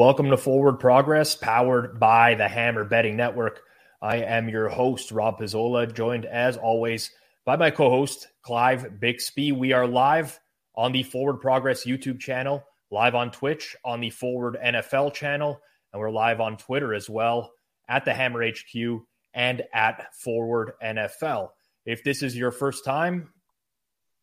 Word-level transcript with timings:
Welcome 0.00 0.30
to 0.30 0.38
Forward 0.38 0.80
Progress, 0.80 1.36
powered 1.36 2.00
by 2.00 2.34
the 2.34 2.48
Hammer 2.48 2.84
Betting 2.84 3.18
Network. 3.18 3.60
I 4.00 4.16
am 4.16 4.48
your 4.48 4.70
host, 4.70 5.12
Rob 5.12 5.38
Pizzola, 5.38 5.92
joined 5.92 6.24
as 6.24 6.56
always 6.56 7.10
by 7.44 7.56
my 7.56 7.70
co 7.70 7.90
host, 7.90 8.28
Clive 8.40 8.98
Bixby. 8.98 9.52
We 9.52 9.74
are 9.74 9.86
live 9.86 10.40
on 10.74 10.92
the 10.92 11.02
Forward 11.02 11.42
Progress 11.42 11.84
YouTube 11.84 12.18
channel, 12.18 12.64
live 12.90 13.14
on 13.14 13.30
Twitch, 13.30 13.76
on 13.84 14.00
the 14.00 14.08
Forward 14.08 14.56
NFL 14.64 15.12
channel, 15.12 15.60
and 15.92 16.00
we're 16.00 16.10
live 16.10 16.40
on 16.40 16.56
Twitter 16.56 16.94
as 16.94 17.10
well 17.10 17.52
at 17.86 18.06
the 18.06 18.14
Hammer 18.14 18.42
HQ 18.42 19.02
and 19.34 19.62
at 19.74 20.14
Forward 20.14 20.72
NFL. 20.82 21.50
If 21.84 22.02
this 22.04 22.22
is 22.22 22.34
your 22.34 22.52
first 22.52 22.86
time, 22.86 23.34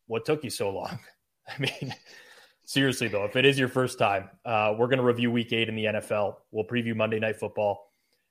what 0.08 0.24
took 0.24 0.42
you 0.42 0.50
so 0.50 0.70
long? 0.70 0.98
I 1.48 1.56
mean, 1.60 1.94
seriously 2.68 3.08
though, 3.08 3.24
if 3.24 3.34
it 3.34 3.46
is 3.46 3.58
your 3.58 3.68
first 3.68 3.98
time, 3.98 4.28
uh, 4.44 4.74
we're 4.76 4.88
going 4.88 4.98
to 4.98 5.04
review 5.04 5.32
Week 5.32 5.52
Eight 5.54 5.70
in 5.70 5.74
the 5.74 5.86
NFL. 5.86 6.36
We'll 6.50 6.66
preview 6.66 6.94
Monday 6.94 7.18
Night 7.18 7.36
Football. 7.36 7.82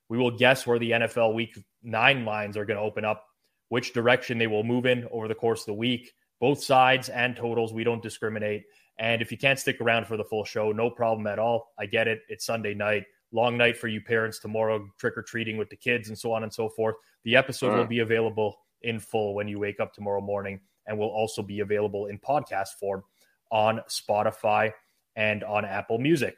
We 0.10 0.18
will 0.20 0.30
guess 0.30 0.66
where 0.68 0.77
the 0.77 0.91
NFL 0.91 1.34
Week 1.34 1.58
Nine 1.82 2.23
lines 2.23 2.55
are 2.55 2.63
going 2.63 2.77
to 2.77 2.84
open 2.84 3.04
up, 3.04 3.26
which 3.70 3.94
direction 3.94 4.38
they 4.38 4.46
will 4.46 4.63
move 4.63 4.86
in 4.86 5.08
over 5.12 5.27
the 5.27 5.36
course 5.36 5.62
of 5.62 5.66
the 5.68 5.73
week. 5.73 6.12
Both 6.40 6.63
sides 6.63 7.10
and 7.10 7.36
totals, 7.36 7.73
we 7.73 7.84
don't 7.84 8.02
discriminate. 8.02 8.66
And 9.00 9.23
if 9.23 9.32
you 9.32 9.40
can't 9.40 9.58
stick 9.58 9.82
around 9.82 10.05
for 10.05 10.18
the 10.18 10.23
full 10.23 10.46
show, 10.46 10.72
no 10.72 10.91
problem 10.91 11.26
at 11.26 11.40
all. 11.40 11.74
I 11.80 11.88
get 11.88 12.08
it. 12.08 12.22
It's 12.30 12.46
Sunday 12.46 12.76
night, 12.76 13.05
long 13.32 13.58
night 13.58 13.76
for 13.76 13.88
you 13.88 14.02
parents 14.02 14.38
tomorrow, 14.38 14.88
trick 14.99 15.18
or 15.18 15.24
treating 15.24 15.58
with 15.58 15.72
the 15.72 15.76
kids, 15.76 16.10
and 16.10 16.18
so 16.18 16.32
on 16.32 16.44
and 16.44 16.54
so 16.54 16.70
forth. 16.70 16.96
The 17.24 17.35
episode 17.35 17.76
will 17.76 17.88
be 17.88 17.99
available 17.99 18.55
in 18.84 18.99
full 18.99 19.34
when 19.34 19.48
you 19.48 19.58
wake 19.58 19.80
up 19.80 19.93
tomorrow 19.93 20.21
morning 20.21 20.60
and 20.85 20.98
will 20.98 21.10
also 21.10 21.41
be 21.41 21.62
available 21.62 22.05
in 22.05 22.20
podcast 22.20 22.70
form 22.80 23.04
on 23.51 23.81
Spotify 23.90 24.71
and 25.15 25.43
on 25.43 25.65
Apple 25.65 25.99
Music. 25.99 26.37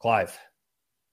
Clive, 0.00 0.38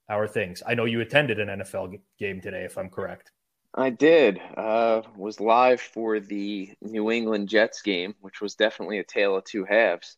how 0.08 0.18
are 0.18 0.28
things? 0.28 0.62
I 0.66 0.74
know 0.74 0.84
you 0.84 1.00
attended 1.00 1.40
an 1.40 1.60
NFL 1.60 1.98
game 2.18 2.40
today, 2.40 2.64
if 2.64 2.76
I'm 2.76 2.90
correct. 2.90 3.30
I 3.74 3.90
did. 3.90 4.40
Uh, 4.56 5.02
was 5.16 5.40
live 5.40 5.80
for 5.80 6.20
the 6.20 6.70
New 6.80 7.10
England 7.10 7.48
Jets 7.48 7.82
game, 7.82 8.14
which 8.20 8.40
was 8.40 8.54
definitely 8.54 8.98
a 8.98 9.04
tale 9.04 9.36
of 9.36 9.44
two 9.44 9.64
halves. 9.64 10.16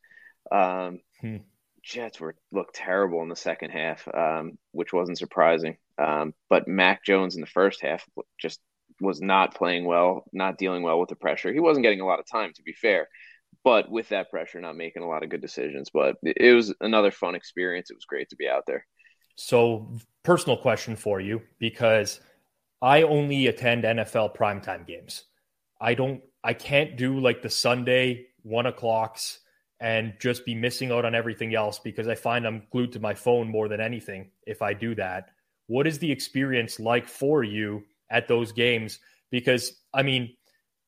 Um, 0.51 1.01
hmm. 1.21 1.37
Jets 1.83 2.21
were 2.21 2.35
looked 2.51 2.75
terrible 2.75 3.23
in 3.23 3.29
the 3.29 3.37
second 3.37 3.71
half, 3.71 4.07
um, 4.13 4.59
which 4.73 4.93
wasn't 4.93 5.19
surprising. 5.19 5.77
Um, 5.99 6.35
but 6.51 6.69
Mac 6.69 7.05
Jones 7.05 7.37
in 7.37 7.41
the 7.41 7.47
first 7.47 7.81
half 7.81 8.05
just 8.39 8.61
was 9.01 9.23
not 9.23 9.55
playing 9.55 9.85
well, 9.85 10.25
not 10.33 10.59
dealing 10.59 10.83
well 10.83 10.99
with 10.99 11.09
the 11.09 11.17
pressure. 11.17 11.53
He 11.53 11.61
wasn't 11.61 11.85
getting 11.85 12.01
a 12.01 12.07
lot 12.07 12.19
of 12.19 12.27
time, 12.27 12.53
to 12.55 12.63
be 12.63 12.73
fair 12.73 13.09
but 13.67 13.91
with 13.91 14.11
that 14.11 14.31
pressure, 14.31 14.61
not 14.61 14.77
making 14.77 15.03
a 15.03 15.09
lot 15.09 15.25
of 15.25 15.29
good 15.29 15.41
decisions. 15.41 15.91
But 15.93 16.19
it 16.23 16.55
was 16.55 16.73
another 16.81 17.11
fun 17.11 17.35
experience. 17.35 17.91
It 17.91 17.97
was 17.97 18.05
great 18.05 18.29
to 18.29 18.37
be 18.37 18.49
out 18.49 18.63
there. 18.65 18.87
So, 19.35 19.99
personal 20.23 20.57
question 20.57 20.95
for 20.95 21.21
you 21.21 21.43
because 21.59 22.21
I 22.81 23.03
only 23.03 23.49
attend 23.49 23.83
NFL 23.83 24.37
primetime 24.37 24.87
games. 24.87 25.25
I 25.81 25.95
don't, 25.95 26.23
I 26.45 26.55
can't 26.55 26.97
do 26.97 27.19
like 27.19 27.43
the 27.43 27.51
Sunday 27.51 28.27
one 28.43 28.67
o'clocks 28.67 29.41
and 29.81 30.15
just 30.21 30.47
be 30.47 30.55
missing 30.55 30.93
out 30.93 31.05
on 31.05 31.17
everything 31.17 31.57
else 31.57 31.81
because 31.81 32.07
I 32.07 32.15
find 32.15 32.47
I'm 32.47 32.63
glued 32.71 32.93
to 32.93 33.01
my 33.01 33.15
phone 33.15 33.49
more 33.49 33.67
than 33.67 33.81
anything 33.81 34.31
if 34.47 34.63
I 34.63 34.75
do 34.75 34.95
that. 34.95 35.31
What 35.67 35.89
is 35.89 35.99
the 35.99 36.13
experience 36.13 36.79
like 36.79 37.09
for 37.09 37.43
you 37.43 37.83
at 38.11 38.29
those 38.29 38.53
games? 38.53 39.01
Because, 39.33 39.73
I 39.93 40.05
mean, 40.05 40.37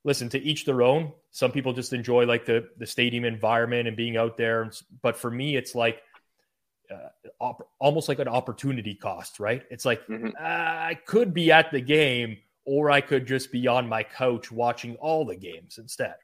listen, 0.09 0.31
to 0.31 0.39
each 0.41 0.64
their 0.64 0.81
own. 0.81 1.12
Some 1.31 1.53
people 1.53 1.75
just 1.75 1.92
enjoy 1.92 2.25
like 2.25 2.47
the 2.47 2.69
the 2.78 2.87
stadium 2.87 3.25
environment 3.25 3.87
and 3.87 3.97
being 3.97 4.16
out 4.16 4.38
there. 4.38 4.72
But 5.03 5.16
for 5.19 5.31
me, 5.31 5.55
it's 5.55 5.75
like 5.75 6.03
uh, 6.91 7.10
op- 7.38 7.69
almost 7.78 8.09
like 8.09 8.19
an 8.19 8.27
opportunity 8.27 8.94
cost, 8.94 9.38
right? 9.38 9.62
It's 9.71 9.84
like 9.84 10.05
mm-hmm. 10.06 10.28
uh, 10.28 10.43
I 10.43 10.99
could 11.06 11.34
be 11.34 11.53
at 11.53 11.71
the 11.71 11.82
game, 11.82 12.38
or 12.65 12.91
I 12.91 13.03
could 13.03 13.27
just 13.27 13.53
be 13.53 13.69
on 13.69 13.87
my 13.87 14.03
couch 14.03 14.50
watching 14.50 14.97
all 14.97 15.27
the 15.27 15.37
games 15.37 15.77
instead. 15.78 16.15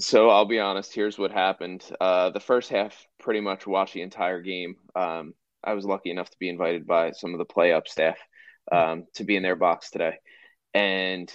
So 0.00 0.30
I'll 0.30 0.46
be 0.46 0.58
honest. 0.58 0.94
Here's 0.94 1.18
what 1.18 1.30
happened. 1.30 1.84
Uh, 2.00 2.30
the 2.30 2.40
first 2.40 2.70
half, 2.70 3.06
pretty 3.20 3.40
much 3.40 3.66
watched 3.66 3.94
the 3.94 4.02
entire 4.02 4.40
game. 4.40 4.76
Um, 4.94 5.34
I 5.62 5.74
was 5.74 5.84
lucky 5.84 6.10
enough 6.10 6.30
to 6.30 6.38
be 6.38 6.48
invited 6.48 6.86
by 6.86 7.12
some 7.12 7.34
of 7.34 7.38
the 7.38 7.44
play 7.44 7.72
up 7.72 7.86
staff 7.86 8.18
um, 8.72 9.04
to 9.14 9.24
be 9.24 9.36
in 9.36 9.42
their 9.42 9.56
box 9.56 9.90
today, 9.90 10.16
and 10.72 11.30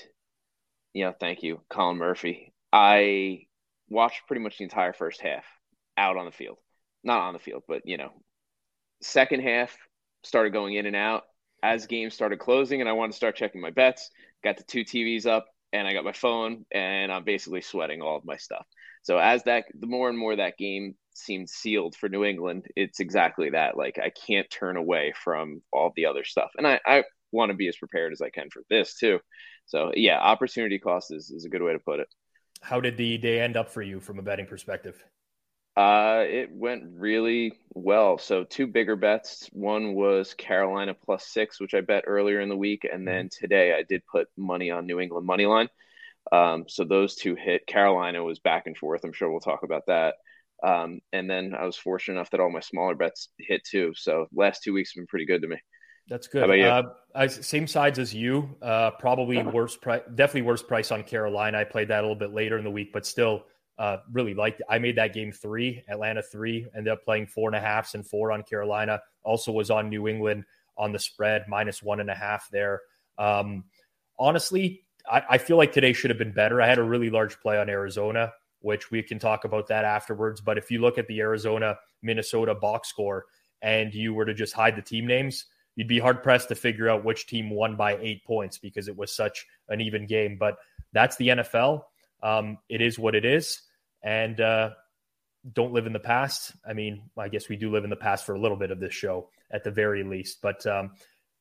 yeah, 0.94 1.12
thank 1.19 1.44
you, 1.44 1.62
Colin 1.69 1.97
Murphy. 1.97 2.53
I 2.72 3.46
watched 3.90 4.28
pretty 4.28 4.41
much 4.41 4.57
the 4.57 4.63
entire 4.63 4.94
first 4.94 5.22
half 5.22 5.46
out 5.97 6.18
on 6.18 6.25
the 6.25 6.31
field. 6.31 6.57
Not 7.03 7.22
on 7.22 7.34
the 7.34 7.40
field, 7.40 7.63
but 7.68 7.81
you 7.85 7.97
know, 7.97 8.12
second 9.01 9.41
half 9.41 9.75
started 10.24 10.53
going 10.53 10.75
in 10.75 10.85
and 10.85 10.96
out 10.96 11.24
as 11.63 11.88
games 11.88 12.13
started 12.13 12.40
closing 12.40 12.81
and 12.81 12.90
I 12.90 12.94
wanted 12.94 13.12
to 13.12 13.18
start 13.18 13.35
checking 13.35 13.62
my 13.62 13.72
bets. 13.72 14.09
Got 14.44 14.57
the 14.57 14.63
two 14.63 14.84
TVs 14.84 15.25
up 15.25 15.46
and 15.74 15.88
I 15.88 15.94
got 15.94 16.03
my 16.03 16.12
phone 16.12 16.66
and 16.72 17.12
I'm 17.12 17.24
basically 17.24 17.62
sweating 17.62 18.01
all 18.01 18.18
of 18.18 18.25
my 18.25 18.38
stuff. 18.38 18.66
So 19.03 19.18
as 19.18 19.44
that 19.44 19.66
the 19.80 19.88
more 19.88 20.09
and 20.09 20.18
more 20.18 20.35
that 20.35 20.57
game 20.57 20.96
seemed 21.13 21.50
sealed 21.50 21.96
for 21.96 22.09
New 22.09 22.24
England, 22.24 22.68
it's 22.75 23.00
exactly 23.00 23.51
that. 23.51 23.78
Like 23.78 23.97
I 23.97 24.12
can't 24.28 24.50
turn 24.50 24.78
away 24.78 25.13
from 25.24 25.62
all 25.72 25.91
the 25.96 26.06
other 26.06 26.24
stuff. 26.24 26.51
And 26.57 26.68
I, 26.68 26.80
I 26.85 27.03
want 27.31 27.51
to 27.51 27.57
be 27.57 27.68
as 27.68 27.78
prepared 27.78 28.12
as 28.12 28.22
I 28.22 28.30
can 28.30 28.50
for 28.50 28.63
this 28.69 28.96
too. 28.97 29.19
So 29.66 29.92
yeah, 29.96 30.20
opportunity 30.20 30.80
cost 30.80 31.12
is, 31.12 31.30
is 31.30 31.46
a 31.46 31.50
good 31.50 31.62
way 31.62 31.74
to 31.74 31.80
put 31.80 32.00
it. 32.00 32.08
How 32.62 32.80
did 32.80 32.98
the 32.98 33.18
day 33.18 33.42
end 33.42 33.58
up 33.58 33.70
for 33.70 33.82
you 33.82 34.00
from 34.00 34.20
a 34.20 34.22
betting 34.22 34.46
perspective? 34.46 35.04
Uh, 35.76 36.26
it 36.28 36.52
went 36.52 36.84
really 36.94 37.54
well. 37.74 38.18
So 38.18 38.44
two 38.44 38.68
bigger 38.68 38.96
bets. 38.96 39.50
One 39.54 39.94
was 39.94 40.34
Carolina 40.34 40.94
plus 40.94 41.26
six, 41.28 41.60
which 41.62 41.74
I 41.74 41.82
bet 41.82 42.04
earlier 42.08 42.42
in 42.42 42.50
the 42.50 42.58
week, 42.58 42.86
and 42.92 43.08
then 43.08 43.26
mm-hmm. 43.26 43.44
today 43.44 43.74
I 43.74 43.84
did 43.84 44.04
put 44.06 44.28
money 44.38 44.70
on 44.70 44.86
New 44.86 45.00
England 45.00 45.26
money 45.26 45.46
line. 45.46 45.70
Um, 46.32 46.66
so 46.68 46.84
those 46.84 47.16
two 47.16 47.36
hit. 47.36 47.66
Carolina 47.66 48.24
was 48.24 48.40
back 48.40 48.68
and 48.68 48.78
forth. 48.78 49.04
I'm 49.04 49.14
sure 49.14 49.32
we'll 49.32 49.40
talk 49.40 49.64
about 49.64 49.88
that. 49.88 50.16
Um, 50.64 51.00
and 51.12 51.30
then 51.30 51.56
I 51.58 51.66
was 51.66 51.78
fortunate 51.78 52.16
enough 52.16 52.30
that 52.32 52.40
all 52.40 52.52
my 52.52 52.60
smaller 52.60 52.94
bets 52.94 53.30
hit 53.40 53.64
too. 53.64 53.94
So 53.96 54.28
last 54.34 54.62
two 54.62 54.74
weeks 54.74 54.92
have 54.94 55.02
been 55.02 55.08
pretty 55.08 55.26
good 55.26 55.42
to 55.42 55.48
me. 55.48 55.58
That's 56.07 56.28
good. 56.28 56.50
Uh, 56.62 56.84
I, 57.16 57.28
same 57.28 57.67
sides 57.67 58.00
as 58.00 58.13
you. 58.13 58.56
Uh, 58.62 58.91
probably 58.91 59.38
uh-huh. 59.38 59.51
worse 59.51 59.78
price, 59.78 60.01
definitely 60.16 60.44
worse 60.44 60.63
price 60.63 60.91
on 60.91 61.03
Carolina. 61.03 61.59
I 61.59 61.63
played 61.63 61.89
that 61.89 62.00
a 62.00 62.01
little 62.01 62.16
bit 62.16 62.34
later 62.34 62.57
in 62.57 62.63
the 62.63 62.72
week, 62.72 62.91
but 62.91 63.06
still 63.06 63.44
uh, 63.78 63.97
really 64.12 64.34
liked. 64.34 64.62
I 64.69 64.79
made 64.79 64.97
that 64.97 65.13
game 65.13 65.31
three, 65.31 65.84
Atlanta 65.88 66.22
three. 66.22 66.67
Ended 66.75 66.94
up 66.94 67.03
playing 67.03 67.28
four 67.28 67.50
and 67.50 67.56
a 67.56 67.62
halfs 67.62 67.95
and 67.95 68.06
four 68.06 68.31
on 68.31 68.44
Carolina. 68.44 69.01
Also 69.23 69.51
was 69.51 69.72
on 69.72 69.89
New 69.89 70.07
England 70.07 70.45
on 70.78 70.91
the 70.91 71.00
spread 71.00 71.45
minus 71.47 71.81
one 71.81 72.00
and 72.00 72.09
a 72.09 72.16
half 72.16 72.50
there. 72.51 72.81
Um, 73.18 73.66
honestly, 74.19 74.83
I, 75.09 75.23
I 75.31 75.38
feel 75.38 75.57
like 75.57 75.72
today 75.72 75.94
should 75.94 76.09
have 76.09 76.19
been 76.19 76.33
better. 76.33 76.62
I 76.62 76.68
had 76.68 76.78
a 76.79 76.83
really 76.83 77.09
large 77.09 77.39
play 77.39 77.57
on 77.57 77.69
Arizona, 77.69 78.33
which 78.59 78.91
we 78.91 79.01
can 79.03 79.19
talk 79.19 79.45
about 79.45 79.68
that 79.68 79.85
afterwards. 79.85 80.41
But 80.41 80.57
if 80.57 80.72
you 80.72 80.79
look 80.79 80.97
at 80.97 81.07
the 81.07 81.19
Arizona 81.19 81.78
Minnesota 82.01 82.56
box 82.56 82.89
score 82.89 83.25
and 83.62 83.94
you 83.94 84.13
were 84.13 84.25
to 84.25 84.33
just 84.33 84.53
hide 84.53 84.75
the 84.75 84.81
team 84.81 85.06
names 85.06 85.45
you'd 85.76 85.88
be 85.88 86.00
hard 86.00 86.24
pressed 86.24 86.50
to 86.50 86.56
figure 86.56 86.90
out 86.90 87.06
which 87.06 87.28
team 87.28 87.50
won 87.50 87.76
by 87.76 87.98
eight 87.98 88.24
points 88.26 88.58
because 88.58 88.88
it 88.88 88.98
was 88.98 89.16
such 89.16 89.46
an 89.70 89.82
even 89.82 90.06
game. 90.06 90.38
But 90.40 90.58
that's 90.94 91.16
the 91.18 91.30
NFL. 91.30 91.84
Um, 92.22 92.58
it 92.70 92.82
is 92.82 93.00
what 93.00 93.16
it 93.16 93.26
is. 93.26 93.62
And 94.04 94.40
uh, 94.40 94.72
don't 95.54 95.74
live 95.74 95.88
in 95.88 95.94
the 95.94 96.00
past. 96.00 96.54
I 96.68 96.74
mean, 96.74 97.04
I 97.18 97.30
guess 97.30 97.50
we 97.50 97.56
do 97.56 97.72
live 97.72 97.84
in 97.84 97.90
the 97.90 97.96
past 97.96 98.26
for 98.26 98.36
a 98.36 98.40
little 98.40 98.58
bit 98.58 98.72
of 98.72 98.80
this 98.80 98.94
show 98.94 99.30
at 99.52 99.64
the 99.64 99.72
very 99.72 100.04
least. 100.04 100.42
But 100.42 100.66
um, 100.66 100.92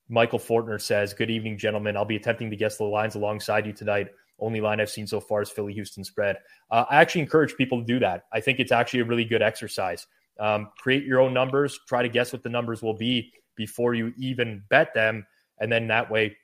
Michael 0.08 0.38
Fortner 0.38 0.80
says, 0.80 1.14
Good 1.14 1.30
evening, 1.30 1.58
gentlemen. 1.58 1.96
I'll 1.96 2.04
be 2.04 2.16
attempting 2.16 2.50
to 2.50 2.56
guess 2.56 2.76
the 2.76 2.84
lines 2.84 3.14
alongside 3.14 3.66
you 3.66 3.72
tonight. 3.72 4.08
Only 4.38 4.60
line 4.60 4.80
I've 4.80 4.90
seen 4.90 5.06
so 5.06 5.20
far 5.20 5.42
is 5.42 5.50
Philly 5.50 5.74
Houston 5.74 6.02
spread. 6.02 6.38
Uh, 6.70 6.84
I 6.88 7.00
actually 7.00 7.20
encourage 7.22 7.56
people 7.56 7.80
to 7.80 7.84
do 7.84 7.98
that. 7.98 8.24
I 8.32 8.40
think 8.40 8.58
it's 8.58 8.72
actually 8.72 9.00
a 9.00 9.04
really 9.04 9.24
good 9.24 9.42
exercise. 9.42 10.06
Um, 10.38 10.70
create 10.78 11.04
your 11.04 11.20
own 11.20 11.34
numbers, 11.34 11.78
try 11.86 12.02
to 12.02 12.08
guess 12.08 12.32
what 12.32 12.42
the 12.42 12.48
numbers 12.48 12.80
will 12.80 12.96
be 12.96 13.34
before 13.60 13.92
you 13.92 14.14
even 14.16 14.62
bet 14.70 14.94
them. 14.94 15.26
And 15.58 15.70
then 15.70 15.86
that 15.88 16.10
way 16.10 16.34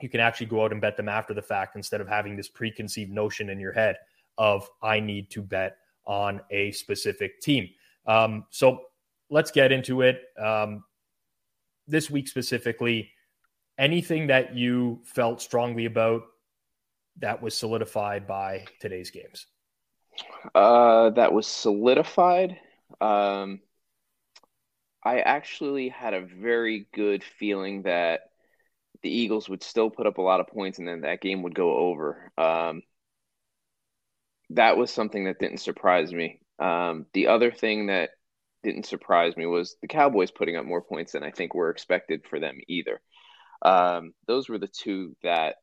you 0.00 0.08
can 0.08 0.20
actually 0.20 0.46
go 0.46 0.64
out 0.64 0.72
and 0.72 0.80
bet 0.80 0.96
them 0.96 1.06
after 1.06 1.34
the 1.34 1.42
fact 1.42 1.76
instead 1.76 2.00
of 2.00 2.08
having 2.08 2.34
this 2.34 2.48
preconceived 2.48 3.12
notion 3.12 3.50
in 3.50 3.60
your 3.60 3.74
head 3.74 3.96
of, 4.38 4.66
I 4.82 5.00
need 5.00 5.28
to 5.32 5.42
bet 5.42 5.76
on 6.06 6.40
a 6.50 6.72
specific 6.72 7.42
team. 7.42 7.68
Um, 8.06 8.46
so 8.48 8.80
let's 9.28 9.50
get 9.50 9.70
into 9.70 10.00
it. 10.00 10.22
Um, 10.42 10.82
this 11.86 12.10
week 12.10 12.26
specifically, 12.26 13.10
anything 13.76 14.26
that 14.28 14.54
you 14.54 15.00
felt 15.04 15.42
strongly 15.42 15.84
about 15.84 16.22
that 17.18 17.42
was 17.42 17.54
solidified 17.54 18.26
by 18.26 18.64
today's 18.80 19.10
games? 19.10 19.46
Uh, 20.54 21.10
that 21.10 21.34
was 21.34 21.46
solidified. 21.46 22.56
Um, 23.02 23.60
I 25.06 25.20
actually 25.20 25.88
had 25.88 26.14
a 26.14 26.26
very 26.26 26.88
good 26.92 27.22
feeling 27.22 27.82
that 27.82 28.22
the 29.04 29.08
Eagles 29.08 29.48
would 29.48 29.62
still 29.62 29.88
put 29.88 30.08
up 30.08 30.18
a 30.18 30.22
lot 30.22 30.40
of 30.40 30.48
points 30.48 30.80
and 30.80 30.88
then 30.88 31.02
that 31.02 31.20
game 31.20 31.44
would 31.44 31.54
go 31.54 31.76
over. 31.76 32.32
Um, 32.36 32.82
that 34.50 34.76
was 34.76 34.90
something 34.90 35.26
that 35.26 35.38
didn't 35.38 35.58
surprise 35.58 36.12
me. 36.12 36.40
Um, 36.58 37.06
the 37.14 37.28
other 37.28 37.52
thing 37.52 37.86
that 37.86 38.10
didn't 38.64 38.86
surprise 38.86 39.36
me 39.36 39.46
was 39.46 39.76
the 39.80 39.86
Cowboys 39.86 40.32
putting 40.32 40.56
up 40.56 40.64
more 40.64 40.82
points 40.82 41.12
than 41.12 41.22
I 41.22 41.30
think 41.30 41.54
were 41.54 41.70
expected 41.70 42.22
for 42.28 42.40
them 42.40 42.58
either. 42.66 43.00
Um, 43.62 44.12
those 44.26 44.48
were 44.48 44.58
the 44.58 44.66
two 44.66 45.14
that 45.22 45.54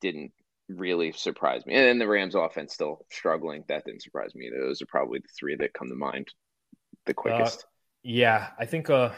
didn't 0.00 0.30
really 0.68 1.10
surprise 1.10 1.66
me. 1.66 1.74
And 1.74 1.84
then 1.86 1.98
the 1.98 2.06
Rams 2.06 2.36
offense 2.36 2.72
still 2.72 3.04
struggling. 3.10 3.64
That 3.66 3.84
didn't 3.84 4.02
surprise 4.02 4.32
me. 4.36 4.48
Those 4.48 4.80
are 4.80 4.86
probably 4.86 5.18
the 5.18 5.28
three 5.36 5.56
that 5.56 5.74
come 5.74 5.88
to 5.88 5.96
mind 5.96 6.28
the 7.06 7.14
quickest. 7.14 7.66
Yeah, 8.02 8.48
I 8.58 8.66
think 8.66 8.90
uh, 8.90 9.10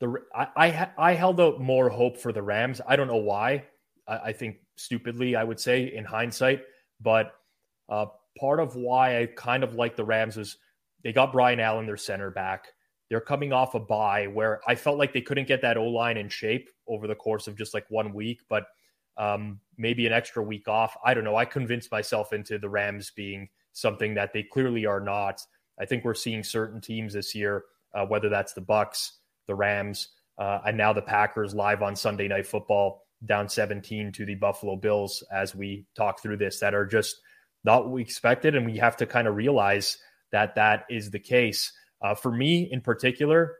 the 0.00 0.14
I, 0.34 0.48
I, 0.56 0.88
I 0.96 1.14
held 1.14 1.40
out 1.40 1.60
more 1.60 1.88
hope 1.88 2.16
for 2.16 2.32
the 2.32 2.42
Rams. 2.42 2.80
I 2.86 2.96
don't 2.96 3.08
know 3.08 3.16
why. 3.16 3.64
I, 4.08 4.16
I 4.16 4.32
think 4.32 4.56
stupidly, 4.76 5.36
I 5.36 5.44
would 5.44 5.60
say 5.60 5.94
in 5.94 6.04
hindsight, 6.04 6.62
but 7.00 7.34
uh, 7.88 8.06
part 8.38 8.60
of 8.60 8.76
why 8.76 9.20
I 9.20 9.26
kind 9.26 9.62
of 9.62 9.74
like 9.74 9.96
the 9.96 10.04
Rams 10.04 10.36
is 10.36 10.56
they 11.02 11.12
got 11.12 11.32
Brian 11.32 11.60
Allen, 11.60 11.86
their 11.86 11.96
center 11.96 12.30
back. 12.30 12.68
They're 13.10 13.20
coming 13.20 13.52
off 13.52 13.74
a 13.74 13.80
bye 13.80 14.26
where 14.26 14.60
I 14.66 14.74
felt 14.74 14.98
like 14.98 15.12
they 15.12 15.20
couldn't 15.20 15.46
get 15.46 15.60
that 15.60 15.76
O 15.76 15.84
line 15.84 16.16
in 16.16 16.28
shape 16.28 16.70
over 16.88 17.06
the 17.06 17.14
course 17.14 17.46
of 17.46 17.56
just 17.56 17.74
like 17.74 17.84
one 17.90 18.14
week, 18.14 18.40
but 18.48 18.64
um, 19.18 19.60
maybe 19.76 20.06
an 20.06 20.12
extra 20.12 20.42
week 20.42 20.66
off. 20.66 20.96
I 21.04 21.12
don't 21.12 21.24
know. 21.24 21.36
I 21.36 21.44
convinced 21.44 21.92
myself 21.92 22.32
into 22.32 22.58
the 22.58 22.68
Rams 22.68 23.12
being 23.14 23.48
something 23.72 24.14
that 24.14 24.32
they 24.32 24.42
clearly 24.42 24.86
are 24.86 25.00
not. 25.00 25.42
I 25.78 25.84
think 25.84 26.04
we're 26.04 26.14
seeing 26.14 26.42
certain 26.42 26.80
teams 26.80 27.12
this 27.12 27.34
year, 27.34 27.64
uh, 27.94 28.04
whether 28.06 28.28
that's 28.28 28.52
the 28.52 28.60
Bucs, 28.60 29.12
the 29.46 29.54
Rams, 29.54 30.08
uh, 30.38 30.60
and 30.66 30.76
now 30.76 30.92
the 30.92 31.02
Packers 31.02 31.54
live 31.54 31.82
on 31.82 31.94
Sunday 31.94 32.28
Night 32.28 32.46
Football, 32.46 33.02
down 33.24 33.48
17 33.48 34.12
to 34.12 34.26
the 34.26 34.34
Buffalo 34.34 34.76
Bills 34.76 35.22
as 35.32 35.54
we 35.54 35.86
talk 35.96 36.20
through 36.20 36.36
this, 36.36 36.58
that 36.58 36.74
are 36.74 36.86
just 36.86 37.20
not 37.64 37.84
what 37.84 37.92
we 37.92 38.02
expected, 38.02 38.54
and 38.54 38.66
we 38.66 38.76
have 38.78 38.96
to 38.98 39.06
kind 39.06 39.26
of 39.26 39.36
realize 39.36 39.98
that 40.32 40.54
that 40.56 40.84
is 40.90 41.10
the 41.10 41.18
case. 41.18 41.72
Uh, 42.02 42.14
for 42.14 42.30
me 42.30 42.70
in 42.70 42.80
particular, 42.80 43.56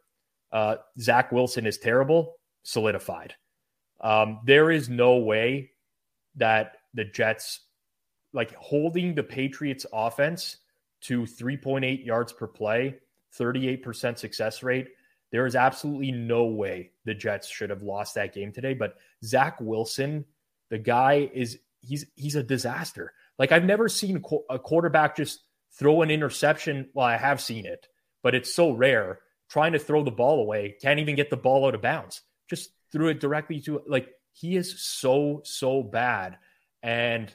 uh, 0.52 0.76
Zach 1.00 1.32
Wilson 1.32 1.66
is 1.66 1.78
terrible, 1.78 2.34
solidified. 2.62 3.34
Um, 4.00 4.40
there 4.44 4.70
is 4.70 4.88
no 4.88 5.16
way 5.16 5.70
that 6.36 6.76
the 6.92 7.04
Jets, 7.04 7.60
like 8.32 8.54
holding 8.54 9.14
the 9.14 9.22
Patriots 9.22 9.86
offense 9.92 10.58
to 11.02 11.22
3.8 11.22 12.04
yards 12.04 12.32
per 12.32 12.46
play, 12.46 12.96
38% 13.38 14.18
success 14.18 14.62
rate. 14.62 14.88
There 15.30 15.46
is 15.46 15.56
absolutely 15.56 16.12
no 16.12 16.44
way 16.44 16.92
the 17.04 17.14
Jets 17.14 17.48
should 17.48 17.70
have 17.70 17.82
lost 17.82 18.14
that 18.14 18.34
game 18.34 18.52
today. 18.52 18.74
But 18.74 18.96
Zach 19.24 19.60
Wilson, 19.60 20.24
the 20.70 20.78
guy 20.78 21.28
is 21.32 21.58
he's 21.80 22.06
he's 22.14 22.36
a 22.36 22.42
disaster. 22.42 23.12
Like 23.38 23.52
I've 23.52 23.64
never 23.64 23.88
seen 23.88 24.22
a 24.48 24.58
quarterback 24.58 25.16
just 25.16 25.40
throw 25.72 26.02
an 26.02 26.10
interception. 26.10 26.88
Well, 26.94 27.06
I 27.06 27.16
have 27.16 27.40
seen 27.40 27.66
it, 27.66 27.88
but 28.22 28.34
it's 28.34 28.54
so 28.54 28.70
rare. 28.70 29.20
Trying 29.48 29.72
to 29.72 29.78
throw 29.78 30.02
the 30.02 30.10
ball 30.10 30.40
away, 30.40 30.76
can't 30.80 31.00
even 31.00 31.16
get 31.16 31.30
the 31.30 31.36
ball 31.36 31.66
out 31.66 31.74
of 31.74 31.82
bounds. 31.82 32.22
Just 32.48 32.70
threw 32.90 33.08
it 33.08 33.20
directly 33.20 33.60
to 33.62 33.82
like 33.86 34.08
he 34.32 34.56
is 34.56 34.80
so 34.80 35.42
so 35.44 35.82
bad, 35.82 36.38
and 36.82 37.32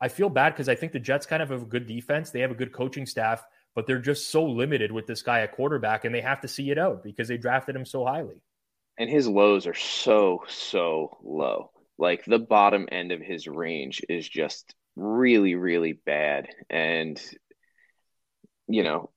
I 0.00 0.08
feel 0.08 0.28
bad 0.28 0.50
because 0.50 0.68
I 0.68 0.74
think 0.74 0.92
the 0.92 1.00
Jets 1.00 1.26
kind 1.26 1.42
of 1.42 1.50
have 1.50 1.62
a 1.62 1.66
good 1.66 1.86
defense. 1.86 2.30
They 2.30 2.40
have 2.40 2.50
a 2.50 2.56
good 2.56 2.72
coaching 2.72 3.06
staff, 3.06 3.44
but 3.76 3.86
they're 3.86 4.00
just 4.00 4.30
so 4.30 4.44
limited 4.44 4.90
with 4.90 5.06
this 5.06 5.22
guy 5.22 5.42
at 5.42 5.52
quarterback, 5.52 6.04
and 6.04 6.14
they 6.14 6.22
have 6.22 6.40
to 6.40 6.48
see 6.48 6.70
it 6.70 6.78
out 6.78 7.04
because 7.04 7.28
they 7.28 7.36
drafted 7.36 7.76
him 7.76 7.84
so 7.84 8.04
highly. 8.04 8.42
And 8.98 9.10
his 9.10 9.28
lows 9.28 9.66
are 9.66 9.74
so 9.74 10.42
so 10.48 11.18
low. 11.22 11.70
Like 11.98 12.24
the 12.24 12.38
bottom 12.38 12.88
end 12.90 13.12
of 13.12 13.20
his 13.20 13.46
range 13.46 14.02
is 14.08 14.28
just 14.28 14.74
really 14.96 15.54
really 15.54 15.92
bad, 15.92 16.48
and 16.70 17.20
you 18.66 18.82
know, 18.82 19.10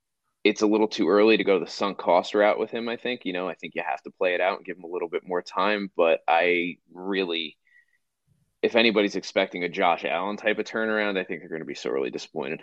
it's 0.44 0.61
a 0.61 0.67
little 0.67 0.88
too 0.88 1.09
early 1.09 1.38
to 1.38 1.44
go 1.44 1.59
the 1.59 1.67
sunk 1.67 1.97
cost 1.97 2.35
route 2.35 2.59
with 2.59 2.69
him. 2.69 2.88
I 2.88 2.97
think, 2.97 3.21
you 3.25 3.33
know, 3.33 3.47
I 3.50 3.56
think 3.56 3.75
you 3.75 3.83
have 3.85 4.01
to 4.03 4.11
play 4.11 4.35
it 4.35 4.41
out 4.41 4.57
and 4.57 4.65
give 4.65 4.77
him 4.77 4.83
a 4.83 4.89
little 4.89 5.09
bit 5.09 5.27
more 5.27 5.41
time. 5.41 5.89
But 5.97 6.19
I 6.27 6.77
really, 6.94 7.57
if 8.61 8.75
anybody's 8.75 9.15
expecting 9.15 9.63
a 9.63 9.69
Josh 9.69 10.06
Allen 10.06 10.38
type 10.38 10.59
of 10.59 10.65
turnaround, 10.65 11.17
I 11.17 11.23
think 11.23 11.39
they're 11.39 11.50
going 11.50 11.61
to 11.61 11.65
be 11.65 11.75
sorely 11.75 12.11
disappointed. 12.11 12.61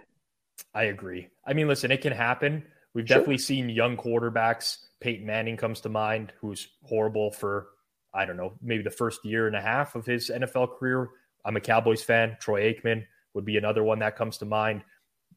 I 0.75 0.85
agree. 0.85 1.29
I 1.47 1.53
mean, 1.53 1.69
listen, 1.69 1.91
it 1.91 2.03
can 2.03 2.13
happen. 2.13 2.65
We've 2.95 3.07
sure. 3.07 3.19
definitely 3.19 3.39
seen 3.39 3.69
young 3.69 3.97
quarterbacks. 3.97 4.79
Peyton 5.01 5.27
Manning 5.27 5.57
comes 5.57 5.81
to 5.83 5.89
mind, 5.89 6.33
who's 6.41 6.69
horrible 6.83 7.31
for, 7.31 7.69
I 8.15 8.25
don't 8.25 8.37
know, 8.37 8.55
maybe 8.63 8.83
the 8.83 8.91
first 8.91 9.25
year 9.25 9.47
and 9.47 9.57
a 9.57 9.61
half 9.61 9.95
of 9.95 10.07
his 10.07 10.31
NFL 10.31 10.79
career. 10.79 11.11
I'm 11.45 11.57
a 11.57 11.61
Cowboys 11.61 12.03
fan. 12.03 12.37
Troy 12.41 12.73
Aikman 12.73 13.05
would 13.35 13.45
be 13.45 13.57
another 13.57 13.85
one 13.85 13.99
that 14.01 14.17
comes 14.17 14.39
to 14.39 14.47
mind. 14.47 14.83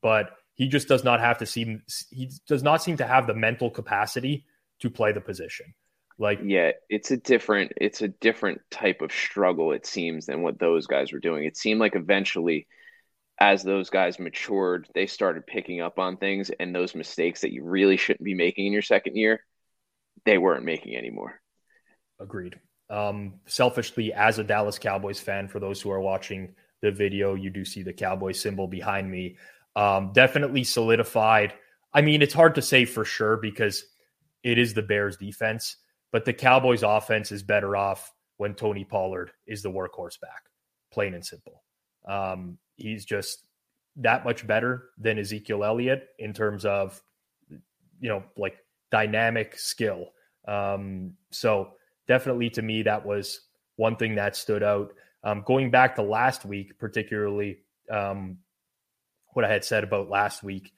But 0.02 0.32
he 0.56 0.68
just 0.68 0.88
does 0.88 1.04
not 1.04 1.20
have 1.20 1.38
to 1.38 1.46
seem 1.46 1.84
he 2.12 2.30
does 2.48 2.64
not 2.64 2.84
seem 2.84 2.98
to 2.98 3.08
have 3.08 3.28
the 3.28 3.34
mental 3.34 3.70
capacity 3.70 4.46
to 4.80 4.90
play 4.90 5.12
the 5.12 5.22
position. 5.22 5.74
Like 6.18 6.40
yeah, 6.44 6.72
it's 6.90 7.12
a 7.12 7.18
different 7.18 7.72
it's 7.78 8.02
a 8.02 8.10
different 8.10 8.60
type 8.70 9.02
of 9.02 9.12
struggle 9.12 9.72
it 9.72 9.86
seems 9.86 10.26
than 10.26 10.42
what 10.42 10.60
those 10.60 10.86
guys 10.86 11.14
were 11.14 11.20
doing. 11.20 11.46
It 11.46 11.56
seemed 11.56 11.80
like 11.80 11.96
eventually 11.96 12.68
as 13.40 13.64
those 13.64 13.90
guys 13.90 14.20
matured, 14.20 14.88
they 14.94 15.08
started 15.08 15.48
picking 15.48 15.80
up 15.82 15.98
on 15.98 16.18
things 16.18 16.52
and 16.60 16.76
those 16.76 16.94
mistakes 16.94 17.42
that 17.42 17.54
you 17.54 17.64
really 17.64 17.96
shouldn't 17.96 18.24
be 18.24 18.34
making 18.34 18.66
in 18.66 18.74
your 18.74 18.82
second 18.82 19.16
year, 19.16 19.46
they 20.26 20.38
weren't 20.38 20.66
making 20.66 20.96
anymore. 20.96 21.40
Agreed. 22.20 22.60
Um, 22.90 23.36
selfishly, 23.46 24.12
as 24.12 24.40
a 24.40 24.44
Dallas 24.44 24.78
Cowboys 24.78 25.20
fan, 25.20 25.48
for 25.48 25.60
those 25.60 25.82
who 25.82 25.92
are 25.92 26.02
watching 26.02 26.54
the 26.82 26.92
video, 26.92 27.36
you 27.36 27.50
do 27.50 27.64
see 27.64 27.82
the 27.82 27.94
Cowboy 27.94 28.34
symbol 28.34 28.68
behind 28.68 29.10
me. 29.10 29.38
Um, 29.76 30.12
definitely 30.14 30.66
solidified. 30.66 31.54
I 31.94 32.02
mean, 32.02 32.22
it's 32.22 32.34
hard 32.34 32.56
to 32.56 32.62
say 32.62 32.84
for 32.86 33.06
sure 33.06 33.38
because 33.38 33.86
it 34.44 34.58
is 34.58 34.74
the 34.74 34.82
Bears 34.82 35.16
defense, 35.18 35.78
but 36.12 36.26
the 36.26 36.34
Cowboys 36.34 36.84
offense 36.84 37.32
is 37.32 37.44
better 37.44 37.78
off 37.78 38.12
when 38.38 38.54
Tony 38.54 38.84
Pollard 38.84 39.32
is 39.48 39.62
the 39.62 39.72
workhorse 39.72 40.20
back, 40.20 40.44
plain 40.92 41.14
and 41.14 41.26
simple. 41.26 41.64
Um, 42.08 42.58
he's 42.80 43.06
just 43.06 43.44
that 43.98 44.24
much 44.24 44.46
better 44.48 44.90
than 44.98 45.20
Ezekiel 45.20 45.64
Elliott 45.64 46.08
in 46.18 46.34
terms 46.34 46.66
of, 46.66 47.02
you 48.00 48.10
know, 48.10 48.24
like 48.38 48.58
dynamic 48.92 49.58
skill. 49.58 50.08
Um, 50.48 51.14
so 51.32 51.72
definitely 52.08 52.50
to 52.52 52.62
me, 52.62 52.84
that 52.84 53.06
was 53.06 53.42
one 53.76 53.96
thing 53.96 54.16
that 54.16 54.36
stood 54.36 54.64
out. 54.64 54.94
Um, 55.24 55.44
going 55.46 55.70
back 55.70 55.96
to 55.96 56.02
last 56.02 56.46
week, 56.46 56.80
particularly, 56.80 57.60
um, 57.92 58.38
what 59.34 59.46
I 59.46 59.52
had 59.52 59.64
said 59.64 59.84
about 59.84 60.10
last 60.10 60.44
week. 60.44 60.74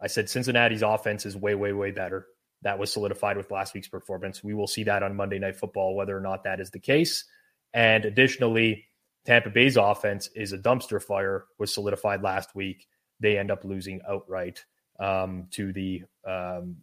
I 0.00 0.06
said 0.06 0.28
Cincinnati's 0.28 0.82
offense 0.82 1.26
is 1.26 1.36
way, 1.36 1.54
way, 1.54 1.72
way 1.72 1.90
better. 1.90 2.26
That 2.62 2.78
was 2.78 2.92
solidified 2.92 3.36
with 3.36 3.50
last 3.50 3.74
week's 3.74 3.88
performance. 3.88 4.42
We 4.42 4.54
will 4.54 4.66
see 4.66 4.84
that 4.84 5.02
on 5.02 5.16
Monday 5.16 5.38
Night 5.38 5.56
Football, 5.56 5.94
whether 5.94 6.16
or 6.16 6.20
not 6.20 6.44
that 6.44 6.60
is 6.60 6.70
the 6.70 6.78
case. 6.78 7.24
And 7.72 8.04
additionally, 8.04 8.84
Tampa 9.24 9.50
Bay's 9.50 9.76
offense 9.76 10.28
is 10.34 10.52
a 10.52 10.58
dumpster 10.58 11.02
fire, 11.02 11.46
was 11.58 11.72
solidified 11.72 12.22
last 12.22 12.54
week. 12.54 12.86
They 13.20 13.38
end 13.38 13.50
up 13.50 13.64
losing 13.64 14.00
outright 14.08 14.64
um, 15.00 15.46
to 15.52 15.72
the 15.72 16.02
um, 16.26 16.76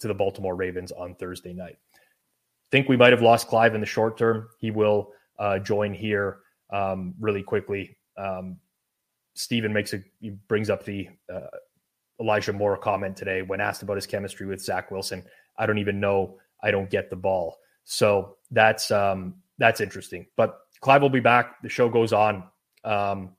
to 0.00 0.08
the 0.08 0.14
Baltimore 0.14 0.54
Ravens 0.54 0.92
on 0.92 1.14
Thursday 1.14 1.52
night. 1.52 1.78
Think 2.70 2.88
we 2.88 2.96
might 2.96 3.12
have 3.12 3.22
lost 3.22 3.48
Clive 3.48 3.74
in 3.74 3.80
the 3.80 3.86
short 3.86 4.16
term. 4.16 4.48
He 4.58 4.70
will 4.70 5.12
uh, 5.38 5.58
join 5.58 5.92
here 5.92 6.38
um, 6.70 7.14
really 7.18 7.42
quickly. 7.42 7.96
Um, 8.16 8.58
Stephen 9.34 9.72
makes 9.72 9.92
a 9.92 10.02
he 10.20 10.30
brings 10.48 10.70
up 10.70 10.84
the 10.84 11.08
uh, 11.32 11.48
Elijah 12.20 12.52
Moore 12.52 12.76
comment 12.76 13.16
today 13.16 13.42
when 13.42 13.60
asked 13.60 13.82
about 13.82 13.96
his 13.96 14.06
chemistry 14.06 14.46
with 14.46 14.60
Zach 14.60 14.90
Wilson. 14.90 15.24
I 15.58 15.66
don't 15.66 15.78
even 15.78 15.98
know. 15.98 16.38
I 16.62 16.70
don't 16.70 16.90
get 16.90 17.10
the 17.10 17.16
ball. 17.16 17.56
So 17.84 18.36
that's 18.50 18.90
um, 18.90 19.36
that's 19.58 19.80
interesting. 19.80 20.26
But 20.36 20.58
Clive 20.80 21.02
will 21.02 21.10
be 21.10 21.20
back. 21.20 21.62
The 21.62 21.68
show 21.68 21.88
goes 21.88 22.12
on. 22.12 22.44
Um, 22.84 23.30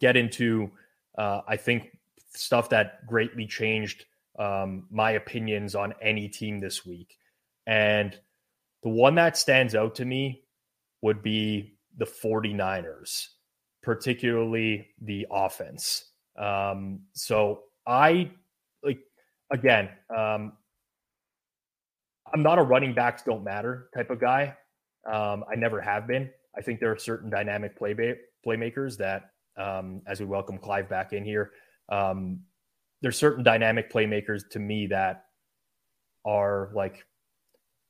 get 0.00 0.16
into 0.16 0.70
uh, 1.18 1.42
I 1.46 1.56
think 1.56 1.96
stuff 2.34 2.68
that 2.70 3.06
greatly 3.06 3.46
changed 3.46 4.04
um, 4.38 4.86
my 4.90 5.12
opinions 5.12 5.74
on 5.74 5.94
any 6.02 6.28
team 6.28 6.60
this 6.60 6.84
week. 6.84 7.16
And 7.66 8.18
the 8.82 8.88
one 8.88 9.14
that 9.14 9.36
stands 9.36 9.74
out 9.74 9.94
to 9.96 10.04
me 10.04 10.42
would 11.02 11.22
be 11.22 11.76
the 11.96 12.04
49ers 12.04 13.28
particularly 13.84 14.88
the 15.02 15.26
offense. 15.30 16.06
Um, 16.36 17.00
so 17.12 17.64
I 17.86 18.30
like 18.82 18.98
again, 19.52 19.90
um, 20.16 20.54
I'm 22.32 22.42
not 22.42 22.58
a 22.58 22.62
running 22.62 22.94
backs 22.94 23.22
don't 23.22 23.44
matter 23.44 23.90
type 23.94 24.10
of 24.10 24.20
guy. 24.20 24.56
Um, 25.06 25.44
I 25.50 25.54
never 25.54 25.80
have 25.80 26.06
been. 26.06 26.30
I 26.56 26.62
think 26.62 26.80
there 26.80 26.92
are 26.92 26.98
certain 26.98 27.30
dynamic 27.30 27.76
play 27.76 27.94
playmakers 28.46 28.98
that, 28.98 29.30
um, 29.56 30.02
as 30.06 30.20
we 30.20 30.26
welcome 30.26 30.58
Clive 30.58 30.88
back 30.88 31.12
in 31.12 31.24
here, 31.24 31.52
um, 31.88 32.40
there's 33.02 33.16
certain 33.16 33.44
dynamic 33.44 33.92
playmakers 33.92 34.48
to 34.50 34.58
me 34.58 34.86
that 34.88 35.24
are 36.24 36.70
like 36.74 37.04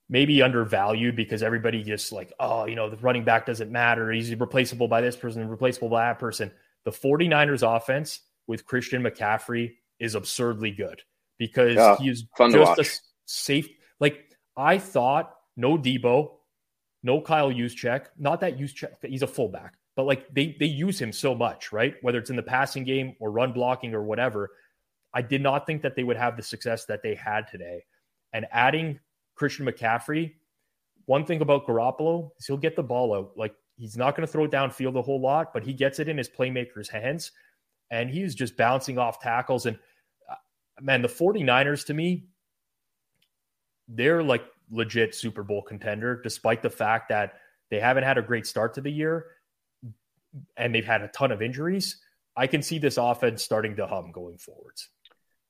maybe 0.09 0.43
undervalued 0.43 1.17
because 1.17 1.43
everybody 1.43 1.83
just 1.83 2.13
like, 2.13 2.33
oh, 2.41 2.67
you 2.67 2.75
know, 2.75 2.91
the 2.91 2.97
running 2.97 3.25
back 3.25 3.47
doesn't 3.47 3.71
matter. 3.71 4.11
He's 4.11 4.35
replaceable 4.35 4.89
by 4.89 5.01
this 5.01 5.17
person, 5.17 5.49
replaceable 5.49 5.89
by 5.89 6.07
that 6.07 6.19
person. 6.19 6.51
The 6.85 6.91
49ers 6.91 7.63
offense 7.77 8.21
with 8.47 8.67
Christian 8.67 9.03
McCaffrey 9.03 9.73
is 9.99 10.15
absurdly 10.15 10.71
good. 10.71 11.01
because 11.39 11.77
yeah, 11.77 11.97
he 11.97 12.09
is 12.09 12.25
just 12.77 12.79
a 12.79 13.01
safe. 13.27 13.69
Like 14.01 14.25
I 14.57 14.79
thought, 14.79 15.35
no 15.57 15.77
Deebo, 15.79 16.33
no 17.05 17.21
Kyle 17.21 17.51
Juszczyk. 17.51 18.07
Not 18.19 18.41
that 18.41 18.59
Juszczyk, 18.59 18.95
he's 19.03 19.23
a 19.23 19.27
fullback, 19.27 19.75
but 19.95 20.05
like 20.05 20.27
they 20.35 20.57
they 20.59 20.67
use 20.67 21.01
him 21.01 21.13
so 21.13 21.35
much, 21.35 21.71
right? 21.71 21.95
Whether 22.01 22.19
it's 22.19 22.31
in 22.31 22.37
the 22.37 22.43
passing 22.43 22.83
game 22.83 23.15
or 23.21 23.31
run 23.31 23.53
blocking 23.53 23.95
or 23.95 24.03
whatever. 24.03 24.51
I 25.13 25.23
did 25.23 25.43
not 25.43 25.65
think 25.65 25.83
that 25.83 25.95
they 25.95 26.03
would 26.03 26.17
have 26.17 26.37
the 26.37 26.43
success 26.43 26.87
that 26.87 27.03
they 27.05 27.15
had 27.15 27.47
today. 27.47 27.85
And 28.33 28.47
adding 28.51 28.99
Christian 29.37 29.65
McCaffrey, 29.65 30.33
one 31.05 31.25
thing 31.25 31.41
about 31.41 31.67
Garoppolo 31.67 32.31
is 32.37 32.47
he'll 32.47 32.57
get 32.57 32.75
the 32.75 32.83
ball 32.83 33.15
out. 33.15 33.33
Like 33.37 33.55
he's 33.77 33.97
not 33.97 34.17
going 34.17 34.27
to 34.27 34.33
throw 34.33 34.45
it 34.45 34.51
downfield 34.51 34.99
a 34.99 35.03
whole 35.03 35.21
lot, 35.21 35.53
but 35.53 35.63
he 35.63 35.73
gets 35.73 36.01
it 36.01 36.09
in 36.09 36.19
his 36.19 36.29
playmaker's 36.29 36.89
hands 36.89 37.31
and 37.91 38.11
he's 38.11 38.35
just 38.35 38.57
bouncing 38.57 38.99
off 38.99 39.21
tackles. 39.21 39.67
And 39.67 39.79
uh, 40.29 40.35
man, 40.81 41.03
the 41.03 41.09
49ers 41.09 41.87
to 41.87 41.95
me, 41.95 42.25
they're 43.87 44.23
like 44.23 44.45
legit 44.71 45.15
Super 45.15 45.43
Bowl 45.43 45.63
contender, 45.63 46.21
despite 46.23 46.63
the 46.63 46.71
fact 46.71 47.09
that 47.11 47.35
they 47.71 47.81
haven't 47.81 48.05
had 48.05 48.19
a 48.19 48.23
great 48.23 48.47
start 48.47 48.75
to 48.75 48.81
the 48.81 48.91
year 48.91 49.27
and 50.57 50.75
they've 50.75 50.85
had 50.85 51.03
a 51.03 51.09
ton 51.09 51.33
of 51.33 51.43
injuries. 51.43 52.01
I 52.37 52.47
can 52.47 52.63
see 52.63 52.79
this 52.79 52.97
offense 52.97 53.43
starting 53.43 53.77
to 53.77 53.87
hum 53.87 54.11
going 54.13 54.39
forwards. 54.39 54.89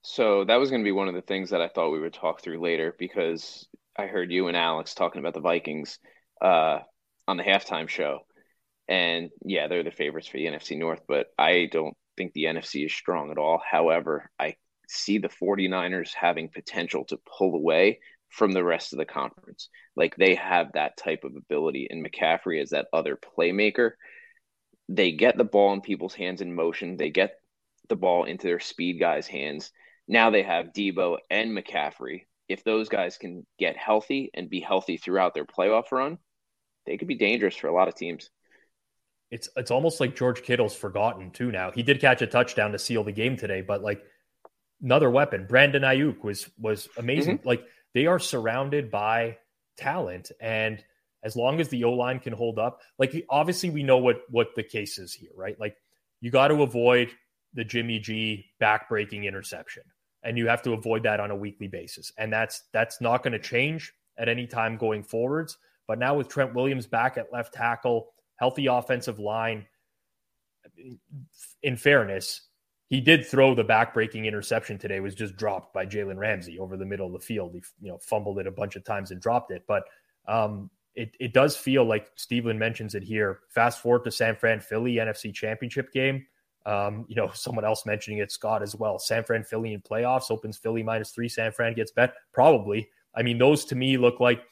So 0.02 0.44
that 0.44 0.56
was 0.56 0.70
going 0.70 0.82
to 0.82 0.88
be 0.88 0.92
one 0.92 1.08
of 1.08 1.14
the 1.14 1.22
things 1.22 1.50
that 1.50 1.62
I 1.62 1.68
thought 1.68 1.90
we 1.90 2.00
would 2.00 2.12
talk 2.12 2.42
through 2.42 2.60
later 2.60 2.94
because 2.98 3.66
I 3.96 4.06
heard 4.06 4.30
you 4.30 4.48
and 4.48 4.56
Alex 4.56 4.94
talking 4.94 5.20
about 5.20 5.32
the 5.32 5.40
Vikings 5.40 5.98
uh, 6.42 6.80
on 7.26 7.38
the 7.38 7.42
halftime 7.42 7.88
show. 7.88 8.20
And 8.86 9.30
yeah, 9.42 9.66
they're 9.66 9.82
the 9.82 9.90
favorites 9.90 10.28
for 10.28 10.36
the 10.36 10.44
NFC 10.44 10.76
North, 10.76 11.00
but 11.08 11.28
I 11.38 11.68
don't 11.72 11.96
think 12.18 12.34
the 12.34 12.44
NFC 12.44 12.84
is 12.84 12.92
strong 12.92 13.30
at 13.30 13.38
all. 13.38 13.62
However, 13.66 14.30
I 14.38 14.56
see 14.88 15.16
the 15.16 15.28
49ers 15.28 16.12
having 16.12 16.50
potential 16.50 17.04
to 17.06 17.18
pull 17.38 17.54
away 17.54 18.00
from 18.34 18.52
the 18.52 18.64
rest 18.64 18.92
of 18.92 18.98
the 18.98 19.04
conference. 19.04 19.68
Like 19.96 20.16
they 20.16 20.34
have 20.34 20.72
that 20.72 20.96
type 20.96 21.24
of 21.24 21.36
ability, 21.36 21.88
and 21.90 22.04
McCaffrey 22.04 22.62
is 22.62 22.70
that 22.70 22.88
other 22.92 23.16
playmaker. 23.16 23.92
They 24.88 25.12
get 25.12 25.36
the 25.38 25.44
ball 25.44 25.72
in 25.72 25.80
people's 25.80 26.14
hands 26.14 26.40
in 26.40 26.54
motion, 26.54 26.96
they 26.96 27.10
get 27.10 27.34
the 27.88 27.96
ball 27.96 28.24
into 28.24 28.46
their 28.46 28.60
speed 28.60 28.98
guys' 28.98 29.26
hands. 29.26 29.70
Now 30.08 30.30
they 30.30 30.42
have 30.42 30.72
Deebo 30.72 31.18
and 31.30 31.56
McCaffrey. 31.56 32.22
If 32.48 32.64
those 32.64 32.88
guys 32.88 33.16
can 33.16 33.46
get 33.58 33.76
healthy 33.76 34.30
and 34.34 34.50
be 34.50 34.60
healthy 34.60 34.98
throughout 34.98 35.32
their 35.34 35.46
playoff 35.46 35.92
run, 35.92 36.18
they 36.84 36.98
could 36.98 37.08
be 37.08 37.16
dangerous 37.16 37.56
for 37.56 37.68
a 37.68 37.74
lot 37.74 37.88
of 37.88 37.94
teams 37.94 38.28
it's 39.34 39.48
it's 39.56 39.72
almost 39.72 39.98
like 39.98 40.14
George 40.14 40.44
Kittle's 40.44 40.76
forgotten 40.76 41.32
too 41.32 41.50
now. 41.50 41.72
He 41.72 41.82
did 41.82 42.00
catch 42.00 42.22
a 42.22 42.26
touchdown 42.28 42.70
to 42.70 42.78
seal 42.78 43.02
the 43.02 43.10
game 43.10 43.36
today, 43.36 43.62
but 43.62 43.82
like 43.82 44.00
another 44.80 45.10
weapon, 45.10 45.46
Brandon 45.48 45.82
Aiyuk 45.82 46.22
was 46.22 46.48
was 46.56 46.88
amazing. 46.96 47.38
Mm-hmm. 47.38 47.48
Like 47.48 47.64
they 47.94 48.06
are 48.06 48.18
surrounded 48.18 48.90
by 48.90 49.38
talent, 49.76 50.30
and 50.40 50.84
as 51.22 51.36
long 51.36 51.60
as 51.60 51.68
the 51.68 51.84
O 51.84 51.92
line 51.92 52.20
can 52.20 52.32
hold 52.32 52.58
up, 52.58 52.80
like 52.98 53.14
obviously 53.30 53.70
we 53.70 53.82
know 53.82 53.98
what 53.98 54.22
what 54.30 54.48
the 54.54 54.62
case 54.62 54.98
is 54.98 55.14
here, 55.14 55.30
right? 55.34 55.58
Like 55.58 55.76
you 56.20 56.30
got 56.30 56.48
to 56.48 56.62
avoid 56.62 57.10
the 57.54 57.64
Jimmy 57.64 57.98
G 57.98 58.46
backbreaking 58.60 59.24
interception, 59.24 59.84
and 60.22 60.36
you 60.36 60.48
have 60.48 60.62
to 60.62 60.72
avoid 60.72 61.04
that 61.04 61.20
on 61.20 61.30
a 61.30 61.36
weekly 61.36 61.68
basis, 61.68 62.12
and 62.18 62.32
that's 62.32 62.64
that's 62.72 63.00
not 63.00 63.22
going 63.22 63.32
to 63.32 63.38
change 63.38 63.92
at 64.18 64.28
any 64.28 64.46
time 64.46 64.76
going 64.76 65.02
forwards. 65.02 65.56
But 65.86 65.98
now 65.98 66.14
with 66.14 66.28
Trent 66.28 66.54
Williams 66.54 66.86
back 66.86 67.16
at 67.16 67.32
left 67.32 67.54
tackle 67.54 68.08
healthy 68.36 68.66
offensive 68.66 69.18
line. 69.18 69.66
In 71.62 71.76
fairness, 71.76 72.40
he 72.88 73.00
did 73.00 73.26
throw 73.26 73.54
the 73.54 73.64
backbreaking 73.64 74.26
interception 74.26 74.78
today. 74.78 75.00
Was 75.00 75.14
just 75.14 75.36
dropped 75.36 75.72
by 75.72 75.86
Jalen 75.86 76.18
Ramsey 76.18 76.58
over 76.58 76.76
the 76.76 76.84
middle 76.84 77.06
of 77.06 77.12
the 77.12 77.18
field. 77.18 77.52
He 77.54 77.62
you 77.80 77.90
know 77.90 77.98
fumbled 77.98 78.38
it 78.38 78.46
a 78.46 78.52
bunch 78.52 78.76
of 78.76 78.84
times 78.84 79.10
and 79.10 79.20
dropped 79.20 79.50
it, 79.50 79.64
but 79.66 79.84
um, 80.28 80.70
it 80.94 81.16
it 81.18 81.32
does 81.32 81.56
feel 81.56 81.84
like 81.84 82.10
Stephen 82.14 82.58
mentions 82.58 82.94
it 82.94 83.02
here. 83.02 83.40
Fast 83.48 83.80
forward 83.80 84.04
to 84.04 84.10
San 84.10 84.36
Fran 84.36 84.60
Philly 84.60 84.94
NFC 84.94 85.32
Championship 85.34 85.92
game. 85.92 86.26
Um, 86.66 87.04
you 87.08 87.16
know, 87.16 87.30
someone 87.34 87.64
else 87.64 87.86
mentioning 87.86 88.18
it, 88.18 88.30
Scott 88.30 88.62
as 88.62 88.74
well. 88.74 88.98
San 88.98 89.24
Fran 89.24 89.44
Philly 89.44 89.72
in 89.72 89.80
playoffs 89.80 90.30
opens 90.30 90.58
Philly 90.58 90.82
minus 90.82 91.10
three. 91.10 91.28
San 91.28 91.52
Fran 91.52 91.74
gets 91.74 91.92
bet 91.92 92.14
probably. 92.32 92.88
I 93.14 93.22
mean, 93.22 93.38
those 93.38 93.64
to 93.66 93.76
me 93.76 93.96
look 93.96 94.20
like 94.20 94.42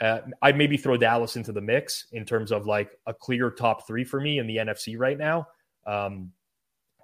uh, 0.00 0.20
I'd 0.42 0.56
maybe 0.56 0.76
throw 0.76 0.96
Dallas 0.96 1.36
into 1.36 1.52
the 1.52 1.60
mix 1.60 2.06
in 2.12 2.24
terms 2.24 2.52
of 2.52 2.66
like 2.66 2.90
a 3.06 3.14
clear 3.14 3.50
top 3.50 3.86
three 3.86 4.04
for 4.04 4.20
me 4.20 4.38
in 4.38 4.46
the 4.46 4.56
NFC 4.56 4.98
right 4.98 5.18
now. 5.18 5.46
Um, 5.86 6.32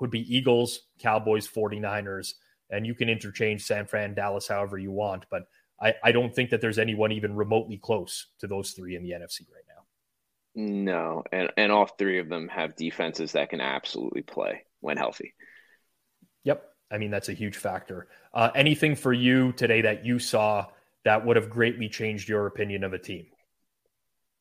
would 0.00 0.10
be 0.10 0.34
Eagles, 0.34 0.80
Cowboys, 0.98 1.48
49ers, 1.48 2.34
and 2.70 2.86
you 2.86 2.94
can 2.94 3.08
interchange 3.08 3.64
San 3.64 3.86
Fran, 3.86 4.14
Dallas 4.14 4.48
however 4.48 4.78
you 4.78 4.90
want. 4.90 5.26
But 5.30 5.42
I, 5.80 5.94
I 6.02 6.12
don't 6.12 6.34
think 6.34 6.50
that 6.50 6.60
there's 6.60 6.78
anyone 6.78 7.12
even 7.12 7.36
remotely 7.36 7.76
close 7.76 8.26
to 8.40 8.46
those 8.46 8.72
three 8.72 8.96
in 8.96 9.02
the 9.02 9.10
NFC 9.10 9.42
right 9.52 9.64
now. 9.68 9.82
No, 10.54 11.22
and, 11.32 11.52
and 11.56 11.70
all 11.70 11.86
three 11.86 12.18
of 12.18 12.28
them 12.28 12.48
have 12.48 12.76
defenses 12.76 13.32
that 13.32 13.50
can 13.50 13.60
absolutely 13.60 14.22
play 14.22 14.64
when 14.80 14.96
healthy. 14.96 15.34
Yep. 16.44 16.64
I 16.90 16.98
mean, 16.98 17.10
that's 17.10 17.28
a 17.28 17.34
huge 17.34 17.56
factor. 17.56 18.08
Uh, 18.32 18.50
anything 18.54 18.94
for 18.94 19.12
you 19.12 19.52
today 19.52 19.82
that 19.82 20.04
you 20.06 20.18
saw 20.18 20.66
that 21.04 21.24
would 21.26 21.36
have 21.36 21.50
greatly 21.50 21.88
changed 21.88 22.28
your 22.28 22.46
opinion 22.46 22.84
of 22.84 22.92
a 22.92 22.98
team? 22.98 23.26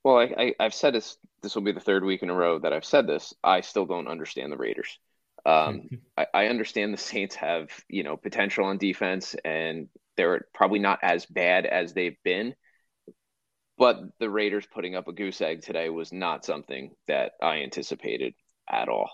Well, 0.04 0.18
I, 0.18 0.54
I, 0.60 0.64
have 0.64 0.74
said 0.74 0.94
this. 0.94 1.18
This 1.42 1.56
will 1.56 1.64
be 1.64 1.72
the 1.72 1.80
third 1.80 2.04
week 2.04 2.24
in 2.24 2.30
a 2.30 2.34
row 2.34 2.60
that 2.60 2.74
I've 2.74 2.86
said 2.86 3.08
this. 3.08 3.34
I 3.44 3.62
still 3.62 3.86
don't 3.86 4.08
understand 4.08 4.52
the 4.52 4.58
Raiders. 4.58 5.00
Um, 5.46 5.90
I, 6.18 6.28
I 6.34 6.46
understand 6.48 6.94
the 6.94 6.98
Saints 6.98 7.36
have 7.36 7.70
you 7.90 8.04
know 8.04 8.18
potential 8.18 8.66
on 8.66 8.78
defense, 8.78 9.36
and 9.46 9.88
they're 10.18 10.48
probably 10.54 10.80
not 10.80 11.00
as 11.02 11.26
bad 11.26 11.66
as 11.66 11.94
they've 11.94 12.18
been. 12.24 12.56
But 13.78 14.00
the 14.20 14.30
Raiders 14.30 14.66
putting 14.74 14.96
up 14.96 15.08
a 15.08 15.14
goose 15.14 15.42
egg 15.42 15.62
today 15.62 15.90
was 15.90 16.14
not 16.14 16.46
something 16.46 16.92
that 17.08 17.34
I 17.42 17.58
anticipated 17.58 18.34
at 18.70 18.88
all. 18.88 19.10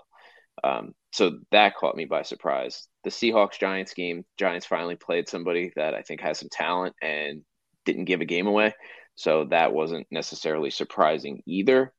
Um, 0.63 0.93
so 1.11 1.39
that 1.51 1.75
caught 1.75 1.95
me 1.95 2.05
by 2.05 2.21
surprise. 2.21 2.87
The 3.03 3.09
Seahawks 3.09 3.59
Giants 3.59 3.93
game, 3.93 4.23
Giants 4.37 4.67
finally 4.67 4.95
played 4.95 5.27
somebody 5.27 5.71
that 5.75 5.95
I 5.95 6.03
think 6.03 6.21
has 6.21 6.37
some 6.37 6.49
talent 6.51 6.95
and 7.01 7.41
didn't 7.85 8.05
give 8.05 8.21
a 8.21 8.25
game 8.25 8.45
away. 8.45 8.73
So 9.15 9.45
that 9.45 9.73
wasn't 9.73 10.07
necessarily 10.11 10.69
surprising 10.69 11.41
either. 11.45 11.91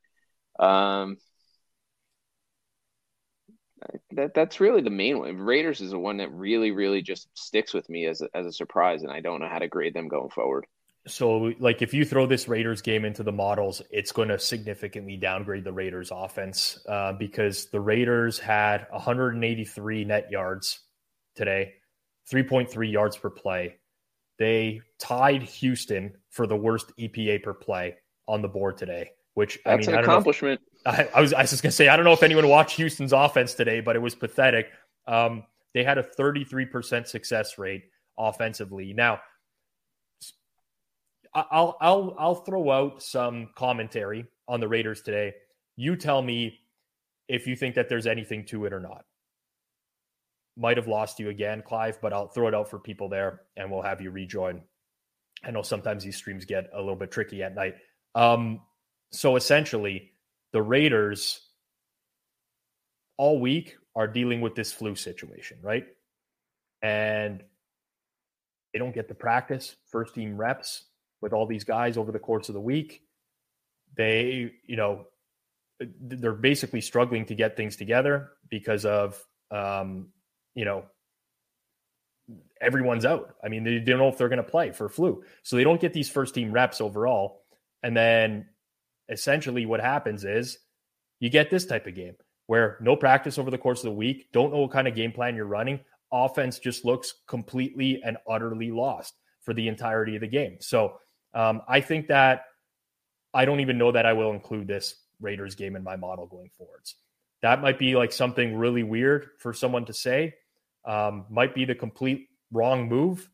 Um, 0.58 1.16
that 4.12 4.34
that's 4.34 4.60
really 4.60 4.82
the 4.82 4.90
main 4.90 5.18
one. 5.18 5.38
Raiders 5.38 5.80
is 5.80 5.90
the 5.90 5.98
one 5.98 6.18
that 6.18 6.32
really, 6.32 6.70
really 6.70 7.02
just 7.02 7.28
sticks 7.34 7.72
with 7.72 7.88
me 7.88 8.06
as 8.06 8.20
a, 8.20 8.28
as 8.34 8.46
a 8.46 8.52
surprise, 8.52 9.02
and 9.02 9.12
I 9.12 9.20
don't 9.20 9.40
know 9.40 9.48
how 9.48 9.58
to 9.58 9.68
grade 9.68 9.94
them 9.94 10.08
going 10.08 10.30
forward. 10.30 10.66
So, 11.06 11.52
like, 11.58 11.82
if 11.82 11.92
you 11.92 12.04
throw 12.04 12.26
this 12.26 12.46
Raiders 12.46 12.80
game 12.80 13.04
into 13.04 13.24
the 13.24 13.32
models, 13.32 13.82
it's 13.90 14.12
going 14.12 14.28
to 14.28 14.38
significantly 14.38 15.16
downgrade 15.16 15.64
the 15.64 15.72
Raiders' 15.72 16.12
offense 16.12 16.78
uh, 16.88 17.12
because 17.14 17.66
the 17.66 17.80
Raiders 17.80 18.38
had 18.38 18.86
183 18.90 20.04
net 20.04 20.30
yards 20.30 20.80
today, 21.34 21.74
3.3 22.30 22.92
yards 22.92 23.16
per 23.16 23.30
play. 23.30 23.76
They 24.38 24.80
tied 25.00 25.42
Houston 25.42 26.14
for 26.30 26.46
the 26.46 26.56
worst 26.56 26.92
EPA 26.98 27.42
per 27.42 27.54
play 27.54 27.96
on 28.28 28.40
the 28.40 28.48
board 28.48 28.76
today, 28.78 29.10
which 29.34 29.58
That's 29.64 29.88
I 29.88 29.90
mean, 29.90 29.98
an 29.98 30.04
accomplishment. 30.04 30.60
If, 30.66 30.71
I, 30.84 31.08
I, 31.14 31.20
was 31.20 31.32
I 31.32 31.42
was 31.42 31.50
just 31.50 31.62
gonna 31.62 31.72
say 31.72 31.88
I 31.88 31.96
don't 31.96 32.04
know 32.04 32.12
if 32.12 32.22
anyone 32.22 32.48
watched 32.48 32.76
Houston's 32.76 33.12
offense 33.12 33.54
today, 33.54 33.80
but 33.80 33.96
it 33.96 34.00
was 34.00 34.14
pathetic. 34.14 34.70
Um, 35.06 35.44
they 35.74 35.84
had 35.84 35.98
a 35.98 36.02
33% 36.02 37.06
success 37.06 37.58
rate 37.58 37.84
offensively. 38.18 38.92
Now 38.92 39.20
I'll 41.34 41.76
I'll 41.80 42.16
I'll 42.18 42.34
throw 42.34 42.70
out 42.70 43.02
some 43.02 43.50
commentary 43.54 44.26
on 44.48 44.60
the 44.60 44.68
Raiders 44.68 45.02
today. 45.02 45.34
You 45.76 45.96
tell 45.96 46.20
me 46.20 46.58
if 47.28 47.46
you 47.46 47.56
think 47.56 47.74
that 47.76 47.88
there's 47.88 48.06
anything 48.06 48.44
to 48.46 48.66
it 48.66 48.72
or 48.72 48.80
not. 48.80 49.04
Might 50.56 50.76
have 50.76 50.88
lost 50.88 51.18
you 51.18 51.30
again, 51.30 51.62
Clive, 51.62 51.98
but 52.02 52.12
I'll 52.12 52.28
throw 52.28 52.48
it 52.48 52.54
out 52.54 52.68
for 52.68 52.78
people 52.78 53.08
there 53.08 53.42
and 53.56 53.70
we'll 53.70 53.82
have 53.82 54.02
you 54.02 54.10
rejoin. 54.10 54.60
I 55.42 55.50
know 55.50 55.62
sometimes 55.62 56.04
these 56.04 56.16
streams 56.16 56.44
get 56.44 56.68
a 56.74 56.78
little 56.78 56.96
bit 56.96 57.10
tricky 57.10 57.42
at 57.42 57.54
night. 57.54 57.76
Um, 58.14 58.60
so 59.10 59.36
essentially, 59.36 60.11
the 60.52 60.62
Raiders 60.62 61.40
all 63.16 63.40
week 63.40 63.76
are 63.94 64.06
dealing 64.06 64.40
with 64.40 64.54
this 64.54 64.72
flu 64.72 64.94
situation, 64.94 65.58
right? 65.62 65.86
And 66.82 67.42
they 68.72 68.78
don't 68.78 68.94
get 68.94 69.08
to 69.08 69.14
practice 69.14 69.76
first 69.90 70.14
team 70.14 70.36
reps 70.36 70.84
with 71.20 71.32
all 71.32 71.46
these 71.46 71.64
guys 71.64 71.96
over 71.96 72.10
the 72.10 72.18
course 72.18 72.48
of 72.48 72.54
the 72.54 72.60
week. 72.60 73.02
They, 73.96 74.52
you 74.66 74.76
know, 74.76 75.06
they're 76.00 76.32
basically 76.32 76.80
struggling 76.80 77.26
to 77.26 77.34
get 77.34 77.56
things 77.56 77.76
together 77.76 78.30
because 78.48 78.84
of, 78.84 79.22
um, 79.50 80.08
you 80.54 80.64
know, 80.64 80.84
everyone's 82.60 83.04
out. 83.04 83.34
I 83.44 83.48
mean, 83.48 83.64
they 83.64 83.78
don't 83.80 83.98
know 83.98 84.08
if 84.08 84.16
they're 84.16 84.28
going 84.28 84.42
to 84.42 84.50
play 84.50 84.70
for 84.70 84.88
flu. 84.88 85.22
So 85.42 85.56
they 85.56 85.64
don't 85.64 85.80
get 85.80 85.92
these 85.92 86.08
first 86.08 86.34
team 86.34 86.52
reps 86.52 86.80
overall. 86.80 87.42
And 87.82 87.96
then 87.96 88.46
essentially 89.12 89.66
what 89.66 89.80
happens 89.80 90.24
is 90.24 90.58
you 91.20 91.30
get 91.30 91.50
this 91.50 91.66
type 91.66 91.86
of 91.86 91.94
game 91.94 92.16
where 92.46 92.78
no 92.80 92.96
practice 92.96 93.38
over 93.38 93.50
the 93.50 93.58
course 93.58 93.80
of 93.80 93.84
the 93.84 93.96
week, 93.96 94.28
don't 94.32 94.52
know 94.52 94.60
what 94.60 94.72
kind 94.72 94.88
of 94.88 94.94
game 94.94 95.12
plan 95.12 95.36
you're 95.36 95.44
running. 95.46 95.80
offense 96.12 96.58
just 96.58 96.84
looks 96.84 97.14
completely 97.26 98.02
and 98.04 98.18
utterly 98.28 98.70
lost 98.70 99.14
for 99.40 99.54
the 99.54 99.68
entirety 99.68 100.16
of 100.16 100.20
the 100.20 100.26
game. 100.26 100.56
So 100.60 100.98
um, 101.32 101.62
I 101.68 101.80
think 101.80 102.08
that 102.08 102.44
I 103.32 103.44
don't 103.44 103.60
even 103.60 103.78
know 103.78 103.92
that 103.92 104.04
I 104.04 104.12
will 104.12 104.32
include 104.32 104.66
this 104.66 104.96
Raiders 105.20 105.54
game 105.54 105.76
in 105.76 105.82
my 105.82 105.96
model 105.96 106.26
going 106.26 106.50
forwards. 106.58 106.96
That 107.40 107.62
might 107.62 107.78
be 107.78 107.96
like 107.96 108.12
something 108.12 108.56
really 108.56 108.82
weird 108.82 109.30
for 109.38 109.52
someone 109.52 109.86
to 109.86 109.94
say. 109.94 110.34
Um, 110.84 111.26
might 111.30 111.54
be 111.54 111.64
the 111.64 111.74
complete 111.74 112.28
wrong 112.50 112.88
move, 112.88 113.28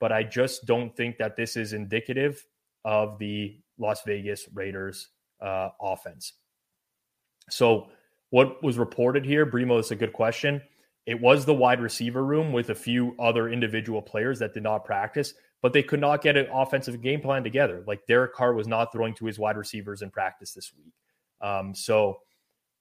but 0.00 0.12
I 0.12 0.22
just 0.24 0.66
don't 0.66 0.94
think 0.94 1.18
that 1.18 1.36
this 1.36 1.56
is 1.56 1.72
indicative 1.72 2.44
of 2.84 3.18
the 3.18 3.58
Las 3.78 4.02
Vegas 4.04 4.46
Raiders 4.52 5.08
uh, 5.40 5.70
offense. 5.80 6.34
So, 7.50 7.88
what 8.30 8.62
was 8.62 8.76
reported 8.76 9.24
here, 9.24 9.46
Brimo, 9.46 9.80
is 9.80 9.90
a 9.90 9.96
good 9.96 10.12
question. 10.12 10.60
It 11.06 11.18
was 11.18 11.46
the 11.46 11.54
wide 11.54 11.80
receiver 11.80 12.24
room 12.24 12.52
with 12.52 12.68
a 12.70 12.74
few 12.74 13.14
other 13.18 13.48
individual 13.48 14.02
players 14.02 14.38
that 14.40 14.52
did 14.52 14.62
not 14.62 14.84
practice, 14.84 15.32
but 15.62 15.72
they 15.72 15.82
could 15.82 16.00
not 16.00 16.20
get 16.20 16.36
an 16.36 16.46
offensive 16.52 17.00
game 17.00 17.22
plan 17.22 17.42
together. 17.42 17.82
Like 17.86 18.06
Derek 18.06 18.34
Carr 18.34 18.52
was 18.52 18.68
not 18.68 18.92
throwing 18.92 19.14
to 19.14 19.24
his 19.24 19.38
wide 19.38 19.56
receivers 19.56 20.02
in 20.02 20.10
practice 20.10 20.52
this 20.52 20.72
week. 20.76 20.92
Um, 21.40 21.74
so, 21.74 22.18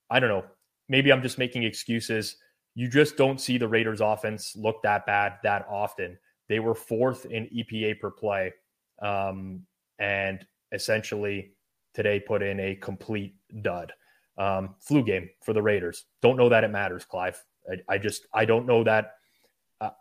I 0.09 0.19
don't 0.19 0.29
know. 0.29 0.45
Maybe 0.89 1.11
I'm 1.11 1.21
just 1.21 1.37
making 1.37 1.63
excuses. 1.63 2.37
You 2.75 2.89
just 2.89 3.17
don't 3.17 3.39
see 3.39 3.57
the 3.57 3.67
Raiders 3.67 4.01
offense 4.01 4.55
look 4.55 4.81
that 4.83 5.05
bad 5.05 5.33
that 5.43 5.65
often. 5.69 6.17
They 6.49 6.59
were 6.59 6.75
fourth 6.75 7.25
in 7.25 7.45
EPA 7.45 7.99
per 7.99 8.11
play. 8.11 8.53
Um, 9.01 9.65
and 9.99 10.45
essentially 10.71 11.53
today 11.97 12.19
put 12.19 12.43
in 12.43 12.59
a 12.59 12.75
complete 12.75 13.33
dud. 13.63 13.91
Um, 14.37 14.75
flu 14.79 15.03
game 15.03 15.31
for 15.41 15.51
the 15.51 15.63
Raiders. 15.63 16.05
Don't 16.21 16.37
know 16.37 16.49
that 16.49 16.63
it 16.63 16.67
matters, 16.69 17.03
Clive. 17.05 17.43
I, 17.67 17.95
I 17.95 17.97
just 17.97 18.27
I 18.31 18.45
don't 18.45 18.67
know 18.67 18.83
that. 18.83 19.15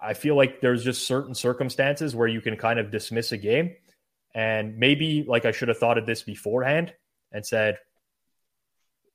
I 0.00 0.12
feel 0.12 0.37
like 0.37 0.61
there's 0.61 0.85
just 0.85 1.07
certain 1.07 1.35
circumstances 1.35 2.15
where 2.15 2.29
you 2.29 2.43
can 2.43 2.57
kind 2.57 2.79
of 2.79 2.91
dismiss 2.91 3.33
a 3.33 3.38
game, 3.38 3.75
and 4.35 4.76
maybe 4.76 5.25
like 5.26 5.47
I 5.47 5.53
should 5.53 5.69
have 5.69 5.79
thought 5.79 5.97
of 5.97 6.05
this 6.05 6.23
beforehand 6.23 6.93
and 7.33 7.45
said, 7.45 7.79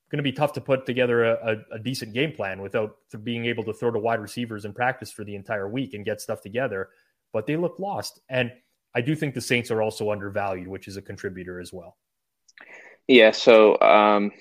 going 0.09 0.17
to 0.17 0.23
be 0.23 0.31
tough 0.31 0.53
to 0.53 0.61
put 0.61 0.85
together 0.85 1.23
a, 1.23 1.53
a, 1.71 1.75
a, 1.75 1.79
decent 1.79 2.13
game 2.13 2.33
plan 2.33 2.61
without 2.61 2.97
being 3.23 3.45
able 3.45 3.63
to 3.63 3.73
throw 3.73 3.89
to 3.91 3.97
wide 3.97 4.19
receivers 4.19 4.65
in 4.65 4.73
practice 4.73 5.09
for 5.09 5.23
the 5.23 5.35
entire 5.35 5.69
week 5.69 5.93
and 5.93 6.03
get 6.03 6.19
stuff 6.19 6.41
together. 6.41 6.89
But 7.31 7.47
they 7.47 7.55
look 7.55 7.79
lost, 7.79 8.19
and 8.27 8.51
I 8.93 9.01
do 9.01 9.15
think 9.15 9.33
the 9.33 9.41
Saints 9.41 9.71
are 9.71 9.81
also 9.81 10.11
undervalued, 10.11 10.67
which 10.67 10.87
is 10.87 10.97
a 10.97 11.01
contributor 11.01 11.61
as 11.61 11.71
well. 11.71 11.95
Yeah. 13.07 13.31
So 13.31 13.79
um, 13.79 14.31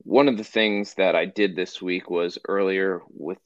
one 0.00 0.28
of 0.28 0.36
the 0.36 0.44
things 0.44 0.94
that 0.94 1.16
I 1.16 1.26
did 1.26 1.56
this 1.56 1.82
week 1.82 2.10
was 2.10 2.38
earlier 2.48 3.02
with 3.10 3.38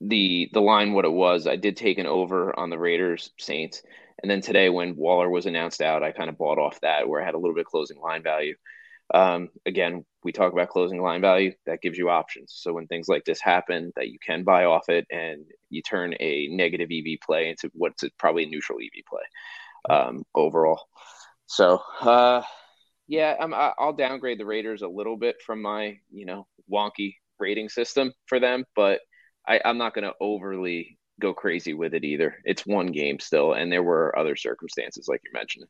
the 0.00 0.48
the 0.52 0.60
line 0.60 0.92
what 0.92 1.04
it 1.04 1.12
was. 1.12 1.46
I 1.46 1.56
did 1.56 1.76
take 1.76 1.98
an 1.98 2.06
over 2.06 2.58
on 2.58 2.70
the 2.70 2.78
Raiders 2.78 3.30
Saints, 3.38 3.82
and 4.22 4.30
then 4.30 4.40
today 4.40 4.68
when 4.68 4.96
Waller 4.96 5.28
was 5.28 5.46
announced 5.46 5.82
out, 5.82 6.02
I 6.02 6.12
kind 6.12 6.30
of 6.30 6.38
bought 6.38 6.58
off 6.58 6.80
that 6.80 7.08
where 7.08 7.20
I 7.20 7.24
had 7.24 7.34
a 7.34 7.38
little 7.38 7.54
bit 7.54 7.66
closing 7.66 8.00
line 8.00 8.22
value. 8.22 8.54
Um, 9.14 9.50
again, 9.66 10.04
we 10.24 10.32
talk 10.32 10.52
about 10.52 10.70
closing 10.70 11.02
line 11.02 11.20
value. 11.20 11.52
That 11.66 11.82
gives 11.82 11.98
you 11.98 12.10
options. 12.10 12.52
So 12.56 12.72
when 12.72 12.86
things 12.88 13.08
like 13.08 13.24
this 13.24 13.40
happen, 13.40 13.92
that 13.96 14.08
you 14.08 14.18
can 14.24 14.44
buy 14.44 14.64
off 14.64 14.88
it 14.88 15.06
and 15.10 15.44
you 15.70 15.82
turn 15.82 16.14
a 16.20 16.48
negative 16.50 16.90
EV 16.92 17.18
play 17.24 17.50
into 17.50 17.70
what's 17.74 18.04
probably 18.18 18.44
a 18.44 18.48
neutral 18.48 18.78
EV 18.80 19.04
play 19.08 19.44
um, 19.96 20.24
overall. 20.34 20.82
So 21.46 21.80
uh, 22.00 22.42
yeah, 23.10 23.34
I'm, 23.40 23.52
I'll 23.52 23.92
downgrade 23.92 24.38
the 24.38 24.46
Raiders 24.46 24.82
a 24.82 24.88
little 24.88 25.16
bit 25.16 25.42
from 25.44 25.60
my 25.60 25.98
you 26.12 26.24
know 26.24 26.46
wonky 26.72 27.16
rating 27.40 27.68
system 27.68 28.12
for 28.26 28.38
them, 28.38 28.64
but 28.76 29.00
I, 29.48 29.60
I'm 29.64 29.78
not 29.78 29.94
going 29.94 30.04
to 30.04 30.14
overly 30.20 30.96
go 31.20 31.34
crazy 31.34 31.74
with 31.74 31.92
it 31.92 32.04
either. 32.04 32.36
It's 32.44 32.64
one 32.64 32.86
game 32.92 33.18
still, 33.18 33.54
and 33.54 33.70
there 33.70 33.82
were 33.82 34.16
other 34.16 34.36
circumstances 34.36 35.08
like 35.08 35.22
you 35.24 35.32
mentioned. 35.34 35.66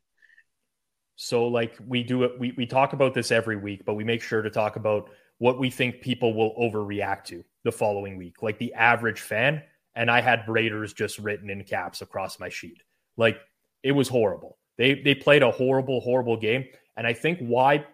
So, 1.15 1.47
like 1.47 1.75
we 1.87 2.03
do 2.03 2.23
it, 2.25 2.39
we, 2.39 2.53
we 2.57 2.67
talk 2.67 2.93
about 2.93 3.15
this 3.15 3.31
every 3.31 3.57
week, 3.57 3.85
but 3.85 3.95
we 3.95 4.03
make 4.03 4.21
sure 4.21 4.43
to 4.43 4.51
talk 4.51 4.75
about 4.75 5.09
what 5.39 5.57
we 5.57 5.71
think 5.71 6.01
people 6.01 6.35
will 6.35 6.53
overreact 6.55 7.23
to 7.25 7.43
the 7.63 7.71
following 7.71 8.17
week, 8.17 8.43
like 8.43 8.59
the 8.59 8.75
average 8.75 9.19
fan. 9.19 9.63
And 9.95 10.11
I 10.11 10.21
had 10.21 10.47
Raiders 10.47 10.93
just 10.93 11.17
written 11.17 11.49
in 11.49 11.63
caps 11.63 12.03
across 12.03 12.39
my 12.39 12.49
sheet. 12.49 12.83
Like 13.17 13.39
it 13.81 13.93
was 13.93 14.07
horrible. 14.07 14.59
They 14.77 14.95
they 14.95 15.15
played 15.15 15.43
a 15.43 15.51
horrible, 15.51 16.01
horrible 16.01 16.37
game. 16.37 16.65
And 16.97 17.07
I 17.07 17.13
think 17.13 17.39
why, 17.39 17.85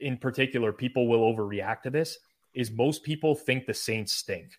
in 0.00 0.16
particular, 0.16 0.72
people 0.72 1.08
will 1.08 1.32
overreact 1.32 1.82
to 1.82 1.90
this 1.90 2.18
is 2.54 2.70
most 2.70 3.02
people 3.02 3.34
think 3.34 3.66
the 3.66 3.74
Saints 3.74 4.12
stink. 4.12 4.52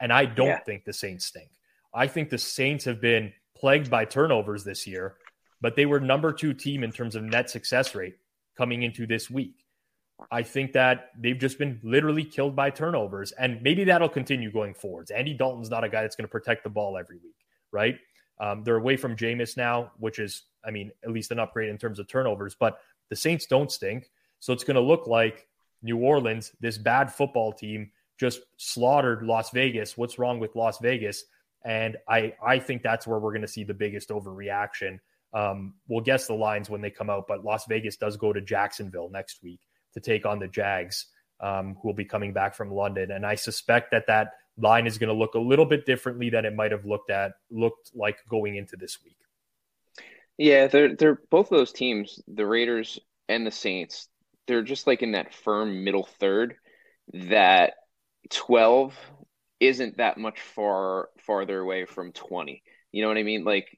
And 0.00 0.12
I 0.12 0.24
don't 0.24 0.46
yeah. 0.48 0.60
think 0.60 0.84
the 0.84 0.92
Saints 0.92 1.26
stink. 1.26 1.50
I 1.92 2.06
think 2.06 2.30
the 2.30 2.38
Saints 2.38 2.84
have 2.84 3.00
been 3.00 3.32
plagued 3.56 3.90
by 3.90 4.04
turnovers 4.04 4.64
this 4.64 4.86
year, 4.86 5.16
but 5.60 5.76
they 5.76 5.86
were 5.86 6.00
number 6.00 6.32
two 6.32 6.52
team 6.52 6.82
in 6.82 6.92
terms 6.92 7.14
of 7.14 7.22
net 7.22 7.50
success 7.50 7.94
rate 7.94 8.16
coming 8.56 8.82
into 8.82 9.06
this 9.06 9.30
week. 9.30 9.64
I 10.30 10.42
think 10.42 10.72
that 10.72 11.10
they've 11.18 11.38
just 11.38 11.58
been 11.58 11.80
literally 11.82 12.24
killed 12.24 12.54
by 12.54 12.70
turnovers, 12.70 13.32
and 13.32 13.60
maybe 13.62 13.84
that'll 13.84 14.08
continue 14.08 14.50
going 14.50 14.74
forwards. 14.74 15.10
Andy 15.10 15.34
Dalton's 15.34 15.70
not 15.70 15.84
a 15.84 15.88
guy 15.88 16.02
that's 16.02 16.16
going 16.16 16.26
to 16.26 16.30
protect 16.30 16.64
the 16.64 16.70
ball 16.70 16.96
every 16.96 17.16
week, 17.16 17.36
right? 17.72 17.98
Um, 18.40 18.62
they're 18.64 18.76
away 18.76 18.96
from 18.96 19.16
Jameis 19.16 19.56
now, 19.56 19.92
which 19.98 20.18
is, 20.18 20.42
I 20.66 20.70
mean, 20.70 20.90
at 21.02 21.10
least 21.10 21.30
an 21.30 21.38
upgrade 21.38 21.68
in 21.68 21.78
terms 21.78 21.98
of 21.98 22.08
turnovers. 22.08 22.54
But 22.58 22.78
the 23.10 23.16
Saints 23.16 23.46
don't 23.46 23.70
stink. 23.70 24.10
So 24.40 24.52
it's 24.52 24.64
going 24.64 24.76
to 24.76 24.80
look 24.80 25.06
like 25.06 25.46
New 25.82 25.98
Orleans, 25.98 26.52
this 26.60 26.78
bad 26.78 27.12
football 27.12 27.52
team, 27.52 27.90
just 28.18 28.40
slaughtered 28.56 29.22
Las 29.22 29.50
Vegas. 29.50 29.96
What's 29.96 30.18
wrong 30.18 30.38
with 30.38 30.54
Las 30.56 30.78
Vegas? 30.78 31.24
And 31.64 31.96
I, 32.08 32.34
I 32.44 32.58
think 32.58 32.82
that's 32.82 33.06
where 33.06 33.18
we're 33.18 33.32
going 33.32 33.42
to 33.42 33.48
see 33.48 33.64
the 33.64 33.74
biggest 33.74 34.10
overreaction. 34.10 34.98
Um, 35.32 35.74
we'll 35.88 36.04
guess 36.04 36.26
the 36.26 36.34
lines 36.34 36.70
when 36.70 36.80
they 36.80 36.90
come 36.90 37.10
out, 37.10 37.26
but 37.26 37.44
Las 37.44 37.64
Vegas 37.66 37.96
does 37.96 38.16
go 38.16 38.32
to 38.32 38.40
Jacksonville 38.40 39.10
next 39.10 39.42
week 39.42 39.60
to 39.94 40.00
take 40.00 40.26
on 40.26 40.38
the 40.38 40.46
Jags, 40.46 41.06
um, 41.40 41.76
who 41.80 41.88
will 41.88 41.94
be 41.94 42.04
coming 42.04 42.32
back 42.32 42.54
from 42.54 42.70
London. 42.70 43.10
And 43.10 43.26
I 43.26 43.34
suspect 43.34 43.90
that 43.90 44.06
that 44.06 44.32
line 44.58 44.86
is 44.86 44.98
going 44.98 45.08
to 45.08 45.14
look 45.14 45.34
a 45.34 45.38
little 45.40 45.66
bit 45.66 45.86
differently 45.86 46.30
than 46.30 46.44
it 46.44 46.54
might 46.54 46.70
have 46.70 46.84
looked 46.84 47.10
at 47.10 47.32
looked 47.50 47.90
like 47.94 48.18
going 48.28 48.56
into 48.56 48.76
this 48.76 48.98
week. 49.02 49.16
Yeah, 50.38 50.66
they're 50.66 50.94
they're 50.96 51.20
both 51.30 51.52
of 51.52 51.58
those 51.58 51.72
teams, 51.72 52.20
the 52.26 52.46
Raiders 52.46 52.98
and 53.28 53.46
the 53.46 53.50
Saints. 53.50 54.08
They're 54.46 54.62
just 54.62 54.86
like 54.86 55.02
in 55.02 55.12
that 55.12 55.32
firm 55.34 55.84
middle 55.84 56.04
third 56.20 56.56
that 57.12 57.74
12 58.30 58.96
isn't 59.60 59.98
that 59.98 60.18
much 60.18 60.40
far 60.40 61.08
farther 61.26 61.60
away 61.60 61.84
from 61.86 62.12
20. 62.12 62.62
You 62.92 63.02
know 63.02 63.08
what 63.08 63.18
I 63.18 63.22
mean? 63.22 63.44
Like 63.44 63.68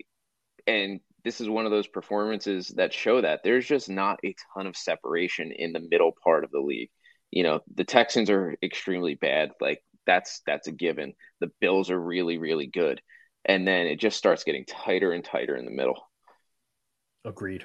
and 0.67 1.01
this 1.25 1.41
is 1.41 1.49
one 1.49 1.67
of 1.67 1.73
those 1.73 1.89
performances 1.89 2.69
that 2.77 2.95
show 2.95 3.21
that 3.23 3.43
there's 3.45 3.67
just 3.67 3.89
not 3.91 4.21
a 4.25 4.35
ton 4.55 4.67
of 4.67 4.77
separation 4.77 5.53
in 5.53 5.73
the 5.73 5.81
middle 5.91 6.13
part 6.25 6.45
of 6.45 6.51
the 6.53 6.61
league. 6.61 6.91
You 7.33 7.45
know, 7.45 7.61
the 7.75 7.85
Texans 7.85 8.31
are 8.31 8.57
extremely 8.63 9.15
bad. 9.17 9.53
Like 9.61 9.83
that's 10.07 10.43
that's 10.47 10.69
a 10.69 10.73
given. 10.73 11.15
The 11.41 11.53
Bills 11.61 11.91
are 11.91 12.01
really 12.01 12.39
really 12.39 12.67
good. 12.69 13.03
And 13.47 13.67
then 13.69 13.87
it 13.87 14.01
just 14.01 14.19
starts 14.19 14.45
getting 14.45 14.65
tighter 14.67 15.13
and 15.13 15.25
tighter 15.25 15.57
in 15.57 15.65
the 15.67 15.73
middle. 15.73 16.06
Agreed. 17.27 17.65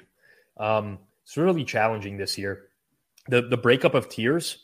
Um, 0.57 0.99
it's 1.23 1.37
really 1.37 1.63
challenging 1.63 2.17
this 2.17 2.37
year. 2.37 2.63
The 3.27 3.43
the 3.43 3.57
breakup 3.57 3.93
of 3.93 4.09
tiers 4.09 4.57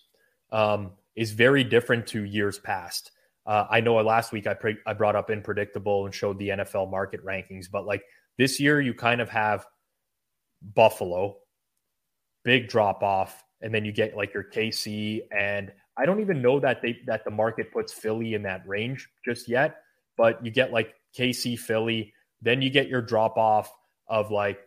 um, 0.52 0.92
is 1.16 1.32
very 1.32 1.64
different 1.64 2.08
to 2.08 2.24
years 2.24 2.58
past. 2.60 3.12
Uh, 3.46 3.66
I 3.70 3.80
know 3.80 3.96
last 3.96 4.34
week 4.34 4.48
I 4.48 4.56
pre- 4.56 4.80
I 4.86 4.94
brought 4.94 5.16
up 5.16 5.30
unpredictable 5.30 6.06
and 6.06 6.14
showed 6.14 6.40
the 6.40 6.50
NFL 6.50 6.92
market 6.92 7.24
rankings, 7.24 7.68
but 7.72 7.86
like 7.86 8.04
this 8.38 8.60
year 8.60 8.82
you 8.82 8.94
kind 8.94 9.22
of 9.22 9.30
have 9.30 9.66
Buffalo, 10.74 11.38
big 12.44 12.68
drop 12.68 13.04
off, 13.04 13.44
and 13.62 13.74
then 13.74 13.86
you 13.86 13.92
get 13.92 14.18
like 14.18 14.34
your 14.34 14.44
KC 14.44 15.22
and 15.32 15.72
I 15.96 16.06
don't 16.06 16.22
even 16.22 16.42
know 16.42 16.60
that 16.60 16.82
they 16.82 17.00
that 17.06 17.24
the 17.24 17.32
market 17.32 17.72
puts 17.72 17.94
Philly 17.94 18.34
in 18.34 18.44
that 18.44 18.68
range 18.68 19.10
just 19.24 19.48
yet, 19.48 19.78
but 20.18 20.44
you 20.46 20.52
get 20.52 20.74
like 20.74 20.94
KC 21.18 21.58
Philly, 21.58 22.14
then 22.42 22.62
you 22.62 22.70
get 22.70 22.88
your 22.88 23.02
drop 23.02 23.38
off 23.38 23.72
of 24.08 24.30
like 24.32 24.60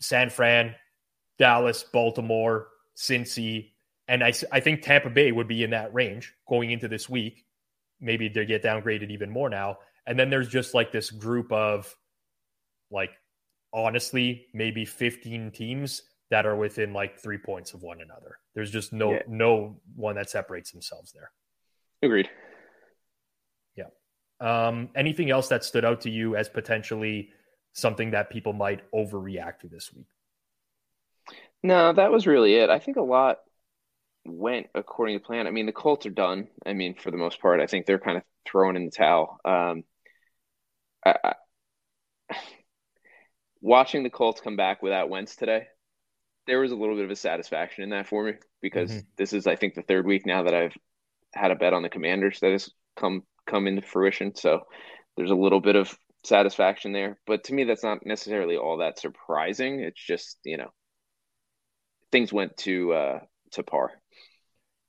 San 0.00 0.30
Fran, 0.30 0.74
Dallas, 1.38 1.84
Baltimore, 1.84 2.68
Cincy, 2.96 3.72
and 4.08 4.24
I, 4.24 4.32
I 4.50 4.60
think 4.60 4.82
Tampa 4.82 5.10
Bay 5.10 5.30
would 5.30 5.48
be 5.48 5.62
in 5.62 5.70
that 5.70 5.94
range 5.94 6.34
going 6.48 6.70
into 6.70 6.88
this 6.88 7.08
week. 7.08 7.44
Maybe 8.00 8.28
they 8.28 8.44
get 8.44 8.62
downgraded 8.62 9.10
even 9.10 9.30
more 9.30 9.48
now. 9.48 9.78
And 10.06 10.18
then 10.18 10.30
there's 10.30 10.48
just 10.48 10.74
like 10.74 10.90
this 10.90 11.10
group 11.10 11.52
of, 11.52 11.94
like, 12.90 13.10
honestly, 13.72 14.46
maybe 14.52 14.84
15 14.84 15.52
teams 15.52 16.02
that 16.30 16.46
are 16.46 16.56
within 16.56 16.92
like 16.92 17.18
three 17.18 17.38
points 17.38 17.74
of 17.74 17.82
one 17.82 18.00
another. 18.00 18.38
There's 18.54 18.70
just 18.70 18.92
no 18.92 19.12
yeah. 19.12 19.22
no 19.28 19.80
one 19.94 20.16
that 20.16 20.30
separates 20.30 20.70
themselves 20.70 21.12
there. 21.12 21.30
Agreed. 22.02 22.28
Yeah. 23.76 23.86
Um, 24.40 24.88
anything 24.94 25.30
else 25.30 25.48
that 25.48 25.64
stood 25.64 25.84
out 25.84 26.00
to 26.02 26.10
you 26.10 26.36
as 26.36 26.48
potentially 26.48 27.30
something 27.72 28.12
that 28.12 28.30
people 28.30 28.52
might 28.52 28.80
overreact 28.92 29.60
to 29.60 29.68
this 29.68 29.92
week? 29.92 30.06
No, 31.62 31.92
that 31.92 32.10
was 32.10 32.26
really 32.26 32.54
it. 32.54 32.70
I 32.70 32.78
think 32.78 32.96
a 32.96 33.02
lot 33.02 33.38
went 34.24 34.68
according 34.74 35.18
to 35.18 35.24
plan. 35.24 35.46
I 35.46 35.50
mean, 35.50 35.66
the 35.66 35.72
Colts 35.72 36.06
are 36.06 36.10
done. 36.10 36.48
I 36.64 36.72
mean, 36.72 36.94
for 36.94 37.10
the 37.10 37.16
most 37.16 37.40
part, 37.40 37.60
I 37.60 37.66
think 37.66 37.86
they're 37.86 37.98
kind 37.98 38.16
of 38.16 38.22
throwing 38.46 38.76
in 38.76 38.86
the 38.86 38.90
towel. 38.90 39.38
Um, 39.44 39.84
I, 41.04 41.16
I, 42.30 42.36
watching 43.60 44.02
the 44.02 44.10
Colts 44.10 44.40
come 44.40 44.56
back 44.56 44.82
without 44.82 45.10
Wentz 45.10 45.36
today, 45.36 45.66
there 46.46 46.60
was 46.60 46.72
a 46.72 46.76
little 46.76 46.96
bit 46.96 47.04
of 47.04 47.10
a 47.10 47.16
satisfaction 47.16 47.84
in 47.84 47.90
that 47.90 48.08
for 48.08 48.24
me 48.24 48.32
because 48.60 48.90
mm-hmm. 48.90 49.00
this 49.16 49.32
is, 49.32 49.46
I 49.46 49.56
think, 49.56 49.74
the 49.74 49.82
third 49.82 50.06
week 50.06 50.26
now 50.26 50.44
that 50.44 50.54
I've 50.54 50.76
had 51.32 51.50
a 51.50 51.56
bet 51.56 51.72
on 51.72 51.82
the 51.82 51.88
Commanders 51.88 52.40
that 52.40 52.52
has 52.52 52.70
come 52.96 53.22
come 53.46 53.66
into 53.66 53.82
fruition. 53.82 54.34
So 54.34 54.62
there's 55.16 55.30
a 55.30 55.36
little 55.36 55.60
bit 55.60 55.76
of 55.76 55.96
satisfaction 56.24 56.92
there. 56.92 57.18
But 57.26 57.44
to 57.44 57.54
me, 57.54 57.64
that's 57.64 57.84
not 57.84 58.04
necessarily 58.04 58.56
all 58.56 58.78
that 58.78 58.98
surprising. 58.98 59.80
It's 59.80 60.04
just 60.04 60.38
you 60.44 60.56
know 60.56 60.70
things 62.12 62.32
went 62.32 62.56
to 62.58 62.92
uh, 62.92 63.20
to 63.52 63.62
par. 63.62 63.92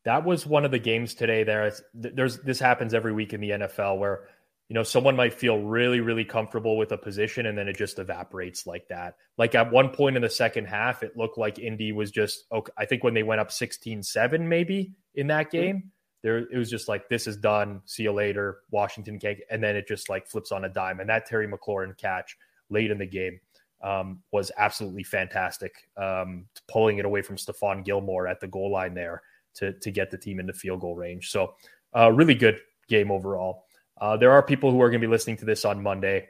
That 0.03 0.25
was 0.25 0.45
one 0.45 0.65
of 0.65 0.71
the 0.71 0.79
games 0.79 1.13
today. 1.13 1.43
There, 1.43 1.71
there's 1.93 2.39
this 2.39 2.59
happens 2.59 2.93
every 2.93 3.13
week 3.13 3.33
in 3.33 3.41
the 3.41 3.51
NFL 3.51 3.99
where 3.99 4.27
you 4.67 4.73
know 4.73 4.83
someone 4.83 5.15
might 5.15 5.33
feel 5.33 5.59
really 5.59 5.99
really 5.99 6.25
comfortable 6.25 6.77
with 6.77 6.91
a 6.91 6.97
position 6.97 7.45
and 7.45 7.57
then 7.57 7.67
it 7.67 7.77
just 7.77 7.99
evaporates 7.99 8.65
like 8.65 8.87
that. 8.89 9.15
Like 9.37 9.53
at 9.55 9.71
one 9.71 9.89
point 9.89 10.15
in 10.15 10.21
the 10.21 10.29
second 10.29 10.65
half, 10.65 11.03
it 11.03 11.15
looked 11.15 11.37
like 11.37 11.59
Indy 11.59 11.91
was 11.91 12.11
just 12.11 12.45
okay. 12.51 12.71
I 12.77 12.85
think 12.85 13.03
when 13.03 13.13
they 13.13 13.23
went 13.23 13.41
up 13.41 13.49
16-7 13.49 14.41
maybe 14.41 14.93
in 15.13 15.27
that 15.27 15.47
mm-hmm. 15.47 15.57
game. 15.57 15.91
There 16.23 16.37
it 16.37 16.57
was 16.57 16.69
just 16.69 16.87
like 16.87 17.09
this 17.09 17.27
is 17.27 17.37
done. 17.37 17.81
See 17.85 18.03
you 18.03 18.11
later. 18.11 18.59
Washington 18.69 19.19
can't 19.19 19.39
and 19.49 19.63
then 19.63 19.75
it 19.75 19.87
just 19.87 20.09
like 20.09 20.27
flips 20.27 20.51
on 20.51 20.65
a 20.65 20.69
dime. 20.69 20.99
And 20.99 21.09
that 21.09 21.25
terry 21.25 21.47
mclaurin 21.47 21.97
catch 21.97 22.37
late 22.69 22.91
in 22.91 22.97
the 22.97 23.05
game 23.05 23.39
um, 23.83 24.21
was 24.31 24.51
absolutely 24.57 25.03
fantastic 25.03 25.73
um, 25.97 26.45
pulling 26.67 26.99
it 26.99 27.05
away 27.05 27.21
from 27.21 27.35
stephon 27.35 27.83
gilmore 27.83 28.27
at 28.27 28.39
the 28.39 28.47
goal 28.47 28.71
line 28.71 28.93
there 28.93 29.23
to, 29.55 29.73
to 29.73 29.91
get 29.91 30.11
the 30.11 30.17
team 30.17 30.39
into 30.39 30.53
field 30.53 30.81
goal 30.81 30.95
range. 30.95 31.31
So 31.31 31.55
uh, 31.95 32.11
really 32.11 32.35
good 32.35 32.59
game 32.87 33.11
overall. 33.11 33.65
Uh, 33.99 34.17
there 34.17 34.31
are 34.31 34.43
people 34.43 34.71
who 34.71 34.81
are 34.81 34.89
going 34.89 35.01
to 35.01 35.07
be 35.07 35.11
listening 35.11 35.37
to 35.37 35.45
this 35.45 35.65
on 35.65 35.81
monday. 35.81 36.27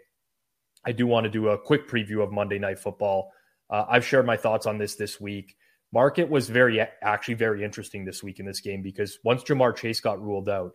I 0.86 0.93
do 0.93 1.06
want 1.06 1.25
to 1.25 1.30
do 1.30 1.49
a 1.49 1.58
quick 1.58 1.88
preview 1.88 2.23
of 2.23 2.32
monday 2.32 2.58
night 2.58 2.80
football. 2.80 3.32
Uh, 3.69 3.86
i've 3.89 4.06
shared 4.06 4.25
my 4.25 4.38
thoughts 4.38 4.65
on 4.65 4.77
this 4.77 4.95
this 4.95 5.19
week 5.19 5.56
Market 5.93 6.30
was 6.30 6.49
very 6.49 6.80
actually 6.80 7.34
very 7.34 7.63
interesting 7.63 8.06
this 8.06 8.23
week 8.23 8.39
in 8.39 8.45
this 8.45 8.62
game 8.62 8.82
because 8.82 9.19
once 9.23 9.43
Ja'Marr 9.43 9.75
Chase 9.75 9.99
got 9.99 10.21
ruled 10.21 10.47
out, 10.47 10.71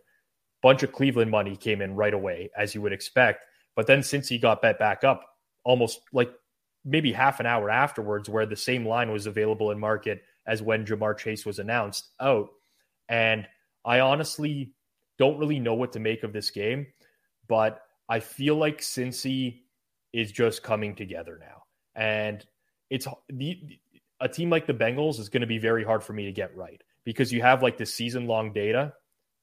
bunch 0.61 0.83
of 0.83 0.91
Cleveland 0.91 1.31
money 1.31 1.55
came 1.55 1.81
in 1.81 1.95
right 1.95 2.13
away, 2.13 2.51
as 2.57 2.75
you 2.75 2.81
would 2.81 2.93
expect. 2.93 3.45
But 3.75 3.87
then 3.87 4.03
since 4.03 4.27
he 4.27 4.37
got 4.37 4.61
bet 4.61 4.79
back 4.79 5.03
up, 5.03 5.23
almost 5.63 6.01
like 6.13 6.31
maybe 6.85 7.11
half 7.11 7.39
an 7.39 7.45
hour 7.45 7.69
afterwards, 7.69 8.29
where 8.29 8.45
the 8.45 8.55
same 8.55 8.87
line 8.87 9.11
was 9.11 9.25
available 9.25 9.71
in 9.71 9.79
market 9.79 10.21
as 10.45 10.61
when 10.61 10.85
Ja'Marr 10.85 11.17
Chase 11.17 11.45
was 11.45 11.59
announced 11.59 12.09
out. 12.19 12.49
And 13.09 13.47
I 13.85 13.99
honestly 13.99 14.73
don't 15.17 15.37
really 15.37 15.59
know 15.59 15.73
what 15.73 15.93
to 15.93 15.99
make 15.99 16.23
of 16.23 16.33
this 16.33 16.51
game, 16.51 16.87
but 17.47 17.81
I 18.07 18.19
feel 18.19 18.55
like 18.55 18.81
Cincy 18.81 19.61
is 20.13 20.31
just 20.31 20.63
coming 20.63 20.95
together 20.95 21.39
now. 21.39 21.63
And 21.95 22.45
it's 22.89 23.07
the 23.29 23.59
a 24.19 24.27
team 24.27 24.49
like 24.49 24.65
the 24.65 24.73
Bengals 24.73 25.19
is 25.19 25.29
going 25.29 25.41
to 25.41 25.47
be 25.47 25.59
very 25.59 25.83
hard 25.83 26.03
for 26.03 26.13
me 26.13 26.25
to 26.25 26.31
get 26.31 26.55
right 26.55 26.81
because 27.05 27.31
you 27.31 27.41
have 27.41 27.63
like 27.63 27.77
the 27.77 27.85
season 27.85 28.27
long 28.27 28.51
data 28.53 28.93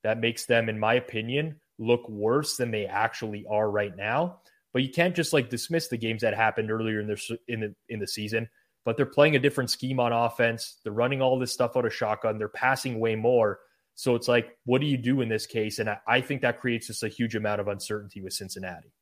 that 0.03 0.21
makes 0.21 0.47
them, 0.47 0.69
in 0.69 0.79
my 0.79 0.95
opinion, 0.95 1.61
look 1.79 2.09
worse 2.09 2.57
than 2.57 2.71
they 2.71 2.87
actually 2.87 3.45
are 3.49 3.71
right 3.71 3.97
now. 3.97 4.41
But 4.73 4.83
you 4.83 4.91
can't 4.91 5.15
just 5.15 5.33
like 5.33 5.51
dismiss 5.51 5.89
the 5.89 5.97
games 5.97 6.23
that 6.23 6.35
happened 6.35 6.71
earlier 6.71 7.01
in 7.01 7.07
the 7.07 7.39
in 7.49 7.61
the 7.61 7.75
in 7.89 8.01
the 8.01 8.07
season. 8.07 8.49
But 8.85 8.97
they're 8.97 9.07
playing 9.07 9.37
a 9.37 9.39
different 9.39 9.71
scheme 9.71 9.99
on 9.99 10.13
offense. 10.13 10.79
They're 10.83 10.93
running 10.93 11.23
all 11.23 11.39
this 11.39 11.53
stuff 11.53 11.77
out 11.77 11.87
of 11.87 11.95
shotgun. 11.95 12.37
They're 12.37 12.49
passing 12.49 13.01
way 13.01 13.17
more. 13.17 13.61
So 13.95 14.15
it's 14.15 14.29
like, 14.29 14.59
what 14.67 14.81
do 14.81 14.87
you 14.87 14.97
do 14.97 15.21
in 15.21 15.29
this 15.29 15.47
case? 15.47 15.79
And 15.79 15.89
I, 15.89 15.99
I 16.07 16.21
think 16.21 16.43
that 16.43 16.61
creates 16.61 16.89
just 16.89 17.03
a 17.03 17.09
huge 17.09 17.35
amount 17.37 17.61
of 17.61 17.69
uncertainty 17.69 18.21
with 18.21 18.33
Cincinnati. 18.33 18.93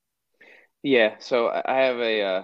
Yeah. 0.83 1.17
So 1.19 1.49
I 1.49 1.81
have 1.81 1.99
a, 1.99 2.23
uh, 2.23 2.43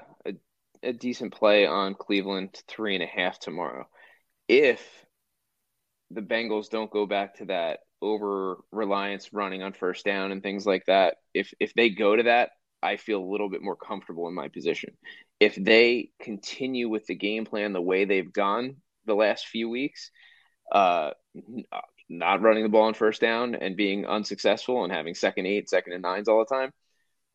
a 0.83 0.93
decent 0.93 1.35
play 1.35 1.67
on 1.67 1.95
Cleveland 1.95 2.61
three 2.69 2.95
and 2.95 3.03
a 3.03 3.07
half 3.07 3.39
tomorrow. 3.39 3.89
If 4.49 4.81
the 6.11 6.23
Bengals 6.23 6.71
don't 6.71 6.91
go 6.91 7.07
back 7.07 7.37
to 7.37 7.47
that 7.47 7.81
over 8.01 8.59
reliance 8.71 9.33
running 9.33 9.63
on 9.63 9.73
first 9.73 10.05
down 10.05 10.33
and 10.33 10.43
things 10.43 10.67
like 10.67 10.87
that, 10.87 11.17
if 11.35 11.53
if 11.61 11.75
they 11.75 11.91
go 11.91 12.17
to 12.17 12.25
that, 12.25 12.51
I 12.83 12.97
feel 12.97 13.23
a 13.23 13.31
little 13.31 13.51
bit 13.51 13.63
more 13.63 13.77
comfortable 13.77 14.29
in 14.29 14.35
my 14.35 14.49
position. 14.49 14.97
If 15.41 15.55
they 15.55 16.11
continue 16.21 16.89
with 16.89 17.07
the 17.07 17.15
game 17.15 17.45
plan 17.45 17.73
the 17.73 17.83
way 17.83 18.05
they've 18.05 18.33
gone 18.33 18.77
the 19.07 19.15
last 19.15 19.47
few 19.47 19.69
weeks, 19.69 20.11
uh, 20.73 21.11
not 22.09 22.43
running 22.43 22.63
the 22.63 22.69
ball 22.69 22.85
on 22.85 22.95
first 22.95 23.21
down 23.21 23.55
and 23.55 23.77
being 23.77 24.07
unsuccessful 24.07 24.85
and 24.85 24.93
having 24.93 25.15
second 25.15 25.47
eight, 25.47 25.69
second 25.69 25.93
and 25.93 26.03
nines 26.03 26.29
all 26.29 26.39
the 26.39 26.55
time, 26.55 26.73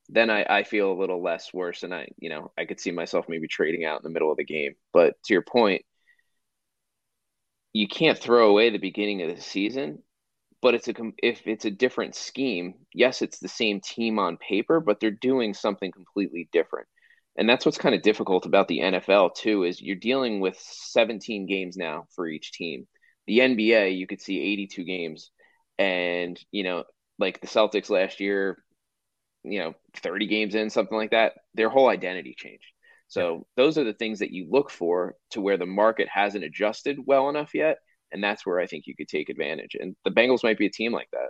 then 0.09 0.29
I, 0.29 0.45
I 0.49 0.63
feel 0.63 0.91
a 0.91 0.99
little 0.99 1.21
less 1.23 1.53
worse 1.53 1.83
and 1.83 1.93
I, 1.93 2.09
you 2.17 2.29
know, 2.29 2.51
I 2.57 2.65
could 2.65 2.79
see 2.79 2.91
myself 2.91 3.25
maybe 3.29 3.47
trading 3.47 3.85
out 3.85 3.99
in 3.99 4.03
the 4.03 4.09
middle 4.09 4.31
of 4.31 4.37
the 4.37 4.45
game. 4.45 4.75
But 4.91 5.15
to 5.23 5.33
your 5.33 5.43
point, 5.43 5.83
you 7.73 7.87
can't 7.87 8.17
throw 8.17 8.49
away 8.49 8.69
the 8.69 8.77
beginning 8.77 9.21
of 9.21 9.35
the 9.35 9.41
season, 9.41 10.03
but 10.61 10.75
it's 10.75 10.87
a 10.87 10.93
if 11.23 11.47
it's 11.47 11.65
a 11.65 11.71
different 11.71 12.15
scheme, 12.15 12.75
yes, 12.93 13.21
it's 13.21 13.39
the 13.39 13.47
same 13.47 13.81
team 13.81 14.19
on 14.19 14.37
paper, 14.37 14.79
but 14.79 14.99
they're 14.99 15.11
doing 15.11 15.53
something 15.53 15.91
completely 15.91 16.49
different. 16.51 16.87
And 17.37 17.49
that's 17.49 17.65
what's 17.65 17.79
kind 17.79 17.95
of 17.95 18.03
difficult 18.03 18.45
about 18.45 18.67
the 18.67 18.81
NFL 18.81 19.31
too 19.31 19.63
is 19.63 19.81
you're 19.81 19.95
dealing 19.95 20.39
with 20.39 20.57
17 20.59 21.47
games 21.47 21.77
now 21.77 22.07
for 22.15 22.27
each 22.27 22.51
team. 22.51 22.87
The 23.27 23.41
NBA, 23.41 23.89
you 23.89 24.07
could 24.07 24.21
see 24.21 24.41
82 24.41 24.83
games 24.83 25.31
and, 25.79 26.39
you 26.51 26.63
know, 26.63 26.83
like 27.19 27.41
the 27.41 27.47
Celtics 27.47 27.89
last 27.89 28.19
year, 28.19 28.63
you 29.43 29.59
know 29.59 29.73
30 29.97 30.27
games 30.27 30.55
in 30.55 30.69
something 30.69 30.97
like 30.97 31.11
that 31.11 31.33
their 31.53 31.69
whole 31.69 31.89
identity 31.89 32.35
changed. 32.37 32.65
So 33.07 33.45
those 33.55 33.77
are 33.77 33.83
the 33.83 33.93
things 33.93 34.19
that 34.19 34.31
you 34.31 34.47
look 34.49 34.71
for 34.71 35.15
to 35.31 35.41
where 35.41 35.57
the 35.57 35.65
market 35.65 36.07
hasn't 36.11 36.43
adjusted 36.43 36.97
well 37.05 37.29
enough 37.29 37.53
yet 37.53 37.77
and 38.13 38.23
that's 38.23 38.45
where 38.45 38.59
i 38.59 38.67
think 38.67 38.87
you 38.87 38.95
could 38.95 39.09
take 39.09 39.29
advantage. 39.29 39.75
And 39.77 39.95
the 40.05 40.11
bengals 40.11 40.43
might 40.43 40.57
be 40.57 40.67
a 40.67 40.71
team 40.71 40.93
like 40.93 41.09
that. 41.11 41.29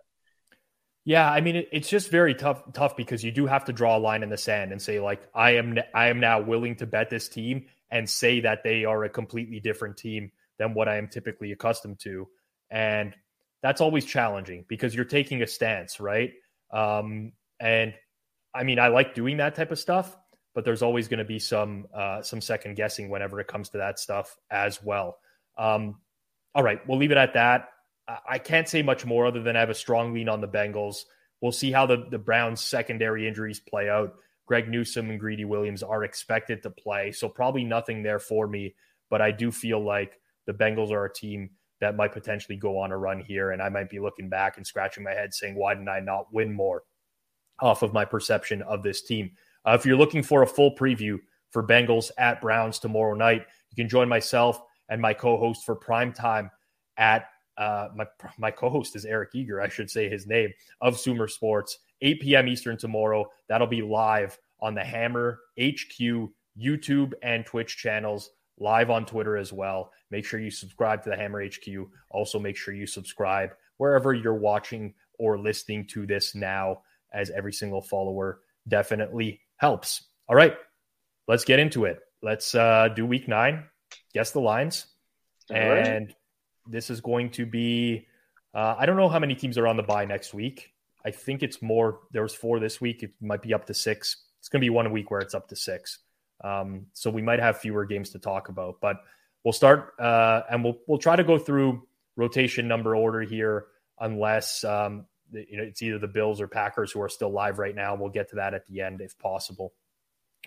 Yeah 1.06 1.30
i 1.30 1.42
mean 1.42 1.56
it, 1.56 1.70
it's 1.72 1.90
just 1.90 2.12
very 2.12 2.36
tough 2.36 2.62
tough 2.74 2.96
because 2.96 3.24
you 3.24 3.32
do 3.32 3.48
have 3.48 3.66
to 3.66 3.74
draw 3.74 3.98
a 3.98 4.00
line 4.00 4.24
in 4.24 4.30
the 4.30 4.38
sand 4.38 4.72
and 4.72 4.82
say 4.82 5.00
like 5.00 5.28
i 5.34 5.52
am 5.52 5.78
i 5.94 6.08
am 6.08 6.20
now 6.20 6.42
willing 6.42 6.76
to 6.76 6.86
bet 6.86 7.10
this 7.10 7.28
team 7.28 7.66
and 7.90 8.10
say 8.10 8.40
that 8.42 8.64
they 8.64 8.86
are 8.86 9.04
a 9.04 9.10
completely 9.10 9.60
different 9.60 9.98
team 9.98 10.32
than 10.60 10.74
what 10.74 10.88
i 10.88 10.98
am 10.98 11.08
typically 11.08 11.52
accustomed 11.52 12.00
to. 12.00 12.28
And 12.70 13.16
that's 13.62 13.82
always 13.82 14.04
challenging 14.06 14.66
because 14.68 14.94
you're 14.94 15.06
taking 15.06 15.42
a 15.42 15.48
stance 15.48 16.00
right? 16.00 16.34
Um, 16.72 17.34
and 17.60 17.94
I 18.54 18.64
mean, 18.64 18.80
I 18.80 18.88
like 18.88 19.16
doing 19.16 19.38
that 19.38 19.56
type 19.56 19.72
of 19.72 19.80
stuff, 19.80 20.16
but 20.54 20.66
there's 20.66 20.82
always 20.82 21.08
going 21.08 21.20
to 21.20 21.26
be 21.26 21.40
some 21.40 21.88
uh, 21.94 22.22
some 22.22 22.42
second 22.42 22.76
guessing 22.76 23.10
whenever 23.10 23.40
it 23.40 23.48
comes 23.48 23.70
to 23.70 23.80
that 23.80 24.00
stuff 24.00 24.38
as 24.52 24.82
well. 24.84 25.18
Um, 25.58 26.00
all 26.56 26.64
right, 26.64 26.86
we'll 26.88 26.98
leave 26.98 27.12
it 27.12 27.18
at 27.18 27.34
that. 27.34 27.70
I 28.28 28.38
can't 28.38 28.68
say 28.68 28.82
much 28.82 29.06
more 29.06 29.26
other 29.26 29.42
than 29.42 29.56
I 29.56 29.62
have 29.62 29.70
a 29.70 29.76
strong 29.76 30.14
lean 30.14 30.28
on 30.28 30.42
the 30.42 30.48
Bengals. 30.48 31.04
We'll 31.42 31.54
see 31.54 31.72
how 31.72 31.86
the, 31.86 32.06
the 32.10 32.20
Browns' 32.20 32.62
secondary 32.62 33.28
injuries 33.28 33.60
play 33.60 33.90
out. 33.90 34.16
Greg 34.46 34.68
Newsome 34.68 35.10
and 35.10 35.20
Greedy 35.20 35.46
Williams 35.46 35.84
are 35.84 36.04
expected 36.04 36.64
to 36.64 36.70
play, 36.70 37.14
so 37.14 37.30
probably 37.30 37.64
nothing 37.64 38.04
there 38.04 38.20
for 38.20 38.46
me. 38.46 38.76
But 39.10 39.22
I 39.22 39.32
do 39.32 39.52
feel 39.52 39.80
like 39.80 40.20
the 40.46 40.54
Bengals 40.54 40.92
are 40.92 41.06
a 41.06 41.14
team 41.14 41.52
that 41.80 41.96
might 41.96 42.12
potentially 42.12 42.58
go 42.58 42.78
on 42.80 42.92
a 42.92 42.98
run 42.98 43.22
here, 43.22 43.52
and 43.52 43.62
I 43.62 43.70
might 43.70 43.90
be 43.90 44.00
looking 44.00 44.30
back 44.30 44.58
and 44.58 44.68
scratching 44.68 45.04
my 45.04 45.12
head 45.12 45.34
saying, 45.34 45.56
why 45.56 45.74
didn't 45.74 45.90
I 45.90 46.02
not 46.02 46.34
win 46.34 46.52
more? 46.52 46.84
Off 47.60 47.82
of 47.82 47.94
my 47.94 48.06
perception 48.06 48.62
of 48.64 48.84
this 48.84 49.02
team. 49.02 49.32
Uh, 49.66 49.78
if 49.80 49.86
you're 49.86 49.98
looking 49.98 50.24
for 50.24 50.42
a 50.42 50.48
full 50.48 50.76
preview 50.76 51.18
for 51.52 51.66
Bengals 51.66 52.12
at 52.18 52.42
Browns 52.42 52.80
tomorrow 52.80 53.14
night, 53.14 53.46
you 53.70 53.76
can 53.76 53.90
join 53.90 54.10
myself 54.10 54.62
and 54.90 55.02
my 55.02 55.14
co-host 55.14 55.66
for 55.66 55.76
prime 55.76 56.14
time 56.14 56.52
at 56.98 57.28
uh, 57.58 57.90
my 57.96 58.06
my 58.38 58.52
co-host 58.52 58.96
is 58.96 59.06
Eric 59.06 59.30
Eager, 59.36 59.62
I 59.62 59.70
should 59.70 59.90
say 59.90 60.10
his 60.10 60.26
name 60.26 60.52
of 60.82 61.00
Sumer 61.00 61.28
Sports, 61.28 61.80
8 62.02 62.20
p.m. 62.22 62.48
Eastern 62.48 62.78
tomorrow. 62.78 63.26
That'll 63.48 63.68
be 63.68 63.82
live 63.82 64.38
on 64.60 64.74
the 64.74 64.84
Hammer 64.84 65.40
HQ 65.60 66.30
YouTube 66.60 67.14
and 67.22 67.46
Twitch 67.46 67.78
channels, 67.78 68.32
live 68.58 68.90
on 68.90 69.06
Twitter 69.06 69.38
as 69.38 69.54
well. 69.54 69.92
Make 70.10 70.26
sure 70.26 70.40
you 70.40 70.52
subscribe 70.52 71.04
to 71.04 71.10
the 71.10 71.16
Hammer 71.16 71.46
HQ. 71.46 71.88
Also, 72.10 72.40
make 72.40 72.58
sure 72.58 72.74
you 72.74 72.88
subscribe 72.88 73.52
wherever 73.78 74.14
you're 74.14 74.34
watching 74.34 74.94
or 75.20 75.38
listening 75.38 75.86
to 75.88 76.06
this 76.06 76.34
now 76.36 76.82
as 77.14 77.30
every 77.30 77.54
single 77.54 77.82
follower 77.82 78.40
definitely 78.68 79.42
helps. 79.58 80.04
All 80.28 80.36
right, 80.36 80.56
let's 81.28 81.46
get 81.46 81.60
into 81.60 81.86
it. 81.86 82.00
Let's 82.22 82.56
uh, 82.56 82.90
do 82.96 83.06
week 83.06 83.28
nine, 83.28 83.66
guess 84.14 84.32
the 84.32 84.40
lines. 84.40 84.88
All 85.50 85.58
and 85.58 86.08
right. 86.08 86.16
this 86.68 86.90
is 86.90 87.02
going 87.02 87.32
to 87.32 87.46
be, 87.46 88.08
uh, 88.54 88.76
I 88.78 88.86
don't 88.86 88.96
know 88.96 89.10
how 89.10 89.20
many 89.20 89.36
teams 89.36 89.58
are 89.58 89.68
on 89.68 89.78
the 89.78 89.84
bye 89.84 90.06
next 90.06 90.34
week. 90.34 90.72
I 91.06 91.12
think 91.12 91.44
it's 91.44 91.62
more, 91.62 92.00
there 92.12 92.22
was 92.22 92.34
four 92.34 92.60
this 92.60 92.80
week. 92.80 93.04
It 93.04 93.12
might 93.22 93.42
be 93.42 93.54
up 93.54 93.66
to 93.66 93.74
six. 93.74 94.16
It's 94.40 94.48
going 94.48 94.62
to 94.62 94.66
be 94.66 94.70
one 94.70 94.90
week 94.94 95.12
where 95.12 95.20
it's 95.20 95.34
up 95.34 95.50
to 95.50 95.56
six. 95.56 96.00
Um, 96.44 96.88
so 96.94 97.10
we 97.10 97.22
might 97.22 97.40
have 97.40 97.58
fewer 97.58 97.86
games 97.86 98.12
to 98.12 98.20
talk 98.20 98.48
about, 98.48 98.76
but 98.82 98.98
we'll 99.44 99.52
start 99.52 99.94
uh, 100.00 100.42
and 100.50 100.64
we'll, 100.64 100.78
we'll 100.88 100.98
try 100.98 101.18
to 101.18 101.24
go 101.24 101.38
through 101.38 101.86
rotation 102.16 102.68
number 102.68 102.96
order 102.96 103.22
here 103.22 103.66
unless 104.00 104.64
um, 104.64 105.06
you 105.34 105.58
know, 105.58 105.64
it's 105.64 105.82
either 105.82 106.00
the 106.00 106.08
Bills 106.08 106.42
or 106.42 106.48
Packers 106.48 106.92
who 106.92 107.02
are 107.02 107.10
still 107.10 107.32
live 107.32 107.60
right 107.60 107.76
now. 107.76 107.96
We'll 107.96 108.10
get 108.10 108.30
to 108.30 108.36
that 108.38 108.54
at 108.54 108.66
the 108.68 108.82
end 108.82 109.02
if 109.02 109.18
possible. 109.18 109.74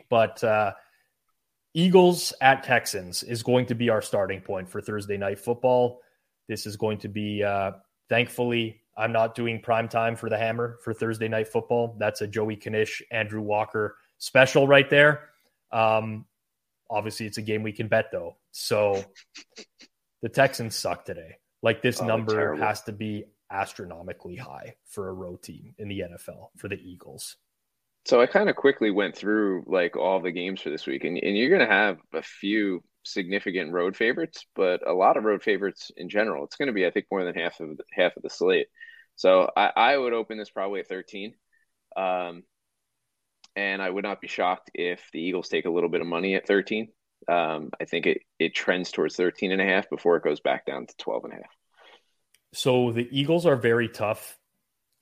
But 0.08 0.42
uh, 0.44 0.72
Eagles 1.74 2.32
at 2.40 2.62
Texans 2.62 3.22
is 3.22 3.42
going 3.42 3.66
to 3.66 3.74
be 3.74 3.90
our 3.90 4.02
starting 4.02 4.40
point 4.40 4.68
for 4.68 4.80
Thursday 4.80 5.16
night 5.16 5.38
football. 5.38 6.00
This 6.48 6.66
is 6.66 6.76
going 6.76 6.98
to 6.98 7.08
be, 7.08 7.42
uh, 7.42 7.72
thankfully, 8.08 8.80
I'm 8.96 9.12
not 9.12 9.34
doing 9.34 9.60
prime 9.60 9.88
time 9.88 10.16
for 10.16 10.30
the 10.30 10.38
Hammer 10.38 10.78
for 10.82 10.94
Thursday 10.94 11.28
night 11.28 11.48
football. 11.48 11.96
That's 11.98 12.22
a 12.22 12.26
Joey 12.26 12.56
Knish, 12.56 13.02
Andrew 13.10 13.42
Walker 13.42 13.96
special 14.18 14.66
right 14.66 14.88
there. 14.88 15.28
Um, 15.72 16.24
obviously, 16.88 17.26
it's 17.26 17.38
a 17.38 17.42
game 17.42 17.62
we 17.62 17.72
can 17.72 17.88
bet 17.88 18.06
though. 18.10 18.36
So 18.52 19.04
the 20.22 20.28
Texans 20.28 20.76
suck 20.76 21.04
today. 21.04 21.36
Like 21.62 21.82
this 21.82 22.00
oh, 22.00 22.06
number 22.06 22.34
terrible. 22.34 22.64
has 22.64 22.82
to 22.82 22.92
be 22.92 23.24
astronomically 23.50 24.36
high 24.36 24.74
for 24.88 25.08
a 25.08 25.12
road 25.12 25.42
team 25.42 25.74
in 25.78 25.88
the 25.88 26.00
NFL 26.00 26.48
for 26.56 26.68
the 26.68 26.76
Eagles. 26.76 27.36
So 28.06 28.20
I 28.20 28.26
kind 28.26 28.48
of 28.48 28.56
quickly 28.56 28.90
went 28.90 29.16
through 29.16 29.64
like 29.66 29.96
all 29.96 30.20
the 30.20 30.30
games 30.30 30.60
for 30.60 30.70
this 30.70 30.86
week, 30.86 31.04
and, 31.04 31.18
and 31.18 31.36
you're 31.36 31.50
going 31.50 31.66
to 31.66 31.74
have 31.74 31.98
a 32.14 32.22
few 32.22 32.82
significant 33.04 33.72
road 33.72 33.96
favorites, 33.96 34.46
but 34.54 34.86
a 34.86 34.92
lot 34.92 35.16
of 35.16 35.24
road 35.24 35.42
favorites 35.42 35.90
in 35.96 36.08
general. 36.08 36.44
It's 36.44 36.56
going 36.56 36.68
to 36.68 36.72
be, 36.72 36.86
I 36.86 36.90
think, 36.90 37.06
more 37.10 37.24
than 37.24 37.34
half 37.34 37.58
of 37.60 37.76
the, 37.76 37.84
half 37.92 38.16
of 38.16 38.22
the 38.22 38.30
slate. 38.30 38.66
So 39.16 39.50
I, 39.56 39.72
I 39.74 39.96
would 39.96 40.12
open 40.12 40.38
this 40.38 40.50
probably 40.50 40.80
at 40.80 40.88
13. 40.88 41.34
Um, 41.96 42.42
and 43.56 43.80
I 43.80 43.88
would 43.88 44.04
not 44.04 44.20
be 44.20 44.28
shocked 44.28 44.70
if 44.74 45.08
the 45.12 45.20
Eagles 45.20 45.48
take 45.48 45.64
a 45.64 45.70
little 45.70 45.88
bit 45.88 46.02
of 46.02 46.06
money 46.06 46.34
at 46.34 46.46
13. 46.46 46.88
Um, 47.28 47.70
I 47.80 47.86
think 47.86 48.06
it, 48.06 48.20
it 48.38 48.54
trends 48.54 48.92
towards 48.92 49.16
13 49.16 49.50
and 49.50 49.62
a 49.62 49.64
half 49.64 49.88
before 49.88 50.16
it 50.16 50.24
goes 50.24 50.40
back 50.40 50.66
down 50.66 50.86
to 50.86 50.94
12 50.98 51.24
and 51.24 51.32
a 51.32 51.36
half. 51.36 51.55
So 52.56 52.90
the 52.90 53.06
Eagles 53.10 53.44
are 53.44 53.54
very 53.54 53.86
tough, 53.86 54.38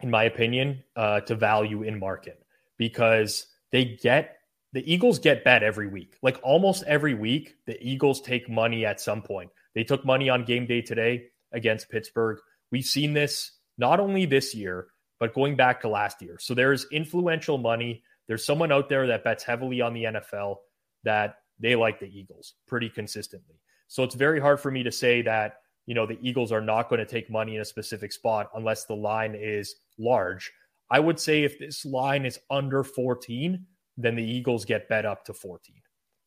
in 0.01 0.11
my 0.11 0.25
opinion, 0.25 0.83
uh, 0.97 1.21
to 1.21 1.37
value 1.37 1.85
in 1.85 2.01
market 2.01 2.45
because 2.79 3.47
they 3.71 3.85
get 3.85 4.39
the 4.73 4.93
Eagles 4.93 5.21
get 5.21 5.45
bet 5.45 5.63
every 5.63 5.87
week. 5.87 6.19
Like 6.21 6.41
almost 6.43 6.83
every 6.83 7.15
week, 7.15 7.55
the 7.67 7.81
Eagles 7.81 8.21
take 8.21 8.51
money 8.51 8.85
at 8.85 9.01
some 9.01 9.23
point. 9.23 9.51
They 9.77 9.85
took 9.85 10.05
money 10.05 10.29
on 10.29 10.45
game 10.45 10.67
day 10.67 10.83
today 10.83 11.27
against 11.53 11.91
Pittsburgh. 11.91 12.39
We've 12.73 12.85
seen 12.85 13.13
this 13.13 13.53
not 13.79 14.01
only 14.01 14.27
this 14.27 14.53
year, 14.53 14.89
but 15.21 15.33
going 15.33 15.55
back 15.55 15.83
to 15.83 15.89
last 15.89 16.23
year. 16.23 16.39
So 16.41 16.55
there's 16.55 16.87
influential 16.91 17.57
money. 17.57 18.03
There's 18.27 18.45
someone 18.45 18.73
out 18.73 18.89
there 18.89 19.07
that 19.07 19.23
bets 19.23 19.45
heavily 19.45 19.81
on 19.81 19.95
the 19.95 20.05
NFL 20.05 20.57
that 21.05 21.37
they 21.61 21.77
like 21.77 22.01
the 22.01 22.09
Eagles 22.09 22.55
pretty 22.67 22.89
consistently. 22.89 23.61
So 23.87 24.03
it's 24.03 24.17
very 24.17 24.41
hard 24.41 24.59
for 24.59 24.73
me 24.73 24.83
to 24.83 24.91
say 24.91 25.23
that, 25.23 25.59
you 25.87 25.95
know, 25.95 26.07
the 26.07 26.19
Eagles 26.23 26.53
are 26.53 26.61
not 26.61 26.89
going 26.89 27.01
to 27.01 27.07
take 27.07 27.31
money 27.31 27.57
in 27.57 27.61
a 27.61 27.65
specific 27.65 28.13
spot 28.13 28.51
unless 28.55 28.85
the 28.85 28.95
line 28.95 29.35
is 29.35 29.77
large. 29.99 30.53
I 30.91 31.01
would 31.01 31.19
say 31.19 31.45
if 31.45 31.59
this 31.59 31.85
line 31.85 32.25
is 32.25 32.39
under 32.51 32.85
14, 32.85 33.67
then 33.97 34.17
the 34.17 34.25
Eagles 34.25 34.65
get 34.65 34.89
bet 34.89 35.05
up 35.05 35.25
to 35.27 35.35
14. 35.35 35.77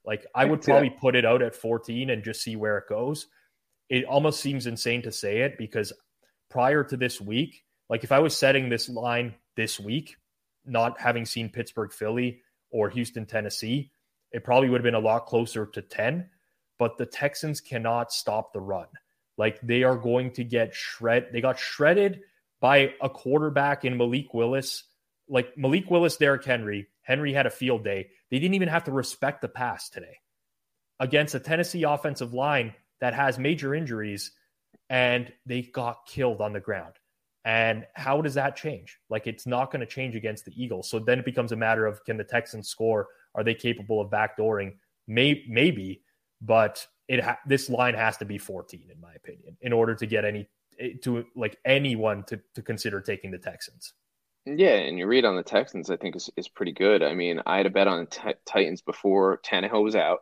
Like 0.06 0.26
I 0.34 0.46
would 0.46 0.62
probably 0.62 0.90
put 0.90 1.16
it 1.16 1.26
out 1.26 1.42
at 1.42 1.56
14 1.56 2.10
and 2.10 2.24
just 2.24 2.42
see 2.42 2.56
where 2.56 2.78
it 2.78 2.88
goes. 2.88 3.28
It 3.90 4.06
almost 4.06 4.40
seems 4.40 4.68
insane 4.68 5.02
to 5.04 5.12
say 5.12 5.40
it 5.40 5.58
because 5.58 5.92
prior 6.50 6.84
to 6.86 6.98
this 6.98 7.20
week, 7.20 7.64
like 7.90 8.04
if 8.04 8.12
I 8.12 8.20
was 8.20 8.36
setting 8.36 8.70
this 8.70 8.90
line 8.90 9.36
this 9.56 9.80
week, 9.80 10.16
not 10.66 11.00
having 11.00 11.26
seen 11.26 11.50
Pittsburgh, 11.50 11.92
Philly, 11.92 12.42
or 12.70 12.90
Houston, 12.90 13.26
Tennessee, 13.26 13.92
it 14.32 14.44
probably 14.44 14.70
would 14.70 14.80
have 14.80 14.84
been 14.84 14.94
a 14.94 15.00
lot 15.00 15.26
closer 15.26 15.66
to 15.66 15.82
10. 15.82 16.30
But 16.80 16.98
the 16.98 17.06
Texans 17.06 17.60
cannot 17.60 18.12
stop 18.12 18.54
the 18.54 18.62
run. 18.62 18.88
Like 19.38 19.60
they 19.62 19.84
are 19.84 19.98
going 19.98 20.32
to 20.32 20.44
get 20.44 20.74
shred. 20.74 21.28
They 21.32 21.42
got 21.42 21.60
shredded 21.60 22.22
by 22.60 22.94
a 23.02 23.10
quarterback 23.10 23.86
in 23.86 23.98
Malik 23.98 24.34
Willis. 24.34 24.84
Like 25.30 25.58
Malik 25.58 25.90
Willis, 25.92 26.18
Derrick 26.18 26.44
Henry. 26.44 26.88
Henry 27.02 27.34
had 27.34 27.46
a 27.46 27.52
field 27.52 27.84
day. 27.84 28.10
They 28.32 28.40
didn't 28.40 28.56
even 28.56 28.70
have 28.70 28.86
to 28.86 28.92
respect 28.92 29.42
the 29.42 29.48
pass 29.48 29.90
today 29.90 30.18
against 31.00 31.36
a 31.36 31.40
Tennessee 31.40 31.84
offensive 31.84 32.34
line 32.34 32.74
that 33.00 33.14
has 33.14 33.38
major 33.38 33.76
injuries 33.76 34.32
and 34.90 35.32
they 35.46 35.62
got 35.62 36.06
killed 36.08 36.42
on 36.42 36.54
the 36.54 36.60
ground. 36.60 36.94
And 37.46 37.86
how 37.94 38.22
does 38.22 38.34
that 38.34 38.58
change? 38.58 39.00
Like 39.10 39.28
it's 39.28 39.48
not 39.48 39.72
going 39.72 39.80
to 39.80 39.86
change 39.86 40.16
against 40.16 40.46
the 40.46 40.62
Eagles. 40.62 40.90
So 40.90 41.00
then 41.00 41.20
it 41.20 41.26
becomes 41.26 41.52
a 41.52 41.56
matter 41.56 41.86
of 41.86 42.04
can 42.04 42.18
the 42.18 42.24
Texans 42.24 42.68
score? 42.68 43.08
Are 43.36 43.44
they 43.44 43.54
capable 43.54 44.02
of 44.02 44.10
backdooring? 44.10 44.76
May, 45.08 45.46
maybe, 45.48 46.02
but 46.42 46.86
it 47.08 47.24
ha- 47.24 47.40
this 47.46 47.70
line 47.70 47.94
has 47.94 48.18
to 48.18 48.26
be 48.26 48.38
14 48.38 48.84
in 48.92 49.00
my 49.00 49.14
opinion 49.14 49.58
in 49.62 49.74
order 49.74 49.96
to 49.96 50.06
get 50.06 50.26
any 50.26 50.48
eh, 50.80 50.94
to 51.04 51.26
like 51.36 51.58
anyone 51.66 52.24
to, 52.26 52.40
to 52.56 52.62
consider 52.62 53.02
taking 53.02 53.32
the 53.32 53.38
Texans. 53.38 53.94
Yeah, 54.46 54.76
and 54.76 54.98
you 54.98 55.08
read 55.08 55.26
on 55.26 55.36
the 55.36 55.44
Texans, 55.44 55.90
I 55.90 55.98
think 55.98 56.16
is, 56.16 56.30
is 56.38 56.48
pretty 56.48 56.72
good. 56.72 57.04
I 57.04 57.14
mean, 57.14 57.42
I 57.46 57.58
had 57.58 57.66
a 57.66 57.70
bet 57.70 57.88
on 57.88 58.08
t- 58.08 58.34
Titans 58.46 58.82
before 58.82 59.40
Tannehill 59.46 59.84
was 59.84 59.96
out, 59.96 60.20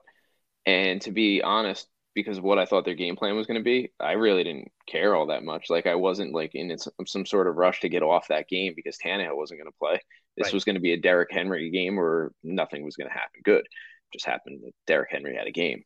and 0.66 1.00
to 1.02 1.12
be 1.12 1.44
honest, 1.44 1.88
because 2.16 2.38
of 2.40 2.44
what 2.44 2.58
I 2.58 2.66
thought 2.66 2.86
their 2.86 2.96
game 2.96 3.18
plan 3.18 3.36
was 3.36 3.46
going 3.46 3.60
to 3.60 3.64
be, 3.64 3.92
I 4.00 4.14
really 4.14 4.44
didn't 4.44 4.72
care 4.88 5.14
all 5.14 5.28
that 5.28 5.44
much. 5.44 5.70
Like 5.70 5.86
I 5.86 5.96
wasn't 5.96 6.34
like 6.34 6.56
in 6.56 6.76
some 7.06 7.26
sort 7.26 7.48
of 7.48 7.58
rush 7.58 7.82
to 7.82 7.90
get 7.90 8.02
off 8.02 8.30
that 8.30 8.48
game 8.48 8.74
because 8.76 8.98
Tannehill 8.98 9.36
wasn't 9.36 9.60
going 9.60 9.72
to 9.72 9.78
play. 9.78 10.00
This 10.38 10.46
right. 10.46 10.54
was 10.54 10.64
going 10.64 10.76
to 10.76 10.82
be 10.82 10.94
a 10.94 11.00
Derrick 11.00 11.30
Henry 11.32 11.70
game 11.70 11.98
where 11.98 12.32
nothing 12.42 12.84
was 12.84 12.96
going 12.96 13.10
to 13.10 13.14
happen 13.14 13.42
good. 13.44 13.60
It 13.66 14.14
just 14.14 14.26
happened 14.26 14.62
that 14.64 14.72
Derrick 14.88 15.12
Henry 15.12 15.36
had 15.36 15.48
a 15.48 15.52
game. 15.52 15.84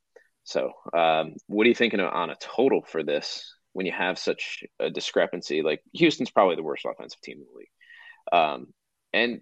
So, 0.49 0.71
um, 0.97 1.35
what 1.45 1.65
are 1.65 1.69
you 1.69 1.75
thinking 1.75 1.99
on 1.99 2.31
a 2.31 2.35
total 2.35 2.81
for 2.81 3.03
this 3.03 3.53
when 3.73 3.85
you 3.85 3.91
have 3.91 4.17
such 4.17 4.63
a 4.79 4.89
discrepancy? 4.89 5.61
Like 5.61 5.83
Houston's 5.93 6.31
probably 6.31 6.55
the 6.55 6.63
worst 6.63 6.85
offensive 6.85 7.21
team 7.21 7.37
in 7.37 7.45
the 7.45 7.57
league. 7.59 7.69
Um, 8.31 8.73
and 9.13 9.41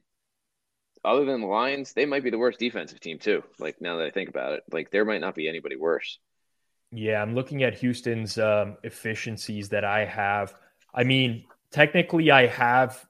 other 1.06 1.24
than 1.24 1.40
the 1.40 1.48
Lions, 1.48 1.94
they 1.94 2.06
might 2.06 2.26
be 2.26 2.30
the 2.30 2.38
worst 2.38 2.60
defensive 2.60 3.00
team 3.00 3.20
too. 3.20 3.42
Like 3.58 3.78
now 3.80 3.98
that 3.98 4.08
I 4.08 4.12
think 4.12 4.28
about 4.28 4.52
it, 4.52 4.64
like 4.70 4.92
there 4.92 5.06
might 5.06 5.22
not 5.22 5.34
be 5.34 5.48
anybody 5.48 5.78
worse. 5.78 6.20
Yeah, 6.92 7.22
I'm 7.22 7.36
looking 7.36 7.64
at 7.64 7.76
Houston's 7.76 8.38
um, 8.38 8.76
efficiencies 8.84 9.70
that 9.70 9.86
I 9.86 10.04
have. 10.04 10.54
I 10.94 11.06
mean, 11.06 11.46
technically, 11.72 12.32
I 12.32 12.48
have 12.48 13.02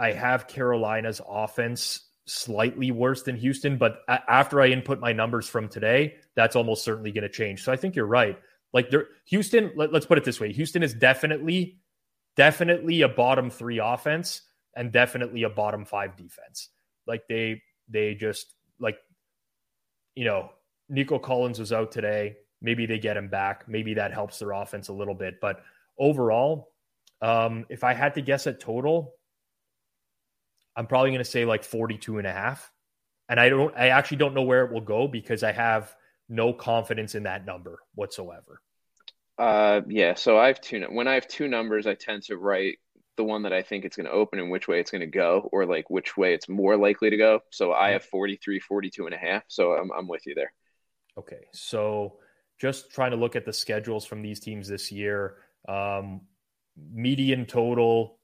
I 0.00 0.10
have 0.10 0.48
Carolina's 0.48 1.20
offense 1.24 2.05
slightly 2.26 2.90
worse 2.90 3.22
than 3.22 3.36
Houston, 3.36 3.78
but 3.78 4.00
after 4.08 4.60
I 4.60 4.68
input 4.68 5.00
my 5.00 5.12
numbers 5.12 5.48
from 5.48 5.68
today, 5.68 6.16
that's 6.34 6.56
almost 6.56 6.84
certainly 6.84 7.12
going 7.12 7.22
to 7.22 7.28
change. 7.28 7.62
So 7.62 7.72
I 7.72 7.76
think 7.76 7.94
you're 7.94 8.06
right. 8.06 8.38
Like 8.72 8.92
Houston, 9.26 9.72
let, 9.76 9.94
us 9.94 10.06
put 10.06 10.18
it 10.18 10.24
this 10.24 10.40
way: 10.40 10.52
Houston 10.52 10.82
is 10.82 10.92
definitely, 10.92 11.78
definitely 12.36 13.02
a 13.02 13.08
bottom 13.08 13.48
three 13.48 13.78
offense 13.78 14.42
and 14.76 14.92
definitely 14.92 15.44
a 15.44 15.50
bottom 15.50 15.84
five 15.84 16.16
defense. 16.16 16.68
Like 17.06 17.22
they 17.28 17.62
they 17.88 18.14
just 18.14 18.52
like 18.78 18.98
you 20.14 20.24
know 20.24 20.50
Nico 20.88 21.18
Collins 21.18 21.58
was 21.58 21.72
out 21.72 21.92
today. 21.92 22.36
Maybe 22.60 22.86
they 22.86 22.98
get 22.98 23.16
him 23.16 23.28
back. 23.28 23.68
Maybe 23.68 23.94
that 23.94 24.12
helps 24.12 24.38
their 24.38 24.52
offense 24.52 24.88
a 24.88 24.92
little 24.92 25.14
bit. 25.14 25.40
But 25.40 25.62
overall, 25.98 26.72
um, 27.22 27.66
if 27.68 27.84
I 27.84 27.94
had 27.94 28.14
to 28.14 28.22
guess 28.22 28.46
at 28.46 28.60
total, 28.60 29.14
I'm 30.76 30.86
probably 30.86 31.10
going 31.10 31.18
to 31.18 31.24
say 31.24 31.44
like 31.44 31.64
42 31.64 32.18
and 32.18 32.26
a 32.26 32.32
half. 32.32 32.70
And 33.28 33.40
I 33.40 33.48
don't, 33.48 33.74
I 33.76 33.88
actually 33.88 34.18
don't 34.18 34.34
know 34.34 34.42
where 34.42 34.64
it 34.64 34.72
will 34.72 34.80
go 34.80 35.08
because 35.08 35.42
I 35.42 35.52
have 35.52 35.94
no 36.28 36.52
confidence 36.52 37.14
in 37.14 37.24
that 37.24 37.44
number 37.44 37.78
whatsoever. 37.94 38.60
Uh, 39.38 39.80
yeah. 39.88 40.14
So 40.14 40.38
I 40.38 40.48
have 40.48 40.60
two, 40.60 40.82
when 40.90 41.08
I 41.08 41.14
have 41.14 41.26
two 41.26 41.48
numbers, 41.48 41.86
I 41.86 41.94
tend 41.94 42.22
to 42.24 42.36
write 42.36 42.78
the 43.16 43.24
one 43.24 43.42
that 43.42 43.52
I 43.52 43.62
think 43.62 43.84
it's 43.84 43.96
going 43.96 44.06
to 44.06 44.12
open 44.12 44.38
and 44.38 44.50
which 44.50 44.68
way 44.68 44.78
it's 44.78 44.90
going 44.90 45.00
to 45.00 45.06
go, 45.06 45.48
or 45.52 45.66
like 45.66 45.88
which 45.90 46.16
way 46.16 46.34
it's 46.34 46.48
more 46.48 46.76
likely 46.76 47.10
to 47.10 47.16
go. 47.16 47.40
So 47.50 47.72
I 47.72 47.90
have 47.90 48.04
43, 48.04 48.60
42 48.60 49.06
and 49.06 49.14
a 49.14 49.18
half. 49.18 49.42
So 49.48 49.72
I'm, 49.72 49.90
I'm 49.96 50.06
with 50.06 50.26
you 50.26 50.34
there. 50.34 50.52
Okay. 51.18 51.46
So 51.52 52.18
just 52.60 52.90
trying 52.90 53.10
to 53.10 53.16
look 53.16 53.36
at 53.36 53.44
the 53.44 53.52
schedules 53.52 54.04
from 54.04 54.22
these 54.22 54.40
teams 54.40 54.68
this 54.68 54.92
year, 54.92 55.38
um, 55.68 56.22
median 56.92 57.46
total, 57.46 58.18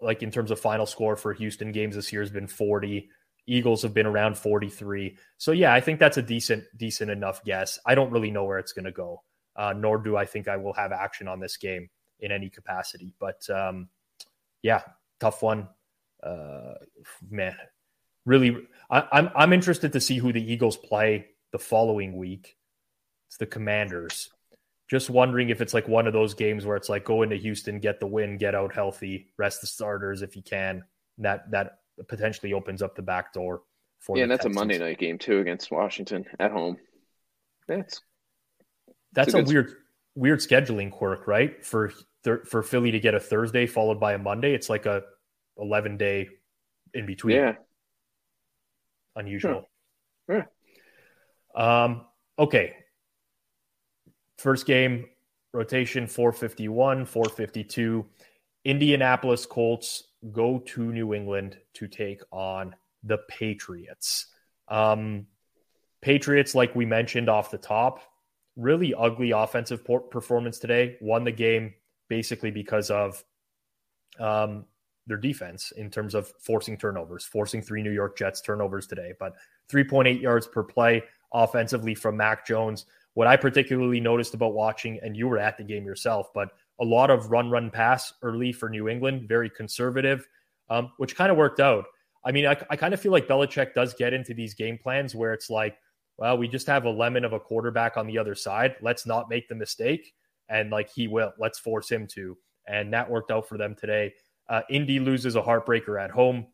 like 0.00 0.22
in 0.22 0.30
terms 0.30 0.50
of 0.50 0.58
final 0.58 0.86
score 0.86 1.16
for 1.16 1.32
Houston 1.32 1.72
games 1.72 1.96
this 1.96 2.12
year 2.12 2.22
has 2.22 2.30
been 2.30 2.46
40. 2.46 3.08
Eagles 3.46 3.82
have 3.82 3.94
been 3.94 4.06
around 4.06 4.36
43. 4.36 5.16
So 5.38 5.52
yeah, 5.52 5.72
I 5.72 5.80
think 5.80 6.00
that's 6.00 6.16
a 6.16 6.22
decent, 6.22 6.64
decent 6.76 7.10
enough 7.10 7.44
guess. 7.44 7.78
I 7.86 7.94
don't 7.94 8.10
really 8.10 8.30
know 8.30 8.44
where 8.44 8.58
it's 8.58 8.72
going 8.72 8.86
to 8.86 8.92
go, 8.92 9.22
uh, 9.54 9.72
nor 9.76 9.98
do 9.98 10.16
I 10.16 10.24
think 10.24 10.48
I 10.48 10.56
will 10.56 10.72
have 10.72 10.92
action 10.92 11.28
on 11.28 11.40
this 11.40 11.56
game 11.56 11.88
in 12.20 12.32
any 12.32 12.48
capacity. 12.48 13.14
But 13.20 13.48
um, 13.50 13.88
yeah, 14.62 14.82
tough 15.20 15.42
one. 15.42 15.68
Uh, 16.22 16.74
man, 17.30 17.56
really, 18.24 18.66
I, 18.90 19.06
I'm 19.12 19.30
I'm 19.36 19.52
interested 19.52 19.92
to 19.92 20.00
see 20.00 20.18
who 20.18 20.32
the 20.32 20.52
Eagles 20.52 20.76
play 20.76 21.26
the 21.52 21.58
following 21.58 22.16
week. 22.16 22.56
It's 23.28 23.36
the 23.36 23.46
Commanders. 23.46 24.30
Just 24.88 25.10
wondering 25.10 25.50
if 25.50 25.60
it's 25.60 25.74
like 25.74 25.88
one 25.88 26.06
of 26.06 26.12
those 26.12 26.34
games 26.34 26.64
where 26.64 26.76
it's 26.76 26.88
like 26.88 27.04
go 27.04 27.22
into 27.22 27.36
Houston, 27.36 27.80
get 27.80 27.98
the 27.98 28.06
win, 28.06 28.38
get 28.38 28.54
out 28.54 28.72
healthy, 28.72 29.28
rest 29.36 29.60
the 29.60 29.66
starters 29.66 30.22
if 30.22 30.36
you 30.36 30.42
can. 30.42 30.84
That 31.18 31.50
that 31.50 31.78
potentially 32.08 32.52
opens 32.52 32.82
up 32.82 32.94
the 32.94 33.02
back 33.02 33.32
door 33.32 33.62
for. 33.98 34.16
Yeah, 34.16 34.24
and 34.24 34.30
that's 34.30 34.44
Texans. 34.44 34.56
a 34.56 34.60
Monday 34.60 34.78
night 34.78 34.98
game 34.98 35.18
too 35.18 35.40
against 35.40 35.70
Washington 35.70 36.24
at 36.38 36.52
home. 36.52 36.76
That's 37.66 38.00
that's 39.12 39.34
a, 39.34 39.38
a 39.38 39.42
weird 39.42 39.74
weird 40.14 40.38
scheduling 40.38 40.90
quirk, 40.90 41.26
right? 41.26 41.64
For 41.64 41.92
for 42.44 42.62
Philly 42.62 42.90
to 42.90 43.00
get 43.00 43.14
a 43.14 43.20
Thursday 43.20 43.66
followed 43.66 44.00
by 44.00 44.14
a 44.14 44.18
Monday. 44.18 44.54
It's 44.54 44.68
like 44.68 44.86
a 44.86 45.02
11 45.58 45.96
day 45.96 46.28
in 46.94 47.06
between. 47.06 47.36
Yeah. 47.36 47.52
Unusual. 49.14 49.68
Sure. 50.28 50.46
Yeah. 51.56 51.84
Um, 51.84 52.06
okay. 52.38 52.74
First 54.38 54.66
game 54.66 55.06
rotation 55.52 56.06
451, 56.06 57.06
452. 57.06 58.06
Indianapolis 58.64 59.46
Colts 59.46 60.04
go 60.32 60.58
to 60.58 60.92
New 60.92 61.14
England 61.14 61.58
to 61.74 61.86
take 61.86 62.20
on 62.32 62.74
the 63.02 63.18
Patriots. 63.28 64.26
Um, 64.68 65.26
Patriots, 66.02 66.54
like 66.54 66.74
we 66.74 66.84
mentioned 66.84 67.28
off 67.28 67.50
the 67.50 67.58
top, 67.58 68.00
really 68.56 68.94
ugly 68.94 69.30
offensive 69.30 69.84
performance 70.10 70.58
today. 70.58 70.96
Won 71.00 71.24
the 71.24 71.32
game 71.32 71.74
basically 72.08 72.50
because 72.50 72.90
of 72.90 73.22
um, 74.18 74.64
their 75.06 75.16
defense 75.16 75.72
in 75.76 75.90
terms 75.90 76.14
of 76.14 76.32
forcing 76.40 76.76
turnovers, 76.76 77.24
forcing 77.24 77.62
three 77.62 77.82
New 77.82 77.92
York 77.92 78.16
Jets 78.16 78.40
turnovers 78.40 78.86
today. 78.86 79.12
But 79.18 79.34
3.8 79.70 80.20
yards 80.20 80.46
per 80.46 80.62
play 80.62 81.02
offensively 81.32 81.94
from 81.94 82.16
Mac 82.16 82.46
Jones. 82.46 82.86
What 83.16 83.26
I 83.26 83.36
particularly 83.36 83.98
noticed 83.98 84.34
about 84.34 84.52
watching, 84.52 85.00
and 85.02 85.16
you 85.16 85.26
were 85.26 85.38
at 85.38 85.56
the 85.56 85.64
game 85.64 85.86
yourself, 85.86 86.28
but 86.34 86.50
a 86.78 86.84
lot 86.84 87.08
of 87.08 87.30
run, 87.30 87.48
run, 87.48 87.70
pass 87.70 88.12
early 88.20 88.52
for 88.52 88.68
New 88.68 88.90
England, 88.90 89.26
very 89.26 89.48
conservative, 89.48 90.28
um, 90.68 90.92
which 90.98 91.16
kind 91.16 91.30
of 91.30 91.38
worked 91.38 91.58
out. 91.58 91.86
I 92.26 92.32
mean, 92.32 92.44
I, 92.44 92.58
I 92.68 92.76
kind 92.76 92.92
of 92.92 93.00
feel 93.00 93.12
like 93.12 93.26
Belichick 93.26 93.72
does 93.72 93.94
get 93.94 94.12
into 94.12 94.34
these 94.34 94.52
game 94.52 94.76
plans 94.76 95.14
where 95.14 95.32
it's 95.32 95.48
like, 95.48 95.78
well, 96.18 96.36
we 96.36 96.46
just 96.46 96.66
have 96.66 96.84
a 96.84 96.90
lemon 96.90 97.24
of 97.24 97.32
a 97.32 97.40
quarterback 97.40 97.96
on 97.96 98.06
the 98.06 98.18
other 98.18 98.34
side. 98.34 98.76
Let's 98.82 99.06
not 99.06 99.30
make 99.30 99.48
the 99.48 99.54
mistake. 99.54 100.12
And 100.50 100.70
like 100.70 100.90
he 100.90 101.08
will, 101.08 101.32
let's 101.38 101.58
force 101.58 101.90
him 101.90 102.06
to. 102.08 102.36
And 102.68 102.92
that 102.92 103.08
worked 103.08 103.30
out 103.30 103.48
for 103.48 103.56
them 103.56 103.74
today. 103.74 104.12
Uh, 104.46 104.60
Indy 104.68 105.00
loses 105.00 105.36
a 105.36 105.42
heartbreaker 105.42 105.98
at 105.98 106.10
home, 106.10 106.48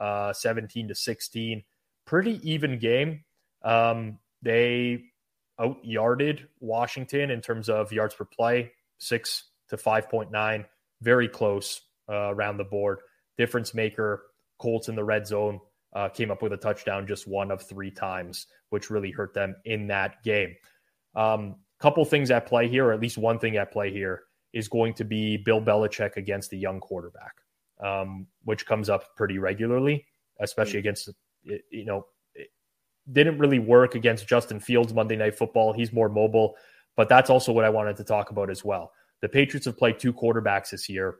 uh, 0.00 0.32
17 0.32 0.88
to 0.88 0.96
16. 0.96 1.62
Pretty 2.06 2.40
even 2.42 2.80
game. 2.80 3.22
Um, 3.62 4.18
they 4.42 5.04
out 5.58 5.78
yarded 5.84 6.48
Washington 6.60 7.30
in 7.30 7.40
terms 7.40 7.68
of 7.68 7.92
yards 7.92 8.14
per 8.14 8.24
play, 8.24 8.72
six 8.98 9.44
to 9.68 9.76
5.9. 9.76 10.64
Very 11.00 11.28
close 11.28 11.82
uh, 12.08 12.34
around 12.34 12.56
the 12.56 12.64
board. 12.64 13.00
Difference 13.36 13.74
maker, 13.74 14.24
Colts 14.58 14.88
in 14.88 14.96
the 14.96 15.04
red 15.04 15.26
zone 15.26 15.60
uh, 15.92 16.08
came 16.08 16.30
up 16.30 16.42
with 16.42 16.52
a 16.52 16.56
touchdown 16.56 17.06
just 17.06 17.26
one 17.26 17.50
of 17.50 17.62
three 17.62 17.90
times, 17.90 18.46
which 18.70 18.90
really 18.90 19.10
hurt 19.10 19.34
them 19.34 19.54
in 19.64 19.86
that 19.88 20.22
game. 20.22 20.54
Um, 21.14 21.56
couple 21.78 22.04
things 22.04 22.30
at 22.30 22.46
play 22.46 22.68
here, 22.68 22.86
or 22.86 22.92
at 22.92 23.00
least 23.00 23.18
one 23.18 23.38
thing 23.38 23.56
at 23.56 23.72
play 23.72 23.92
here, 23.92 24.24
is 24.52 24.68
going 24.68 24.94
to 24.94 25.04
be 25.04 25.36
Bill 25.36 25.60
Belichick 25.60 26.16
against 26.16 26.50
the 26.50 26.58
young 26.58 26.80
quarterback, 26.80 27.34
um, 27.80 28.26
which 28.44 28.66
comes 28.66 28.88
up 28.88 29.14
pretty 29.16 29.38
regularly, 29.38 30.06
especially 30.40 30.72
mm-hmm. 30.72 30.78
against 30.78 31.10
you 31.42 31.84
know 31.84 32.06
didn't 33.12 33.38
really 33.38 33.58
work 33.58 33.94
against 33.94 34.28
Justin 34.28 34.60
Fields 34.60 34.92
Monday 34.92 35.16
Night 35.16 35.36
Football. 35.36 35.72
He's 35.72 35.92
more 35.92 36.08
mobile, 36.08 36.56
but 36.96 37.08
that's 37.08 37.30
also 37.30 37.52
what 37.52 37.64
I 37.64 37.70
wanted 37.70 37.96
to 37.96 38.04
talk 38.04 38.30
about 38.30 38.50
as 38.50 38.64
well. 38.64 38.92
The 39.20 39.28
Patriots 39.28 39.66
have 39.66 39.78
played 39.78 39.98
two 39.98 40.12
quarterbacks 40.12 40.70
this 40.70 40.88
year 40.88 41.16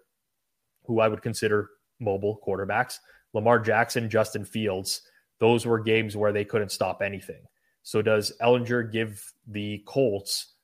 who 0.84 1.00
I 1.00 1.08
would 1.08 1.22
consider 1.22 1.70
mobile 2.00 2.40
quarterbacks 2.46 2.98
Lamar 3.34 3.58
Jackson, 3.58 4.08
Justin 4.08 4.44
Fields. 4.44 5.02
Those 5.38 5.66
were 5.66 5.78
games 5.78 6.16
where 6.16 6.32
they 6.32 6.44
couldn't 6.44 6.72
stop 6.72 7.02
anything. 7.02 7.42
So, 7.82 8.02
does 8.02 8.32
Ehlinger 8.42 8.90
give 8.90 9.22
the 9.46 9.82
Colts 9.86 10.54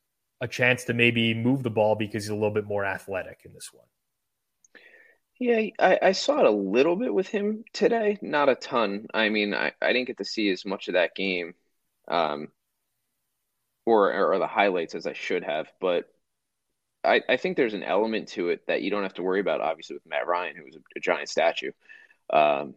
a 0.41 0.49
chance 0.49 0.85
to 0.85 0.95
maybe 0.95 1.33
move 1.33 1.63
the 1.63 1.71
ball 1.71 1.95
because 1.95 2.25
he's 2.25 2.31
a 2.31 2.35
little 2.35 2.51
bit 2.51 2.67
more 2.67 2.85
athletic 2.85 3.41
in 3.45 3.53
this 3.53 3.71
one? 3.73 3.87
Yeah, 5.39 5.61
I, 5.79 5.99
I, 6.01 6.13
saw 6.13 6.39
it 6.39 6.47
a 6.47 6.51
little 6.51 6.95
bit 6.95 7.13
with 7.13 7.27
him 7.29 7.65
today, 7.73 8.19
not 8.23 8.49
a 8.49 8.55
ton. 8.55 9.07
I 9.13 9.31
mean, 9.31 9.53
I, 9.53 9.73
I 9.83 9.93
didn't 9.93 10.07
get 10.07 10.19
to 10.19 10.25
see 10.25 10.49
as 10.51 10.65
much 10.65 10.87
of 10.89 10.95
that 10.95 11.17
game, 11.17 11.55
um, 12.09 12.49
or 13.85 14.13
or 14.33 14.39
the 14.39 14.47
highlights 14.47 14.95
as 14.95 15.07
I 15.07 15.13
should 15.13 15.43
have. 15.45 15.67
But 15.81 16.09
I, 17.03 17.23
I 17.29 17.37
think 17.37 17.57
there's 17.57 17.75
an 17.75 17.83
element 17.83 18.29
to 18.31 18.51
it 18.51 18.67
that 18.69 18.83
you 18.83 18.91
don't 18.91 19.03
have 19.03 19.15
to 19.15 19.23
worry 19.23 19.41
about. 19.41 19.61
Obviously, 19.61 19.97
with 19.97 20.07
Matt 20.07 20.27
Ryan, 20.27 20.57
who 20.57 20.65
was 20.65 20.77
a, 20.77 20.81
a 20.97 21.01
giant 21.01 21.29
statue, 21.29 21.73
um, 22.33 22.75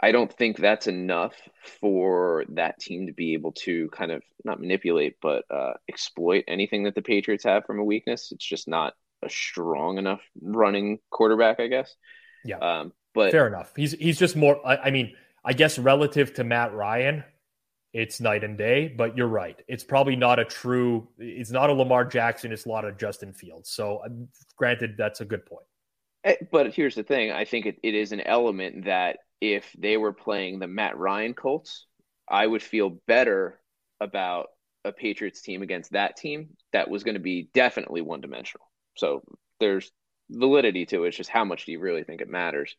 I 0.00 0.12
don't 0.12 0.32
think 0.32 0.58
that's 0.58 0.86
enough 0.86 1.34
for 1.80 2.44
that 2.50 2.78
team 2.78 3.06
to 3.06 3.12
be 3.12 3.34
able 3.34 3.52
to 3.52 3.88
kind 3.90 4.12
of 4.12 4.22
not 4.44 4.60
manipulate, 4.60 5.16
but 5.20 5.44
uh, 5.50 5.74
exploit 5.88 6.44
anything 6.48 6.84
that 6.84 6.94
the 6.94 7.02
Patriots 7.02 7.44
have 7.44 7.64
from 7.64 7.78
a 7.80 7.84
weakness. 7.84 8.30
It's 8.30 8.44
just 8.46 8.68
not 8.68 8.94
a 9.26 9.30
strong 9.30 9.98
enough 9.98 10.20
running 10.40 10.98
quarterback, 11.10 11.60
I 11.60 11.66
guess. 11.66 11.94
Yeah. 12.44 12.58
Um, 12.58 12.92
but 13.14 13.30
fair 13.30 13.46
enough. 13.46 13.72
He's 13.76 13.92
he's 13.92 14.18
just 14.18 14.36
more. 14.36 14.66
I, 14.66 14.76
I 14.76 14.90
mean, 14.90 15.14
I 15.44 15.52
guess 15.52 15.78
relative 15.78 16.34
to 16.34 16.44
Matt 16.44 16.74
Ryan, 16.74 17.24
it's 17.92 18.20
night 18.20 18.44
and 18.44 18.56
day. 18.56 18.88
But 18.88 19.16
you're 19.16 19.28
right. 19.28 19.60
It's 19.68 19.84
probably 19.84 20.16
not 20.16 20.38
a 20.38 20.44
true. 20.44 21.08
It's 21.18 21.50
not 21.50 21.70
a 21.70 21.72
Lamar 21.72 22.04
Jackson. 22.04 22.52
It's 22.52 22.66
a 22.66 22.68
lot 22.68 22.84
of 22.84 22.98
Justin 22.98 23.32
Fields. 23.32 23.70
So, 23.70 23.98
uh, 23.98 24.08
granted, 24.56 24.96
that's 24.96 25.20
a 25.20 25.24
good 25.24 25.44
point. 25.46 25.66
Eh, 26.24 26.36
but 26.50 26.74
here's 26.74 26.94
the 26.94 27.02
thing. 27.02 27.32
I 27.32 27.44
think 27.44 27.66
it, 27.66 27.78
it 27.82 27.94
is 27.94 28.12
an 28.12 28.20
element 28.20 28.84
that 28.84 29.18
if 29.40 29.64
they 29.78 29.96
were 29.96 30.12
playing 30.12 30.58
the 30.58 30.66
Matt 30.66 30.96
Ryan 30.96 31.34
Colts, 31.34 31.86
I 32.28 32.46
would 32.46 32.62
feel 32.62 32.98
better 33.06 33.60
about 34.00 34.48
a 34.84 34.92
Patriots 34.92 35.42
team 35.42 35.62
against 35.62 35.92
that 35.92 36.16
team 36.16 36.50
that 36.72 36.88
was 36.90 37.04
going 37.04 37.14
to 37.14 37.20
be 37.20 37.48
definitely 37.54 38.00
one 38.00 38.20
dimensional. 38.20 38.66
So 38.96 39.22
there's 39.60 39.90
validity 40.30 40.86
to 40.86 41.04
it. 41.04 41.08
It's 41.08 41.16
just 41.16 41.30
how 41.30 41.44
much 41.44 41.66
do 41.66 41.72
you 41.72 41.80
really 41.80 42.04
think 42.04 42.20
it 42.20 42.28
matters? 42.28 42.74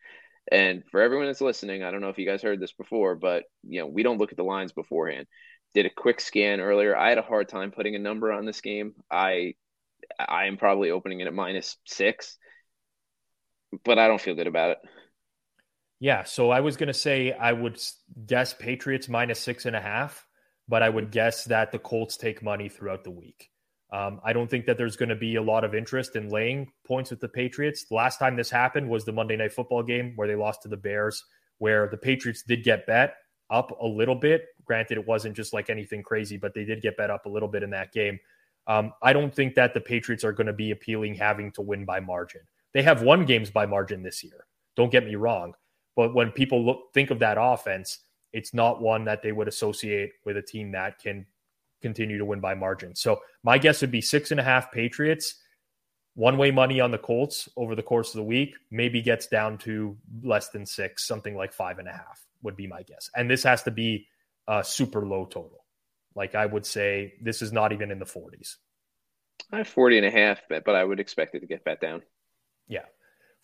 And 0.51 0.83
for 0.91 1.01
everyone 1.01 1.27
that's 1.27 1.41
listening, 1.41 1.83
I 1.83 1.91
don't 1.91 2.01
know 2.01 2.09
if 2.09 2.17
you 2.17 2.25
guys 2.25 2.41
heard 2.41 2.59
this 2.59 2.73
before, 2.73 3.15
but 3.15 3.43
you 3.63 3.81
know, 3.81 3.87
we 3.87 4.03
don't 4.03 4.17
look 4.17 4.31
at 4.31 4.37
the 4.37 4.43
lines 4.43 4.71
beforehand. 4.71 5.27
Did 5.73 5.85
a 5.85 5.89
quick 5.89 6.21
scan 6.21 6.59
earlier. 6.59 6.95
I 6.95 7.09
had 7.09 7.17
a 7.17 7.23
hard 7.23 7.49
time 7.49 7.71
putting 7.71 7.95
a 7.95 7.99
number 7.99 8.31
on 8.31 8.45
this 8.45 8.61
game. 8.61 8.93
I 9.11 9.55
I 10.19 10.45
am 10.45 10.57
probably 10.57 10.91
opening 10.91 11.19
it 11.19 11.27
at 11.27 11.33
minus 11.33 11.77
six, 11.85 12.37
but 13.83 13.99
I 13.99 14.07
don't 14.07 14.21
feel 14.21 14.35
good 14.35 14.47
about 14.47 14.71
it. 14.71 14.77
Yeah, 15.99 16.23
so 16.23 16.51
I 16.51 16.61
was 16.61 16.77
to 16.77 16.93
say 16.93 17.31
I 17.33 17.51
would 17.51 17.81
guess 18.25 18.53
Patriots 18.53 19.09
minus 19.09 19.39
six 19.39 19.65
and 19.65 19.75
a 19.75 19.81
half, 19.81 20.25
but 20.67 20.83
I 20.83 20.89
would 20.89 21.11
guess 21.11 21.45
that 21.45 21.71
the 21.71 21.79
Colts 21.79 22.17
take 22.17 22.43
money 22.43 22.69
throughout 22.69 23.03
the 23.03 23.11
week. 23.11 23.49
Um, 23.91 24.19
I 24.23 24.33
don't 24.33 24.49
think 24.49 24.65
that 24.65 24.77
there's 24.77 24.97
going 24.97 25.09
to 25.09 25.15
be 25.15 25.35
a 25.35 25.41
lot 25.41 25.63
of 25.63 25.73
interest 25.73 26.15
in 26.15 26.29
laying 26.29 26.71
points 26.85 27.09
with 27.09 27.21
the 27.21 27.29
Patriots. 27.29 27.85
The 27.85 27.95
last 27.95 28.19
time 28.19 28.35
this 28.35 28.49
happened 28.49 28.89
was 28.89 29.05
the 29.05 29.13
Monday 29.13 29.37
Night 29.37 29.53
Football 29.53 29.83
game 29.83 30.13
where 30.15 30.27
they 30.27 30.35
lost 30.35 30.61
to 30.63 30.67
the 30.67 30.77
Bears, 30.77 31.23
where 31.59 31.87
the 31.87 31.97
Patriots 31.97 32.43
did 32.43 32.63
get 32.63 32.85
bet 32.85 33.15
up 33.49 33.71
a 33.81 33.87
little 33.87 34.15
bit. 34.15 34.45
Granted, 34.65 34.97
it 34.97 35.07
wasn't 35.07 35.35
just 35.35 35.53
like 35.53 35.69
anything 35.69 36.03
crazy, 36.03 36.35
but 36.35 36.53
they 36.53 36.65
did 36.65 36.81
get 36.81 36.97
bet 36.97 37.09
up 37.09 37.25
a 37.25 37.29
little 37.29 37.47
bit 37.47 37.63
in 37.63 37.69
that 37.69 37.93
game. 37.93 38.19
Um, 38.67 38.91
I 39.01 39.13
don't 39.13 39.33
think 39.33 39.55
that 39.55 39.73
the 39.73 39.79
Patriots 39.79 40.25
are 40.25 40.33
going 40.33 40.47
to 40.47 40.53
be 40.53 40.71
appealing 40.71 41.15
having 41.15 41.51
to 41.53 41.61
win 41.61 41.85
by 41.85 42.01
margin. 42.01 42.41
They 42.73 42.81
have 42.83 43.01
won 43.01 43.25
games 43.25 43.49
by 43.49 43.65
margin 43.65 44.03
this 44.03 44.21
year. 44.23 44.45
Don't 44.75 44.91
get 44.91 45.05
me 45.05 45.15
wrong, 45.15 45.53
but 45.95 46.13
when 46.13 46.31
people 46.31 46.63
look 46.65 46.93
think 46.93 47.09
of 47.09 47.19
that 47.19 47.37
offense, 47.39 47.99
it's 48.33 48.53
not 48.53 48.81
one 48.81 49.05
that 49.05 49.23
they 49.23 49.31
would 49.31 49.47
associate 49.47 50.11
with 50.25 50.35
a 50.35 50.41
team 50.41 50.73
that 50.73 50.99
can 50.99 51.25
continue 51.81 52.17
to 52.17 52.25
win 52.25 52.39
by 52.39 52.53
margin. 52.53 52.95
So 52.95 53.19
my 53.43 53.57
guess 53.57 53.81
would 53.81 53.91
be 53.91 54.01
six 54.01 54.31
and 54.31 54.39
a 54.39 54.43
half 54.43 54.71
Patriots, 54.71 55.35
one 56.15 56.37
way 56.37 56.49
money 56.51 56.79
on 56.79 56.91
the 56.91 56.97
Colts 56.97 57.47
over 57.55 57.75
the 57.75 57.83
course 57.83 58.09
of 58.09 58.17
the 58.17 58.23
week, 58.23 58.55
maybe 58.71 59.01
gets 59.01 59.27
down 59.27 59.57
to 59.59 59.95
less 60.23 60.49
than 60.49 60.65
six, 60.65 61.07
something 61.07 61.35
like 61.35 61.53
five 61.53 61.79
and 61.79 61.87
a 61.87 61.91
half 61.91 62.25
would 62.41 62.55
be 62.55 62.67
my 62.67 62.81
guess. 62.83 63.09
And 63.15 63.29
this 63.29 63.43
has 63.43 63.63
to 63.63 63.71
be 63.71 64.07
a 64.47 64.63
super 64.63 65.05
low 65.05 65.25
total. 65.25 65.63
Like 66.15 66.33
I 66.33 66.45
would 66.45 66.65
say, 66.65 67.13
this 67.21 67.41
is 67.41 67.53
not 67.53 67.71
even 67.71 67.91
in 67.91 67.99
the 67.99 68.05
40s. 68.05 68.55
I 69.51 69.57
have 69.57 69.67
40 69.67 69.97
and 69.97 70.07
a 70.07 70.11
half, 70.11 70.41
but 70.49 70.67
I 70.67 70.83
would 70.83 70.99
expect 70.99 71.35
it 71.35 71.41
to 71.41 71.45
get 71.45 71.63
that 71.65 71.79
down. 71.79 72.01
Yeah. 72.67 72.85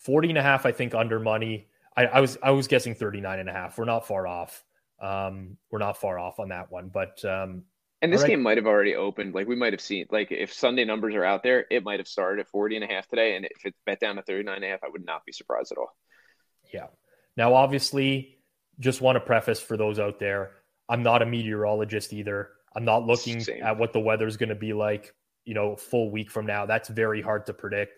40 0.00 0.30
and 0.30 0.38
a 0.38 0.42
half, 0.42 0.66
I 0.66 0.72
think 0.72 0.94
under 0.94 1.20
money. 1.20 1.68
I, 1.96 2.06
I 2.06 2.20
was 2.20 2.36
I 2.42 2.50
was 2.50 2.66
guessing 2.66 2.94
39 2.94 3.38
and 3.38 3.48
a 3.48 3.52
half. 3.52 3.78
We're 3.78 3.84
not 3.84 4.06
far 4.06 4.26
off. 4.26 4.64
Um, 5.00 5.56
we're 5.70 5.78
not 5.78 5.96
far 5.96 6.18
off 6.18 6.40
on 6.40 6.48
that 6.48 6.72
one. 6.72 6.90
But 6.92 7.24
um, 7.24 7.62
and 8.04 8.12
this 8.12 8.20
right. 8.20 8.30
game 8.30 8.42
might 8.42 8.58
have 8.58 8.66
already 8.66 8.94
opened. 8.94 9.34
Like 9.34 9.48
we 9.48 9.56
might 9.56 9.72
have 9.72 9.80
seen, 9.80 10.06
like 10.10 10.30
if 10.30 10.52
Sunday 10.52 10.84
numbers 10.84 11.14
are 11.14 11.24
out 11.24 11.42
there, 11.42 11.64
it 11.70 11.82
might 11.82 12.00
have 12.00 12.06
started 12.06 12.40
at 12.40 12.48
40 12.48 12.76
and 12.76 12.84
a 12.84 12.86
half 12.86 13.08
today. 13.08 13.34
And 13.34 13.46
if 13.46 13.64
it's 13.64 13.78
bet 13.86 13.98
down 13.98 14.16
to 14.16 14.22
39 14.22 14.54
and 14.54 14.64
a 14.64 14.68
half, 14.68 14.84
I 14.84 14.88
would 14.90 15.06
not 15.06 15.24
be 15.24 15.32
surprised 15.32 15.72
at 15.72 15.78
all. 15.78 15.96
Yeah. 16.72 16.88
Now, 17.34 17.54
obviously, 17.54 18.36
just 18.78 19.00
want 19.00 19.16
to 19.16 19.20
preface 19.20 19.58
for 19.58 19.78
those 19.78 19.98
out 19.98 20.18
there, 20.18 20.50
I'm 20.86 21.02
not 21.02 21.22
a 21.22 21.26
meteorologist 21.26 22.12
either. 22.12 22.50
I'm 22.76 22.84
not 22.84 23.06
looking 23.06 23.40
Same. 23.40 23.62
at 23.62 23.78
what 23.78 23.94
the 23.94 24.00
weather's 24.00 24.36
going 24.36 24.50
to 24.50 24.54
be 24.54 24.74
like, 24.74 25.14
you 25.46 25.54
know, 25.54 25.74
full 25.74 26.10
week 26.10 26.30
from 26.30 26.44
now. 26.44 26.66
That's 26.66 26.90
very 26.90 27.22
hard 27.22 27.46
to 27.46 27.54
predict. 27.54 27.92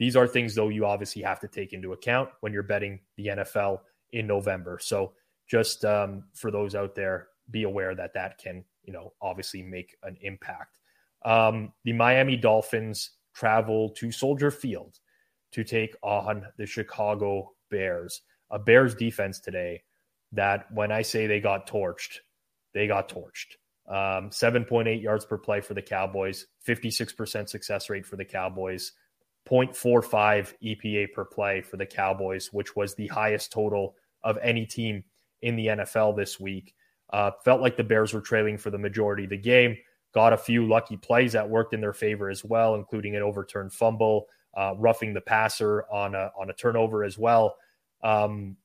These 0.00 0.16
are 0.16 0.26
things, 0.26 0.56
though, 0.56 0.70
you 0.70 0.86
obviously 0.86 1.22
have 1.22 1.38
to 1.40 1.48
take 1.48 1.72
into 1.72 1.92
account 1.92 2.30
when 2.40 2.52
you're 2.52 2.64
betting 2.64 2.98
the 3.16 3.28
NFL 3.28 3.80
in 4.10 4.26
November. 4.26 4.80
So 4.82 5.12
just 5.48 5.84
um, 5.84 6.24
for 6.34 6.50
those 6.50 6.74
out 6.74 6.96
there, 6.96 7.28
be 7.50 7.62
aware 7.62 7.94
that 7.94 8.14
that 8.14 8.38
can 8.38 8.64
you 8.84 8.92
know, 8.92 9.12
obviously 9.20 9.62
make 9.62 9.96
an 10.02 10.16
impact. 10.20 10.78
Um, 11.24 11.72
the 11.84 11.92
Miami 11.92 12.36
Dolphins 12.36 13.10
travel 13.34 13.90
to 13.90 14.10
Soldier 14.10 14.50
Field 14.50 14.98
to 15.52 15.64
take 15.64 15.94
on 16.02 16.46
the 16.56 16.66
Chicago 16.66 17.52
Bears. 17.70 18.22
A 18.50 18.58
Bears 18.58 18.94
defense 18.94 19.40
today 19.40 19.82
that 20.32 20.66
when 20.72 20.90
I 20.90 21.02
say 21.02 21.26
they 21.26 21.40
got 21.40 21.68
torched, 21.68 22.18
they 22.74 22.86
got 22.86 23.08
torched. 23.08 23.56
Um, 23.88 24.30
7.8 24.30 25.02
yards 25.02 25.24
per 25.24 25.38
play 25.38 25.60
for 25.60 25.74
the 25.74 25.82
Cowboys, 25.82 26.46
56% 26.66 27.48
success 27.48 27.90
rate 27.90 28.06
for 28.06 28.16
the 28.16 28.24
Cowboys, 28.24 28.92
0.45 29.48 30.54
EPA 30.62 31.12
per 31.12 31.24
play 31.24 31.60
for 31.60 31.76
the 31.76 31.86
Cowboys, 31.86 32.52
which 32.52 32.76
was 32.76 32.94
the 32.94 33.08
highest 33.08 33.52
total 33.52 33.96
of 34.22 34.38
any 34.42 34.66
team 34.66 35.02
in 35.42 35.56
the 35.56 35.66
NFL 35.66 36.16
this 36.16 36.38
week. 36.38 36.74
Uh, 37.12 37.30
felt 37.44 37.60
like 37.60 37.76
the 37.76 37.84
Bears 37.84 38.12
were 38.12 38.20
trailing 38.20 38.56
for 38.56 38.70
the 38.70 38.78
majority 38.78 39.24
of 39.24 39.30
the 39.30 39.36
game. 39.36 39.76
Got 40.14 40.32
a 40.32 40.38
few 40.38 40.66
lucky 40.66 40.96
plays 40.96 41.32
that 41.32 41.48
worked 41.48 41.74
in 41.74 41.80
their 41.80 41.92
favor 41.92 42.30
as 42.30 42.44
well, 42.44 42.74
including 42.74 43.16
an 43.16 43.22
overturned 43.22 43.72
fumble, 43.72 44.26
uh, 44.54 44.74
roughing 44.78 45.14
the 45.14 45.20
passer 45.20 45.84
on 45.90 46.14
a 46.14 46.30
on 46.38 46.50
a 46.50 46.54
turnover 46.54 47.04
as 47.04 47.18
well. 47.18 47.56
Um, 48.02 48.56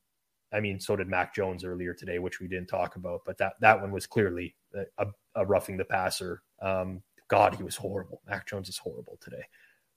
I 0.53 0.59
mean, 0.59 0.79
so 0.79 0.95
did 0.95 1.07
Mac 1.07 1.35
Jones 1.35 1.63
earlier 1.63 1.93
today, 1.93 2.19
which 2.19 2.39
we 2.39 2.47
didn't 2.47 2.67
talk 2.67 2.95
about, 2.95 3.21
but 3.25 3.37
that 3.37 3.53
that 3.61 3.79
one 3.81 3.91
was 3.91 4.07
clearly 4.07 4.55
a, 4.97 5.07
a 5.35 5.45
roughing 5.45 5.77
the 5.77 5.85
passer. 5.85 6.41
Um, 6.61 7.01
God, 7.27 7.55
he 7.55 7.63
was 7.63 7.75
horrible. 7.75 8.21
Mac 8.27 8.47
Jones 8.47 8.69
is 8.69 8.77
horrible 8.77 9.17
today. 9.21 9.43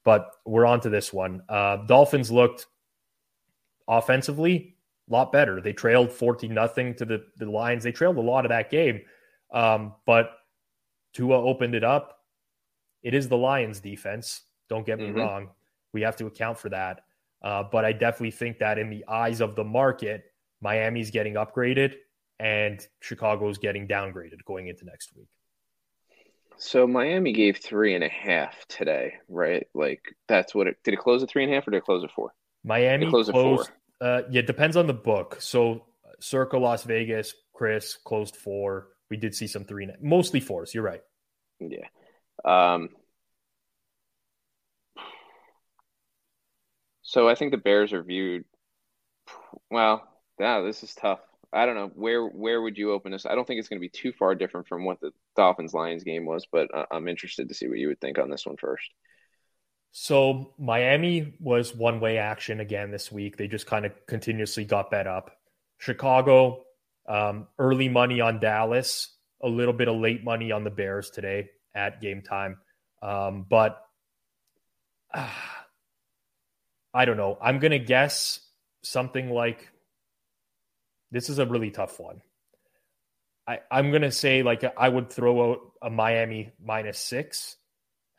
But 0.05 0.30
we're 0.44 0.66
on 0.66 0.80
to 0.80 0.88
this 0.88 1.12
one. 1.12 1.42
Uh, 1.48 1.78
Dolphins 1.86 2.30
looked 2.30 2.66
offensively 3.86 4.76
lot 5.11 5.32
better. 5.32 5.61
They 5.61 5.72
trailed 5.72 6.12
14 6.12 6.52
nothing 6.52 6.94
to 6.96 7.04
the, 7.04 7.24
the 7.36 7.50
Lions. 7.50 7.82
They 7.82 7.92
trailed 7.92 8.16
a 8.16 8.22
lot 8.22 8.44
of 8.44 8.50
that 8.50 8.70
game. 8.70 9.02
Um, 9.52 9.94
but 10.06 10.30
Tua 11.12 11.42
opened 11.42 11.74
it 11.74 11.84
up. 11.84 12.18
It 13.02 13.14
is 13.14 13.28
the 13.28 13.36
Lions 13.36 13.80
defense. 13.80 14.42
Don't 14.68 14.86
get 14.86 14.98
me 14.98 15.06
mm-hmm. 15.06 15.18
wrong. 15.18 15.50
We 15.92 16.02
have 16.02 16.16
to 16.16 16.26
account 16.26 16.58
for 16.58 16.68
that. 16.68 17.02
Uh, 17.42 17.64
but 17.64 17.84
I 17.84 17.92
definitely 17.92 18.30
think 18.30 18.58
that 18.58 18.78
in 18.78 18.90
the 18.90 19.04
eyes 19.08 19.40
of 19.40 19.56
the 19.56 19.64
market, 19.64 20.24
Miami's 20.61 21.11
getting 21.11 21.34
upgraded 21.34 21.94
and 22.38 22.86
Chicago's 23.00 23.58
getting 23.58 23.88
downgraded 23.88 24.44
going 24.44 24.68
into 24.68 24.84
next 24.84 25.14
week. 25.16 25.28
So 26.58 26.86
Miami 26.86 27.32
gave 27.32 27.56
three 27.56 27.94
and 27.94 28.04
a 28.04 28.08
half 28.08 28.66
today, 28.68 29.14
right? 29.28 29.66
Like 29.74 30.02
that's 30.28 30.54
what 30.54 30.66
it 30.66 30.76
did. 30.84 30.94
It 30.94 30.98
close 30.98 31.22
at 31.22 31.30
three 31.30 31.42
and 31.42 31.50
a 31.50 31.54
half, 31.54 31.66
or 31.66 31.70
did 31.70 31.78
it 31.78 31.84
close 31.84 32.04
at 32.04 32.11
four? 32.12 32.34
Miami 32.62 33.08
closed, 33.08 33.30
closed, 33.30 33.62
at 33.62 33.66
four. 33.68 33.76
Uh, 34.01 34.22
yeah, 34.30 34.40
it 34.40 34.46
depends 34.46 34.76
on 34.76 34.86
the 34.86 34.94
book. 34.94 35.36
So 35.40 35.86
Circa 36.20 36.59
Las 36.59 36.84
Vegas, 36.84 37.34
Chris 37.53 37.96
closed 38.05 38.36
four. 38.36 38.88
We 39.11 39.16
did 39.16 39.34
see 39.34 39.46
some 39.46 39.64
three, 39.64 39.88
mostly 40.01 40.40
fours. 40.40 40.74
You're 40.74 40.84
right. 40.84 41.03
Yeah. 41.59 41.86
Um, 42.44 42.90
so 47.03 47.28
I 47.28 47.34
think 47.34 47.51
the 47.51 47.59
Bears 47.59 47.92
are 47.92 48.03
viewed. 48.03 48.44
Well, 49.70 50.09
yeah, 50.38 50.61
this 50.61 50.82
is 50.82 50.94
tough. 50.94 51.20
I 51.53 51.66
don't 51.66 51.74
know 51.74 51.90
where 51.94 52.24
where 52.24 52.62
would 52.62 52.78
you 52.78 52.92
open 52.92 53.11
this. 53.11 53.26
I 53.26 53.34
don't 53.34 53.44
think 53.44 53.59
it's 53.59 53.68
going 53.68 53.80
to 53.80 53.86
be 53.86 53.88
too 53.88 54.12
far 54.12 54.34
different 54.34 54.68
from 54.68 54.84
what 54.84 55.01
the 55.01 55.11
Dolphins 55.36 55.74
Lions 55.74 56.05
game 56.05 56.24
was, 56.24 56.46
but 56.51 56.68
I'm 56.90 57.09
interested 57.09 57.48
to 57.48 57.55
see 57.55 57.66
what 57.68 57.78
you 57.78 57.88
would 57.88 58.01
think 58.01 58.18
on 58.18 58.30
this 58.30 58.46
one 58.46 58.57
first. 58.57 58.88
So 59.93 60.55
Miami 60.59 61.34
was 61.41 61.74
one 61.74 62.01
way 62.01 62.18
action 62.18 62.61
again 62.61 62.91
this 62.91 63.11
week. 63.11 63.36
They 63.36 63.49
just 63.49 63.66
kind 63.66 63.84
of 63.84 63.93
continuously 64.07 64.64
got 64.64 64.91
bet 64.91 65.07
up. 65.07 65.32
Chicago, 65.78 66.62
um, 67.09 67.49
early 67.59 67.88
money 67.88 68.20
on 68.20 68.38
Dallas, 68.38 69.16
a 69.43 69.49
little 69.49 69.72
bit 69.72 69.88
of 69.88 69.97
late 69.97 70.22
money 70.22 70.53
on 70.53 70.64
the 70.64 70.70
Bears 70.70 71.11
today 71.11 71.51
at 71.74 72.01
game 72.01 72.22
time. 72.22 72.59
Um, 73.03 73.47
but 73.49 73.82
uh, 75.12 75.28
I 76.95 77.05
don't 77.05 77.16
know. 77.16 77.38
I'm 77.41 77.61
going 77.61 77.70
to 77.70 77.78
guess 77.78 78.41
something 78.82 79.30
like 79.30 79.70
this 81.12 81.28
is 81.28 81.38
a 81.38 81.47
really 81.47 81.70
tough 81.70 82.01
one. 82.01 82.20
I, 83.47 83.61
I'm 83.70 83.91
going 83.91 84.03
to 84.03 84.12
say, 84.12 84.43
like, 84.43 84.64
I 84.76 84.88
would 84.88 85.11
throw 85.11 85.53
out 85.53 85.61
a 85.82 85.91
Miami 85.91 86.51
minus 86.62 86.99
six, 86.99 87.57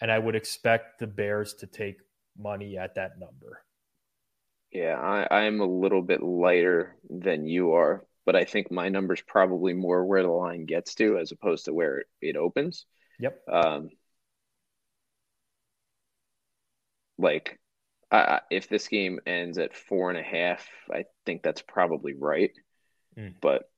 and 0.02 0.12
I 0.12 0.20
would 0.20 0.36
expect 0.36 0.99
the 0.99 1.08
Bears 1.08 1.54
to 1.56 1.68
take 1.68 1.97
money 2.38 2.78
at 2.78 2.95
that 2.95 3.20
number. 3.20 3.64
Yeah, 4.72 4.95
I, 4.99 5.45
I'm 5.45 5.62
a 5.62 5.66
little 5.66 6.02
bit 6.02 6.24
lighter 6.24 6.95
than 7.10 7.45
you 7.45 7.74
are, 7.74 8.06
but 8.26 8.36
I 8.36 8.45
think 8.45 8.72
my 8.72 8.89
number's 8.89 9.22
probably 9.22 9.74
more 9.74 10.06
where 10.06 10.24
the 10.24 10.30
line 10.30 10.66
gets 10.66 10.95
to 10.95 11.18
as 11.18 11.32
opposed 11.32 11.66
to 11.66 11.74
where 11.74 11.99
it 11.99 12.08
it 12.22 12.36
opens. 12.36 12.86
Yep. 13.20 13.41
Um, 13.52 13.89
like, 17.18 17.60
I, 18.10 18.41
if 18.49 18.68
this 18.68 18.88
game 18.88 19.20
ends 19.26 19.58
at 19.58 19.76
four 19.76 20.10
and 20.10 20.18
a 20.18 20.24
half, 20.24 20.68
I 20.91 21.06
think 21.26 21.43
that's 21.43 21.62
probably 21.62 22.14
right 22.14 22.52
mm. 23.18 23.34
but 23.41 23.70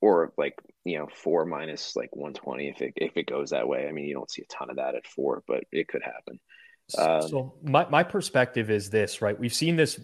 or 0.00 0.32
like 0.36 0.54
you 0.84 0.98
know 0.98 1.08
four 1.12 1.44
minus 1.44 1.96
like 1.96 2.14
120 2.14 2.68
if 2.68 2.82
it 2.82 2.92
if 2.96 3.16
it 3.16 3.26
goes 3.26 3.50
that 3.50 3.68
way. 3.68 3.86
I 3.88 3.92
mean 3.92 4.06
you 4.06 4.14
don't 4.14 4.30
see 4.30 4.42
a 4.42 4.46
ton 4.46 4.70
of 4.70 4.76
that 4.76 4.94
at 4.94 5.06
four 5.06 5.42
but 5.46 5.64
it 5.72 5.88
could 5.88 6.02
happen. 6.02 6.40
Um, 6.96 7.28
so 7.28 7.54
my, 7.62 7.88
my 7.88 8.02
perspective 8.02 8.70
is 8.70 8.90
this 8.90 9.20
right? 9.22 9.38
We've 9.38 9.54
seen 9.54 9.76
this 9.76 10.00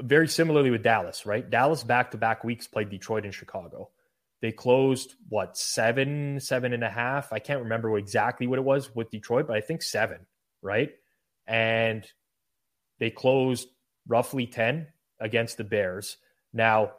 very 0.00 0.28
similarly 0.28 0.70
with 0.70 0.82
dallas 0.82 1.26
right? 1.26 1.48
Dallas 1.48 1.82
back-to-back 1.82 2.44
weeks 2.44 2.66
played 2.66 2.90
detroit 2.90 3.24
and 3.24 3.34
chicago. 3.34 3.90
They 4.42 4.52
closed 4.52 5.14
what 5.28 5.56
seven 5.56 6.40
seven 6.40 6.72
and 6.72 6.84
a 6.84 6.90
half? 6.90 7.32
I 7.32 7.38
can't 7.38 7.62
remember 7.62 7.96
exactly 7.96 8.46
what 8.46 8.58
it 8.58 8.64
was 8.64 8.94
with 8.94 9.10
detroit 9.10 9.46
but 9.46 9.56
i 9.56 9.60
think 9.60 9.82
seven 9.82 10.26
right? 10.66 10.90
And 11.46 12.04
they 12.98 13.10
closed 13.10 13.68
roughly 14.06 14.46
10 14.46 14.88
against 15.20 15.56
the 15.56 15.64
bears. 15.64 16.18
Now 16.52 16.92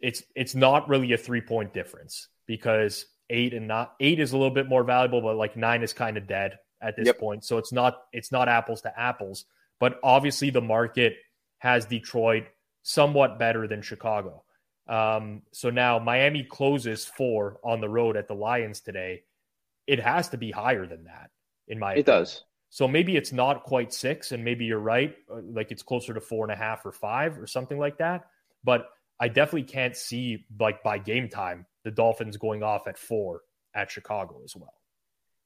it's 0.00 0.22
it's 0.34 0.54
not 0.54 0.88
really 0.88 1.12
a 1.12 1.18
three 1.18 1.40
point 1.40 1.72
difference 1.74 2.28
because 2.46 3.06
eight 3.28 3.54
and 3.54 3.68
not 3.68 3.94
eight 4.00 4.20
is 4.20 4.32
a 4.32 4.36
little 4.36 4.54
bit 4.54 4.68
more 4.68 4.84
valuable, 4.84 5.20
but 5.20 5.36
like 5.36 5.56
nine 5.56 5.82
is 5.82 5.92
kind 5.92 6.16
of 6.16 6.26
dead 6.26 6.58
at 6.80 6.96
this 6.96 7.06
yep. 7.06 7.18
point. 7.18 7.44
So 7.44 7.58
it's 7.58 7.72
not 7.72 8.02
it's 8.12 8.32
not 8.32 8.48
apples 8.48 8.82
to 8.82 9.00
apples. 9.00 9.44
But 9.78 9.98
obviously 10.02 10.50
the 10.50 10.60
market 10.60 11.16
has 11.58 11.86
Detroit 11.86 12.44
somewhat 12.82 13.38
better 13.38 13.66
than 13.66 13.82
Chicago. 13.82 14.44
Um, 14.86 15.42
so 15.52 15.70
now 15.70 15.98
Miami 15.98 16.42
closes 16.42 17.04
four 17.04 17.58
on 17.62 17.80
the 17.80 17.88
road 17.88 18.16
at 18.16 18.28
the 18.28 18.34
Lions 18.34 18.80
today. 18.80 19.22
It 19.86 20.00
has 20.00 20.28
to 20.30 20.36
be 20.36 20.50
higher 20.50 20.86
than 20.86 21.04
that, 21.04 21.30
in 21.68 21.78
my 21.78 21.92
it 21.92 22.00
opinion. 22.00 22.20
does. 22.20 22.44
So 22.70 22.86
maybe 22.86 23.16
it's 23.16 23.32
not 23.32 23.64
quite 23.64 23.92
six, 23.92 24.32
and 24.32 24.44
maybe 24.44 24.64
you're 24.64 24.78
right, 24.78 25.16
uh, 25.30 25.40
like 25.42 25.72
it's 25.72 25.82
closer 25.82 26.14
to 26.14 26.20
four 26.20 26.44
and 26.44 26.52
a 26.52 26.56
half 26.56 26.86
or 26.86 26.92
five 26.92 27.38
or 27.38 27.46
something 27.46 27.78
like 27.78 27.98
that. 27.98 28.26
But 28.62 28.88
I 29.20 29.28
definitely 29.28 29.64
can't 29.64 29.96
see 29.96 30.46
like 30.58 30.82
by 30.82 30.98
game 30.98 31.28
time 31.28 31.66
the 31.84 31.90
Dolphins 31.90 32.36
going 32.36 32.62
off 32.62 32.88
at 32.88 32.98
four 32.98 33.42
at 33.74 33.90
Chicago 33.90 34.40
as 34.44 34.56
well. 34.56 34.74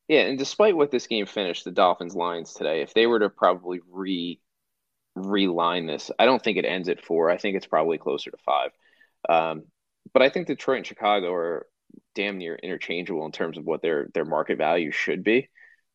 Yeah, 0.09 0.20
and 0.20 0.39
despite 0.39 0.77
what 0.77 0.91
this 0.91 1.07
game 1.07 1.27
finished, 1.27 1.64
the 1.64 1.70
Dolphins 1.70 2.14
lines 2.14 2.53
today, 2.53 2.83
if 2.83 2.95
they 2.95 3.07
were 3.07 3.18
to 3.18 3.31
probably 3.31 3.81
re 3.91 4.41
reline 5.16 5.87
this, 5.87 6.11
I 6.18 6.27
don't 6.27 6.43
think 6.43 6.59
it 6.59 6.64
ends 6.64 6.89
at 6.89 7.05
four. 7.05 7.31
I 7.31 7.39
think 7.39 7.57
it's 7.57 7.66
probably 7.66 7.99
closer 7.99 8.31
to 8.31 8.37
five. 8.45 8.70
Um, 9.29 9.64
but 10.12 10.22
I 10.22 10.29
think 10.29 10.47
Detroit 10.47 10.79
and 10.79 10.87
Chicago 10.87 11.33
are 11.33 11.66
damn 12.14 12.39
near 12.39 12.57
interchangeable 12.57 13.25
in 13.25 13.33
terms 13.33 13.57
of 13.57 13.64
what 13.64 13.83
their 13.83 14.09
their 14.14 14.25
market 14.25 14.59
value 14.59 14.91
should 14.91 15.25
be. 15.25 15.49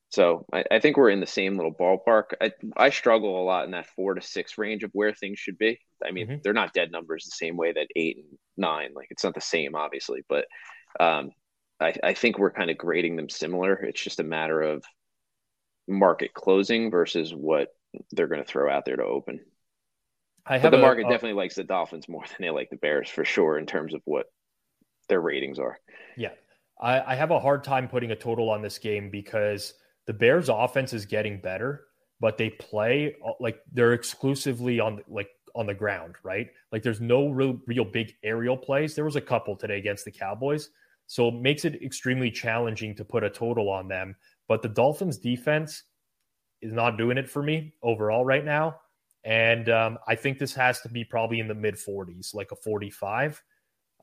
So 0.10 0.45
I, 0.51 0.64
I, 0.72 0.80
think 0.80 0.97
we're 0.97 1.12
in 1.12 1.20
the 1.20 1.28
same 1.28 1.55
little 1.55 1.74
ballpark. 1.74 2.34
I, 2.41 2.51
I 2.76 2.89
struggle 2.89 3.39
a 3.39 3.45
lot 3.45 3.66
in 3.66 3.72
that 3.72 3.89
four 3.95 4.16
to 4.16 4.22
six 4.22 4.57
range 4.57 4.84
of 4.84 4.89
where 4.93 5.14
things 5.14 5.38
should 5.38 5.57
be. 5.57 5.80
I 6.05 6.12
mean, 6.12 6.28
mm-hmm. 6.28 6.38
they're 6.43 6.53
not 6.53 6.74
dead 6.74 6.91
numbers 6.91 7.26
the 7.26 7.45
same 7.45 7.57
way 7.57 7.74
that 7.74 7.88
eight 7.95 8.18
and 8.18 8.38
nine, 8.57 8.89
like 8.95 9.07
it's 9.12 9.24
not 9.24 9.36
the 9.36 9.41
same, 9.41 9.76
obviously, 9.76 10.22
but 10.28 10.45
um, 10.99 11.30
I, 11.80 11.93
I 12.03 12.14
think 12.16 12.39
we're 12.39 12.51
kind 12.51 12.72
of 12.72 12.78
grading 12.78 13.18
them 13.18 13.30
similar. 13.30 13.76
It's 13.76 14.01
just 14.01 14.20
a 14.20 14.24
matter 14.24 14.60
of 14.60 14.84
market 15.88 16.34
closing 16.34 16.89
versus 16.89 17.32
what 17.32 17.68
they're 18.12 18.28
going 18.28 18.43
to 18.43 18.47
throw 18.47 18.72
out 18.72 18.86
there 18.86 18.97
to 18.97 19.03
open. 19.03 19.41
I 20.43 20.57
have 20.57 20.72
but 20.72 20.78
the 20.78 20.82
market 20.82 21.05
a, 21.05 21.10
definitely 21.10 21.34
likes 21.34 21.53
the 21.53 21.64
Dolphins 21.64 22.10
more 22.10 22.24
than 22.26 22.38
they 22.39 22.49
like 22.49 22.72
the 22.72 22.78
Bears 22.78 23.10
for 23.10 23.26
sure 23.26 23.60
in 23.60 23.68
terms 23.68 23.93
of 23.93 24.01
what 24.05 24.26
their 25.07 25.22
ratings 25.22 25.60
are. 25.60 25.78
Yeah. 26.18 26.32
I, 26.82 27.14
I 27.14 27.16
have 27.16 27.30
a 27.30 27.39
hard 27.39 27.64
time 27.64 27.88
putting 27.88 28.10
a 28.10 28.16
total 28.16 28.49
on 28.49 28.64
this 28.64 28.80
game 28.80 29.12
because– 29.12 29.76
the 30.10 30.14
Bears 30.14 30.49
offense 30.49 30.91
is 30.91 31.05
getting 31.05 31.39
better, 31.39 31.86
but 32.20 32.36
they 32.36 32.49
play 32.49 33.16
uh, 33.24 33.34
like 33.39 33.62
they're 33.72 33.93
exclusively 33.93 34.80
on 34.80 35.03
like 35.07 35.30
on 35.53 35.68
the 35.68 35.74
ground, 35.76 36.16
right? 36.24 36.49
Like 36.72 36.82
there's 36.82 36.99
no 36.99 37.28
real 37.28 37.60
real 37.68 37.86
big 37.86 38.16
aerial 38.24 38.57
plays. 38.57 38.95
There 38.95 39.05
was 39.05 39.18
a 39.18 39.22
couple 39.22 39.55
today 39.55 39.78
against 39.78 40.05
the 40.05 40.12
Cowboys. 40.12 40.72
So 41.05 41.28
it 41.28 41.36
makes 41.36 41.64
it 41.64 41.84
extremely 41.84 42.32
challenging 42.32 42.95
to 42.95 43.05
put 43.05 43.24
a 43.24 43.30
total 43.30 43.70
on 43.70 43.88
them. 43.88 44.16
But 44.47 44.64
the 44.64 44.70
Dolphins 44.70 45.20
defense 45.20 45.84
is 46.64 46.74
not 46.74 46.97
doing 46.97 47.20
it 47.20 47.30
for 47.30 47.43
me 47.43 47.76
overall 47.84 48.26
right 48.26 48.43
now. 48.43 48.78
And 49.24 49.70
um, 49.70 49.99
I 50.07 50.16
think 50.16 50.39
this 50.39 50.55
has 50.55 50.82
to 50.82 50.89
be 50.89 51.03
probably 51.03 51.39
in 51.39 51.47
the 51.47 51.53
mid 51.53 51.76
40s, 51.76 52.34
like 52.34 52.51
a 52.51 52.55
45. 52.55 53.43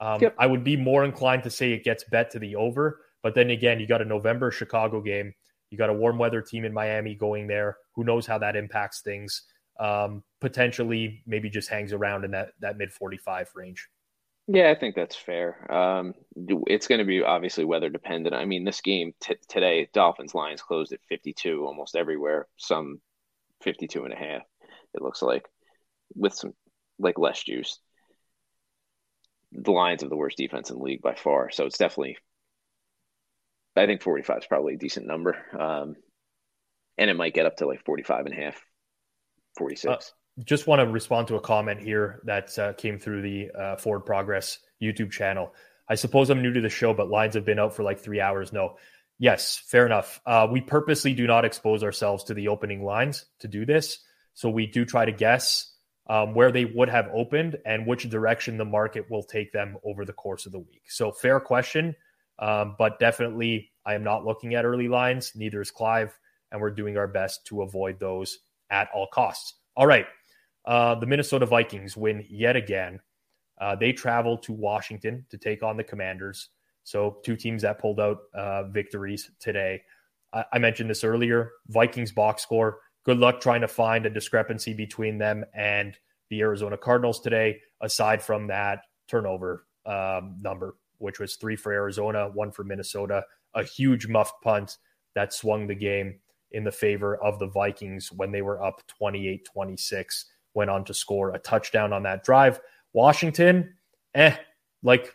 Um, 0.01 0.23
yep. 0.23 0.37
I 0.39 0.47
would 0.47 0.63
be 0.63 0.77
more 0.77 1.05
inclined 1.05 1.43
to 1.43 1.51
say 1.51 1.73
it 1.73 1.83
gets 1.83 2.05
bet 2.05 2.31
to 2.31 2.39
the 2.39 2.55
over. 2.55 3.01
But 3.25 3.35
then 3.35 3.51
again, 3.51 3.81
you 3.81 3.89
got 3.89 4.03
a 4.03 4.05
November 4.05 4.53
Chicago 4.53 5.01
game 5.01 5.35
you 5.71 5.79
got 5.79 5.91
a 5.91 5.95
warm 5.95 6.19
weather 6.19 6.43
team 6.43 6.65
in 6.65 6.73
Miami 6.73 7.15
going 7.15 7.47
there. 7.47 7.77
Who 7.95 8.05
knows 8.05 8.27
how 8.27 8.39
that 8.39 8.57
impacts 8.57 9.01
things? 9.01 9.43
um, 9.79 10.23
potentially 10.41 11.23
maybe 11.27 11.51
just 11.51 11.69
hangs 11.69 11.93
around 11.93 12.25
in 12.25 12.31
that 12.33 12.51
that 12.61 12.77
mid 12.77 12.93
45 12.93 13.51
range. 13.55 13.89
Yeah, 14.49 14.71
I 14.71 14.77
think 14.77 14.95
that's 14.95 15.17
fair. 15.17 15.73
Um, 15.73 16.15
it's 16.69 16.87
going 16.87 17.01
to 17.01 17.05
be 17.05 17.21
obviously 17.23 17.65
weather 17.65 17.89
dependent. 17.89 18.35
I 18.35 18.45
mean, 18.45 18.63
this 18.63 18.81
game 18.81 19.13
t- 19.21 19.35
today, 19.49 19.89
Dolphins 19.93 20.37
Lions 20.37 20.63
closed 20.63 20.93
at 20.93 21.01
52 21.09 21.65
almost 21.67 21.97
everywhere, 21.97 22.47
some 22.57 23.01
52 23.63 24.05
and 24.05 24.13
a 24.13 24.17
half, 24.17 24.43
it 24.95 25.03
looks 25.03 25.21
like, 25.21 25.45
with 26.15 26.33
some 26.33 26.53
like 27.01 27.19
less 27.19 27.43
juice. 27.43 27.81
The 29.51 29.73
Lions 29.73 30.03
have 30.03 30.11
the 30.11 30.17
worst 30.17 30.37
defense 30.37 30.71
in 30.71 30.77
the 30.77 30.83
league 30.85 31.03
by 31.03 31.17
far. 31.17 31.51
So 31.51 31.67
it's 31.67 31.79
definitely, 31.79 32.17
I 33.77 33.87
think 33.87 34.03
45 34.03 34.39
is 34.39 34.47
probably 34.47 34.75
a 34.75 34.79
decent 34.79 35.07
number. 35.07 35.37
Um, 35.59 35.97
and 36.99 37.11
it 37.11 37.15
might 37.15 37.35
get 37.35 37.47
up 37.47 37.57
to 37.59 37.67
like 37.67 37.85
45 37.85 38.27
and 38.27 38.35
a 38.35 38.43
half, 38.45 38.65
46. 39.59 39.93
Uh, 39.93 40.43
just 40.45 40.67
want 40.67 40.81
to 40.81 40.87
respond 40.87 41.29
to 41.29 41.37
a 41.37 41.41
comment 41.41 41.81
here 41.81 42.21
that 42.25 42.59
uh, 42.59 42.73
came 42.75 42.99
through 42.99 43.23
the 43.23 43.51
uh, 43.51 43.77
Forward 43.77 44.07
Progress 44.07 44.59
YouTube 44.83 45.11
channel. 45.11 45.55
I 45.89 45.95
suppose 45.95 46.31
I'm 46.31 46.43
new 46.43 46.53
to 46.53 46.61
the 46.61 46.69
show, 46.69 46.95
but 46.95 47.09
lines 47.09 47.35
have 47.35 47.45
been 47.45 47.59
out 47.59 47.75
for 47.75 47.83
like 47.83 48.01
three 48.01 48.21
hours. 48.21 48.53
No. 48.53 48.77
Yes, 49.19 49.57
fair 49.57 49.87
enough. 49.87 50.21
Uh, 50.27 50.47
we 50.51 50.61
purposely 50.61 51.15
do 51.15 51.27
not 51.27 51.45
expose 51.45 51.83
ourselves 51.83 52.25
to 52.25 52.35
the 52.35 52.49
opening 52.49 52.85
lines 52.85 53.25
to 53.41 53.49
do 53.49 53.65
this. 53.65 54.01
So 54.35 54.51
we 54.51 54.67
do 54.67 54.85
try 54.85 55.07
to 55.07 55.13
guess 55.13 55.73
um, 56.09 56.35
where 56.35 56.53
they 56.53 56.67
would 56.67 56.91
have 56.91 57.09
opened 57.13 57.57
and 57.65 57.87
which 57.87 58.09
direction 58.09 58.59
the 58.59 58.65
market 58.65 59.11
will 59.11 59.23
take 59.23 59.53
them 59.53 59.79
over 59.85 60.05
the 60.05 60.13
course 60.13 60.45
of 60.47 60.53
the 60.53 60.59
week. 60.59 60.83
So, 60.89 61.13
fair 61.13 61.41
question. 61.41 61.97
Um, 62.39 62.77
but 62.79 62.99
definitely, 62.99 63.71
I 63.85 63.95
am 63.95 64.05
not 64.05 64.25
looking 64.25 64.55
at 64.55 64.65
early 64.65 64.89
lines. 64.89 65.33
Neither 65.35 65.61
is 65.61 65.71
Clive. 65.71 66.19
And 66.53 66.61
we're 66.61 66.71
doing 66.71 66.97
our 66.97 67.09
best 67.09 67.45
to 67.47 67.63
avoid 67.63 67.99
those 67.99 68.39
at 68.71 68.89
all 68.95 69.09
costs. 69.13 69.55
All 69.77 69.87
right. 69.87 70.07
Uh, 70.65 70.95
the 70.95 71.07
Minnesota 71.07 71.47
Vikings 71.47 71.97
win 71.97 72.25
yet 72.29 72.57
again. 72.57 73.01
Uh, 73.61 73.75
they 73.75 73.93
travel 73.93 74.37
to 74.39 74.53
Washington 74.53 75.25
to 75.31 75.39
take 75.39 75.63
on 75.63 75.77
the 75.77 75.85
Commanders. 75.85 76.51
So, 76.85 77.19
two 77.25 77.37
teams 77.37 77.63
that 77.63 77.79
pulled 77.81 77.99
out 78.01 78.19
uh, 78.35 78.65
victories 78.65 79.31
today. 79.41 79.83
I-, 80.33 80.45
I 80.53 80.59
mentioned 80.59 80.91
this 80.91 81.05
earlier 81.05 81.53
Vikings 81.69 82.13
box 82.13 82.43
score. 82.43 82.79
Good 83.05 83.19
luck 83.19 83.41
trying 83.41 83.61
to 83.63 83.69
find 83.69 84.07
a 84.07 84.11
discrepancy 84.11 84.75
between 84.75 85.19
them 85.19 85.45
and 85.55 85.97
the 86.29 86.41
Arizona 86.41 86.77
Cardinals 86.77 87.21
today, 87.21 87.61
aside 87.81 88.23
from 88.23 88.49
that 88.49 88.81
turnover 89.09 89.67
um, 89.85 90.37
number, 90.41 90.77
which 90.99 91.19
was 91.21 91.37
three 91.37 91.57
for 91.57 91.73
Arizona, 91.73 92.31
one 92.33 92.51
for 92.51 92.65
Minnesota. 92.65 93.25
A 93.55 93.63
huge 93.63 94.07
muffed 94.07 94.43
punt 94.43 94.79
that 95.15 95.33
swung 95.33 95.67
the 95.67 95.75
game 95.75 96.21
in 96.53 96.65
the 96.65 96.73
favor 96.73 97.17
of 97.17 97.39
the 97.39 97.47
Vikings 97.47 98.13
when 98.13 98.31
they 98.31 98.43
were 98.43 98.63
up 98.63 98.83
28 98.87 99.47
26 99.53 100.27
went 100.55 100.71
on 100.71 100.85
to 100.85 100.95
score 100.95 101.35
a 101.35 101.39
touchdown 101.39 101.93
on 101.93 102.03
that 102.05 102.25
drive. 102.25 102.61
Washington, 102.93 103.75
eh, 104.15 104.35
like 104.83 105.13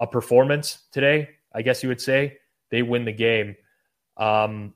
a 0.00 0.06
performance 0.06 0.84
today, 0.92 1.30
I 1.54 1.62
guess 1.62 1.82
you 1.82 1.88
would 1.88 2.00
say. 2.00 2.38
They 2.70 2.82
win 2.82 3.04
the 3.04 3.12
game. 3.12 3.56
Um, 4.16 4.74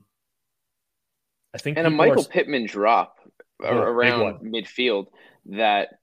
I 1.53 1.57
think 1.59 1.77
and 1.77 1.87
a 1.87 1.89
Michael 1.89 2.23
are... 2.23 2.27
Pittman 2.27 2.65
drop 2.65 3.19
yeah, 3.61 3.71
around 3.71 4.39
midfield 4.41 5.07
that 5.45 5.99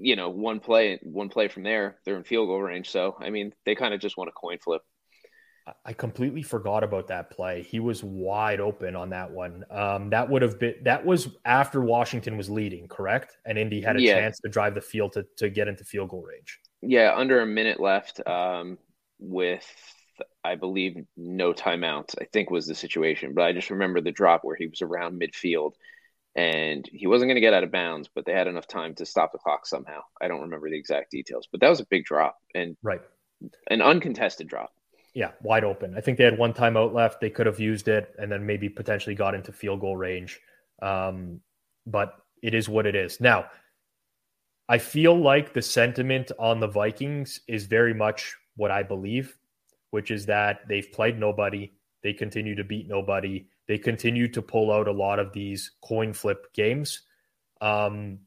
you 0.00 0.16
know 0.16 0.30
one 0.30 0.60
play 0.60 0.98
one 1.02 1.28
play 1.28 1.48
from 1.48 1.62
there 1.62 1.98
they're 2.04 2.16
in 2.16 2.24
field 2.24 2.48
goal 2.48 2.62
range. 2.62 2.90
So 2.90 3.16
I 3.18 3.30
mean 3.30 3.52
they 3.64 3.74
kind 3.74 3.94
of 3.94 4.00
just 4.00 4.16
want 4.16 4.28
a 4.28 4.32
coin 4.32 4.58
flip. 4.58 4.82
I 5.84 5.92
completely 5.92 6.42
forgot 6.42 6.82
about 6.82 7.08
that 7.08 7.30
play. 7.30 7.62
He 7.62 7.80
was 7.80 8.02
wide 8.02 8.60
open 8.60 8.96
on 8.96 9.10
that 9.10 9.30
one. 9.30 9.64
Um, 9.70 10.10
that 10.10 10.28
would 10.28 10.42
have 10.42 10.58
been 10.58 10.74
that 10.82 11.04
was 11.04 11.28
after 11.44 11.82
Washington 11.82 12.36
was 12.36 12.48
leading, 12.48 12.88
correct? 12.88 13.36
And 13.44 13.58
Indy 13.58 13.80
had 13.80 13.96
a 13.96 14.00
yeah. 14.00 14.14
chance 14.14 14.38
to 14.40 14.48
drive 14.48 14.74
the 14.74 14.80
field 14.80 15.12
to, 15.14 15.26
to 15.36 15.50
get 15.50 15.68
into 15.68 15.84
field 15.84 16.10
goal 16.10 16.22
range. 16.22 16.58
Yeah, 16.80 17.14
under 17.14 17.40
a 17.40 17.46
minute 17.46 17.80
left, 17.80 18.26
um, 18.26 18.78
with 19.18 19.66
I 20.44 20.54
believe 20.54 20.96
no 21.16 21.52
timeouts. 21.52 22.14
I 22.20 22.24
think 22.32 22.50
was 22.50 22.66
the 22.66 22.74
situation, 22.74 23.34
but 23.34 23.42
I 23.42 23.52
just 23.52 23.70
remember 23.70 24.00
the 24.00 24.12
drop 24.12 24.44
where 24.44 24.56
he 24.56 24.66
was 24.66 24.82
around 24.82 25.20
midfield 25.20 25.72
and 26.38 26.88
he 26.92 27.08
wasn't 27.08 27.28
going 27.28 27.34
to 27.34 27.40
get 27.40 27.52
out 27.52 27.64
of 27.64 27.72
bounds, 27.72 28.08
but 28.14 28.24
they 28.24 28.32
had 28.32 28.46
enough 28.46 28.68
time 28.68 28.94
to 28.94 29.04
stop 29.04 29.32
the 29.32 29.38
clock 29.38 29.66
somehow. 29.66 30.02
I 30.22 30.28
don't 30.28 30.42
remember 30.42 30.70
the 30.70 30.78
exact 30.78 31.10
details, 31.10 31.48
but 31.50 31.60
that 31.60 31.68
was 31.68 31.80
a 31.80 31.86
big 31.86 32.04
drop 32.04 32.38
and 32.54 32.76
right, 32.80 33.00
an 33.68 33.82
uncontested 33.82 34.46
drop. 34.46 34.70
Yeah, 35.14 35.32
wide 35.42 35.64
open. 35.64 35.96
I 35.96 36.00
think 36.00 36.16
they 36.16 36.22
had 36.22 36.38
one 36.38 36.52
timeout 36.52 36.94
left. 36.94 37.20
They 37.20 37.28
could 37.28 37.46
have 37.46 37.58
used 37.58 37.88
it 37.88 38.14
and 38.20 38.30
then 38.30 38.46
maybe 38.46 38.68
potentially 38.68 39.16
got 39.16 39.34
into 39.34 39.50
field 39.50 39.80
goal 39.80 39.96
range. 39.96 40.38
Um, 40.80 41.40
but 41.86 42.14
it 42.40 42.54
is 42.54 42.68
what 42.68 42.86
it 42.86 42.94
is. 42.94 43.20
Now, 43.20 43.46
I 44.68 44.78
feel 44.78 45.20
like 45.20 45.54
the 45.54 45.62
sentiment 45.62 46.30
on 46.38 46.60
the 46.60 46.68
Vikings 46.68 47.40
is 47.48 47.66
very 47.66 47.94
much 47.94 48.36
what 48.54 48.70
I 48.70 48.84
believe, 48.84 49.36
which 49.90 50.12
is 50.12 50.26
that 50.26 50.60
they've 50.68 50.92
played 50.92 51.18
nobody. 51.18 51.72
They 52.04 52.12
continue 52.12 52.54
to 52.54 52.62
beat 52.62 52.86
nobody. 52.86 53.48
They 53.68 53.78
continue 53.78 54.28
to 54.28 54.40
pull 54.40 54.72
out 54.72 54.88
a 54.88 54.92
lot 54.92 55.18
of 55.18 55.32
these 55.32 55.70
coin 55.82 56.14
flip 56.14 56.52
games. 56.54 57.02
Um, 57.60 58.20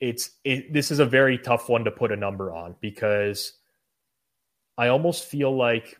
it's 0.00 0.30
it, 0.42 0.72
this 0.72 0.90
is 0.90 0.98
a 0.98 1.06
very 1.06 1.38
tough 1.38 1.68
one 1.68 1.84
to 1.84 1.90
put 1.92 2.12
a 2.12 2.16
number 2.16 2.52
on 2.52 2.74
because 2.80 3.52
I 4.76 4.88
almost 4.88 5.24
feel 5.24 5.56
like 5.56 5.98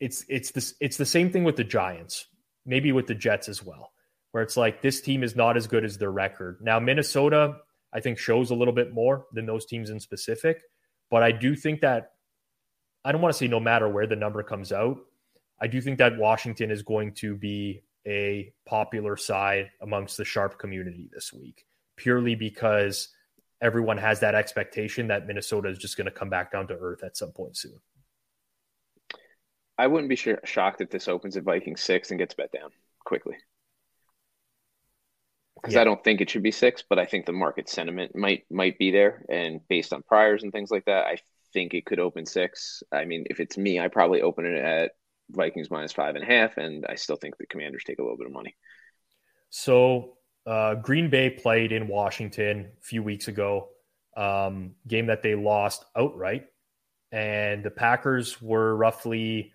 it's 0.00 0.24
it's 0.28 0.52
this 0.52 0.74
it's 0.80 0.96
the 0.96 1.04
same 1.04 1.30
thing 1.30 1.42
with 1.42 1.56
the 1.56 1.64
Giants, 1.64 2.26
maybe 2.64 2.92
with 2.92 3.08
the 3.08 3.14
Jets 3.14 3.48
as 3.48 3.62
well, 3.64 3.90
where 4.30 4.44
it's 4.44 4.56
like 4.56 4.80
this 4.80 5.00
team 5.00 5.24
is 5.24 5.34
not 5.34 5.56
as 5.56 5.66
good 5.66 5.84
as 5.84 5.98
their 5.98 6.12
record. 6.12 6.58
Now 6.62 6.78
Minnesota, 6.78 7.56
I 7.92 7.98
think, 7.98 8.18
shows 8.18 8.50
a 8.50 8.54
little 8.54 8.74
bit 8.74 8.94
more 8.94 9.26
than 9.32 9.46
those 9.46 9.66
teams 9.66 9.90
in 9.90 9.98
specific, 9.98 10.62
but 11.10 11.24
I 11.24 11.32
do 11.32 11.56
think 11.56 11.80
that 11.80 12.12
I 13.04 13.10
don't 13.10 13.20
want 13.20 13.34
to 13.34 13.38
say 13.38 13.48
no 13.48 13.58
matter 13.58 13.88
where 13.88 14.06
the 14.06 14.16
number 14.16 14.44
comes 14.44 14.70
out, 14.72 14.98
I 15.60 15.66
do 15.66 15.80
think 15.80 15.98
that 15.98 16.16
Washington 16.16 16.70
is 16.70 16.82
going 16.82 17.14
to 17.14 17.34
be 17.34 17.82
a 18.06 18.52
popular 18.66 19.16
side 19.16 19.70
amongst 19.82 20.16
the 20.16 20.24
sharp 20.24 20.58
community 20.58 21.10
this 21.12 21.32
week, 21.32 21.66
purely 21.96 22.34
because 22.34 23.08
everyone 23.60 23.98
has 23.98 24.20
that 24.20 24.34
expectation 24.34 25.08
that 25.08 25.26
Minnesota 25.26 25.68
is 25.68 25.78
just 25.78 25.96
going 25.96 26.06
to 26.06 26.10
come 26.10 26.30
back 26.30 26.52
down 26.52 26.68
to 26.68 26.74
earth 26.74 27.02
at 27.02 27.16
some 27.16 27.32
point 27.32 27.56
soon. 27.56 27.78
I 29.76 29.86
wouldn't 29.86 30.08
be 30.08 30.16
sh- 30.16 30.28
shocked 30.44 30.80
if 30.80 30.90
this 30.90 31.08
opens 31.08 31.36
at 31.36 31.44
Viking 31.44 31.76
six 31.76 32.10
and 32.10 32.18
gets 32.18 32.34
bet 32.34 32.52
down 32.52 32.70
quickly. 33.04 33.36
Because 35.56 35.74
yeah. 35.74 35.80
I 35.80 35.84
don't 35.84 36.02
think 36.02 36.20
it 36.20 36.30
should 36.30 36.42
be 36.42 36.52
six, 36.52 36.84
but 36.88 36.98
I 36.98 37.06
think 37.06 37.26
the 37.26 37.32
market 37.32 37.68
sentiment 37.68 38.14
might 38.14 38.44
might 38.48 38.78
be 38.78 38.92
there, 38.92 39.24
and 39.28 39.60
based 39.68 39.92
on 39.92 40.04
priors 40.04 40.44
and 40.44 40.52
things 40.52 40.70
like 40.70 40.84
that, 40.84 41.06
I 41.06 41.18
think 41.52 41.74
it 41.74 41.84
could 41.84 41.98
open 41.98 42.26
six. 42.26 42.82
I 42.92 43.04
mean, 43.04 43.24
if 43.28 43.40
it's 43.40 43.58
me, 43.58 43.80
I 43.80 43.88
probably 43.88 44.22
open 44.22 44.46
it 44.46 44.56
at 44.56 44.92
Vikings 45.30 45.70
minus 45.70 45.92
five 45.92 46.14
and 46.14 46.24
a 46.24 46.26
half, 46.26 46.56
and 46.56 46.86
I 46.88 46.94
still 46.94 47.16
think 47.16 47.36
the 47.36 47.46
Commanders 47.46 47.84
take 47.84 47.98
a 47.98 48.02
little 48.02 48.16
bit 48.16 48.26
of 48.26 48.32
money. 48.32 48.56
So 49.50 50.16
uh, 50.46 50.76
Green 50.76 51.10
Bay 51.10 51.30
played 51.30 51.72
in 51.72 51.88
Washington 51.88 52.70
a 52.78 52.82
few 52.82 53.02
weeks 53.02 53.28
ago, 53.28 53.68
um, 54.16 54.74
game 54.86 55.06
that 55.06 55.22
they 55.22 55.34
lost 55.34 55.84
outright, 55.96 56.46
and 57.12 57.62
the 57.62 57.70
Packers 57.70 58.40
were 58.40 58.76
roughly 58.76 59.52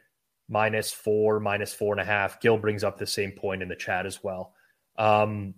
minus 0.50 0.92
four, 0.92 1.40
minus 1.40 1.74
four 1.74 1.94
and 1.94 2.02
a 2.02 2.06
half. 2.06 2.40
Gil 2.42 2.58
brings 2.58 2.84
up 2.84 2.98
the 2.98 3.08
same 3.08 3.32
point 3.32 3.62
in 3.62 3.70
the 3.70 3.76
chat 3.76 4.06
as 4.06 4.24
well. 4.24 4.54
Um, 4.98 5.56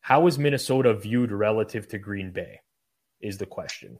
how 0.00 0.26
is 0.26 0.38
Minnesota 0.38 0.94
viewed 0.94 1.32
relative 1.32 1.88
to 1.88 1.98
Green 1.98 2.30
Bay? 2.32 2.60
Is 3.20 3.36
the 3.36 3.46
question. 3.46 3.98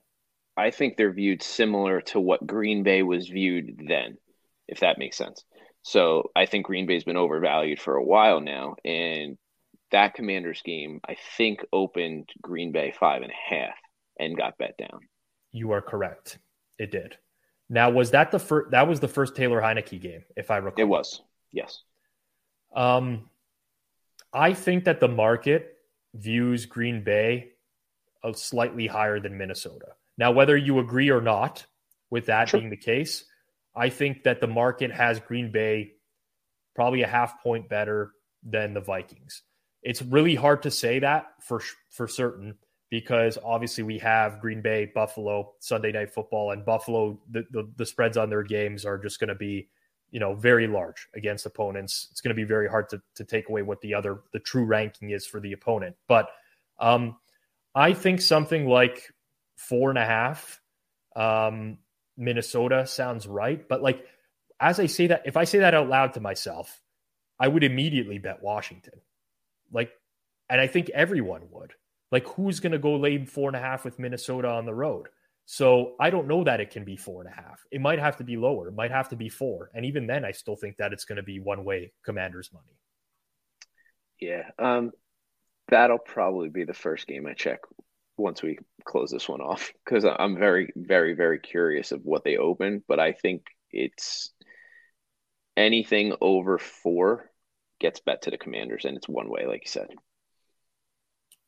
I 0.57 0.71
think 0.71 0.97
they're 0.97 1.13
viewed 1.13 1.43
similar 1.43 2.01
to 2.03 2.21
what 2.21 2.47
Green 2.47 2.83
Bay 2.83 3.03
was 3.03 3.29
viewed 3.29 3.85
then 3.87 4.17
if 4.69 4.81
that 4.81 4.99
makes 4.99 5.17
sense. 5.17 5.45
So 5.83 6.31
I 6.37 6.47
think 6.47 6.67
Green 6.67 6.87
Bay's 6.87 7.05
been 7.05 7.17
overvalued 7.17 7.81
for 7.81 7.97
a 7.97 8.05
while 8.05 8.41
now, 8.41 8.77
and 8.85 9.39
that 9.91 10.15
Commanders 10.15 10.61
game 10.63 11.01
I 11.09 11.17
think 11.37 11.65
opened 11.73 12.29
Green 12.43 12.73
Bay 12.73 12.93
five 12.99 13.23
and 13.23 13.33
a 13.33 13.55
half 13.55 13.75
and 14.19 14.37
got 14.37 14.59
bet 14.59 14.77
down. 14.77 15.01
You 15.51 15.73
are 15.73 15.81
correct. 15.81 16.39
It 16.79 16.91
did. 16.91 17.17
Now 17.71 17.91
was 17.91 18.11
that 18.11 18.31
the 18.31 18.39
first? 18.39 18.71
That 18.73 18.89
was 18.89 19.01
the 19.01 19.09
first 19.09 19.35
Taylor 19.35 19.61
Heinicke 19.61 20.01
game, 20.01 20.25
if 20.37 20.51
I 20.51 20.59
recall. 20.59 20.83
It 20.83 20.89
was. 20.89 21.23
Yes. 21.53 21.83
Um, 22.75 23.31
I 24.33 24.53
think 24.53 24.85
that 24.85 25.01
the 25.01 25.09
market 25.09 25.75
views 26.15 26.67
Green 26.67 27.03
Bay 27.03 27.53
a 28.25 28.35
slightly 28.35 28.87
higher 28.87 29.21
than 29.21 29.39
Minnesota. 29.39 29.87
Now, 30.17 30.33
whether 30.33 30.57
you 30.57 30.81
agree 30.81 31.11
or 31.11 31.21
not 31.21 31.65
with 32.11 32.27
that 32.27 32.51
being 32.51 32.71
the 32.71 32.77
case, 32.77 33.25
I 33.79 33.89
think 33.89 34.25
that 34.25 34.41
the 34.41 34.47
market 34.47 34.91
has 34.91 35.21
Green 35.21 35.51
Bay 35.51 35.93
probably 36.75 37.03
a 37.03 37.07
half 37.07 37.43
point 37.43 37.69
better 37.69 38.13
than 38.43 38.75
the 38.75 38.81
Vikings. 38.81 39.43
It's 39.83 40.03
really 40.03 40.35
hard 40.35 40.63
to 40.63 40.71
say 40.71 40.99
that 40.99 41.27
for 41.41 41.63
for 41.91 42.09
certain 42.09 42.57
because 42.91 43.39
obviously 43.45 43.85
we 43.85 43.99
have 43.99 44.41
Green 44.41 44.63
Bay, 44.63 44.91
Buffalo, 44.95 45.53
Sunday 45.61 45.93
night 45.93 46.13
football, 46.13 46.51
and 46.51 46.65
Buffalo. 46.65 47.21
The 47.31 47.45
the, 47.51 47.71
the 47.77 47.87
spreads 47.87 48.17
on 48.17 48.29
their 48.29 48.43
games 48.43 48.85
are 48.85 48.99
just 48.99 49.21
going 49.21 49.29
to 49.29 49.35
be 49.35 49.69
you 50.11 50.21
know, 50.21 50.35
very 50.35 50.67
large 50.67 51.09
against 51.15 51.47
opponents. 51.47 52.09
It's 52.11 52.21
going 52.21 52.35
to 52.35 52.41
be 52.41 52.45
very 52.45 52.69
hard 52.69 52.89
to, 52.91 53.01
to 53.15 53.25
take 53.25 53.49
away 53.49 53.63
what 53.63 53.81
the 53.81 53.93
other, 53.93 54.23
the 54.33 54.39
true 54.39 54.65
ranking 54.65 55.11
is 55.11 55.27
for 55.27 55.41
the 55.41 55.53
opponent. 55.53 55.97
But 56.07 56.31
um, 56.79 57.17
I 57.75 57.93
think 57.93 58.21
something 58.21 58.67
like 58.67 59.13
four 59.57 59.91
and 59.91 59.99
a 59.99 60.05
half 60.05 60.61
um, 61.15 61.79
Minnesota 62.19 62.87
sounds 62.87 63.27
right. 63.27 63.67
But 63.67 63.83
like, 63.83 64.05
as 64.61 64.81
I 64.81 64.87
say 64.87 65.07
that, 65.07 65.23
if 65.25 65.37
I 65.37 65.45
say 65.45 65.61
that 65.61 65.75
out 65.75 65.89
loud 65.89 66.15
to 66.15 66.21
myself, 66.21 66.83
I 67.39 67.49
would 67.49 67.65
immediately 67.65 68.19
bet 68.19 68.43
Washington. 68.43 69.01
Like, 69.73 69.93
and 70.51 70.61
I 70.61 70.67
think 70.67 70.91
everyone 70.91 71.43
would. 71.53 71.73
Like, 72.11 72.27
who's 72.27 72.61
going 72.61 72.73
to 72.73 72.79
go 72.79 72.97
lay 72.97 73.25
four 73.25 73.49
and 73.49 73.57
a 73.57 73.61
half 73.61 73.85
with 73.85 73.99
Minnesota 73.99 74.49
on 74.49 74.67
the 74.67 74.75
road? 74.75 75.09
So 75.45 75.95
I 76.01 76.11
don't 76.11 76.27
know 76.27 76.45
that 76.45 76.61
it 76.61 76.71
can 76.71 76.85
be 76.85 76.97
four 76.97 77.23
and 77.23 77.31
a 77.31 77.35
half. 77.35 77.61
It 77.71 77.81
might 77.81 77.99
have 77.99 78.17
to 78.19 78.25
be 78.25 78.37
lower. 78.37 78.69
It 78.69 78.75
might 78.75 78.91
have 78.91 79.11
to 79.11 79.17
be 79.17 79.29
four. 79.29 79.71
And 79.73 79.87
even 79.87 80.07
then, 80.07 80.25
I 80.25 80.33
still 80.33 80.57
think 80.57 80.77
that 80.77 80.93
it's 80.93 81.05
going 81.05 81.17
to 81.17 81.23
be 81.23 81.39
one 81.39 81.65
way 81.65 81.93
Commanders 82.05 82.51
money. 82.53 82.77
Yeah. 84.21 84.51
Um, 84.59 84.91
that'll 85.69 85.99
probably 85.99 86.49
be 86.49 86.65
the 86.65 86.75
first 86.75 87.07
game 87.07 87.27
I 87.27 87.35
check 87.35 87.61
once 88.19 88.43
we 88.43 88.59
close 88.85 89.11
this 89.11 89.29
one 89.29 89.41
off 89.41 89.73
because 89.85 90.05
I'm 90.05 90.37
very, 90.37 90.73
very, 90.77 91.15
very 91.15 91.39
curious 91.39 91.93
of 91.93 92.05
what 92.05 92.25
they 92.25 92.37
open. 92.37 92.83
But 92.87 93.01
I 93.01 93.13
think 93.13 93.47
it's 93.71 94.31
anything 95.57 96.15
over 96.21 96.59
four 96.59 97.31
gets 97.81 98.01
bet 98.01 98.23
to 98.23 98.31
the 98.31 98.39
Commanders, 98.39 98.85
and 98.85 98.97
it's 98.97 99.09
one 99.09 99.29
way, 99.29 99.47
like 99.47 99.63
you 99.65 99.71
said. 99.71 99.89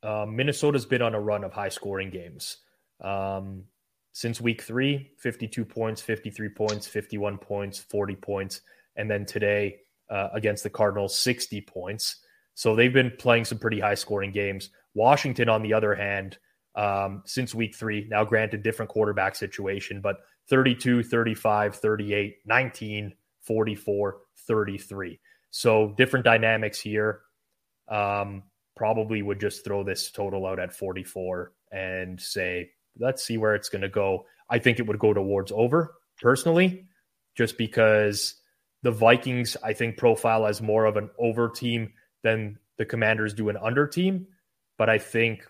Uh, 0.02 0.26
Minnesota's 0.26 0.86
been 0.86 1.02
on 1.02 1.14
a 1.14 1.20
run 1.20 1.44
of 1.44 1.52
high 1.52 1.68
scoring 1.68 2.10
games. 2.10 2.58
Um, 3.00 3.64
since 4.12 4.40
week 4.40 4.62
three 4.62 5.12
52 5.18 5.64
points, 5.64 6.00
53 6.00 6.48
points, 6.50 6.86
51 6.86 7.38
points, 7.38 7.78
40 7.78 8.16
points. 8.16 8.60
And 8.96 9.10
then 9.10 9.24
today 9.24 9.78
uh, 10.10 10.28
against 10.32 10.62
the 10.62 10.70
Cardinals, 10.70 11.16
60 11.16 11.60
points. 11.62 12.16
So 12.54 12.74
they've 12.74 12.92
been 12.92 13.12
playing 13.18 13.44
some 13.44 13.58
pretty 13.58 13.80
high 13.80 13.94
scoring 13.94 14.32
games. 14.32 14.70
Washington, 14.94 15.48
on 15.48 15.62
the 15.62 15.72
other 15.72 15.94
hand, 15.94 16.38
um, 16.74 17.22
since 17.26 17.54
week 17.54 17.74
three, 17.74 18.06
now 18.08 18.24
granted, 18.24 18.62
different 18.62 18.90
quarterback 18.90 19.34
situation, 19.34 20.00
but 20.00 20.18
32, 20.48 21.02
35, 21.02 21.76
38, 21.76 22.36
19, 22.46 23.14
44, 23.42 24.18
33. 24.46 25.20
So 25.50 25.94
different 25.96 26.24
dynamics 26.24 26.80
here. 26.80 27.20
Um, 27.88 28.44
probably 28.76 29.20
would 29.20 29.40
just 29.40 29.64
throw 29.64 29.82
this 29.82 30.10
total 30.10 30.46
out 30.46 30.58
at 30.58 30.72
44 30.72 31.52
and 31.72 32.20
say 32.20 32.70
let's 32.98 33.24
see 33.24 33.36
where 33.36 33.54
it's 33.54 33.68
going 33.68 33.82
to 33.82 33.88
go. 33.88 34.26
I 34.48 34.58
think 34.58 34.78
it 34.78 34.86
would 34.86 34.98
go 34.98 35.12
towards 35.12 35.52
over 35.52 35.94
personally, 36.20 36.86
just 37.36 37.58
because 37.58 38.36
the 38.82 38.90
Vikings, 38.90 39.56
I 39.62 39.72
think, 39.72 39.96
profile 39.96 40.46
as 40.46 40.62
more 40.62 40.84
of 40.84 40.96
an 40.96 41.10
over 41.18 41.48
team 41.48 41.92
than 42.22 42.58
the 42.78 42.84
Commanders 42.84 43.34
do 43.34 43.48
an 43.48 43.56
under 43.56 43.86
team. 43.86 44.26
But 44.78 44.88
I 44.88 44.98
think 44.98 45.46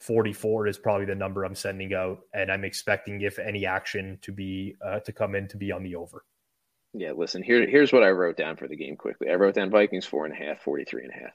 44 0.00 0.66
is 0.66 0.78
probably 0.78 1.06
the 1.06 1.14
number 1.14 1.44
I'm 1.44 1.54
sending 1.54 1.94
out, 1.94 2.20
and 2.32 2.50
I'm 2.50 2.64
expecting, 2.64 3.22
if 3.22 3.38
any 3.38 3.66
action, 3.66 4.18
to 4.22 4.32
be 4.32 4.76
uh, 4.84 5.00
to 5.00 5.12
come 5.12 5.34
in 5.34 5.48
to 5.48 5.56
be 5.56 5.72
on 5.72 5.82
the 5.82 5.96
over. 5.96 6.24
Yeah, 6.92 7.12
listen, 7.16 7.42
here, 7.42 7.66
here's 7.66 7.92
what 7.92 8.04
I 8.04 8.10
wrote 8.10 8.36
down 8.36 8.56
for 8.56 8.68
the 8.68 8.76
game 8.76 8.96
quickly. 8.96 9.28
I 9.28 9.34
wrote 9.34 9.54
down 9.54 9.70
Vikings 9.70 10.06
four 10.06 10.26
and 10.26 10.34
a 10.34 10.36
half, 10.36 10.62
43 10.62 11.04
and 11.04 11.12
a 11.12 11.24
half. 11.24 11.32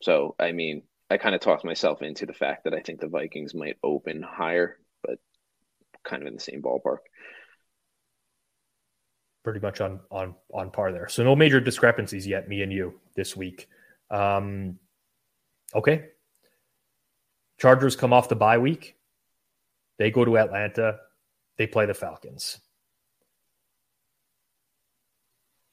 So, 0.00 0.34
I 0.38 0.52
mean, 0.52 0.82
I 1.10 1.18
kind 1.18 1.34
of 1.34 1.42
talked 1.42 1.64
myself 1.64 2.00
into 2.00 2.24
the 2.24 2.32
fact 2.32 2.64
that 2.64 2.72
I 2.72 2.80
think 2.80 3.00
the 3.00 3.08
Vikings 3.08 3.54
might 3.54 3.76
open 3.84 4.22
higher, 4.22 4.78
but 5.02 5.18
kind 6.02 6.22
of 6.22 6.28
in 6.28 6.34
the 6.34 6.40
same 6.40 6.62
ballpark. 6.62 6.98
Pretty 9.44 9.60
much 9.60 9.80
on 9.80 10.00
on 10.10 10.34
on 10.54 10.70
par 10.70 10.92
there. 10.92 11.08
So 11.08 11.24
no 11.24 11.36
major 11.36 11.60
discrepancies 11.60 12.26
yet, 12.26 12.48
me 12.48 12.62
and 12.62 12.72
you 12.72 13.00
this 13.14 13.36
week. 13.36 13.68
Um, 14.10 14.78
okay. 15.74 16.06
Chargers 17.62 17.94
come 17.94 18.12
off 18.12 18.28
the 18.28 18.34
bye 18.34 18.58
week. 18.58 18.96
They 19.96 20.10
go 20.10 20.24
to 20.24 20.36
Atlanta. 20.36 20.98
They 21.58 21.68
play 21.68 21.86
the 21.86 21.94
Falcons. 21.94 22.58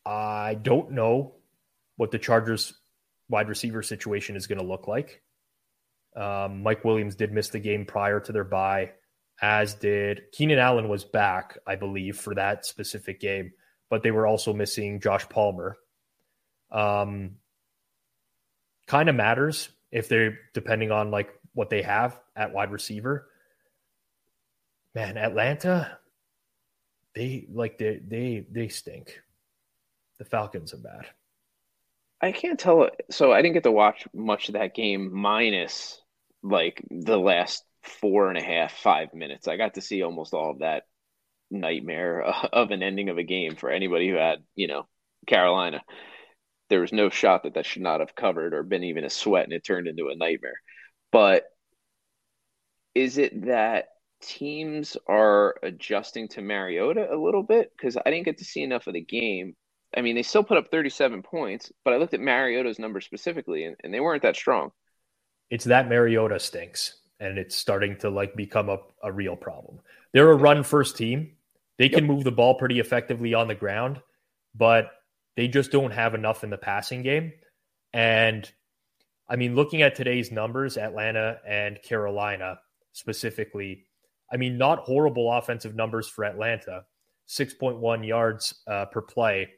I 0.06 0.54
don't 0.54 0.92
know 0.92 1.34
what 1.96 2.12
the 2.12 2.20
Chargers 2.20 2.76
wide 3.28 3.50
receiver 3.50 3.82
situation 3.82 4.36
is 4.36 4.46
going 4.46 4.60
to 4.60 4.66
look 4.66 4.88
like. 4.88 5.24
Um, 6.16 6.62
Mike 6.62 6.86
Williams 6.86 7.16
did 7.16 7.34
miss 7.34 7.50
the 7.50 7.58
game 7.58 7.88
prior 7.88 8.20
to 8.20 8.32
their 8.32 8.44
bye, 8.44 8.92
as 9.42 9.74
did 9.74 10.32
Keenan 10.32 10.60
Allen 10.60 10.90
was 10.90 11.04
back, 11.04 11.58
I 11.66 11.76
believe, 11.76 12.18
for 12.18 12.36
that 12.36 12.68
specific 12.68 13.20
game, 13.20 13.54
but 13.90 14.04
they 14.04 14.12
were 14.12 14.28
also 14.28 14.54
missing 14.54 15.02
Josh 15.02 15.28
Palmer. 15.28 15.76
Um, 16.70 17.38
kind 18.86 19.10
of 19.10 19.16
matters 19.16 19.70
if 19.92 20.08
they're 20.08 20.38
depending 20.54 20.92
on 20.92 21.10
like 21.10 21.34
what 21.54 21.70
they 21.70 21.82
have 21.82 22.20
at 22.36 22.54
wide 22.54 22.72
receiver. 22.72 23.28
Man, 24.95 25.18
Atlanta, 25.18 25.97
they 27.16 27.47
like 27.52 27.78
they 27.78 28.02
they 28.06 28.45
they 28.52 28.68
stink. 28.68 29.22
The 30.18 30.26
Falcons 30.26 30.74
are 30.74 30.78
bad. 30.78 31.06
I 32.22 32.32
can't 32.32 32.60
tell. 32.60 32.89
So 33.10 33.32
I 33.32 33.41
didn't 33.41 33.54
get 33.54 33.64
to 33.64 33.72
watch 33.72 34.08
much 34.14 34.50
of 34.50 34.54
that 34.54 34.76
game, 34.76 35.14
minus 35.14 36.02
like 36.43 36.84
the 36.89 37.18
last 37.18 37.64
four 37.84 38.30
and 38.30 38.38
a 38.38 38.43
half, 38.43 38.74
five 38.74 39.14
minutes. 39.14 39.47
I 39.47 39.58
got 39.58 39.76
to 39.76 39.82
see 39.82 40.04
almost 40.04 40.34
all 40.34 40.52
of 40.52 40.60
that 40.60 40.84
nightmare 41.50 42.22
of 42.54 42.72
an 42.72 42.84
ending 42.84 43.10
of 43.10 43.18
a 43.18 43.24
game 43.24 43.56
for 43.56 43.70
anybody 43.70 44.10
who 44.10 44.16
had, 44.16 44.39
you 44.56 44.68
know, 44.68 44.88
Carolina. 45.28 45.82
There 46.70 46.82
was 46.82 46.93
no 46.93 47.10
shot 47.10 47.43
that 47.43 47.56
that 47.56 47.66
should 47.66 47.82
not 47.82 48.00
have 48.00 48.16
covered 48.16 48.54
or 48.54 48.62
been 48.64 48.84
even 48.84 49.04
a 49.04 49.10
sweat, 49.10 49.45
and 49.45 49.54
it 49.54 49.66
turned 49.66 49.88
into 49.88 50.10
a 50.10 50.16
nightmare. 50.16 50.62
But 51.12 51.45
is 52.95 53.18
it 53.18 53.45
that 53.45 53.89
teams 54.22 54.97
are 55.07 55.55
adjusting 55.64 56.28
to 56.30 56.41
Mariota 56.41 57.07
a 57.12 57.16
little 57.16 57.43
bit? 57.43 57.72
Because 57.76 57.97
I 57.97 58.10
didn't 58.10 58.26
get 58.26 58.39
to 58.39 58.45
see 58.45 58.62
enough 58.62 58.88
of 58.88 58.93
the 58.93 59.01
game. 59.01 59.55
I 59.95 60.01
mean, 60.01 60.16
they 60.16 60.24
still 60.24 60.43
put 60.43 60.57
up 60.57 60.70
37 60.70 61.24
points, 61.24 61.72
but 61.84 61.93
I 61.93 61.97
looked 61.97 62.14
at 62.14 62.20
Mariota's 62.20 62.78
numbers 62.78 63.05
specifically, 63.05 63.64
and, 63.64 63.76
and 63.84 63.93
they 63.93 63.99
weren't 63.99 64.22
that 64.22 64.36
strong 64.36 64.72
it's 65.49 65.66
that 65.66 65.89
Mariota 65.89 66.39
stinks 66.39 66.99
and 67.20 67.38
it's 67.38 67.55
starting 67.55 67.97
to 67.97 68.10
like 68.10 68.36
become 68.36 68.70
a, 68.70 68.78
a 69.03 69.12
real 69.12 69.36
problem. 69.36 69.80
They're 70.14 70.32
a 70.32 70.36
run 70.36 70.64
first 70.64 70.97
team. 70.97 71.32
They 71.78 71.89
can 71.89 72.05
yep. 72.05 72.07
move 72.07 72.24
the 72.24 72.32
ball 72.32 72.55
pretty 72.55 72.80
effectively 72.80 73.34
on 73.34 73.47
the 73.47 73.55
ground, 73.55 74.01
but 74.55 74.91
they 75.36 75.47
just 75.47 75.72
don't 75.72 75.91
have 75.91 76.14
enough 76.14 76.43
in 76.43 76.49
the 76.49 76.57
passing 76.57 77.03
game. 77.03 77.34
And 77.93 78.49
I 79.30 79.36
mean, 79.36 79.56
looking 79.56 79.84
at 79.84 79.96
today's 79.96 80.32
numbers, 80.32 80.78
Atlanta 80.78 81.40
and 81.48 81.82
Carolina 81.84 82.60
specifically, 82.94 83.86
I 84.32 84.38
mean, 84.38 84.58
not 84.58 84.80
horrible 84.80 85.32
offensive 85.32 85.76
numbers 85.76 86.08
for 86.08 86.26
Atlanta 86.26 86.86
6.1 87.28 88.08
yards 88.08 88.56
uh, 88.66 88.86
per 88.86 89.02
play, 89.02 89.50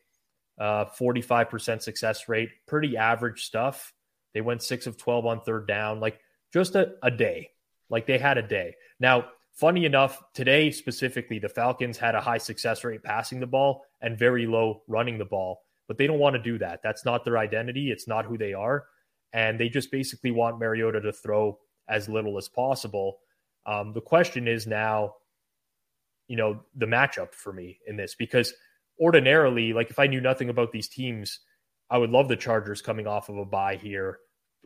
uh, 0.60 0.86
45% 0.86 1.82
success 1.82 2.28
rate, 2.28 2.50
pretty 2.68 2.98
average 2.98 3.44
stuff. 3.44 3.94
They 4.34 4.42
went 4.42 4.62
six 4.62 4.88
of 4.88 4.98
12 4.98 5.26
on 5.26 5.42
third 5.42 5.68
down, 5.68 6.02
like 6.02 6.20
just 6.54 6.76
a, 6.76 6.94
a 7.02 7.10
day. 7.10 7.50
Like 7.90 8.08
they 8.08 8.18
had 8.18 8.38
a 8.38 8.42
day. 8.42 8.76
Now, 9.00 9.26
funny 9.54 9.86
enough, 9.86 10.22
today 10.34 10.72
specifically, 10.72 11.40
the 11.40 11.50
Falcons 11.50 11.98
had 11.98 12.16
a 12.16 12.22
high 12.22 12.38
success 12.38 12.84
rate 12.84 13.04
passing 13.04 13.40
the 13.40 13.48
ball 13.48 13.86
and 14.02 14.20
very 14.20 14.48
low 14.48 14.84
running 14.88 15.18
the 15.18 15.26
ball, 15.26 15.62
but 15.88 15.98
they 15.98 16.08
don't 16.08 16.20
want 16.20 16.36
to 16.36 16.42
do 16.42 16.58
that. 16.58 16.82
That's 16.84 17.06
not 17.06 17.24
their 17.24 17.38
identity. 17.38 17.90
It's 17.90 18.08
not 18.08 18.26
who 18.26 18.38
they 18.38 18.54
are. 18.54 18.86
And 19.34 19.60
they 19.60 19.70
just 19.70 19.92
basically 19.92 20.32
want 20.32 20.60
Mariota 20.60 21.02
to 21.02 21.14
throw 21.14 21.58
as 21.88 22.10
little 22.10 22.38
as 22.38 22.48
possible. 22.48 23.20
Um, 23.66 23.94
the 23.94 24.02
question 24.02 24.48
is 24.48 24.68
now, 24.68 25.16
you 26.28 26.38
know, 26.38 26.62
the 26.76 26.86
matchup 26.86 27.34
for 27.34 27.54
me 27.54 27.80
in 27.88 27.98
this 27.98 28.16
because 28.16 28.54
ordinarily, 29.00 29.74
like 29.74 29.90
if 29.90 30.00
I 30.00 30.08
knew 30.08 30.22
nothing 30.22 30.50
about 30.50 30.72
these 30.72 30.88
teams, 30.88 31.40
I 31.90 31.98
would 31.98 32.10
love 32.10 32.28
the 32.28 32.36
Chargers 32.38 32.82
coming 32.82 33.08
off 33.08 33.30
of 33.30 33.38
a 33.38 33.46
bye 33.46 33.76
here, 33.76 34.20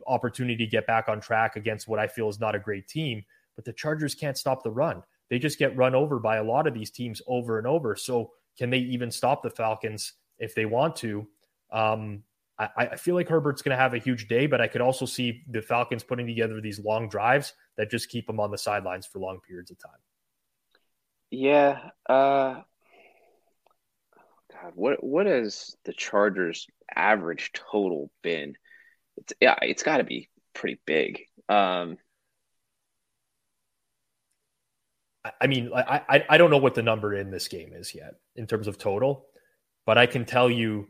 opportunity 0.06 0.64
to 0.64 0.70
get 0.70 0.86
back 0.86 1.08
on 1.08 1.20
track 1.20 1.56
against 1.56 1.88
what 1.88 1.98
I 1.98 2.06
feel 2.06 2.28
is 2.28 2.40
not 2.40 2.54
a 2.54 2.60
great 2.60 2.86
team. 2.86 3.24
But 3.56 3.64
the 3.64 3.72
Chargers 3.72 4.14
can't 4.14 4.38
stop 4.38 4.62
the 4.62 4.70
run. 4.70 5.02
They 5.28 5.38
just 5.38 5.58
get 5.58 5.76
run 5.76 5.94
over 5.94 6.18
by 6.18 6.36
a 6.36 6.44
lot 6.44 6.66
of 6.66 6.74
these 6.74 6.90
teams 6.90 7.20
over 7.26 7.58
and 7.58 7.66
over. 7.66 7.96
So 7.96 8.30
can 8.56 8.70
they 8.70 8.78
even 8.78 9.10
stop 9.10 9.42
the 9.42 9.50
Falcons 9.50 10.12
if 10.38 10.54
they 10.54 10.66
want 10.66 10.94
to? 10.96 11.26
Um, 11.72 12.22
I, 12.58 12.68
I, 12.76 12.96
feel 12.96 13.14
like 13.14 13.28
Herbert's 13.28 13.60
going 13.60 13.76
to 13.76 13.82
have 13.82 13.92
a 13.92 13.98
huge 13.98 14.28
day, 14.28 14.46
but 14.46 14.62
I 14.62 14.66
could 14.66 14.80
also 14.80 15.04
see 15.04 15.42
the 15.48 15.60
Falcons 15.60 16.02
putting 16.02 16.26
together 16.26 16.60
these 16.60 16.78
long 16.78 17.08
drives 17.08 17.52
that 17.76 17.90
just 17.90 18.08
keep 18.08 18.26
them 18.26 18.40
on 18.40 18.50
the 18.50 18.56
sidelines 18.56 19.06
for 19.06 19.18
long 19.18 19.40
periods 19.46 19.70
of 19.70 19.78
time. 19.78 19.98
Yeah. 21.30 21.90
Uh, 22.08 22.62
God, 24.52 24.72
what 24.74 25.04
what 25.04 25.26
has 25.26 25.76
the 25.84 25.92
Chargers 25.92 26.66
average 26.94 27.52
total 27.52 28.10
been? 28.22 28.54
It's 29.18 29.32
yeah, 29.40 29.56
it's 29.60 29.82
got 29.82 29.98
to 29.98 30.04
be 30.04 30.30
pretty 30.54 30.80
big. 30.86 31.22
Um, 31.48 31.98
I 35.40 35.46
mean, 35.46 35.72
I, 35.74 36.02
I 36.08 36.24
I 36.30 36.38
don't 36.38 36.50
know 36.50 36.58
what 36.58 36.74
the 36.74 36.82
number 36.82 37.14
in 37.14 37.30
this 37.30 37.48
game 37.48 37.72
is 37.74 37.94
yet 37.94 38.14
in 38.34 38.46
terms 38.46 38.66
of 38.66 38.78
total, 38.78 39.26
but 39.84 39.98
I 39.98 40.06
can 40.06 40.24
tell 40.24 40.50
you 40.50 40.88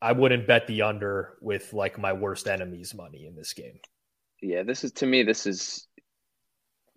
I 0.00 0.12
wouldn't 0.12 0.46
bet 0.46 0.66
the 0.66 0.82
under 0.82 1.34
with 1.40 1.72
like 1.72 1.98
my 1.98 2.12
worst 2.12 2.46
enemy's 2.46 2.94
money 2.94 3.26
in 3.26 3.34
this 3.34 3.52
game. 3.52 3.80
Yeah, 4.40 4.62
this 4.62 4.84
is 4.84 4.92
to 4.92 5.06
me 5.06 5.24
this 5.24 5.46
is 5.46 5.88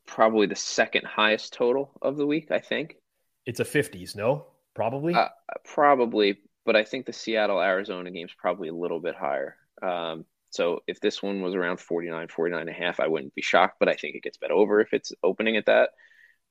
probably 0.06 0.46
the 0.46 0.56
second 0.56 1.06
highest 1.06 1.54
total 1.54 1.92
of 2.02 2.18
the 2.18 2.28
week, 2.28 2.52
I 2.52 2.60
think. 2.60 2.98
It's 3.46 3.60
a 3.60 3.66
50s, 3.66 4.16
no? 4.16 4.46
Probably. 4.76 5.14
Uh, 5.14 5.30
probably, 5.64 6.38
but 6.66 6.76
I 6.76 6.84
think 6.84 7.06
the 7.06 7.14
Seattle 7.14 7.62
Arizona 7.62 8.12
game 8.12 8.26
is 8.26 8.34
probably 8.38 8.68
a 8.68 8.76
little 8.76 9.00
bit 9.00 9.16
higher. 9.16 9.56
Um, 9.82 10.26
so 10.52 10.82
if 10.86 11.00
this 11.00 11.24
one 11.24 11.42
was 11.42 11.56
around 11.56 11.80
49, 11.80 12.28
49 12.28 12.60
and 12.60 12.70
a 12.70 12.74
half, 12.74 13.00
I 13.00 13.08
wouldn't 13.08 13.34
be 13.34 13.42
shocked, 13.42 13.78
but 13.80 13.90
I 13.90 13.96
think 13.96 14.16
it 14.16 14.24
gets 14.24 14.38
bet 14.38 14.52
over 14.52 14.82
if 14.82 14.94
it's 14.94 15.14
opening 15.24 15.58
at 15.58 15.66
that. 15.68 15.92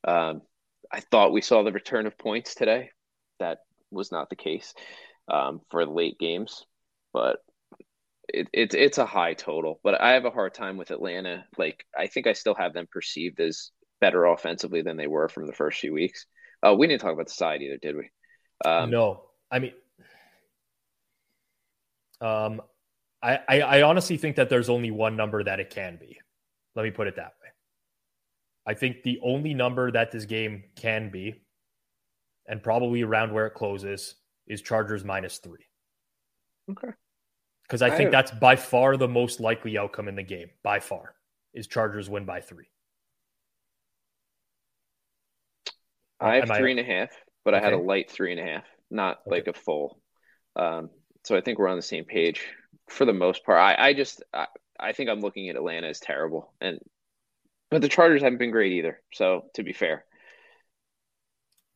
Um, 0.05 0.43
I 0.91 1.01
thought 1.01 1.33
we 1.33 1.43
saw 1.43 1.63
the 1.63 1.71
return 1.71 2.07
of 2.07 2.19
points 2.19 2.55
today. 2.55 2.91
That 3.39 3.59
was 3.91 4.11
not 4.11 4.31
the 4.31 4.37
case 4.37 4.75
um, 5.31 5.61
for 5.71 5.87
late 5.87 6.19
games, 6.19 6.65
but 7.13 7.39
it, 8.29 8.49
it's 8.53 8.75
it's 8.75 8.99
a 8.99 9.07
high 9.07 9.35
total. 9.35 9.81
But 9.83 10.01
I 10.01 10.13
have 10.13 10.25
a 10.25 10.31
hard 10.31 10.55
time 10.55 10.77
with 10.77 10.91
Atlanta. 10.91 11.45
Like 11.57 11.85
I 11.97 12.09
think 12.09 12.27
I 12.27 12.33
still 12.33 12.55
have 12.55 12.75
them 12.75 12.89
perceived 12.91 13.41
as 13.41 13.71
better 14.01 14.25
offensively 14.25 14.83
than 14.83 14.97
they 14.97 15.07
were 15.07 15.29
from 15.29 15.47
the 15.47 15.53
first 15.53 15.81
few 15.81 15.93
weeks. 15.93 16.27
Uh, 16.67 16.75
we 16.75 16.87
didn't 16.87 17.01
talk 17.01 17.13
about 17.13 17.27
the 17.27 17.33
side 17.33 17.63
either, 17.63 17.79
did 17.79 17.97
we? 17.97 18.11
Um, 18.65 18.91
no, 18.91 19.23
I 19.51 19.59
mean, 19.61 19.73
um, 22.21 22.61
I, 23.23 23.39
I 23.49 23.61
I 23.61 23.83
honestly 23.83 24.17
think 24.17 24.37
that 24.37 24.51
there's 24.51 24.69
only 24.69 24.91
one 24.91 25.17
number 25.17 25.43
that 25.43 25.61
it 25.61 25.71
can 25.71 25.97
be. 25.97 26.19
Let 26.75 26.85
me 26.85 26.91
put 26.91 27.07
it 27.07 27.17
that 27.17 27.35
way. 27.43 27.49
I 28.67 28.75
think 28.75 29.03
the 29.03 29.19
only 29.23 29.55
number 29.55 29.91
that 29.91 30.13
this 30.13 30.27
game 30.27 30.65
can 30.77 31.11
be, 31.11 31.43
and 32.47 32.63
probably 32.63 33.03
around 33.03 33.33
where 33.33 33.47
it 33.47 33.55
closes, 33.55 34.15
is 34.51 34.61
Chargers 34.61 35.05
minus 35.05 35.39
three. 35.39 35.65
Okay. 36.71 36.89
Because 37.63 37.83
I 37.83 37.91
think 37.91 38.09
I 38.09 38.11
that's 38.11 38.33
by 38.33 38.57
far 38.57 38.97
the 38.97 39.09
most 39.09 39.39
likely 39.39 39.79
outcome 39.79 40.09
in 40.09 40.17
the 40.17 40.25
game. 40.25 40.49
By 40.65 40.81
far, 40.81 41.15
is 41.55 41.69
Chargers 41.69 42.11
win 42.11 42.25
by 42.25 42.41
three. 42.41 42.69
I 46.19 46.35
have 46.35 46.51
Am 46.51 46.57
three 46.57 46.71
I... 46.71 46.77
and 46.79 46.81
a 46.81 46.85
half, 46.85 47.11
but 47.45 47.55
okay. 47.55 47.63
I 47.63 47.65
had 47.65 47.73
a 47.73 47.79
light 47.79 48.11
three 48.11 48.33
and 48.33 48.41
a 48.41 48.45
half, 48.45 48.65
not 48.91 49.21
okay. 49.27 49.37
like 49.37 49.47
a 49.47 49.53
full. 49.53 50.01
Um, 50.57 50.91
so 51.25 51.37
I 51.37 51.41
think 51.41 51.59
we're 51.59 51.69
on 51.69 51.77
the 51.77 51.83
same 51.83 52.05
page 52.05 52.45
for 52.89 53.05
the 53.05 53.13
most 53.13 53.45
part. 53.45 53.59
I, 53.59 53.89
I 53.89 53.95
just 53.95 54.23
I, 54.35 54.47
I 54.79 54.93
think 54.93 55.09
I'm 55.09 55.21
looking 55.21 55.49
at 55.49 55.57
Atlanta 55.57 55.87
as 55.87 56.01
terrible, 56.01 56.53
and 56.61 56.81
but 57.71 57.83
the 57.83 57.89
Chargers 57.89 58.23
haven't 58.23 58.39
been 58.39 58.51
great 58.51 58.73
either. 58.73 59.01
So 59.13 59.45
to 59.55 59.63
be 59.63 59.73
fair, 59.73 60.05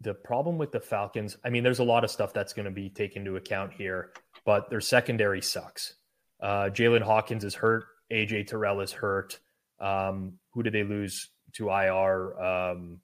the 0.04 0.14
problem 0.14 0.58
with 0.58 0.70
the 0.70 0.80
Falcons, 0.80 1.36
I 1.44 1.50
mean, 1.50 1.64
there's 1.64 1.80
a 1.80 1.84
lot 1.84 2.04
of 2.04 2.10
stuff 2.10 2.32
that's 2.32 2.52
going 2.52 2.66
to 2.66 2.70
be 2.70 2.90
taken 2.90 3.22
into 3.22 3.36
account 3.36 3.72
here, 3.72 4.12
but 4.44 4.70
their 4.70 4.80
secondary 4.80 5.40
sucks. 5.40 5.94
Uh, 6.40 6.68
Jaylinn 6.70 7.02
Hawkins 7.02 7.42
is 7.42 7.54
hurt. 7.54 7.84
AJ 8.12 8.46
Terrell 8.46 8.80
is 8.80 8.92
hurt. 8.92 9.38
Um, 9.80 10.34
who 10.52 10.62
did 10.62 10.74
they 10.74 10.84
lose 10.84 11.30
to 11.54 11.70
IR? 11.70 12.40
Um, 12.40 13.00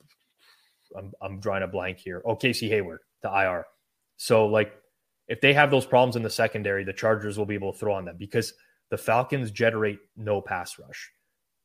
I'm, 0.97 1.13
I'm 1.21 1.41
drawing 1.41 1.63
a 1.63 1.69
blank 1.69 1.99
here. 1.99 2.23
Oh, 2.25 2.37
Casey 2.37 2.69
Hayward 2.69 3.01
to 3.23 3.29
IR. 3.29 3.65
So, 4.19 4.47
like, 4.47 4.75
if 5.27 5.41
they 5.41 5.55
have 5.55 5.71
those 5.71 5.87
problems 5.87 6.17
in 6.17 6.23
the 6.23 6.31
secondary, 6.31 6.85
the 6.85 6.93
Chargers 6.93 7.39
will 7.39 7.47
be 7.47 7.55
able 7.55 7.73
to 7.73 7.79
throw 7.79 7.95
on 7.95 8.05
them 8.05 8.17
because 8.19 8.53
the 8.91 8.99
Falcons 8.99 9.51
generate 9.51 10.01
no 10.17 10.41
pass 10.41 10.79
rush 10.79 11.11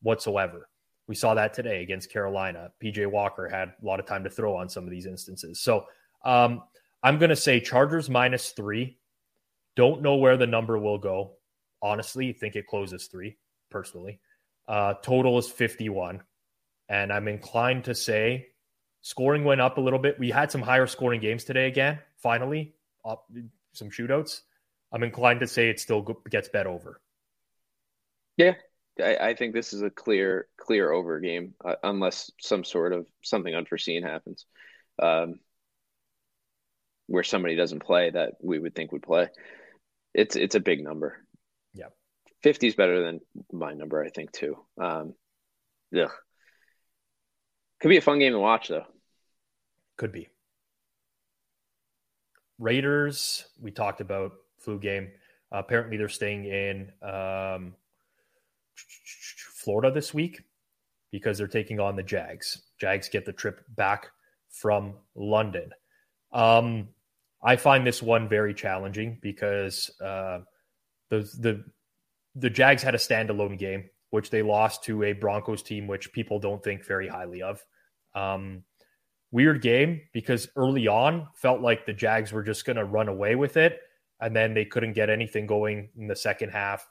whatsoever. 0.02 0.70
We 1.08 1.16
saw 1.16 1.36
that 1.36 1.54
today 1.54 1.84
against 1.84 2.12
Carolina. 2.12 2.72
PJ 2.84 3.06
Walker 3.08 3.48
had 3.48 3.70
a 3.82 3.86
lot 3.86 4.00
of 4.00 4.06
time 4.06 4.24
to 4.24 4.30
throw 4.30 4.56
on 4.56 4.70
some 4.70 4.84
of 4.84 4.90
these 4.90 5.06
instances. 5.06 5.60
So 5.60 5.86
um, 6.24 6.64
I'm 7.04 7.20
going 7.20 7.30
to 7.30 7.36
say 7.36 7.60
Chargers 7.60 8.10
minus 8.10 8.50
three. 8.50 8.98
Don't 9.76 10.02
know 10.02 10.16
where 10.16 10.38
the 10.38 10.48
number 10.48 10.78
will 10.78 10.98
go. 10.98 11.34
Honestly, 11.82 12.34
think 12.34 12.56
it 12.56 12.66
closes 12.66 13.08
three 13.08 13.38
personally. 13.70 14.20
Uh, 14.68 14.96
total 14.96 15.38
is 15.38 15.48
51. 15.48 16.24
And 16.90 17.12
I'm 17.12 17.28
inclined 17.28 17.86
to 17.86 17.96
say 17.96 18.48
scoring 19.02 19.44
went 19.44 19.62
up 19.62 19.78
a 19.78 19.82
little 19.82 20.00
bit. 20.00 20.20
We 20.20 20.32
had 20.32 20.52
some 20.52 20.62
higher 20.62 20.88
scoring 20.88 21.22
games 21.22 21.44
today 21.44 21.68
again, 21.68 22.00
finally, 22.18 22.74
up, 23.04 23.30
some 23.74 23.90
shootouts. 23.90 24.42
I'm 24.92 25.04
inclined 25.04 25.42
to 25.42 25.48
say 25.48 25.70
it 25.70 25.80
still 25.80 26.02
gets 26.30 26.48
bet 26.50 26.68
over. 26.68 27.02
Yeah, 28.38 28.54
I, 29.02 29.18
I, 29.18 29.34
think 29.36 29.54
this 29.54 29.74
is 29.74 29.82
a 29.82 29.90
clear 29.90 30.48
clear 30.58 30.92
over 30.92 31.20
game 31.20 31.54
uh, 31.64 31.76
unless 31.84 32.32
some 32.40 32.64
sort 32.64 32.94
of 32.94 33.06
something 33.24 33.54
unforeseen 33.54 34.04
happens, 34.04 34.46
um, 35.02 35.40
where 37.08 37.24
somebody 37.24 37.56
doesn't 37.56 37.84
play 37.84 38.10
that 38.10 38.34
we 38.42 38.60
would 38.60 38.76
think 38.76 38.92
would 38.92 39.04
play. 39.04 39.30
It's 40.14 40.36
it's 40.36 40.56
a 40.56 40.60
big 40.60 40.84
number. 40.84 41.18
Yeah, 41.74 41.90
fifty 42.42 42.68
is 42.68 42.76
better 42.76 43.04
than 43.04 43.22
my 43.52 43.74
number, 43.74 44.04
I 44.04 44.10
think 44.10 44.32
too. 44.32 44.58
Um, 44.82 45.14
ugh. 45.98 46.12
Could 47.82 47.90
be 47.90 47.98
a 47.98 48.02
fun 48.02 48.20
game 48.20 48.34
to 48.34 48.40
watch 48.40 48.70
though. 48.70 48.86
Could 49.98 50.12
be. 50.12 50.30
Raiders, 52.58 53.46
we 53.60 53.72
talked 53.72 54.00
about 54.00 54.34
flu 54.60 54.80
game. 54.80 55.12
Uh, 55.54 55.58
apparently, 55.58 55.98
they're 55.98 56.10
staying 56.10 56.46
in. 56.46 56.92
Um, 57.02 57.76
Florida 59.56 59.92
this 59.92 60.14
week 60.14 60.44
because 61.12 61.38
they're 61.38 61.48
taking 61.48 61.80
on 61.80 61.96
the 61.96 62.04
Jags. 62.04 62.64
Jags 62.80 63.10
get 63.10 63.26
the 63.26 63.34
trip 63.34 63.64
back 63.76 64.10
from 64.50 64.96
London. 65.16 65.72
Um, 66.32 66.90
I 67.44 67.56
find 67.56 67.86
this 67.86 68.02
one 68.02 68.28
very 68.28 68.54
challenging 68.54 69.20
because 69.22 69.90
uh, 70.02 70.40
the 71.10 71.20
the 71.40 71.64
the 72.36 72.50
Jags 72.50 72.84
had 72.84 72.96
a 72.96 73.00
standalone 73.00 73.58
game, 73.58 73.90
which 74.10 74.30
they 74.30 74.42
lost 74.42 74.84
to 74.86 75.04
a 75.04 75.14
Broncos 75.14 75.64
team, 75.64 75.88
which 75.88 76.12
people 76.12 76.40
don't 76.40 76.64
think 76.64 76.86
very 76.86 77.08
highly 77.08 77.42
of. 77.42 77.64
Um, 78.14 78.64
weird 79.32 79.62
game 79.62 80.02
because 80.14 80.48
early 80.56 80.88
on 80.88 81.28
felt 81.36 81.62
like 81.62 81.86
the 81.86 81.94
Jags 81.94 82.32
were 82.32 82.44
just 82.44 82.66
going 82.66 82.78
to 82.78 82.86
run 82.86 83.08
away 83.08 83.36
with 83.36 83.58
it, 83.58 83.80
and 84.20 84.36
then 84.36 84.54
they 84.54 84.66
couldn't 84.66 84.94
get 84.94 85.10
anything 85.10 85.46
going 85.46 85.90
in 85.98 86.08
the 86.08 86.16
second 86.16 86.50
half. 86.50 86.88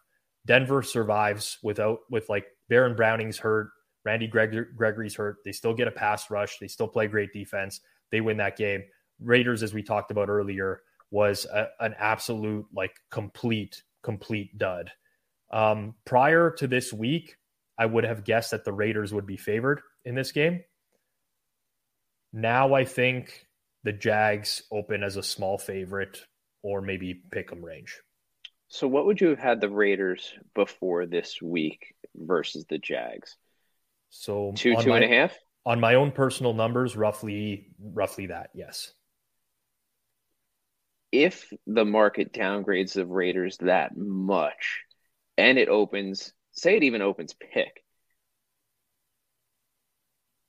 Denver 0.47 0.83
survives 0.83 1.59
without 1.63 2.01
with 2.11 2.29
like 2.29 2.47
Baron 2.69 2.97
Browning's 2.97 3.39
hurt, 3.39 3.71
Randy 4.05 4.27
Gregory's 4.27 5.15
hurt. 5.15 5.39
They 5.45 5.53
still 5.53 5.75
get 5.75 5.89
a 5.89 5.93
pass 5.93 6.31
rush. 6.31 6.59
They 6.59 6.69
still 6.69 6.89
play 6.89 7.07
great 7.07 7.33
defense. 7.33 7.81
They 8.11 8.21
win 8.21 8.37
that 8.37 8.57
game. 8.57 8.83
Raiders, 9.21 9.63
as 9.63 9.73
we 9.73 9.83
talked 9.83 10.11
about 10.11 10.29
earlier, 10.29 10.83
was 11.11 11.47
a, 11.47 11.69
an 11.81 11.95
absolute 11.99 12.67
like 12.75 12.95
complete 13.11 13.83
complete 14.03 14.59
dud. 14.59 14.91
Um, 15.51 15.95
prior 16.05 16.51
to 16.59 16.67
this 16.67 16.93
week, 16.93 17.37
I 17.79 17.87
would 17.87 18.05
have 18.05 18.25
guessed 18.25 18.51
that 18.51 18.65
the 18.65 18.73
Raiders 18.73 19.15
would 19.15 19.27
be 19.27 19.37
favored 19.37 19.81
in 20.05 20.15
this 20.15 20.33
game. 20.33 20.63
Now 22.33 22.75
I 22.75 22.85
think 22.85 23.47
the 23.85 23.93
Jags 23.93 24.63
open 24.71 25.03
as 25.03 25.17
a 25.17 25.23
small 25.23 25.57
favorite 25.57 26.21
or 26.63 26.81
maybe 26.81 27.15
pick 27.15 27.53
'em 27.53 27.65
range. 27.65 28.01
So, 28.75 28.89
what 28.89 29.07
would 29.07 29.21
you 29.21 29.29
have 29.29 29.39
had 29.39 29.61
the 29.61 29.71
Raiders 29.71 30.35
before 30.53 31.07
this 31.07 31.41
week 31.41 31.95
versus 32.13 32.65
the 32.69 32.77
Jags? 32.77 33.37
So 34.11 34.53
two, 34.57 34.75
two 34.75 34.89
my, 34.89 34.97
and 34.97 35.05
a 35.05 35.17
half 35.17 35.39
on 35.65 35.79
my 35.79 35.95
own 35.95 36.11
personal 36.11 36.55
numbers, 36.55 36.97
roughly, 36.97 37.69
roughly 37.81 38.27
that. 38.27 38.51
Yes. 38.53 38.93
If 41.13 41.53
the 41.69 41.85
market 41.85 42.33
downgrades 42.33 42.95
the 42.95 43.07
Raiders 43.07 43.59
that 43.59 43.97
much, 43.97 44.81
and 45.39 45.57
it 45.57 45.69
opens, 45.69 46.33
say 46.51 46.77
it 46.77 46.83
even 46.83 47.01
opens 47.01 47.33
pick, 47.33 47.85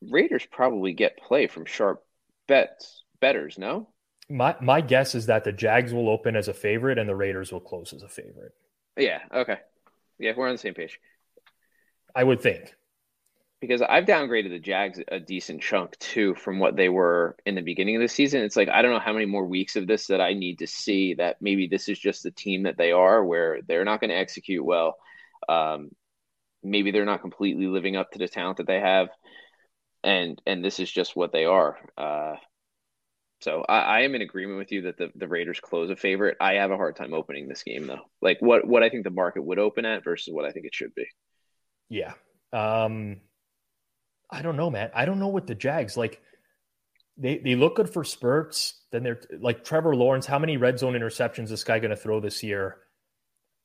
Raiders 0.01 0.47
probably 0.51 0.93
get 0.93 1.19
play 1.19 1.45
from 1.45 1.65
sharp 1.65 2.03
bets 2.47 3.03
betters. 3.21 3.59
No. 3.59 3.89
My 4.29 4.55
my 4.59 4.81
guess 4.81 5.13
is 5.13 5.27
that 5.27 5.43
the 5.43 5.51
Jags 5.51 5.93
will 5.93 6.09
open 6.09 6.35
as 6.35 6.47
a 6.47 6.53
favorite 6.53 6.97
and 6.97 7.07
the 7.07 7.15
Raiders 7.15 7.51
will 7.51 7.59
close 7.59 7.93
as 7.93 8.01
a 8.01 8.09
favorite. 8.09 8.53
Yeah. 8.97 9.19
Okay. 9.33 9.57
Yeah, 10.17 10.33
we're 10.35 10.47
on 10.47 10.55
the 10.55 10.59
same 10.59 10.73
page. 10.73 10.99
I 12.15 12.23
would 12.23 12.41
think. 12.41 12.73
Because 13.61 13.81
I've 13.81 14.05
downgraded 14.05 14.49
the 14.49 14.59
Jags 14.59 14.99
a 15.07 15.19
decent 15.19 15.61
chunk 15.61 15.97
too 15.99 16.35
from 16.35 16.59
what 16.59 16.75
they 16.75 16.89
were 16.89 17.35
in 17.45 17.55
the 17.55 17.61
beginning 17.61 17.95
of 17.95 18.01
the 18.01 18.07
season. 18.07 18.41
It's 18.41 18.55
like 18.55 18.69
I 18.69 18.81
don't 18.81 18.91
know 18.91 18.99
how 18.99 19.13
many 19.13 19.25
more 19.25 19.45
weeks 19.45 19.75
of 19.75 19.87
this 19.87 20.07
that 20.07 20.21
I 20.21 20.33
need 20.33 20.59
to 20.59 20.67
see 20.67 21.15
that 21.15 21.41
maybe 21.41 21.67
this 21.67 21.89
is 21.89 21.99
just 21.99 22.23
the 22.23 22.31
team 22.31 22.63
that 22.63 22.77
they 22.77 22.91
are, 22.91 23.23
where 23.23 23.59
they're 23.67 23.85
not 23.85 23.99
going 23.99 24.09
to 24.09 24.17
execute 24.17 24.63
well. 24.63 24.97
Um, 25.47 25.91
maybe 26.63 26.91
they're 26.91 27.05
not 27.05 27.21
completely 27.21 27.67
living 27.67 27.95
up 27.95 28.11
to 28.11 28.19
the 28.19 28.27
talent 28.27 28.57
that 28.57 28.67
they 28.67 28.79
have, 28.79 29.09
and 30.03 30.41
and 30.45 30.63
this 30.63 30.79
is 30.79 30.91
just 30.91 31.15
what 31.15 31.31
they 31.31 31.45
are. 31.45 31.77
Uh, 31.97 32.35
so 33.45 33.63
I, 33.69 33.77
I, 33.77 33.99
am 34.01 34.15
in 34.15 34.23
agreement 34.23 34.57
with 34.57 34.71
you 34.71 34.81
that 34.81 34.97
the, 34.97 35.11
the 35.13 35.27
Raiders 35.27 35.59
close 35.59 35.91
a 35.91 35.95
favorite. 35.95 36.35
I 36.41 36.53
have 36.53 36.71
a 36.71 36.77
hard 36.77 36.95
time 36.95 37.13
opening 37.13 37.47
this 37.47 37.61
game 37.61 37.85
though. 37.85 38.01
Like 38.19 38.41
what 38.41 38.67
what 38.67 38.81
I 38.81 38.89
think 38.89 39.03
the 39.03 39.11
market 39.11 39.43
would 39.43 39.59
open 39.59 39.85
at 39.85 40.03
versus 40.03 40.33
what 40.33 40.45
I 40.45 40.51
think 40.51 40.65
it 40.65 40.73
should 40.73 40.95
be. 40.95 41.05
Yeah. 41.87 42.13
Um 42.51 43.17
I 44.31 44.41
don't 44.41 44.57
know, 44.57 44.71
man. 44.71 44.89
I 44.95 45.05
don't 45.05 45.19
know 45.19 45.27
what 45.27 45.45
the 45.45 45.53
Jags 45.53 45.95
like 45.95 46.19
they 47.17 47.37
they 47.37 47.53
look 47.53 47.75
good 47.75 47.87
for 47.87 48.03
spurts. 48.03 48.81
Then 48.91 49.03
they're 49.03 49.21
like 49.39 49.63
Trevor 49.63 49.95
Lawrence. 49.95 50.25
How 50.25 50.39
many 50.39 50.57
red 50.57 50.79
zone 50.79 50.93
interceptions 50.93 51.49
this 51.49 51.63
guy 51.63 51.77
going 51.77 51.91
to 51.91 51.95
throw 51.95 52.19
this 52.19 52.41
year? 52.41 52.77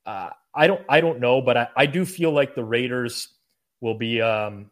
Uh, 0.04 0.28
I 0.54 0.66
don't 0.66 0.82
I 0.90 1.00
don't 1.00 1.20
know, 1.20 1.40
but 1.40 1.56
I, 1.56 1.68
I 1.74 1.86
do 1.86 2.04
feel 2.04 2.32
like 2.32 2.54
the 2.54 2.64
Raiders 2.64 3.28
will 3.80 3.96
be 3.96 4.20
um, 4.20 4.70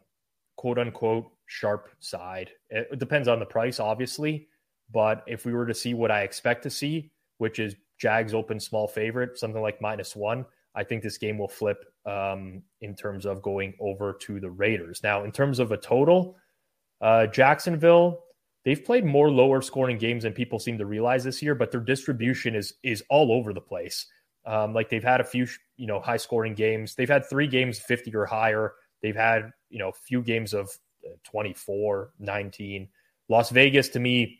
quote 0.55 0.77
unquote 0.77 1.31
sharp 1.47 1.89
side. 1.99 2.51
It 2.69 2.99
depends 2.99 3.27
on 3.27 3.39
the 3.39 3.45
price, 3.47 3.79
obviously, 3.79 4.49
but 4.91 5.23
if 5.27 5.45
we 5.45 5.53
were 5.53 5.65
to 5.65 5.73
see 5.73 5.93
what 5.93 6.11
I 6.11 6.21
expect 6.21 6.63
to 6.63 6.69
see, 6.69 7.11
which 7.37 7.59
is 7.59 7.75
Jags 7.97 8.33
open 8.33 8.59
small 8.59 8.87
favorite, 8.87 9.37
something 9.37 9.61
like 9.61 9.81
minus 9.81 10.15
one, 10.15 10.45
I 10.75 10.83
think 10.83 11.03
this 11.03 11.17
game 11.17 11.37
will 11.37 11.47
flip 11.47 11.83
um, 12.05 12.63
in 12.81 12.95
terms 12.95 13.25
of 13.25 13.41
going 13.41 13.73
over 13.79 14.13
to 14.13 14.39
the 14.39 14.49
Raiders. 14.49 15.01
Now, 15.03 15.23
in 15.23 15.31
terms 15.31 15.59
of 15.59 15.71
a 15.71 15.77
total, 15.77 16.37
uh, 17.01 17.27
Jacksonville 17.27 18.23
they've 18.65 18.83
played 18.83 19.05
more 19.05 19.31
lower 19.31 19.61
scoring 19.61 19.97
games 19.97 20.23
than 20.23 20.33
people 20.33 20.59
seem 20.59 20.77
to 20.77 20.85
realize 20.85 21.23
this 21.23 21.41
year, 21.41 21.55
but 21.55 21.71
their 21.71 21.81
distribution 21.81 22.55
is 22.55 22.73
is 22.83 23.03
all 23.09 23.31
over 23.31 23.53
the 23.53 23.61
place. 23.61 24.05
Um, 24.45 24.73
like 24.73 24.89
they've 24.89 25.03
had 25.03 25.21
a 25.21 25.23
few, 25.23 25.47
you 25.77 25.87
know, 25.87 25.99
high 25.99 26.17
scoring 26.17 26.55
games. 26.55 26.95
They've 26.95 27.09
had 27.09 27.29
three 27.29 27.47
games 27.47 27.79
50 27.79 28.15
or 28.15 28.25
higher. 28.25 28.73
They've 29.01 29.15
had, 29.15 29.51
you 29.69 29.79
know, 29.79 29.89
a 29.89 29.93
few 29.93 30.21
games 30.21 30.53
of 30.53 30.69
uh, 31.05 31.15
24, 31.23 32.11
19. 32.19 32.87
Las 33.27 33.49
Vegas 33.49 33.89
to 33.89 33.99
me, 33.99 34.38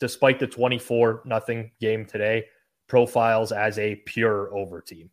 despite 0.00 0.38
the 0.38 0.46
24 0.46 1.22
nothing 1.24 1.70
game 1.80 2.06
today, 2.06 2.46
profiles 2.88 3.52
as 3.52 3.78
a 3.78 3.96
pure 3.96 4.54
over 4.54 4.80
team. 4.80 5.10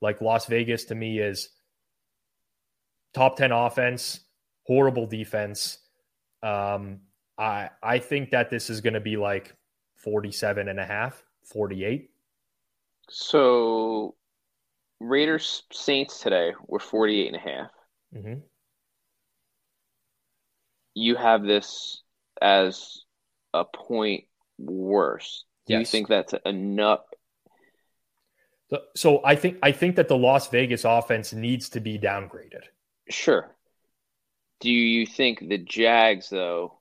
Like 0.00 0.20
Las 0.20 0.46
Vegas 0.46 0.84
to 0.86 0.94
me 0.94 1.18
is 1.18 1.48
top 3.14 3.36
10 3.36 3.52
offense, 3.52 4.20
horrible 4.66 5.06
defense. 5.06 5.78
Um, 6.42 7.00
I 7.38 7.70
I 7.82 7.98
think 7.98 8.30
that 8.30 8.50
this 8.50 8.68
is 8.68 8.80
going 8.80 8.94
to 8.94 9.00
be 9.00 9.16
like 9.16 9.54
47 9.96 10.68
and 10.68 10.78
a 10.78 10.84
half, 10.84 11.24
48. 11.44 12.10
So 13.08 14.14
Raiders 15.00 15.62
Saints 15.72 16.20
today 16.20 16.52
were 16.66 16.80
48 16.80 17.26
and 17.26 17.36
a 17.36 17.38
half. 17.38 17.70
Mm-hmm. 18.14 18.40
You 20.94 21.16
have 21.16 21.42
this 21.42 22.02
as 22.40 23.03
a 23.54 23.64
point 23.64 24.24
worse. 24.58 25.44
Do 25.66 25.72
yes. 25.72 25.80
you 25.80 25.86
think 25.86 26.08
that's 26.08 26.34
enough? 26.44 27.00
So 28.96 29.20
I 29.24 29.36
think 29.36 29.58
I 29.62 29.72
think 29.72 29.96
that 29.96 30.08
the 30.08 30.16
Las 30.16 30.48
Vegas 30.48 30.84
offense 30.84 31.32
needs 31.32 31.70
to 31.70 31.80
be 31.80 31.98
downgraded. 31.98 32.64
Sure. 33.08 33.54
Do 34.60 34.70
you 34.70 35.06
think 35.06 35.48
the 35.48 35.58
Jags 35.58 36.28
though 36.28 36.80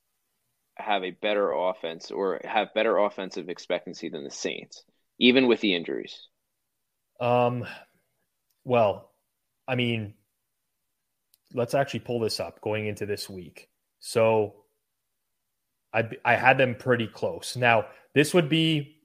have 0.76 1.04
a 1.04 1.12
better 1.12 1.52
offense 1.52 2.10
or 2.10 2.42
have 2.44 2.74
better 2.74 2.98
offensive 2.98 3.48
expectancy 3.48 4.10
than 4.10 4.24
the 4.24 4.32
Saints, 4.32 4.84
even 5.20 5.48
with 5.48 5.62
the 5.62 5.76
injuries? 5.76 6.28
Um, 7.20 7.66
well, 8.64 9.12
I 9.68 9.76
mean, 9.76 10.16
let's 11.54 11.76
actually 11.76 12.00
pull 12.02 12.20
this 12.20 12.40
up 12.40 12.60
going 12.62 12.88
into 12.88 13.06
this 13.06 13.30
week. 13.30 13.70
So 14.00 14.63
I 15.94 16.10
I 16.26 16.36
had 16.36 16.58
them 16.58 16.76
pretty 16.76 17.08
close. 17.08 17.56
Now 17.56 17.86
this 18.14 18.34
would 18.34 18.50
be 18.50 18.98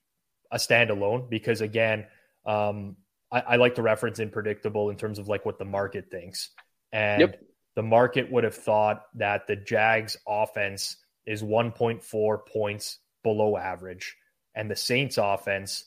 a 0.51 0.57
standalone 0.57 1.29
because 1.29 1.61
again, 1.61 2.07
um, 2.47 2.97
I, 3.31 3.41
I 3.41 3.57
like 3.57 3.75
to 3.77 3.83
reference 3.83 4.19
inpredictable 4.19 4.91
in 4.91 4.97
terms 4.97 5.19
of 5.19 5.29
like 5.29 5.45
what 5.45 5.59
the 5.59 5.65
market 5.65 6.11
thinks, 6.11 6.51
and 6.93 7.21
yep. 7.21 7.41
the 7.77 7.83
market 7.83 8.31
would 8.31 8.45
have 8.45 8.55
thought 8.55 9.03
that 9.15 9.47
the 9.47 9.57
Jags 9.57 10.17
offense 10.27 10.97
is 11.27 11.43
1.4 11.43 12.47
points 12.47 12.99
below 13.23 13.57
average, 13.57 14.17
and 14.55 14.71
the 14.71 14.77
Saints 14.77 15.19
offense 15.19 15.85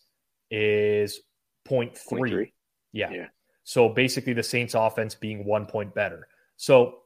is 0.52 1.20
0.3. 1.68 1.94
0.3. 1.96 2.52
Yeah. 2.92 3.10
yeah. 3.12 3.28
So 3.64 3.90
basically, 3.90 4.34
the 4.34 4.44
Saints 4.44 4.76
offense 4.76 5.16
being 5.16 5.46
one 5.46 5.66
point 5.66 5.96
better. 5.96 6.28
So, 6.58 7.00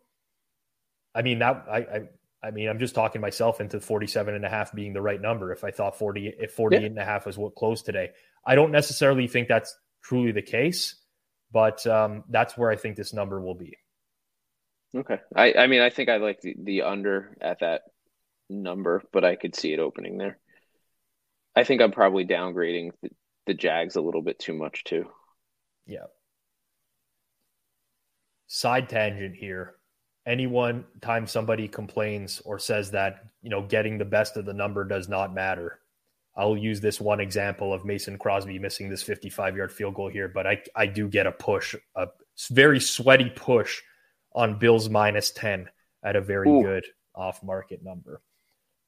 I 1.14 1.22
mean, 1.22 1.40
that 1.40 1.66
I, 1.70 1.78
I, 1.78 2.02
I 2.46 2.52
mean, 2.52 2.70
I'm 2.70 2.78
just 2.78 2.94
talking 2.94 3.22
myself 3.22 3.60
into 3.60 3.80
47 3.80 4.36
and 4.36 4.46
a 4.46 4.50
half 4.50 4.74
being 4.74 4.94
the 4.94 5.02
right 5.02 5.20
number. 5.20 5.52
If 5.52 5.64
I 5.64 5.72
thought 5.72 5.98
40, 5.98 6.34
if 6.40 6.52
48 6.52 6.82
yeah. 6.82 6.88
and 6.88 7.00
a 7.00 7.06
half 7.06 7.26
was 7.26 7.38
what 7.38 7.56
closed 7.56 7.86
today, 7.86 8.12
I 8.46 8.54
don't 8.54 8.72
necessarily 8.72 9.28
think 9.28 9.48
that's 9.48 9.76
truly 10.04 10.32
the 10.32 10.44
case, 10.44 10.96
but 11.52 11.86
um, 11.88 12.24
that's 12.30 12.56
where 12.56 12.70
I 12.70 12.76
think 12.76 12.98
this 12.98 13.14
number 13.14 13.42
will 13.42 13.56
be. 13.56 13.78
Okay. 14.96 15.20
I, 15.36 15.54
I 15.54 15.68
mean, 15.68 15.82
I 15.82 15.90
think 15.90 16.10
I 16.10 16.18
like 16.18 16.42
the, 16.42 16.56
the 16.62 16.84
under 16.84 17.36
at 17.42 17.62
that 17.62 17.82
number, 18.50 19.02
but 19.12 19.26
I 19.26 19.36
could 19.36 19.56
see 19.56 19.74
it 19.74 19.80
opening 19.80 20.18
there. 20.18 20.38
I 21.56 21.64
think 21.64 21.82
I'm 21.82 21.92
probably 21.92 22.26
downgrading 22.26 22.92
the, 23.02 23.10
the 23.48 23.54
Jags 23.56 23.96
a 23.96 24.02
little 24.02 24.22
bit 24.22 24.38
too 24.38 24.54
much 24.54 24.84
too. 24.84 25.06
Yeah. 25.88 26.06
Side 28.48 28.90
tangent 28.90 29.36
here. 29.36 29.76
Anyone 30.26 30.86
time 31.02 31.28
somebody 31.28 31.68
complains 31.68 32.42
or 32.46 32.58
says 32.58 32.92
that, 32.92 33.26
you 33.42 33.50
know, 33.50 33.62
getting 33.62 33.98
the 33.98 34.06
best 34.06 34.38
of 34.38 34.46
the 34.46 34.54
number 34.54 34.84
does 34.84 35.08
not 35.08 35.34
matter. 35.34 35.80
I'll 36.36 36.58
use 36.58 36.82
this 36.82 37.00
one 37.00 37.20
example 37.20 37.74
of 37.74 37.86
Mason 37.86 38.18
Crosby 38.18 38.60
missing 38.60 38.90
this 38.90 39.04
55 39.04 39.56
yard 39.56 39.72
field 39.72 39.94
goal 39.94 40.10
here, 40.10 40.28
but 40.28 40.48
I, 40.48 40.62
I 40.76 40.88
do 40.88 41.08
get 41.08 41.28
a 41.28 41.32
push, 41.32 41.76
a 41.96 42.08
very 42.52 42.80
sweaty 42.80 43.30
push 43.30 43.82
on 44.34 44.60
Bills 44.60 44.90
minus 44.90 45.32
10 45.32 45.70
at 46.04 46.16
a 46.16 46.22
very 46.22 46.50
Ooh. 46.50 46.64
good 46.64 46.86
off 47.16 47.42
market 47.44 47.84
number 47.84 48.22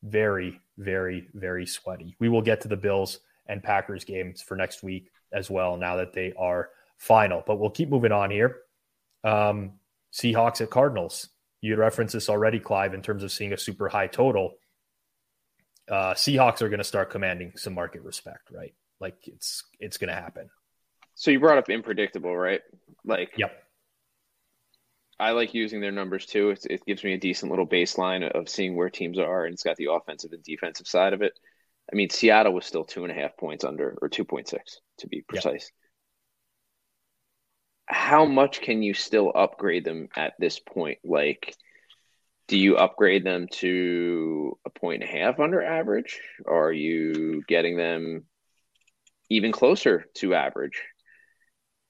very, 0.04 0.60
very, 0.78 1.28
very 1.34 1.66
sweaty. 1.66 2.16
We 2.20 2.30
will 2.30 2.42
get 2.42 2.62
to 2.62 2.68
the 2.68 2.78
Bills 2.78 3.20
and 3.48 3.64
Packers 3.64 4.04
games 4.04 4.42
for 4.42 4.56
next 4.56 4.84
week 4.84 5.10
as 5.32 5.50
well 5.50 5.78
now 5.78 5.96
that 5.98 6.14
they 6.14 6.34
are 6.38 6.70
final. 6.98 7.44
But 7.46 7.60
we'll 7.60 7.70
keep 7.70 7.90
moving 7.90 8.12
on 8.12 8.32
here. 8.32 8.58
Um, 9.24 9.74
Seahawks 10.14 10.62
at 10.62 10.70
Cardinals. 10.70 11.30
You 11.62 11.76
referenced 11.76 12.14
this 12.14 12.30
already, 12.30 12.60
Clive, 12.60 12.94
in 12.94 13.02
terms 13.02 13.24
of 13.24 13.32
seeing 13.32 13.54
a 13.54 13.58
super 13.58 13.90
high 13.90 14.08
total. 14.08 14.54
Uh, 15.90 16.14
Seahawks 16.14 16.62
are 16.62 16.70
going 16.70 16.80
to 16.80 16.84
start 16.84 17.10
commanding 17.10 17.54
some 17.56 17.74
market 17.74 18.04
respect, 18.04 18.50
right? 18.52 18.74
Like 19.00 19.16
it's 19.28 19.64
it's 19.80 19.98
going 19.98 20.10
to 20.10 20.16
happen. 20.16 20.50
So 21.16 21.32
you 21.32 21.40
brought 21.40 21.58
up 21.58 21.70
inpredictable, 21.70 22.36
right? 22.36 22.62
Like, 23.04 23.32
yep. 23.38 23.64
I 25.20 25.32
like 25.32 25.56
using 25.56 25.82
their 25.82 25.92
numbers 25.92 26.28
too. 26.28 26.52
It's, 26.52 26.66
it 26.66 26.86
gives 26.86 27.04
me 27.04 27.14
a 27.14 27.18
decent 27.18 27.50
little 27.50 27.66
baseline 27.66 28.30
of 28.30 28.50
seeing 28.50 28.76
where 28.76 28.90
teams 28.90 29.18
are, 29.18 29.46
and 29.46 29.54
it's 29.54 29.64
got 29.64 29.78
the 29.78 29.92
offensive 29.92 30.32
and 30.32 30.44
defensive 30.44 30.88
side 30.88 31.14
of 31.14 31.24
it. 31.24 31.34
I 31.92 31.96
mean, 31.96 32.10
Seattle 32.10 32.54
was 32.54 32.66
still 32.66 32.84
two 32.84 33.04
and 33.04 33.12
a 33.12 33.16
half 33.16 33.36
points 33.38 33.64
under, 33.64 33.98
or 34.02 34.10
two 34.10 34.26
point 34.26 34.48
six 34.48 34.80
to 35.00 35.08
be 35.08 35.24
precise. 35.28 35.72
Yep. 35.72 35.87
How 37.88 38.26
much 38.26 38.62
can 38.62 38.84
you 38.84 38.94
still 38.94 39.32
upgrade 39.34 39.86
them 39.86 40.10
at 40.16 40.34
this 40.40 40.60
point? 40.60 41.00
Like, 41.04 41.56
do 42.48 42.58
you 42.58 42.78
upgrade 42.78 43.24
them 43.24 43.48
to 43.54 44.58
a 44.66 44.70
point 44.70 45.04
and 45.04 45.10
a 45.10 45.18
half 45.18 45.40
under 45.40 45.62
average? 45.62 46.20
Or 46.46 46.68
are 46.68 46.74
you 46.74 47.44
getting 47.48 47.78
them 47.78 48.26
even 49.30 49.52
closer 49.52 50.06
to 50.16 50.36
average? 50.36 50.82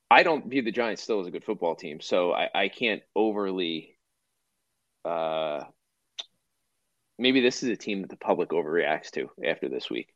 I 0.09 0.23
don't 0.23 0.49
view 0.49 0.61
the 0.61 0.71
Giants 0.71 1.03
still 1.03 1.19
as 1.19 1.27
a 1.27 1.31
good 1.31 1.43
football 1.43 1.75
team, 1.75 1.99
so 1.99 2.33
I, 2.33 2.49
I 2.53 2.67
can't 2.69 3.01
overly. 3.15 3.97
Uh, 5.03 5.63
maybe 7.19 7.41
this 7.41 7.63
is 7.63 7.69
a 7.69 7.75
team 7.75 8.01
that 8.01 8.09
the 8.09 8.17
public 8.17 8.49
overreacts 8.49 9.11
to 9.11 9.29
after 9.43 9.69
this 9.69 9.89
week. 9.89 10.13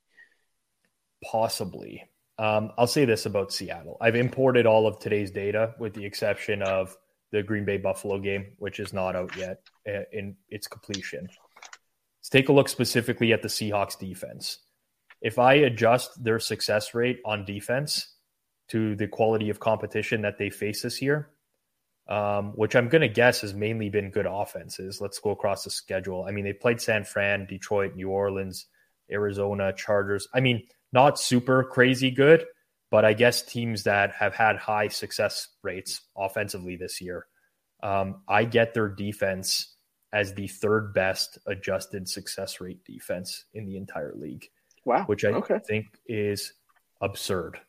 Possibly. 1.24 2.04
Um, 2.42 2.72
I'll 2.76 2.88
say 2.88 3.06
this 3.06 3.28
about 3.28 3.54
Seattle. 3.54 3.98
I've 4.02 4.16
imported 4.16 4.66
all 4.66 4.88
of 4.88 5.00
today's 5.00 5.30
data 5.30 5.76
with 5.78 5.94
the 5.94 6.04
exception 6.04 6.64
of 6.64 6.98
the 7.32 7.44
Green 7.44 7.66
Bay 7.66 7.78
Buffalo 7.78 8.18
game, 8.18 8.54
which 8.58 8.80
is 8.80 8.94
not 8.94 9.16
out 9.16 9.38
yet 9.38 9.62
in 10.12 10.36
its 10.50 10.66
completion. 10.66 11.30
Let's 12.20 12.30
take 12.30 12.50
a 12.50 12.52
look 12.52 12.68
specifically 12.68 13.32
at 13.32 13.44
the 13.44 13.48
Seahawks 13.48 13.98
defense. 13.98 14.58
If 15.22 15.38
I 15.38 15.54
adjust 15.54 16.24
their 16.24 16.40
success 16.40 16.96
rate 16.96 17.20
on 17.26 17.46
defense 17.46 18.16
to 18.70 18.96
the 18.96 19.08
quality 19.08 19.52
of 19.52 19.60
competition 19.60 20.24
that 20.24 20.40
they 20.40 20.50
face 20.50 20.82
this 20.82 21.00
year, 21.00 21.30
um, 22.10 22.54
which 22.56 22.76
I'm 22.76 22.90
going 22.90 23.04
to 23.04 23.08
guess 23.08 23.42
has 23.42 23.54
mainly 23.54 23.90
been 23.90 24.10
good 24.10 24.26
offenses. 24.28 25.00
Let's 25.00 25.20
go 25.20 25.30
across 25.30 25.64
the 25.64 25.70
schedule. 25.70 26.26
I 26.28 26.32
mean, 26.32 26.44
they 26.44 26.54
played 26.54 26.82
San 26.82 27.04
Fran, 27.04 27.46
Detroit, 27.46 27.96
New 27.96 28.10
Orleans, 28.10 28.66
Arizona, 29.12 29.74
Chargers. 29.74 30.28
I 30.34 30.40
mean, 30.40 30.64
not 30.94 31.20
super 31.20 31.64
crazy 31.64 32.12
good, 32.12 32.46
but 32.90 33.06
I 33.06 33.14
guess 33.14 33.42
teams 33.42 33.84
that 33.84 34.12
have 34.14 34.34
had 34.34 34.58
high 34.58 34.90
success 34.90 35.48
rates 35.64 36.02
offensively 36.18 36.76
this 36.76 37.02
year. 37.02 37.28
Um, 37.82 38.22
I 38.28 38.44
get 38.44 38.74
their 38.74 38.90
defense 38.90 39.76
as 40.14 40.34
the 40.34 40.48
third 40.48 40.94
best 40.94 41.38
adjusted 41.48 42.08
success 42.08 42.60
rate 42.60 42.84
defense 42.84 43.46
in 43.54 43.66
the 43.66 43.78
entire 43.78 44.14
league. 44.16 44.48
Wow. 44.86 45.06
Which 45.06 45.24
I 45.24 45.30
okay. 45.30 45.60
think 45.66 45.86
is 46.06 46.54
absurd 47.00 47.60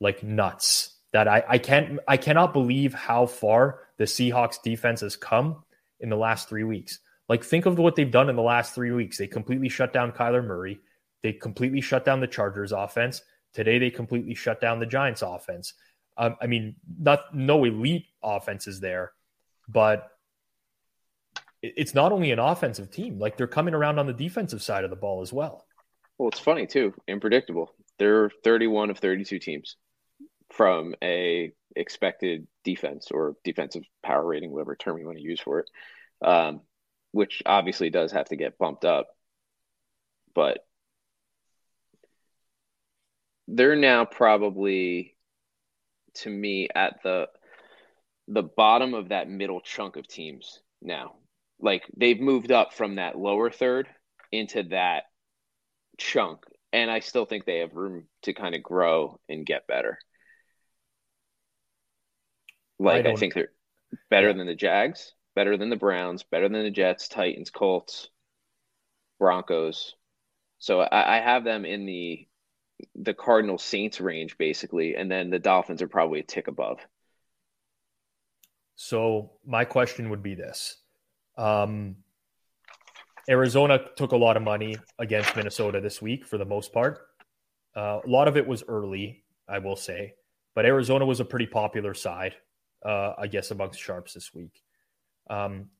like 0.00 0.22
nuts. 0.22 0.90
That 1.12 1.28
I, 1.28 1.44
I 1.46 1.58
can't 1.58 1.98
I 2.08 2.16
cannot 2.16 2.54
believe 2.54 2.94
how 2.94 3.26
far 3.26 3.80
the 3.98 4.04
Seahawks 4.04 4.62
defense 4.62 5.02
has 5.02 5.14
come 5.14 5.62
in 6.00 6.08
the 6.08 6.16
last 6.16 6.48
three 6.48 6.64
weeks. 6.64 6.98
Like, 7.28 7.44
think 7.44 7.66
of 7.66 7.78
what 7.78 7.96
they've 7.96 8.10
done 8.10 8.28
in 8.28 8.36
the 8.36 8.42
last 8.42 8.74
three 8.74 8.90
weeks. 8.90 9.18
They 9.18 9.26
completely 9.26 9.68
shut 9.68 9.92
down 9.92 10.12
Kyler 10.12 10.44
Murray. 10.44 10.80
They 11.22 11.32
completely 11.32 11.80
shut 11.80 12.04
down 12.04 12.20
the 12.20 12.26
Chargers 12.26 12.72
offense. 12.72 13.22
Today, 13.52 13.78
they 13.78 13.90
completely 13.90 14.34
shut 14.34 14.60
down 14.60 14.80
the 14.80 14.86
Giants 14.86 15.22
offense. 15.22 15.74
Um, 16.16 16.36
I 16.40 16.46
mean, 16.46 16.76
not 16.98 17.34
no 17.34 17.64
elite 17.64 18.06
offenses 18.22 18.80
there, 18.80 19.12
but 19.68 20.10
it's 21.62 21.94
not 21.94 22.12
only 22.12 22.32
an 22.32 22.38
offensive 22.38 22.90
team. 22.90 23.18
Like 23.18 23.36
they're 23.36 23.46
coming 23.46 23.74
around 23.74 23.98
on 23.98 24.06
the 24.06 24.12
defensive 24.12 24.62
side 24.62 24.84
of 24.84 24.90
the 24.90 24.96
ball 24.96 25.22
as 25.22 25.32
well. 25.32 25.64
Well, 26.18 26.28
it's 26.28 26.40
funny 26.40 26.66
too, 26.66 26.92
inpredictable. 27.06 27.72
They're 27.98 28.30
31 28.44 28.90
of 28.90 28.98
32 28.98 29.38
teams 29.38 29.76
from 30.52 30.94
a 31.02 31.52
expected 31.76 32.46
defense 32.64 33.08
or 33.10 33.36
defensive 33.44 33.84
power 34.02 34.26
rating, 34.26 34.50
whatever 34.50 34.76
term 34.76 34.98
you 34.98 35.06
want 35.06 35.18
to 35.18 35.24
use 35.24 35.40
for 35.40 35.60
it, 35.60 35.70
um, 36.22 36.60
which 37.12 37.42
obviously 37.46 37.90
does 37.90 38.12
have 38.12 38.28
to 38.28 38.36
get 38.36 38.58
bumped 38.58 38.84
up. 38.84 39.08
But 40.34 40.64
they're 43.52 43.76
now 43.76 44.04
probably, 44.04 45.14
to 46.14 46.30
me, 46.30 46.68
at 46.74 47.02
the 47.02 47.28
the 48.28 48.42
bottom 48.42 48.94
of 48.94 49.10
that 49.10 49.28
middle 49.28 49.60
chunk 49.60 49.96
of 49.96 50.06
teams 50.06 50.60
now. 50.80 51.16
Like 51.60 51.84
they've 51.96 52.20
moved 52.20 52.50
up 52.50 52.72
from 52.72 52.96
that 52.96 53.18
lower 53.18 53.50
third 53.50 53.88
into 54.30 54.62
that 54.64 55.04
chunk, 55.98 56.44
and 56.72 56.90
I 56.90 57.00
still 57.00 57.26
think 57.26 57.44
they 57.44 57.58
have 57.58 57.74
room 57.74 58.04
to 58.22 58.32
kind 58.32 58.54
of 58.54 58.62
grow 58.62 59.20
and 59.28 59.44
get 59.44 59.66
better. 59.66 59.98
Like 62.78 63.06
I, 63.06 63.12
I 63.12 63.16
think 63.16 63.34
they're 63.34 63.52
better 64.08 64.28
yeah. 64.28 64.36
than 64.38 64.46
the 64.46 64.54
Jags, 64.54 65.12
better 65.34 65.56
than 65.56 65.68
the 65.68 65.76
Browns, 65.76 66.22
better 66.22 66.48
than 66.48 66.62
the 66.64 66.70
Jets, 66.70 67.06
Titans, 67.06 67.50
Colts, 67.50 68.08
Broncos. 69.18 69.94
So 70.58 70.80
I, 70.80 71.18
I 71.18 71.20
have 71.20 71.44
them 71.44 71.64
in 71.64 71.86
the 71.86 72.26
the 72.94 73.14
Cardinal 73.14 73.58
Saints 73.58 74.00
range 74.00 74.38
basically, 74.38 74.96
and 74.96 75.10
then 75.10 75.30
the 75.30 75.38
Dolphins 75.38 75.82
are 75.82 75.88
probably 75.88 76.20
a 76.20 76.24
tick 76.24 76.48
above. 76.48 76.78
So 78.76 79.32
my 79.46 79.64
question 79.64 80.10
would 80.10 80.22
be 80.22 80.34
this: 80.34 80.76
um, 81.36 81.96
Arizona 83.28 83.80
took 83.96 84.12
a 84.12 84.16
lot 84.16 84.36
of 84.36 84.42
money 84.42 84.76
against 84.98 85.36
Minnesota 85.36 85.80
this 85.80 86.02
week 86.02 86.26
for 86.26 86.38
the 86.38 86.44
most 86.44 86.72
part. 86.72 87.00
Uh, 87.76 88.00
a 88.04 88.08
lot 88.08 88.28
of 88.28 88.36
it 88.36 88.46
was 88.46 88.62
early, 88.68 89.24
I 89.48 89.58
will 89.58 89.76
say, 89.76 90.14
but 90.54 90.66
Arizona 90.66 91.06
was 91.06 91.20
a 91.20 91.24
pretty 91.24 91.46
popular 91.46 91.94
side, 91.94 92.34
uh, 92.84 93.12
I 93.18 93.28
guess, 93.28 93.50
amongst 93.50 93.80
sharps 93.80 94.14
this 94.14 94.34
week. 94.34 94.62
Um, 95.30 95.70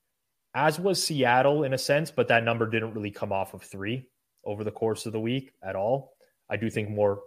as 0.55 0.79
was 0.79 1.03
Seattle 1.03 1.65
in 1.65 1.73
a 1.73 1.79
sense, 1.79 2.11
but 2.11 2.29
that 2.29 2.45
number 2.45 2.69
didn't 2.69 2.95
really 2.95 3.11
come 3.11 3.33
off 3.33 3.55
of 3.55 3.63
three 3.63 4.09
over 4.45 4.65
the 4.65 4.71
course 4.71 5.07
of 5.07 5.13
the 5.13 5.21
week 5.21 5.53
at 5.63 5.77
all. 5.77 6.12
I 6.53 6.57
do 6.57 6.69
think 6.69 6.91
more, 6.91 7.23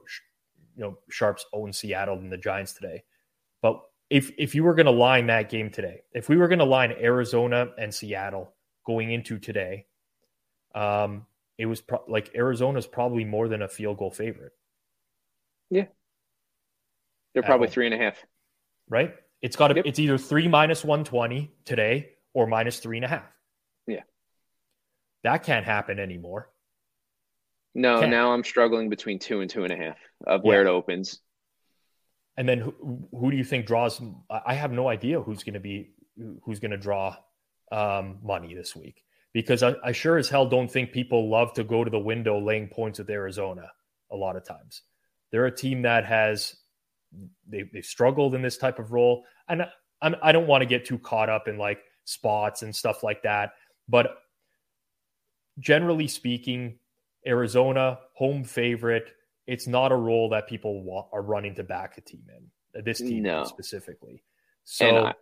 you 0.77 0.83
know, 0.83 0.99
sharps 1.09 1.45
own 1.51 1.73
Seattle 1.73 2.15
than 2.17 2.29
the 2.29 2.37
Giants 2.37 2.73
today. 2.73 3.03
But 3.63 3.81
if 4.11 4.31
if 4.37 4.53
you 4.53 4.63
were 4.63 4.75
going 4.75 4.85
to 4.85 4.91
line 4.91 5.27
that 5.27 5.49
game 5.49 5.71
today, 5.71 6.03
if 6.13 6.29
we 6.29 6.37
were 6.37 6.47
going 6.47 6.59
to 6.59 6.65
line 6.65 6.91
Arizona 6.91 7.69
and 7.79 7.91
Seattle 7.91 8.53
going 8.85 9.11
into 9.11 9.39
today, 9.39 9.87
um, 10.75 11.25
it 11.57 11.65
was 11.65 11.81
pro- 11.81 12.03
like 12.07 12.35
Arizona's 12.35 12.85
probably 12.85 13.25
more 13.25 13.47
than 13.47 13.63
a 13.63 13.67
field 13.67 13.97
goal 13.97 14.11
favorite. 14.11 14.51
Yeah, 15.71 15.85
they're 17.33 17.41
probably 17.41 17.67
three 17.67 17.87
and 17.87 17.95
a 17.95 17.97
half. 17.97 18.23
Right. 18.87 19.15
It's 19.41 19.55
got 19.55 19.69
to. 19.69 19.75
Yep. 19.75 19.85
It's 19.87 19.97
either 19.97 20.19
three 20.19 20.47
minus 20.47 20.83
one 20.83 21.03
twenty 21.03 21.51
today 21.65 22.11
or 22.33 22.45
minus 22.45 22.79
three 22.79 22.97
and 22.97 23.05
a 23.05 23.07
half. 23.07 23.25
Yeah, 23.87 24.03
that 25.23 25.41
can't 25.43 25.65
happen 25.65 25.99
anymore. 25.99 26.49
No, 27.75 27.99
can't. 27.99 28.09
now 28.09 28.31
I'm 28.31 28.43
struggling 28.43 28.89
between 28.89 29.19
two 29.19 29.41
and 29.41 29.49
two 29.49 29.65
and 29.65 29.73
a 29.73 29.75
half 29.75 29.97
of 30.25 30.43
where 30.43 30.63
yeah. 30.63 30.69
it 30.69 30.73
opens. 30.73 31.19
And 32.37 32.47
then 32.47 32.59
who, 32.59 33.07
who 33.11 33.29
do 33.31 33.37
you 33.37 33.43
think 33.43 33.65
draws? 33.65 34.01
I 34.29 34.55
have 34.55 34.71
no 34.71 34.87
idea 34.87 35.21
who's 35.21 35.43
going 35.43 35.53
to 35.53 35.59
be 35.59 35.91
who's 36.43 36.59
going 36.59 36.71
to 36.71 36.77
draw 36.77 37.17
um, 37.71 38.19
money 38.23 38.55
this 38.55 38.75
week 38.75 39.03
because 39.33 39.61
I, 39.61 39.75
I, 39.83 39.91
sure 39.91 40.17
as 40.17 40.29
hell 40.29 40.47
don't 40.47 40.71
think 40.71 40.93
people 40.93 41.29
love 41.29 41.53
to 41.55 41.65
go 41.65 41.83
to 41.83 41.91
the 41.91 41.99
window 41.99 42.39
laying 42.39 42.69
points 42.69 42.99
with 42.99 43.09
Arizona 43.09 43.69
a 44.09 44.15
lot 44.15 44.37
of 44.37 44.45
times. 44.45 44.81
They're 45.31 45.45
a 45.45 45.55
team 45.55 45.81
that 45.81 46.05
has 46.05 46.55
they 47.47 47.63
they've 47.73 47.85
struggled 47.85 48.35
in 48.35 48.41
this 48.41 48.57
type 48.57 48.79
of 48.79 48.93
role, 48.93 49.25
and 49.49 49.63
I, 50.01 50.13
I 50.23 50.31
don't 50.31 50.47
want 50.47 50.61
to 50.61 50.65
get 50.65 50.85
too 50.85 50.97
caught 50.97 51.29
up 51.29 51.49
in 51.49 51.57
like 51.57 51.79
spots 52.05 52.61
and 52.61 52.73
stuff 52.73 53.03
like 53.03 53.23
that. 53.23 53.51
But 53.89 54.17
generally 55.59 56.07
speaking, 56.07 56.79
Arizona 57.27 57.99
home 58.13 58.43
favorite. 58.43 59.11
It's 59.47 59.67
not 59.67 59.91
a 59.91 59.95
role 59.95 60.29
that 60.29 60.47
people 60.47 60.83
want, 60.83 61.07
are 61.13 61.21
running 61.21 61.55
to 61.55 61.63
back 61.63 61.97
a 61.97 62.01
team 62.01 62.23
in. 62.29 62.83
This 62.83 62.99
team 62.99 63.23
no. 63.23 63.43
specifically. 63.45 64.23
So 64.63 65.13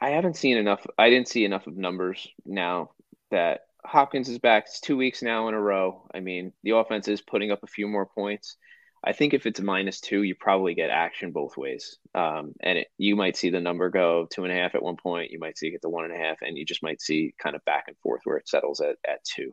I 0.00 0.10
haven't 0.10 0.36
seen 0.36 0.56
enough. 0.56 0.86
I 0.96 1.10
didn't 1.10 1.28
see 1.28 1.44
enough 1.44 1.66
of 1.66 1.76
numbers 1.76 2.26
now 2.44 2.90
that 3.30 3.60
Hopkins 3.84 4.28
is 4.28 4.38
back. 4.38 4.64
It's 4.66 4.80
two 4.80 4.96
weeks 4.96 5.22
now 5.22 5.48
in 5.48 5.54
a 5.54 5.60
row. 5.60 6.08
I 6.14 6.20
mean, 6.20 6.52
the 6.62 6.76
offense 6.76 7.08
is 7.08 7.20
putting 7.20 7.50
up 7.50 7.62
a 7.62 7.68
few 7.68 7.88
more 7.88 8.06
points. 8.06 8.56
I 9.04 9.12
think 9.12 9.34
if 9.34 9.46
it's 9.46 9.60
minus 9.60 10.00
two, 10.00 10.22
you 10.22 10.34
probably 10.34 10.74
get 10.74 10.90
action 10.90 11.30
both 11.30 11.56
ways. 11.56 11.98
Um, 12.14 12.54
and 12.60 12.78
it, 12.78 12.88
you 12.98 13.14
might 13.14 13.36
see 13.36 13.50
the 13.50 13.60
number 13.60 13.88
go 13.88 14.26
two 14.30 14.44
and 14.44 14.52
a 14.52 14.56
half 14.56 14.74
at 14.74 14.82
one 14.82 14.96
point. 14.96 15.30
You 15.30 15.38
might 15.38 15.56
see 15.56 15.68
it 15.68 15.72
get 15.72 15.82
to 15.82 15.88
one 15.88 16.04
and 16.04 16.14
a 16.14 16.18
half, 16.18 16.38
and 16.42 16.56
you 16.56 16.64
just 16.64 16.82
might 16.82 17.00
see 17.00 17.34
kind 17.38 17.54
of 17.54 17.64
back 17.64 17.84
and 17.86 17.96
forth 17.98 18.22
where 18.24 18.36
it 18.36 18.48
settles 18.48 18.80
at, 18.80 18.96
at 19.08 19.22
two. 19.24 19.52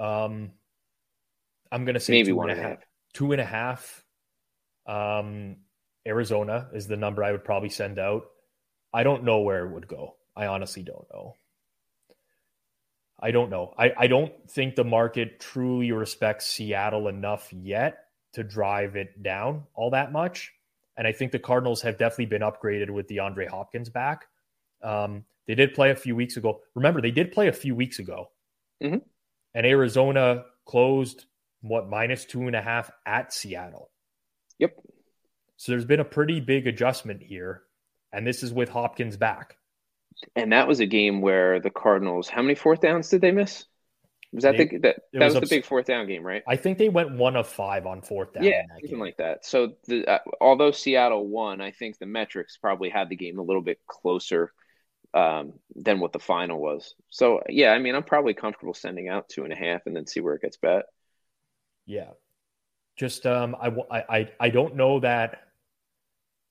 Um, 0.00 0.52
I'm 1.70 1.84
going 1.84 1.94
to 1.94 2.00
say 2.00 2.12
maybe 2.12 2.32
one 2.32 2.50
and 2.50 2.58
a 2.58 2.62
half. 2.62 2.70
half. 2.72 2.86
Two 3.12 3.32
and 3.32 3.40
a 3.40 3.44
half. 3.44 4.04
Um, 4.86 5.56
Arizona 6.06 6.68
is 6.72 6.86
the 6.86 6.96
number 6.96 7.24
I 7.24 7.32
would 7.32 7.44
probably 7.44 7.70
send 7.70 7.98
out. 7.98 8.26
I 8.92 9.02
don't 9.02 9.24
know 9.24 9.40
where 9.40 9.66
it 9.66 9.72
would 9.72 9.88
go. 9.88 10.16
I 10.36 10.46
honestly 10.46 10.82
don't 10.82 11.06
know. 11.12 11.34
I 13.18 13.30
don't 13.30 13.50
know. 13.50 13.72
I, 13.78 13.92
I 13.96 14.06
don't 14.06 14.32
think 14.50 14.74
the 14.74 14.84
market 14.84 15.40
truly 15.40 15.92
respects 15.92 16.46
Seattle 16.50 17.08
enough 17.08 17.52
yet 17.52 18.04
to 18.34 18.44
drive 18.44 18.96
it 18.96 19.22
down 19.22 19.64
all 19.74 19.90
that 19.90 20.12
much. 20.12 20.52
And 20.96 21.06
I 21.06 21.12
think 21.12 21.32
the 21.32 21.38
Cardinals 21.38 21.82
have 21.82 21.96
definitely 21.96 22.26
been 22.26 22.42
upgraded 22.42 22.90
with 22.90 23.08
DeAndre 23.08 23.48
Hopkins 23.48 23.88
back. 23.88 24.26
Um, 24.82 25.24
they 25.46 25.54
did 25.54 25.74
play 25.74 25.90
a 25.90 25.96
few 25.96 26.14
weeks 26.14 26.36
ago. 26.36 26.60
Remember, 26.74 27.00
they 27.00 27.10
did 27.10 27.32
play 27.32 27.48
a 27.48 27.52
few 27.52 27.74
weeks 27.74 27.98
ago. 27.98 28.30
Mm-hmm. 28.82 28.98
And 29.54 29.66
Arizona 29.66 30.44
closed, 30.66 31.24
what, 31.60 31.88
minus 31.88 32.24
two 32.24 32.46
and 32.46 32.56
a 32.56 32.62
half 32.62 32.90
at 33.06 33.32
Seattle. 33.32 33.90
Yep. 34.58 34.76
So 35.56 35.72
there's 35.72 35.84
been 35.84 36.00
a 36.00 36.04
pretty 36.04 36.40
big 36.40 36.66
adjustment 36.66 37.22
here 37.22 37.62
and 38.14 38.26
this 38.26 38.42
is 38.42 38.52
with 38.52 38.68
Hopkins 38.68 39.16
back. 39.16 39.58
And 40.36 40.52
that 40.52 40.68
was 40.68 40.80
a 40.80 40.86
game 40.86 41.20
where 41.20 41.60
the 41.60 41.70
Cardinals, 41.70 42.28
how 42.28 42.40
many 42.40 42.54
fourth 42.54 42.80
downs 42.80 43.08
did 43.08 43.20
they 43.20 43.32
miss? 43.32 43.64
Was 44.32 44.44
that 44.44 44.56
they, 44.56 44.66
the 44.66 44.78
that, 44.78 44.96
that 45.12 45.24
was, 45.24 45.34
was 45.34 45.48
the 45.48 45.56
big 45.56 45.64
fourth 45.64 45.86
down 45.86 46.06
game, 46.06 46.24
right? 46.24 46.42
I 46.48 46.56
think 46.56 46.78
they 46.78 46.88
went 46.88 47.12
one 47.12 47.36
of 47.36 47.48
five 47.48 47.86
on 47.86 48.02
fourth 48.02 48.32
down. 48.32 48.44
Yeah, 48.44 48.62
something 48.80 48.98
like 48.98 49.16
that. 49.18 49.44
So 49.44 49.74
the, 49.86 50.06
uh, 50.06 50.18
although 50.40 50.70
Seattle 50.70 51.26
won, 51.26 51.60
I 51.60 51.72
think 51.72 51.98
the 51.98 52.06
metrics 52.06 52.56
probably 52.56 52.88
had 52.88 53.08
the 53.08 53.16
game 53.16 53.38
a 53.38 53.42
little 53.42 53.62
bit 53.62 53.78
closer 53.86 54.52
um, 55.14 55.54
than 55.74 56.00
what 56.00 56.12
the 56.12 56.18
final 56.18 56.60
was. 56.60 56.94
So 57.10 57.42
yeah, 57.48 57.70
I 57.70 57.78
mean, 57.78 57.94
I'm 57.94 58.02
probably 58.02 58.34
comfortable 58.34 58.74
sending 58.74 59.08
out 59.08 59.28
two 59.28 59.44
and 59.44 59.52
a 59.52 59.56
half 59.56 59.86
and 59.86 59.96
then 59.96 60.06
see 60.06 60.20
where 60.20 60.34
it 60.34 60.42
gets 60.42 60.56
bet. 60.56 60.84
Yeah, 61.86 62.10
just 62.96 63.24
um, 63.26 63.56
I 63.60 64.02
I 64.08 64.28
I 64.40 64.48
don't 64.50 64.76
know 64.76 65.00
that 65.00 65.44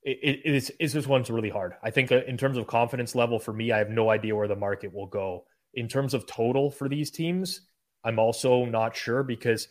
it, 0.03 0.41
is, 0.45 0.71
is 0.79 0.93
this 0.93 1.07
one's 1.07 1.29
really 1.29 1.49
hard. 1.49 1.75
I 1.81 1.89
think 1.89 2.11
uh, 2.11 2.23
in 2.27 2.37
terms 2.37 2.57
of 2.57 2.67
confidence 2.67 3.15
level 3.15 3.39
for 3.39 3.53
me, 3.53 3.71
I 3.71 3.77
have 3.77 3.89
no 3.89 4.09
idea 4.09 4.35
where 4.35 4.47
the 4.47 4.55
market 4.55 4.93
will 4.93 5.07
go. 5.07 5.45
In 5.73 5.87
terms 5.87 6.13
of 6.13 6.27
total 6.27 6.69
for 6.69 6.89
these 6.89 7.09
teams, 7.09 7.61
I'm 8.03 8.19
also 8.19 8.65
not 8.65 8.95
sure 8.95 9.23
because 9.23 9.67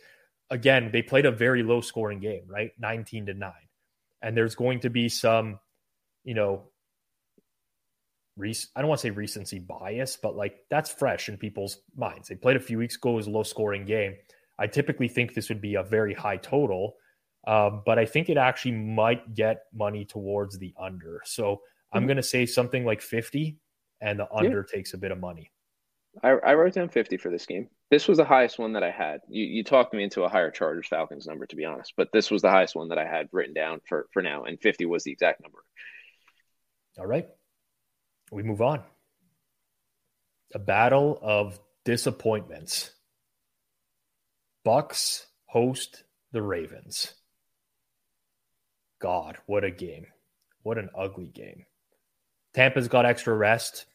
again, 0.49 0.89
they 0.91 1.01
played 1.01 1.25
a 1.25 1.31
very 1.31 1.63
low 1.63 1.81
scoring 1.81 2.19
game, 2.19 2.43
right? 2.47 2.71
19 2.79 3.27
to 3.27 3.33
9. 3.33 3.51
And 4.21 4.35
there's 4.35 4.55
going 4.55 4.81
to 4.81 4.89
be 4.89 5.09
some, 5.09 5.59
you 6.23 6.33
know, 6.33 6.69
rec- 8.37 8.55
I 8.75 8.81
don't 8.81 8.89
want 8.89 9.01
to 9.01 9.07
say 9.07 9.11
recency 9.11 9.59
bias, 9.59 10.17
but 10.21 10.35
like 10.35 10.55
that's 10.69 10.91
fresh 10.91 11.29
in 11.29 11.37
people's 11.37 11.79
minds. 11.95 12.27
They 12.27 12.35
played 12.35 12.57
a 12.57 12.61
few 12.61 12.77
weeks 12.77 12.95
ago 12.95 13.17
as 13.17 13.27
a 13.27 13.31
low 13.31 13.43
scoring 13.43 13.85
game. 13.85 14.15
I 14.59 14.67
typically 14.67 15.07
think 15.07 15.33
this 15.33 15.49
would 15.49 15.61
be 15.61 15.75
a 15.75 15.83
very 15.83 16.13
high 16.13 16.37
total 16.37 16.95
um, 17.45 17.81
but 17.85 17.99
I 17.99 18.05
think 18.05 18.29
it 18.29 18.37
actually 18.37 18.73
might 18.73 19.33
get 19.33 19.63
money 19.73 20.05
towards 20.05 20.57
the 20.57 20.73
under. 20.79 21.21
So 21.25 21.61
I'm 21.91 22.01
mm-hmm. 22.01 22.07
going 22.07 22.17
to 22.17 22.23
say 22.23 22.45
something 22.45 22.85
like 22.85 23.01
50, 23.01 23.57
and 24.01 24.19
the 24.19 24.27
under 24.33 24.65
yeah. 24.67 24.75
takes 24.77 24.93
a 24.93 24.97
bit 24.97 25.11
of 25.11 25.19
money. 25.19 25.51
I, 26.23 26.29
I, 26.29 26.53
wrote 26.53 26.73
down 26.73 26.89
50 26.89 27.17
for 27.17 27.31
this 27.31 27.47
game. 27.47 27.69
This 27.89 28.07
was 28.07 28.19
the 28.19 28.25
highest 28.25 28.59
one 28.59 28.73
that 28.73 28.83
I 28.83 28.91
had. 28.91 29.21
You, 29.27 29.45
you 29.45 29.63
talked 29.63 29.93
me 29.95 30.03
into 30.03 30.23
a 30.23 30.29
higher 30.29 30.51
Chargers 30.51 30.87
Falcons 30.87 31.25
number, 31.25 31.47
to 31.47 31.55
be 31.55 31.65
honest, 31.65 31.93
but 31.97 32.09
this 32.13 32.29
was 32.29 32.43
the 32.43 32.51
highest 32.51 32.75
one 32.75 32.89
that 32.89 32.99
I 32.99 33.05
had 33.05 33.29
written 33.31 33.53
down 33.53 33.81
for, 33.89 34.07
for 34.13 34.21
now, 34.21 34.43
and 34.43 34.61
50 34.61 34.85
was 34.85 35.03
the 35.03 35.11
exact 35.11 35.41
number. 35.41 35.57
All 36.99 37.07
right. 37.07 37.27
We 38.33 38.43
move 38.43 38.61
on. 38.61 38.83
a 40.55 40.59
battle 40.59 41.19
of 41.21 41.59
disappointments. 41.85 42.91
Bucs 44.65 45.25
host 45.45 46.03
the 46.31 46.41
Ravens. 46.41 47.13
God, 49.01 49.37
what 49.45 49.63
a 49.63 49.71
game. 49.71 50.07
What 50.63 50.77
an 50.77 50.89
ugly 50.97 51.27
game. 51.27 51.65
Tampa's 52.53 52.87
got 52.87 53.05
extra 53.05 53.33
rest. 53.33 53.85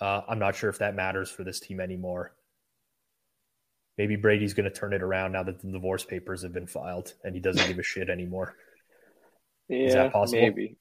Uh, 0.00 0.22
I'm 0.28 0.38
not 0.38 0.56
sure 0.56 0.70
if 0.70 0.78
that 0.78 0.94
matters 0.94 1.30
for 1.30 1.44
this 1.44 1.60
team 1.60 1.80
anymore. 1.80 2.34
Maybe 3.96 4.16
Brady's 4.16 4.54
going 4.54 4.70
to 4.70 4.74
turn 4.74 4.92
it 4.92 5.02
around 5.02 5.32
now 5.32 5.42
that 5.42 5.60
the 5.60 5.70
divorce 5.70 6.04
papers 6.04 6.42
have 6.42 6.52
been 6.52 6.66
filed 6.66 7.14
and 7.24 7.34
he 7.34 7.40
doesn't 7.40 7.66
give 7.66 7.78
a 7.78 7.82
shit 7.82 8.08
anymore. 8.10 8.56
Yeah, 9.68 9.86
Is 9.86 9.94
that 9.94 10.12
possible? 10.12 10.42
Maybe. 10.42 10.76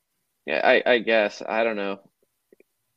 Yeah, 0.46 0.62
I, 0.64 0.84
I 0.94 1.00
guess. 1.00 1.42
I 1.48 1.64
don't 1.64 1.76
know. 1.76 2.00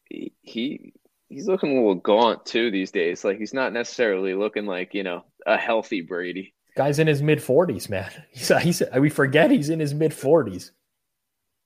He, 0.08 0.32
he 0.42 0.92
he's 1.28 1.48
looking 1.48 1.70
a 1.72 1.74
little 1.74 1.94
gaunt 1.96 2.44
too 2.46 2.70
these 2.70 2.90
days. 2.90 3.24
Like 3.24 3.38
he's 3.38 3.54
not 3.54 3.72
necessarily 3.72 4.34
looking 4.34 4.66
like 4.66 4.94
you 4.94 5.02
know 5.02 5.24
a 5.46 5.56
healthy 5.58 6.02
Brady. 6.02 6.54
Guy's 6.76 6.98
in 6.98 7.06
his 7.06 7.22
mid 7.22 7.38
40s, 7.40 7.88
man. 7.88 8.10
He's, 8.30 8.48
he's 8.48 8.82
we 8.98 9.10
forget 9.10 9.50
he's 9.50 9.68
in 9.70 9.80
his 9.80 9.94
mid 9.94 10.12
40s. 10.12 10.70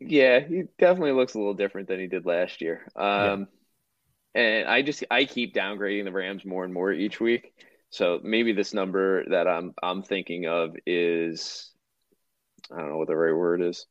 Yeah, 0.00 0.40
he 0.40 0.64
definitely 0.78 1.12
looks 1.12 1.34
a 1.34 1.38
little 1.38 1.54
different 1.54 1.88
than 1.88 2.00
he 2.00 2.06
did 2.06 2.26
last 2.26 2.60
year. 2.60 2.86
Um, 2.96 3.48
yeah. 4.34 4.42
and 4.42 4.68
I 4.68 4.82
just 4.82 5.04
I 5.10 5.24
keep 5.24 5.54
downgrading 5.54 6.04
the 6.04 6.12
Rams 6.12 6.44
more 6.44 6.64
and 6.64 6.74
more 6.74 6.92
each 6.92 7.20
week. 7.20 7.52
So 7.90 8.20
maybe 8.22 8.52
this 8.52 8.74
number 8.74 9.24
that 9.30 9.48
I'm 9.48 9.74
I'm 9.82 10.02
thinking 10.02 10.46
of 10.46 10.76
is 10.86 11.70
I 12.70 12.78
don't 12.78 12.90
know 12.90 12.98
what 12.98 13.08
the 13.08 13.16
right 13.16 13.34
word 13.36 13.62
is. 13.62 13.86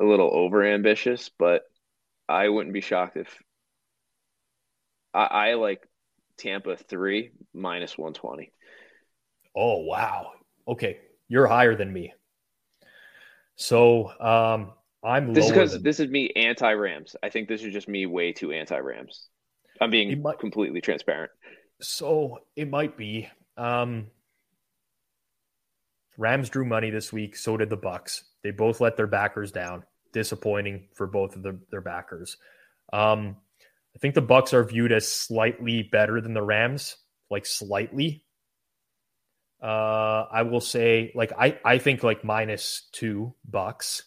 A 0.00 0.04
little 0.04 0.30
over 0.32 0.64
ambitious, 0.64 1.30
but 1.38 1.62
I 2.28 2.48
wouldn't 2.48 2.74
be 2.74 2.80
shocked 2.80 3.16
if 3.16 3.42
I, 5.12 5.24
I 5.24 5.54
like 5.54 5.86
Tampa 6.36 6.76
three 6.76 7.30
minus 7.52 7.96
one 7.96 8.12
twenty. 8.12 8.52
Oh 9.56 9.84
wow. 9.84 10.32
Okay. 10.66 10.98
You're 11.28 11.46
higher 11.46 11.76
than 11.76 11.92
me. 11.92 12.12
So 13.56 14.10
um 14.20 14.72
I'm 15.04 15.32
this 15.32 15.44
is 15.44 15.50
because 15.52 15.72
than... 15.72 15.82
this 15.82 16.00
is 16.00 16.08
me 16.08 16.30
anti 16.34 16.72
Rams. 16.72 17.14
I 17.22 17.28
think 17.28 17.48
this 17.48 17.62
is 17.62 17.72
just 17.72 17.88
me 17.88 18.06
way 18.06 18.32
too 18.32 18.52
anti 18.52 18.78
Rams. 18.78 19.28
I'm 19.80 19.90
being 19.90 20.20
might... 20.22 20.40
completely 20.40 20.80
transparent. 20.80 21.30
So 21.80 22.40
it 22.56 22.68
might 22.68 22.96
be. 22.96 23.28
Um 23.56 24.08
Rams 26.16 26.48
drew 26.48 26.64
money 26.64 26.90
this 26.90 27.12
week, 27.12 27.36
so 27.36 27.56
did 27.56 27.70
the 27.70 27.76
Bucs. 27.76 28.22
They 28.44 28.52
both 28.52 28.80
let 28.80 28.96
their 28.96 29.08
backers 29.08 29.50
down. 29.50 29.82
Disappointing 30.12 30.86
for 30.94 31.08
both 31.08 31.34
of 31.34 31.42
the, 31.42 31.58
their 31.72 31.80
backers. 31.80 32.36
Um, 32.92 33.38
I 33.96 33.98
think 33.98 34.14
the 34.14 34.22
Bucs 34.22 34.52
are 34.52 34.62
viewed 34.62 34.92
as 34.92 35.08
slightly 35.08 35.82
better 35.82 36.20
than 36.20 36.34
the 36.34 36.42
Rams, 36.42 36.96
like 37.30 37.46
slightly. 37.46 38.24
Uh, 39.60 40.26
I 40.30 40.42
will 40.42 40.60
say, 40.60 41.10
like 41.14 41.32
I, 41.36 41.58
I 41.64 41.78
think 41.78 42.04
like 42.04 42.22
minus 42.22 42.88
two 42.92 43.34
Bucs, 43.50 44.02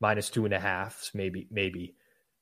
minus 0.00 0.30
two 0.30 0.44
and 0.44 0.54
a 0.54 0.60
half, 0.60 1.10
maybe, 1.12 1.48
maybe. 1.50 1.96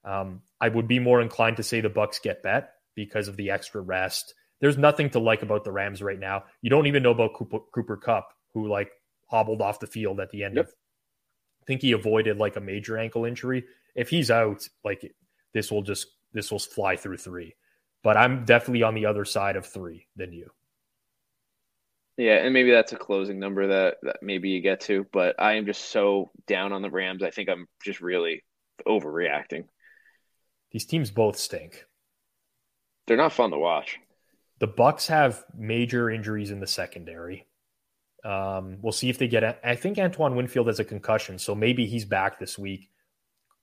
Um, 0.05 0.43
I 0.61 0.69
would 0.69 0.87
be 0.87 0.99
more 0.99 1.21
inclined 1.21 1.57
to 1.57 1.63
say 1.63 1.81
the 1.81 1.89
Bucs 1.89 2.23
get 2.23 2.43
bet 2.43 2.75
because 2.95 3.29
of 3.29 3.37
the 3.37 3.51
extra 3.51 3.81
rest. 3.81 4.35
There's 4.61 4.79
nothing 4.79 5.11
to 5.11 5.19
like 5.19 5.43
about 5.43 5.65
the 5.65 5.73
Rams 5.73 6.03
right 6.03 6.19
now. 6.19 6.45
You 6.61 6.71
don't 6.71 6.87
even 6.87 7.03
know 7.03 7.11
about 7.11 7.35
Cooper, 7.35 7.61
Cooper 7.75 7.97
Kupp, 7.97 8.29
who 8.53 8.69
like 8.69 8.91
hobbled 9.29 9.63
off 9.63 9.81
the 9.81 9.87
field 9.87 10.21
at 10.21 10.31
the 10.31 10.45
end 10.45 10.57
yep. 10.57 10.67
of. 10.67 10.73
I 11.65 11.67
think 11.67 11.81
he 11.81 11.93
avoided 11.93 12.37
like 12.37 12.57
a 12.57 12.61
major 12.61 12.99
ankle 12.99 13.25
injury. 13.25 13.65
If 13.95 14.11
he's 14.11 14.31
out, 14.31 14.69
like 14.85 15.15
this 15.55 15.71
will 15.71 15.81
just 15.81 16.09
this 16.35 16.51
will 16.51 16.59
fly 16.59 16.97
through 16.97 17.17
three. 17.17 17.55
But 18.03 18.19
I'm 18.19 18.45
definitely 18.45 18.83
on 18.83 18.95
the 18.95 19.07
other 19.07 19.25
side 19.25 19.57
of 19.57 19.65
three 19.65 20.09
than 20.15 20.35
you. 20.35 20.51
Yeah, 22.19 22.35
and 22.35 22.53
maybe 22.53 22.71
that's 22.71 22.93
a 22.93 22.97
closing 22.97 23.41
number 23.41 23.67
that, 23.69 23.97
that 24.03 24.17
maybe 24.23 24.51
you 24.51 24.61
get 24.61 24.81
to, 24.83 25.07
but 25.11 25.35
I 25.41 25.55
am 25.55 25.65
just 25.65 25.87
so 25.87 26.31
down 26.47 26.73
on 26.73 26.83
the 26.83 26.91
Rams. 26.91 27.23
I 27.23 27.31
think 27.31 27.49
I'm 27.49 27.67
just 27.83 28.01
really 28.01 28.45
overreacting. 28.87 29.65
These 30.71 30.85
teams 30.85 31.11
both 31.11 31.39
stink. 31.39 31.87
They're 33.07 33.17
not 33.17 33.33
fun 33.33 33.51
to 33.51 33.59
watch. 33.59 33.99
The 34.61 34.69
Bucs 34.69 35.09
have 35.09 35.45
major 35.57 36.11
injuries 36.11 36.51
in 36.51 36.61
the 36.61 36.67
secondary. 36.67 37.47
Um, 38.25 38.79
we'll 38.81 38.93
see 38.93 39.11
if 39.11 39.19
they 39.19 39.29
get. 39.29 39.61
I 39.63 39.77
think 39.77 39.99
Antoine 39.99 40.35
Winfield 40.35 40.69
has 40.69 40.81
a 40.81 40.85
concussion, 40.85 41.39
so 41.39 41.55
maybe 41.55 41.87
he's 41.87 42.05
back 42.05 42.39
this 42.39 42.59
week. 42.59 42.91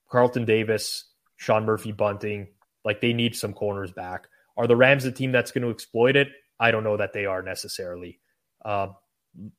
Carlton 0.09 0.45
Davis, 0.45 1.05
Sean 1.37 1.65
Murphy 1.65 1.91
Bunting, 1.91 2.47
like 2.85 3.01
they 3.01 3.13
need 3.13 3.35
some 3.35 3.53
corners 3.53 3.91
back. 3.91 4.27
Are 4.57 4.67
the 4.67 4.75
Rams 4.75 5.05
a 5.05 5.11
team 5.11 5.31
that's 5.31 5.51
going 5.51 5.63
to 5.63 5.71
exploit 5.71 6.15
it? 6.15 6.27
I 6.59 6.71
don't 6.71 6.83
know 6.83 6.97
that 6.97 7.13
they 7.13 7.25
are 7.25 7.41
necessarily. 7.41 8.19
Uh, 8.63 8.89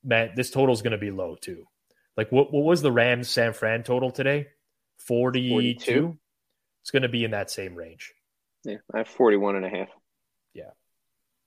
man, 0.05 0.31
this 0.37 0.51
total 0.51 0.75
is 0.75 0.83
going 0.83 0.93
to 0.93 0.99
be 0.99 1.11
low 1.11 1.37
too. 1.41 1.67
Like 2.17 2.31
what, 2.31 2.53
what 2.53 2.65
was 2.65 2.83
the 2.83 2.93
Rams 2.93 3.29
San 3.29 3.53
Fran 3.55 3.83
total 3.83 4.11
today? 4.11 4.49
42? 4.99 5.51
42? 5.51 6.19
It's 6.83 6.91
going 6.91 7.03
to 7.03 7.09
be 7.09 7.25
in 7.25 7.33
that 7.33 7.51
same 7.51 7.75
range. 7.75 8.13
Yeah, 8.65 8.77
I 8.95 8.99
have 8.99 9.09
41 9.09 9.57
and 9.57 9.65
a 9.65 9.69
half. 9.69 9.89
Yeah. 10.55 10.71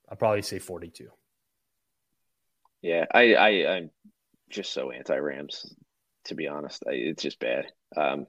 I'll 0.08 0.16
probably 0.16 0.42
say 0.42 0.58
42. 0.58 1.08
Yeah, 2.82 3.04
I, 3.12 3.34
I 3.34 3.76
I'm 3.76 3.90
just 4.50 4.72
so 4.72 4.90
anti 4.90 5.16
Rams 5.16 5.74
to 6.26 6.34
be 6.34 6.46
honest. 6.48 6.82
I, 6.86 6.92
it's 6.92 7.22
just 7.22 7.40
bad. 7.40 7.66
Um, 7.96 8.26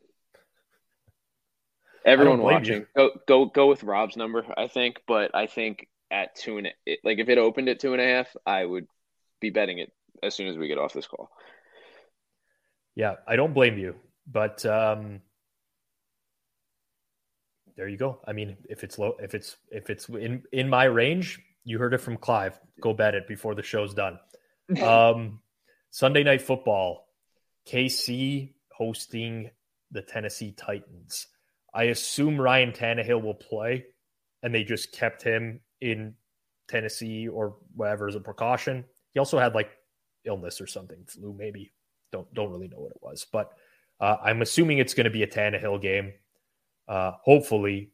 everyone 2.05 2.41
watching, 2.41 2.81
you. 2.81 2.87
go 2.95 3.09
go 3.27 3.45
go 3.45 3.67
with 3.67 3.83
Rob's 3.83 4.15
number. 4.15 4.45
I 4.57 4.67
think, 4.67 5.01
but 5.07 5.35
I 5.35 5.47
think 5.47 5.87
at 6.09 6.35
two 6.35 6.57
and 6.57 6.69
like 7.03 7.19
if 7.19 7.29
it 7.29 7.37
opened 7.37 7.69
at 7.69 7.79
two 7.79 7.93
and 7.93 8.01
a 8.01 8.05
half, 8.05 8.27
I 8.45 8.65
would 8.65 8.87
be 9.41 9.49
betting 9.49 9.79
it 9.79 9.91
as 10.23 10.33
soon 10.35 10.47
as 10.47 10.57
we 10.57 10.67
get 10.67 10.77
off 10.77 10.93
this 10.93 11.07
call. 11.07 11.29
Yeah, 12.95 13.15
I 13.27 13.35
don't 13.35 13.53
blame 13.53 13.77
you, 13.77 13.95
but 14.25 14.65
um, 14.65 15.21
there 17.75 17.87
you 17.87 17.97
go. 17.97 18.19
I 18.27 18.33
mean, 18.33 18.57
if 18.69 18.83
it's 18.83 18.97
low, 18.97 19.15
if 19.19 19.35
it's 19.35 19.57
if 19.69 19.89
it's 19.89 20.09
in 20.09 20.43
in 20.51 20.69
my 20.69 20.85
range, 20.85 21.39
you 21.63 21.77
heard 21.77 21.93
it 21.93 21.99
from 21.99 22.17
Clive. 22.17 22.59
Go 22.81 22.93
bet 22.93 23.15
it 23.15 23.27
before 23.27 23.55
the 23.55 23.63
show's 23.63 23.93
done. 23.93 24.19
Um, 24.81 25.39
Sunday 25.89 26.23
night 26.23 26.41
football, 26.41 27.07
KC 27.67 28.53
hosting 28.71 29.49
the 29.91 30.01
Tennessee 30.01 30.51
Titans. 30.51 31.27
I 31.73 31.85
assume 31.85 32.39
Ryan 32.39 32.71
Tannehill 32.71 33.21
will 33.21 33.33
play, 33.33 33.85
and 34.43 34.53
they 34.53 34.63
just 34.63 34.91
kept 34.91 35.23
him 35.23 35.61
in 35.79 36.15
Tennessee 36.67 37.27
or 37.27 37.55
whatever 37.75 38.07
as 38.07 38.15
a 38.15 38.19
precaution. 38.19 38.85
He 39.13 39.19
also 39.19 39.39
had 39.39 39.55
like 39.55 39.71
illness 40.25 40.59
or 40.61 40.67
something, 40.67 41.05
flu 41.07 41.33
maybe. 41.37 41.73
Don't 42.11 42.31
don't 42.33 42.51
really 42.51 42.67
know 42.67 42.79
what 42.79 42.91
it 42.91 43.01
was, 43.01 43.25
but 43.31 43.51
uh, 43.99 44.17
I'm 44.23 44.41
assuming 44.41 44.77
it's 44.77 44.93
going 44.93 45.05
to 45.05 45.11
be 45.11 45.23
a 45.23 45.27
Tannehill 45.27 45.81
game. 45.81 46.13
Uh, 46.87 47.11
hopefully, 47.21 47.91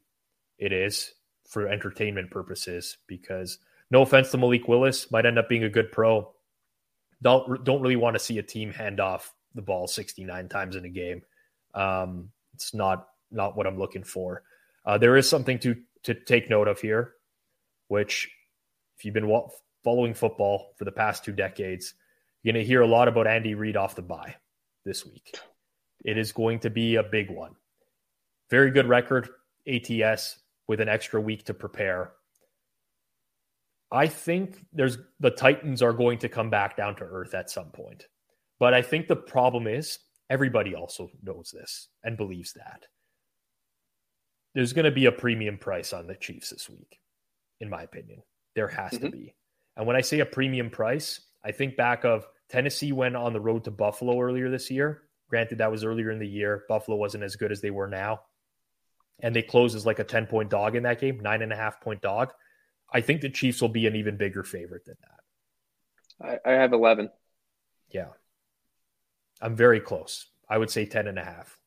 it 0.57 0.71
is 0.71 1.13
for 1.47 1.67
entertainment 1.67 2.31
purposes 2.31 2.97
because 3.07 3.57
no 3.89 4.01
offense 4.01 4.31
to 4.31 4.37
Malik 4.37 4.67
Willis, 4.67 5.11
might 5.11 5.25
end 5.25 5.39
up 5.39 5.49
being 5.49 5.63
a 5.63 5.69
good 5.69 5.91
pro. 5.91 6.32
Don't 7.23 7.63
don't 7.63 7.81
really 7.81 7.95
want 7.95 8.15
to 8.15 8.19
see 8.19 8.37
a 8.37 8.43
team 8.43 8.71
hand 8.71 8.99
off 8.99 9.33
the 9.55 9.61
ball 9.61 9.87
69 9.87 10.49
times 10.49 10.75
in 10.75 10.85
a 10.85 10.89
game. 10.89 11.23
Um, 11.73 12.29
it's 12.53 12.73
not 12.73 13.07
not 13.31 13.57
what 13.57 13.65
I'm 13.65 13.79
looking 13.79 14.03
for. 14.03 14.43
Uh, 14.85 14.97
there 14.97 15.17
is 15.17 15.27
something 15.27 15.57
to 15.59 15.75
to 16.03 16.13
take 16.13 16.49
note 16.49 16.67
of 16.67 16.79
here, 16.79 17.13
which 17.87 18.29
if 18.97 19.05
you've 19.05 19.13
been 19.13 19.31
following 19.83 20.13
football 20.13 20.73
for 20.77 20.85
the 20.85 20.91
past 20.91 21.23
two 21.23 21.31
decades, 21.31 21.95
you're 22.41 22.53
going 22.53 22.63
to 22.63 22.67
hear 22.67 22.81
a 22.81 22.87
lot 22.87 23.07
about 23.07 23.27
Andy 23.27 23.55
Reid 23.55 23.77
off 23.77 23.95
the 23.95 24.01
bye 24.01 24.35
this 24.85 25.05
week. 25.05 25.37
It 26.03 26.17
is 26.17 26.31
going 26.31 26.59
to 26.59 26.69
be 26.69 26.95
a 26.95 27.03
big 27.03 27.29
one. 27.29 27.55
Very 28.49 28.71
good 28.71 28.87
record, 28.87 29.29
ATS, 29.67 30.39
with 30.67 30.81
an 30.81 30.89
extra 30.89 31.19
week 31.19 31.45
to 31.45 31.53
prepare. 31.53 32.11
I 33.93 34.07
think 34.07 34.57
there's 34.73 34.97
the 35.19 35.29
Titans 35.29 35.83
are 35.83 35.93
going 35.93 36.17
to 36.19 36.29
come 36.29 36.49
back 36.49 36.75
down 36.75 36.95
to 36.95 37.03
earth 37.03 37.35
at 37.35 37.51
some 37.51 37.69
point. 37.69 38.07
But 38.59 38.73
I 38.73 38.81
think 38.81 39.07
the 39.07 39.15
problem 39.15 39.67
is 39.67 39.99
everybody 40.31 40.73
also 40.73 41.11
knows 41.21 41.53
this 41.53 41.89
and 42.03 42.17
believes 42.17 42.53
that. 42.53 42.87
There's 44.55 44.73
going 44.73 44.85
to 44.85 44.91
be 44.91 45.05
a 45.05 45.11
premium 45.11 45.59
price 45.59 45.93
on 45.93 46.07
the 46.07 46.15
Chiefs 46.15 46.49
this 46.49 46.67
week, 46.67 46.99
in 47.59 47.69
my 47.69 47.83
opinion. 47.83 48.23
There 48.55 48.67
has 48.67 48.93
mm-hmm. 48.93 49.05
to 49.05 49.11
be. 49.11 49.35
And 49.77 49.85
when 49.85 49.95
I 49.95 50.01
say 50.01 50.19
a 50.19 50.25
premium 50.25 50.71
price, 50.71 51.21
I 51.43 51.51
think 51.51 51.77
back 51.77 52.03
of 52.03 52.25
Tennessee 52.49 52.91
went 52.91 53.15
on 53.15 53.33
the 53.33 53.41
road 53.41 53.63
to 53.65 53.71
Buffalo 53.71 54.19
earlier 54.19 54.49
this 54.49 54.71
year. 54.71 55.03
Granted, 55.29 55.59
that 55.59 55.71
was 55.71 55.83
earlier 55.83 56.09
in 56.09 56.19
the 56.19 56.27
year. 56.27 56.63
Buffalo 56.67 56.97
wasn't 56.97 57.23
as 57.23 57.35
good 57.35 57.51
as 57.51 57.61
they 57.61 57.71
were 57.71 57.87
now. 57.87 58.21
And 59.21 59.35
they 59.35 59.41
closed 59.43 59.75
as 59.75 59.85
like 59.85 59.99
a 59.99 60.03
10 60.03 60.25
point 60.27 60.49
dog 60.49 60.75
in 60.75 60.83
that 60.83 60.99
game, 60.99 61.19
nine 61.19 61.43
and 61.43 61.53
a 61.53 61.55
half 61.55 61.79
point 61.81 62.01
dog. 62.01 62.31
I 62.93 63.01
think 63.01 63.21
the 63.21 63.29
Chiefs 63.29 63.61
will 63.61 63.69
be 63.69 63.87
an 63.87 63.95
even 63.95 64.17
bigger 64.17 64.43
favorite 64.43 64.85
than 64.85 64.97
that. 65.01 66.39
I, 66.45 66.51
I 66.51 66.53
have 66.53 66.73
11. 66.73 67.09
Yeah. 67.89 68.09
I'm 69.41 69.55
very 69.55 69.79
close. 69.79 70.27
I 70.47 70.57
would 70.57 70.69
say 70.69 70.85
10 70.85 71.07
and 71.07 71.17
a 71.17 71.23
half. 71.23 71.57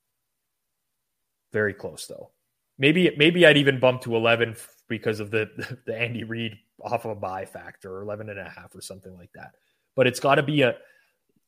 Very 1.53 1.75
close, 1.75 2.07
though. 2.07 2.31
maybe 2.79 3.15
maybe 3.17 3.47
I'd 3.47 3.57
even 3.57 3.81
bump 3.81 4.03
to 4.03 4.17
11 4.17 4.57
because 4.89 5.21
of 5.21 5.31
the 5.31 5.79
the 5.87 5.97
Andy 5.97 6.25
Reid 6.25 6.57
off 6.81 7.05
of 7.05 7.11
a 7.11 7.15
bye 7.15 7.47
factor 7.47 7.97
or 7.97 8.03
11 8.03 8.29
and 8.29 8.39
a 8.39 8.49
half 8.49 8.75
or 8.75 8.81
something 8.81 9.17
like 9.17 9.33
that. 9.35 9.55
But 9.95 10.07
it's 10.07 10.21
got 10.21 10.37
to 10.37 10.43
be 10.43 10.63
a 10.63 10.77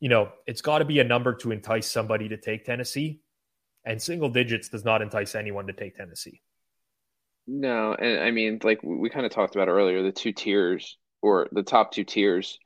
you 0.00 0.08
know, 0.08 0.30
it's 0.46 0.62
got 0.62 0.78
to 0.78 0.84
be 0.84 1.00
a 1.00 1.04
number 1.04 1.34
to 1.34 1.50
entice 1.50 1.90
somebody 1.90 2.28
to 2.28 2.36
take 2.36 2.64
Tennessee. 2.64 3.20
And 3.84 4.00
single 4.00 4.28
digits 4.28 4.68
does 4.68 4.84
not 4.84 5.02
entice 5.02 5.34
anyone 5.34 5.66
to 5.66 5.72
take 5.72 5.96
Tennessee. 5.96 6.40
No, 7.50 7.94
and 7.94 8.20
I 8.22 8.30
mean, 8.30 8.58
like 8.62 8.80
we 8.82 9.08
kind 9.08 9.24
of 9.24 9.32
talked 9.32 9.56
about 9.56 9.68
earlier, 9.68 10.02
the 10.02 10.12
two 10.12 10.32
tiers 10.32 10.98
or 11.22 11.48
the 11.50 11.62
top 11.62 11.92
two 11.92 12.04
tiers, 12.04 12.58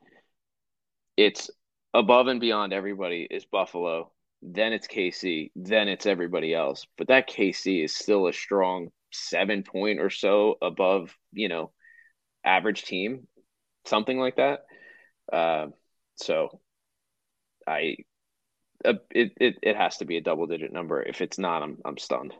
it's 1.17 1.51
above 1.95 2.27
and 2.27 2.41
beyond 2.41 2.73
everybody 2.73 3.25
is 3.31 3.45
Buffalo, 3.45 4.11
then 4.43 4.73
it's 4.73 4.89
KC, 4.89 5.53
then 5.55 5.87
it's 5.87 6.05
everybody 6.05 6.53
else. 6.53 6.85
But 6.99 7.07
that 7.09 7.29
KC 7.29 7.85
is 7.85 7.95
still 7.95 8.27
a 8.27 8.33
strong 8.33 8.89
seven 9.13 9.63
point 9.63 10.01
or 10.01 10.11
so 10.11 10.57
above, 10.61 11.17
you 11.33 11.49
know, 11.49 11.71
average 12.45 12.83
team, 12.83 13.29
something 13.85 14.19
like 14.19 14.35
that. 14.35 14.65
Uh, 15.33 15.69
so 16.17 16.61
I 17.69 17.99
uh, 18.85 18.95
it, 19.13 19.31
it 19.37 19.59
it 19.63 19.77
has 19.77 19.99
to 19.99 20.07
be 20.07 20.17
a 20.17 20.23
double 20.23 20.49
digit 20.49 20.73
number. 20.73 21.01
If 21.01 21.21
it's 21.21 21.39
not, 21.39 21.63
I'm 21.63 21.79
I'm 21.85 21.99
stunned. 21.99 22.35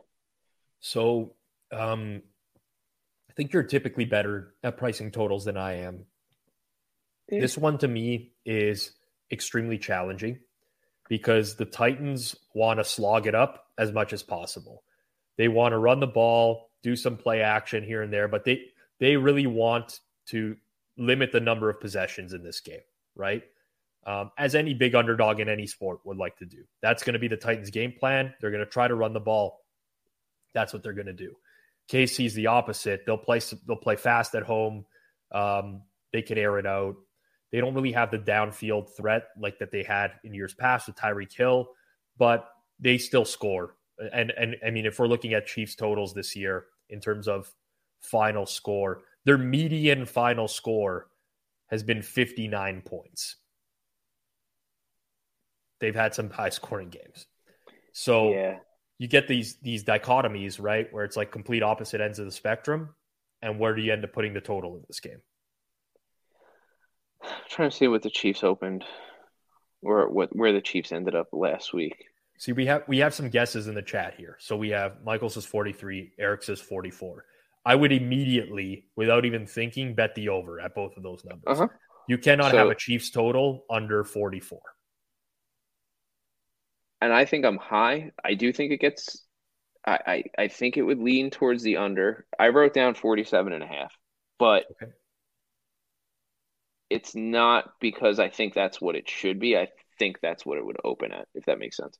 So 0.81 1.35
um 1.71 2.21
I 3.33 3.35
think 3.35 3.53
you're 3.53 3.63
typically 3.63 4.05
better 4.05 4.53
at 4.63 4.77
pricing 4.77 5.11
totals 5.11 5.45
than 5.45 5.57
I 5.57 5.79
am. 5.79 6.05
Yeah. 7.29 7.41
This 7.41 7.57
one 7.57 7.77
to 7.79 7.87
me 7.87 8.33
is 8.45 8.91
extremely 9.31 9.77
challenging 9.77 10.39
because 11.09 11.55
the 11.55 11.65
Titans 11.65 12.35
want 12.53 12.79
to 12.79 12.83
slog 12.83 13.25
it 13.25 13.33
up 13.33 13.65
as 13.77 13.91
much 13.91 14.13
as 14.13 14.21
possible. 14.21 14.83
They 15.37 15.47
want 15.47 15.73
to 15.73 15.79
run 15.79 15.99
the 15.99 16.07
ball, 16.07 16.69
do 16.83 16.95
some 16.95 17.17
play 17.17 17.41
action 17.41 17.83
here 17.83 18.03
and 18.03 18.13
there, 18.13 18.27
but 18.27 18.45
they 18.45 18.65
they 18.99 19.17
really 19.17 19.47
want 19.47 19.99
to 20.27 20.55
limit 20.97 21.31
the 21.31 21.39
number 21.39 21.69
of 21.69 21.81
possessions 21.81 22.33
in 22.33 22.43
this 22.43 22.59
game, 22.59 22.81
right? 23.15 23.43
um, 24.05 24.31
as 24.37 24.55
any 24.55 24.73
big 24.73 24.95
underdog 24.95 25.39
in 25.39 25.49
any 25.49 25.67
sport 25.67 25.99
would 26.03 26.17
like 26.17 26.37
to 26.37 26.45
do. 26.45 26.63
That's 26.81 27.03
going 27.03 27.13
to 27.13 27.19
be 27.19 27.27
the 27.27 27.37
Titans' 27.37 27.69
game 27.69 27.93
plan. 27.93 28.33
They're 28.39 28.51
going 28.51 28.63
to 28.63 28.69
try 28.69 28.87
to 28.87 28.95
run 28.95 29.13
the 29.13 29.19
ball. 29.19 29.61
That's 30.53 30.73
what 30.73 30.83
they're 30.83 30.93
going 30.93 31.07
to 31.07 31.13
do. 31.13 31.35
KC's 31.91 32.33
the 32.33 32.47
opposite. 32.47 33.03
They'll 33.05 33.17
play. 33.17 33.39
They'll 33.67 33.75
play 33.75 33.95
fast 33.95 34.35
at 34.35 34.43
home. 34.43 34.85
Um, 35.31 35.83
they 36.11 36.21
can 36.21 36.37
air 36.37 36.57
it 36.59 36.65
out. 36.65 36.95
They 37.51 37.59
don't 37.59 37.73
really 37.73 37.91
have 37.91 38.11
the 38.11 38.19
downfield 38.19 38.95
threat 38.95 39.25
like 39.37 39.59
that 39.59 39.71
they 39.71 39.83
had 39.83 40.13
in 40.23 40.33
years 40.33 40.53
past 40.53 40.87
with 40.87 40.95
Tyreek 40.95 41.35
Hill, 41.35 41.69
but 42.17 42.49
they 42.79 42.97
still 42.97 43.25
score. 43.25 43.75
And 44.11 44.31
and 44.31 44.55
I 44.65 44.71
mean, 44.71 44.85
if 44.85 44.99
we're 44.99 45.07
looking 45.07 45.33
at 45.33 45.45
Chiefs 45.45 45.75
totals 45.75 46.13
this 46.13 46.35
year 46.35 46.65
in 46.89 46.99
terms 46.99 47.27
of 47.27 47.51
final 48.01 48.45
score, 48.45 49.01
their 49.25 49.37
median 49.37 50.05
final 50.05 50.47
score 50.47 51.07
has 51.67 51.83
been 51.83 52.01
59 52.01 52.81
points 52.81 53.37
they've 55.83 55.93
had 55.93 56.15
some 56.15 56.29
high 56.29 56.49
scoring 56.49 56.89
games. 56.89 57.27
So 57.91 58.31
yeah. 58.31 58.59
You 58.97 59.07
get 59.07 59.27
these 59.27 59.57
these 59.61 59.83
dichotomies, 59.83 60.61
right? 60.61 60.87
Where 60.91 61.03
it's 61.03 61.17
like 61.17 61.31
complete 61.31 61.63
opposite 61.63 62.01
ends 62.01 62.19
of 62.19 62.25
the 62.25 62.31
spectrum. 62.31 62.89
And 63.41 63.59
where 63.59 63.75
do 63.75 63.81
you 63.81 63.91
end 63.91 64.05
up 64.05 64.13
putting 64.13 64.33
the 64.33 64.41
total 64.41 64.75
in 64.77 64.83
this 64.87 64.99
game? 64.99 65.21
I'm 67.21 67.29
trying 67.49 67.69
to 67.69 67.75
see 67.75 67.87
what 67.87 68.01
the 68.01 68.09
Chiefs 68.09 68.43
opened 68.43 68.85
or 69.81 70.09
what 70.09 70.35
where 70.35 70.53
the 70.53 70.61
Chiefs 70.61 70.91
ended 70.91 71.15
up 71.15 71.27
last 71.31 71.73
week. 71.73 72.05
See, 72.37 72.51
we 72.51 72.65
have 72.65 72.83
we 72.87 72.99
have 72.99 73.13
some 73.13 73.29
guesses 73.29 73.67
in 73.67 73.75
the 73.75 73.81
chat 73.81 74.15
here. 74.17 74.37
So 74.39 74.55
we 74.55 74.69
have 74.69 75.03
Michael 75.03 75.29
says 75.29 75.45
43, 75.45 76.13
Eric 76.19 76.43
says 76.43 76.61
44. 76.61 77.25
I 77.65 77.75
would 77.75 77.93
immediately, 77.93 78.87
without 78.97 79.23
even 79.23 79.47
thinking, 79.47 79.95
bet 79.95 80.15
the 80.15 80.29
over 80.29 80.59
at 80.59 80.75
both 80.75 80.97
of 80.97 81.03
those 81.03 81.23
numbers. 81.23 81.59
Uh-huh. 81.59 81.67
You 82.09 82.17
cannot 82.17 82.51
so, 82.51 82.57
have 82.57 82.67
a 82.67 82.75
Chiefs 82.75 83.09
total 83.09 83.63
under 83.69 84.03
44 84.03 84.59
and 87.03 87.11
I 87.13 87.25
think 87.25 87.45
I'm 87.45 87.57
high. 87.57 88.11
I 88.23 88.35
do 88.35 88.53
think 88.53 88.71
it 88.71 88.79
gets 88.79 89.23
I, 89.85 89.99
I, 90.07 90.23
I 90.43 90.47
think 90.47 90.77
it 90.77 90.83
would 90.83 90.99
lean 90.99 91.29
towards 91.29 91.61
the 91.63 91.77
under. 91.77 92.25
I 92.39 92.47
wrote 92.47 92.73
down 92.73 92.93
47 92.93 93.51
and 93.51 93.61
a 93.61 93.67
half, 93.67 93.91
but 94.39 94.63
okay. 94.71 94.91
it's 96.89 97.13
not 97.13 97.73
because 97.81 98.19
I 98.19 98.29
think 98.29 98.53
that's 98.53 98.79
what 98.79 98.95
it 98.95 99.09
should 99.09 99.41
be. 99.41 99.57
I 99.57 99.67
think 99.99 100.19
that's 100.21 100.45
what 100.45 100.57
it 100.57 100.65
would 100.65 100.77
open 100.85 101.11
at, 101.11 101.27
if 101.35 101.45
that 101.47 101.59
makes 101.59 101.75
sense. 101.75 101.97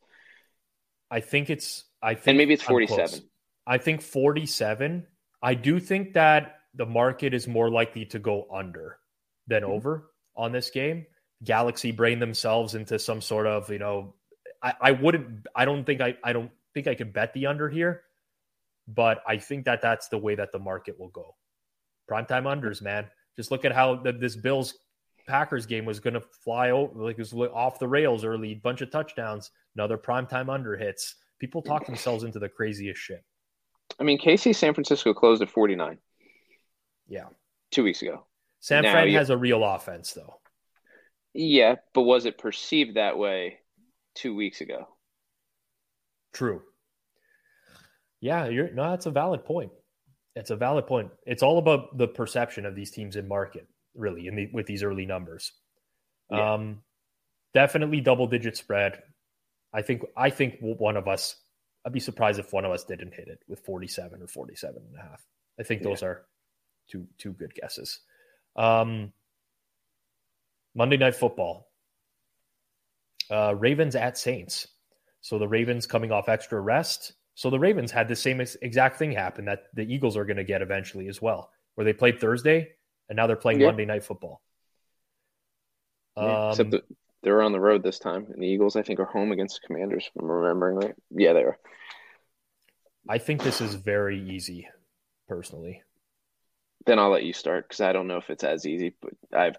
I 1.11 1.19
think 1.19 1.49
it's 1.49 1.83
I 2.01 2.13
think 2.13 2.27
And 2.27 2.37
maybe 2.37 2.53
it's 2.53 2.63
47. 2.63 3.19
I 3.67 3.77
think 3.79 4.01
47. 4.01 5.05
I 5.41 5.53
do 5.55 5.81
think 5.81 6.13
that 6.13 6.59
the 6.73 6.85
market 6.85 7.33
is 7.33 7.45
more 7.45 7.69
likely 7.69 8.05
to 8.05 8.19
go 8.19 8.47
under 8.53 8.97
than 9.47 9.63
mm-hmm. 9.63 9.73
over 9.73 10.11
on 10.37 10.53
this 10.53 10.69
game. 10.69 11.07
Galaxy 11.43 11.91
brain 11.91 12.19
themselves 12.19 12.73
into 12.73 12.97
some 12.97 13.19
sort 13.19 13.47
of, 13.47 13.69
you 13.69 13.79
know, 13.79 14.15
I, 14.63 14.73
I 14.81 14.91
wouldn't. 14.91 15.45
I 15.55 15.65
don't 15.65 15.83
think 15.83 16.01
I. 16.01 16.15
I 16.23 16.33
don't 16.33 16.51
think 16.73 16.87
I 16.87 16.95
could 16.95 17.13
bet 17.13 17.33
the 17.33 17.47
under 17.47 17.69
here, 17.69 18.03
but 18.87 19.21
I 19.27 19.37
think 19.37 19.65
that 19.65 19.81
that's 19.81 20.07
the 20.07 20.17
way 20.17 20.35
that 20.35 20.51
the 20.51 20.59
market 20.59 20.99
will 20.99 21.09
go. 21.09 21.35
Primetime 22.09 22.43
unders, 22.43 22.81
man. 22.81 23.07
Just 23.35 23.51
look 23.51 23.65
at 23.65 23.71
how 23.71 23.95
the, 23.95 24.13
this 24.13 24.35
Bills 24.35 24.75
Packers 25.27 25.65
game 25.65 25.85
was 25.85 25.99
going 25.99 26.13
to 26.13 26.21
fly 26.43 26.71
over, 26.71 27.03
like 27.03 27.17
it 27.17 27.31
was 27.31 27.33
off 27.33 27.79
the 27.79 27.87
rails 27.87 28.23
early, 28.23 28.55
bunch 28.55 28.81
of 28.81 28.91
touchdowns, 28.91 29.51
another 29.75 29.97
primetime 29.97 30.53
under 30.53 30.75
hits. 30.75 31.15
People 31.39 31.61
talk 31.61 31.85
themselves 31.85 32.23
into 32.23 32.39
the 32.39 32.49
craziest 32.49 32.99
shit. 32.99 33.23
I 33.99 34.03
mean, 34.03 34.19
KC 34.19 34.55
San 34.55 34.73
Francisco 34.73 35.13
closed 35.13 35.41
at 35.41 35.49
49. 35.49 35.97
Yeah. 37.07 37.25
Two 37.71 37.83
weeks 37.83 38.01
ago. 38.01 38.25
San 38.59 38.83
Fran 38.83 39.09
has 39.09 39.29
a 39.29 39.37
real 39.37 39.63
offense, 39.63 40.13
though. 40.13 40.39
Yeah, 41.33 41.75
but 41.93 42.03
was 42.03 42.25
it 42.25 42.37
perceived 42.37 42.95
that 42.95 43.17
way 43.17 43.59
two 44.15 44.35
weeks 44.35 44.61
ago. 44.61 44.87
True. 46.33 46.61
Yeah, 48.21 48.47
you're 48.47 48.71
no, 48.71 48.89
that's 48.89 49.05
a 49.05 49.11
valid 49.11 49.45
point. 49.45 49.71
It's 50.35 50.49
a 50.49 50.55
valid 50.55 50.87
point. 50.87 51.11
It's 51.25 51.43
all 51.43 51.57
about 51.57 51.97
the 51.97 52.07
perception 52.07 52.65
of 52.65 52.75
these 52.75 52.89
teams 52.89 53.15
in 53.15 53.27
market, 53.27 53.67
really, 53.95 54.27
in 54.27 54.35
the 54.35 54.49
with 54.53 54.65
these 54.65 54.83
early 54.83 55.05
numbers. 55.05 55.51
Yeah. 56.31 56.53
Um, 56.53 56.81
definitely 57.53 58.01
double 58.01 58.27
digit 58.27 58.57
spread. 58.57 59.03
I 59.73 59.81
think 59.81 60.03
I 60.17 60.29
think 60.29 60.57
one 60.59 60.97
of 60.97 61.07
us. 61.07 61.35
I'd 61.85 61.91
be 61.91 61.99
surprised 61.99 62.39
if 62.39 62.53
one 62.53 62.63
of 62.63 62.71
us 62.71 62.85
didn't 62.85 63.13
hit 63.13 63.27
it 63.27 63.39
with 63.49 63.59
47 63.59 64.21
or 64.21 64.27
47 64.27 64.81
and 64.87 64.97
a 64.97 65.01
half. 65.01 65.21
I 65.59 65.63
think 65.63 65.83
those 65.83 66.01
yeah. 66.01 66.07
are 66.07 66.25
two 66.89 67.05
two 67.17 67.33
good 67.33 67.53
guesses. 67.53 67.99
Um, 68.55 69.11
Monday 70.75 70.97
Night 70.97 71.15
Football. 71.15 71.67
Uh, 73.33 73.55
Ravens 73.55 73.95
at 73.95 74.17
Saints. 74.17 74.67
So 75.21 75.39
the 75.39 75.47
Ravens 75.47 75.87
coming 75.87 76.11
off 76.11 76.29
extra 76.29 76.59
rest. 76.61 77.13
So 77.35 77.49
the 77.49 77.59
Ravens 77.59 77.91
had 77.91 78.07
the 78.07 78.15
same 78.15 78.39
exact 78.61 78.99
thing 78.99 79.11
happen 79.11 79.45
that 79.45 79.63
the 79.73 79.81
Eagles 79.81 80.15
are 80.15 80.25
going 80.25 80.37
to 80.37 80.43
get 80.43 80.61
eventually 80.61 81.07
as 81.07 81.19
well, 81.21 81.49
where 81.73 81.85
they 81.85 81.93
played 81.93 82.19
Thursday 82.19 82.73
and 83.09 83.15
now 83.15 83.25
they're 83.25 83.35
playing 83.35 83.59
yeah. 83.59 83.67
Monday 83.67 83.85
Night 83.85 84.03
Football. 84.03 84.41
Yeah, 86.15 86.45
um, 86.45 86.49
except 86.51 86.71
that 86.71 86.83
they're 87.23 87.41
on 87.41 87.53
the 87.53 87.59
road 87.59 87.81
this 87.81 87.97
time, 87.97 88.27
and 88.29 88.41
the 88.41 88.47
Eagles, 88.47 88.75
I 88.75 88.83
think, 88.83 88.99
are 88.99 89.05
home 89.05 89.31
against 89.31 89.59
the 89.61 89.67
Commanders. 89.67 90.09
If 90.13 90.21
I'm 90.21 90.29
remembering 90.29 90.75
right. 90.75 90.95
Yeah, 91.09 91.33
they 91.33 91.41
are. 91.41 91.57
I 93.09 93.17
think 93.17 93.41
this 93.41 93.61
is 93.61 93.75
very 93.75 94.21
easy, 94.29 94.67
personally. 95.27 95.81
Then 96.85 96.99
I'll 96.99 97.09
let 97.09 97.23
you 97.23 97.33
start 97.33 97.67
because 97.67 97.81
I 97.81 97.93
don't 97.93 98.07
know 98.07 98.17
if 98.17 98.29
it's 98.29 98.43
as 98.43 98.67
easy, 98.67 98.93
but 99.01 99.13
I've 99.33 99.57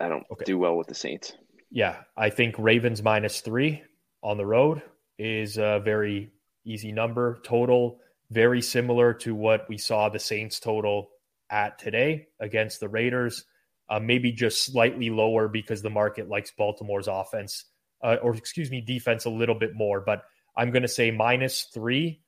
I 0.00 0.08
don't 0.08 0.24
okay. 0.32 0.44
do 0.44 0.58
well 0.58 0.76
with 0.76 0.88
the 0.88 0.94
Saints 0.94 1.34
yeah, 1.74 1.96
I 2.16 2.30
think 2.30 2.54
Ravens 2.56 3.02
minus 3.02 3.40
three 3.40 3.82
on 4.22 4.36
the 4.36 4.46
road 4.46 4.80
is 5.18 5.58
a 5.58 5.82
very 5.84 6.30
easy 6.64 6.92
number. 6.92 7.40
Total 7.42 7.98
very 8.30 8.62
similar 8.62 9.12
to 9.12 9.34
what 9.34 9.68
we 9.68 9.76
saw 9.76 10.08
the 10.08 10.20
Saints 10.20 10.60
total 10.60 11.10
at 11.50 11.80
today 11.80 12.28
against 12.38 12.78
the 12.78 12.88
Raiders. 12.88 13.44
Uh, 13.88 13.98
maybe 13.98 14.30
just 14.30 14.64
slightly 14.64 15.10
lower 15.10 15.48
because 15.48 15.82
the 15.82 15.90
market 15.90 16.28
likes 16.28 16.52
Baltimore's 16.52 17.08
offense, 17.08 17.64
uh, 18.04 18.18
or 18.22 18.36
excuse 18.36 18.70
me, 18.70 18.80
defense 18.80 19.24
a 19.24 19.30
little 19.30 19.56
bit 19.56 19.74
more. 19.74 20.00
But 20.00 20.22
I'm 20.56 20.70
going 20.70 20.82
to 20.82 20.88
say 20.88 21.10
minus 21.10 21.64
three 21.74 22.20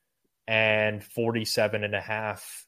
and 0.45 1.01
47 1.01 1.85
and 1.85 1.95
a 1.95 2.01
half. 2.01 2.67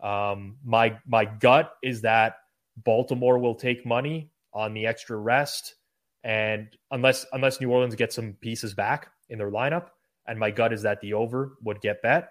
Um, 0.00 0.58
my 0.64 0.96
my 1.08 1.24
gut 1.24 1.72
is 1.82 2.02
that 2.02 2.36
Baltimore 2.76 3.40
will 3.40 3.56
take 3.56 3.84
money 3.84 4.30
on 4.54 4.74
the 4.74 4.86
extra 4.86 5.16
rest. 5.16 5.74
And 6.22 6.68
unless 6.90 7.26
unless 7.32 7.60
New 7.60 7.70
Orleans 7.70 7.94
gets 7.94 8.14
some 8.14 8.34
pieces 8.34 8.74
back 8.74 9.10
in 9.28 9.38
their 9.38 9.50
lineup, 9.50 9.86
and 10.26 10.38
my 10.38 10.50
gut 10.50 10.72
is 10.72 10.82
that 10.82 11.00
the 11.00 11.14
over 11.14 11.56
would 11.62 11.80
get 11.80 12.02
bet. 12.02 12.30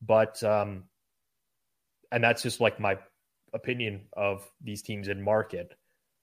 But 0.00 0.42
um, 0.42 0.84
and 2.12 2.22
that's 2.22 2.42
just 2.42 2.60
like 2.60 2.78
my 2.78 2.98
opinion 3.52 4.02
of 4.12 4.48
these 4.62 4.82
teams 4.82 5.08
in 5.08 5.22
market. 5.22 5.74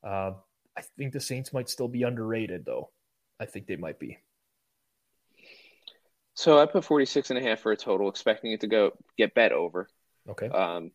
Uh, 0.03 0.31
I 0.77 0.81
think 0.97 1.13
the 1.13 1.19
Saints 1.19 1.53
might 1.53 1.69
still 1.69 1.87
be 1.87 2.03
underrated, 2.03 2.65
though. 2.65 2.91
I 3.39 3.45
think 3.45 3.67
they 3.67 3.75
might 3.75 3.99
be. 3.99 4.17
So 6.35 6.59
I 6.59 6.67
put 6.67 6.85
46 6.85 7.31
and 7.31 7.39
a 7.39 7.41
half 7.41 7.59
for 7.59 7.71
a 7.71 7.77
total, 7.77 8.09
expecting 8.09 8.51
it 8.51 8.61
to 8.61 8.67
go 8.67 8.91
get 9.17 9.33
bet 9.33 9.51
over. 9.51 9.87
Okay. 10.29 10.47
Um, 10.47 10.91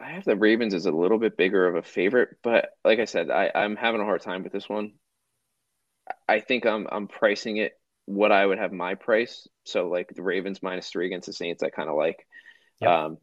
I 0.00 0.12
have 0.12 0.24
the 0.24 0.36
Ravens 0.36 0.74
as 0.74 0.86
a 0.86 0.92
little 0.92 1.18
bit 1.18 1.36
bigger 1.36 1.66
of 1.66 1.76
a 1.76 1.82
favorite, 1.82 2.36
but 2.42 2.70
like 2.84 2.98
I 2.98 3.04
said, 3.04 3.30
I, 3.30 3.50
I'm 3.54 3.76
having 3.76 4.00
a 4.00 4.04
hard 4.04 4.22
time 4.22 4.42
with 4.42 4.52
this 4.52 4.68
one. 4.68 4.92
I 6.28 6.40
think 6.40 6.66
I'm 6.66 6.86
I'm 6.90 7.08
pricing 7.08 7.58
it 7.58 7.72
what 8.06 8.32
I 8.32 8.44
would 8.44 8.58
have 8.58 8.72
my 8.72 8.94
price. 8.94 9.48
So 9.64 9.88
like 9.88 10.10
the 10.14 10.22
Ravens 10.22 10.62
minus 10.62 10.88
three 10.88 11.06
against 11.06 11.26
the 11.26 11.32
Saints, 11.32 11.62
I 11.62 11.70
kind 11.70 11.88
of 11.88 11.96
like, 11.96 12.26
yep. 12.80 12.90
um, 12.90 13.18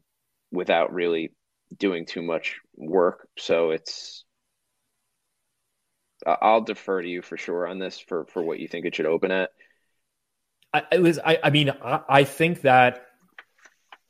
without 0.50 0.92
really 0.92 1.32
doing 1.78 2.06
too 2.06 2.22
much 2.22 2.58
work. 2.76 3.28
So 3.38 3.70
it's 3.70 4.24
I'll 6.26 6.62
defer 6.62 7.02
to 7.02 7.08
you 7.08 7.22
for 7.22 7.36
sure 7.36 7.66
on 7.66 7.78
this 7.78 7.98
for 7.98 8.26
for 8.26 8.42
what 8.42 8.58
you 8.58 8.68
think 8.68 8.86
it 8.86 8.94
should 8.94 9.06
open 9.06 9.30
at. 9.30 9.50
I, 10.74 10.98
was 10.98 11.18
I, 11.18 11.38
I 11.44 11.50
mean, 11.50 11.70
I, 11.70 12.00
I 12.08 12.24
think 12.24 12.62
that 12.62 13.04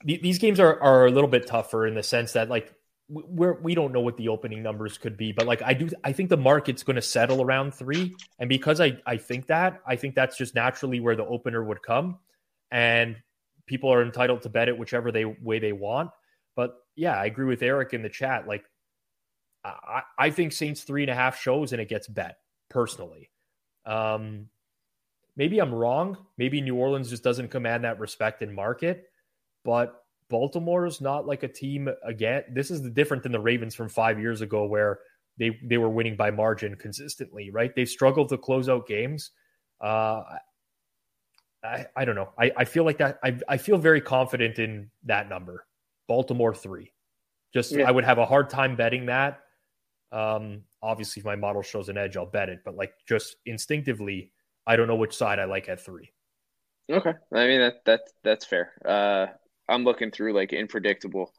these 0.05 0.39
games 0.39 0.61
are, 0.61 0.81
are 0.81 1.07
a 1.07 1.11
little 1.11 1.29
bit 1.29 1.47
tougher 1.47 1.87
in 1.87 1.95
the 1.95 2.03
sense 2.03 2.33
that 2.33 2.49
like 2.49 2.75
we're 3.09 3.61
we 3.61 3.75
don't 3.75 3.93
know 3.93 4.01
what 4.01 4.17
the 4.17 4.29
opening 4.29 4.63
numbers 4.63 4.97
could 4.99 5.17
be, 5.17 5.33
but 5.33 5.47
like 5.47 5.63
I 5.63 5.75
do, 5.75 5.89
I 6.03 6.13
think 6.13 6.31
the 6.31 6.37
market's 6.37 6.83
going 6.83 6.97
to 6.97 7.03
settle 7.03 7.43
around 7.43 7.75
three, 7.75 8.15
and 8.39 8.49
because 8.49 8.81
I 8.81 8.99
I 9.07 9.17
think 9.17 9.49
that 9.49 9.81
I 9.87 9.97
think 9.97 10.15
that's 10.15 10.37
just 10.37 10.55
naturally 10.55 11.01
where 11.01 11.17
the 11.17 11.27
opener 11.27 11.63
would 11.63 11.83
come, 11.83 12.19
and 12.71 13.17
people 13.67 13.93
are 13.93 14.03
entitled 14.03 14.43
to 14.43 14.49
bet 14.49 14.69
it 14.69 14.79
whichever 14.79 15.13
they 15.13 15.25
way 15.25 15.59
they 15.59 15.73
want. 15.73 16.11
But 16.57 16.75
yeah, 16.97 17.17
I 17.17 17.27
agree 17.27 17.47
with 17.47 17.63
Eric 17.63 17.93
in 17.93 18.03
the 18.03 18.09
chat. 18.09 18.47
Like 18.47 18.65
I 19.65 20.03
I 20.19 20.31
think 20.31 20.53
Saints 20.53 20.83
three 20.83 21.03
and 21.03 21.11
a 21.11 21.15
half 21.15 21.39
shows 21.41 21.73
and 21.73 21.83
it 21.83 21.89
gets 21.89 22.09
bet 22.09 22.39
personally. 22.71 23.31
Um, 23.85 24.49
maybe 25.37 25.59
I'm 25.59 25.75
wrong. 25.75 26.17
Maybe 26.39 26.61
New 26.61 26.77
Orleans 26.77 27.11
just 27.11 27.25
doesn't 27.25 27.51
command 27.51 27.85
that 27.85 27.99
respect 27.99 28.43
in 28.43 28.55
market 28.55 29.07
but 29.65 30.05
Baltimore 30.29 30.87
is 30.87 31.01
not 31.01 31.27
like 31.27 31.43
a 31.43 31.49
team 31.49 31.89
again. 32.05 32.45
This 32.51 32.71
is 32.71 32.81
different 32.81 33.23
than 33.23 33.33
the 33.33 33.41
Ravens 33.41 33.75
from 33.75 33.89
five 33.89 34.19
years 34.19 34.41
ago, 34.41 34.67
where 34.67 35.01
they 35.39 35.59
they 35.63 35.79
were 35.79 35.91
winning 35.91 36.17
by 36.17 36.31
margin 36.31 36.75
consistently. 36.77 37.51
Right? 37.51 37.75
They've 37.75 37.89
struggled 37.89 38.29
to 38.31 38.39
close 38.39 38.69
out 38.69 38.87
games. 38.87 39.31
Uh, 39.81 40.23
I 41.63 41.87
I 41.95 42.05
don't 42.05 42.15
know. 42.15 42.31
I 42.39 42.51
I 42.57 42.65
feel 42.65 42.85
like 42.85 42.99
that. 42.99 43.19
I 43.23 43.39
I 43.49 43.57
feel 43.57 43.79
very 43.79 44.01
confident 44.01 44.59
in 44.59 44.91
that 45.05 45.29
number. 45.29 45.67
Baltimore 46.09 46.55
three. 46.55 46.93
Just 47.53 47.73
yeah. 47.73 47.87
I 47.87 47.91
would 47.91 48.05
have 48.05 48.19
a 48.19 48.27
hard 48.27 48.49
time 48.51 48.77
betting 48.77 49.07
that. 49.07 49.41
Um, 50.11 50.63
obviously, 50.83 51.21
if 51.21 51.27
my 51.27 51.37
model 51.37 51.63
shows 51.63 51.89
an 51.89 51.97
edge, 51.97 52.17
I'll 52.17 52.27
bet 52.27 52.49
it. 52.49 52.61
But 52.65 52.75
like 52.75 52.95
just 53.07 53.37
instinctively, 53.47 54.33
I 54.67 54.77
don't 54.77 54.89
know 54.89 54.97
which 54.97 55.17
side 55.17 55.39
I 55.39 55.45
like 55.45 55.69
at 55.69 55.81
three. 55.81 56.11
Okay, 56.91 57.13
I 57.33 57.47
mean 57.47 57.61
that 57.61 57.85
that 57.85 58.01
that's 58.23 58.45
fair. 58.45 58.73
Uh, 58.85 59.27
I'm 59.69 59.85
looking 59.85 60.11
through 60.11 60.35
like 60.35 60.53
inpredictable, 60.53 61.33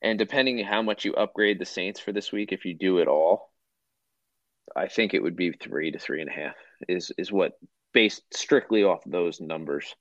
and 0.00 0.18
depending 0.18 0.58
on 0.60 0.64
how 0.64 0.82
much 0.82 1.04
you 1.04 1.14
upgrade 1.14 1.58
the 1.58 1.64
Saints 1.64 2.00
for 2.00 2.12
this 2.12 2.32
week, 2.32 2.52
if 2.52 2.64
you 2.64 2.74
do 2.74 2.98
it 2.98 3.08
all, 3.08 3.52
I 4.74 4.88
think 4.88 5.14
it 5.14 5.22
would 5.22 5.36
be 5.36 5.52
three 5.52 5.90
to 5.90 5.98
three 5.98 6.20
and 6.20 6.30
a 6.30 6.32
half. 6.32 6.54
Is 6.88 7.12
is 7.18 7.30
what 7.30 7.52
based 7.92 8.22
strictly 8.34 8.84
off 8.84 9.02
those 9.06 9.40
numbers. 9.40 9.94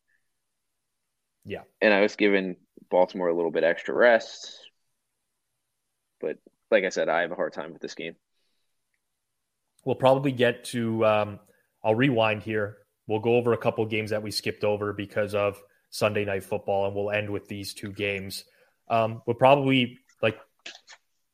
Yeah, 1.45 1.61
and 1.82 1.94
I 1.94 2.02
was 2.02 2.15
giving 2.15 2.56
Baltimore 2.90 3.28
a 3.28 3.36
little 3.36 3.52
bit 3.52 3.64
extra 3.64 3.94
rest, 3.94 4.57
but 6.19 6.38
like 6.69 6.84
I 6.84 6.90
said, 6.90 7.10
I 7.10 7.22
have 7.22 7.32
a 7.32 7.36
hard 7.36 7.53
time 7.53 7.73
with 7.73 7.82
this 7.82 7.95
game. 7.95 8.15
We'll 9.84 9.95
probably 9.95 10.32
get 10.32 10.64
to. 10.65 11.06
Um, 11.06 11.40
I'll 11.84 11.95
rewind 11.95 12.44
here. 12.44 12.78
We'll 13.07 13.19
go 13.19 13.36
over 13.36 13.53
a 13.53 13.57
couple 13.57 13.86
games 13.86 14.11
that 14.11 14.23
we 14.23 14.32
skipped 14.32 14.64
over 14.64 14.94
because 14.94 15.34
of 15.34 15.61
Sunday 15.91 16.26
night 16.26 16.43
football, 16.43 16.88
and 16.88 16.95
we'll 16.95 17.11
end 17.11 17.30
with 17.30 17.47
these 17.47 17.73
two 17.73 17.91
games. 17.91 18.45
Um, 18.89 19.22
but 19.27 19.38
probably 19.38 19.99
like 20.22 20.38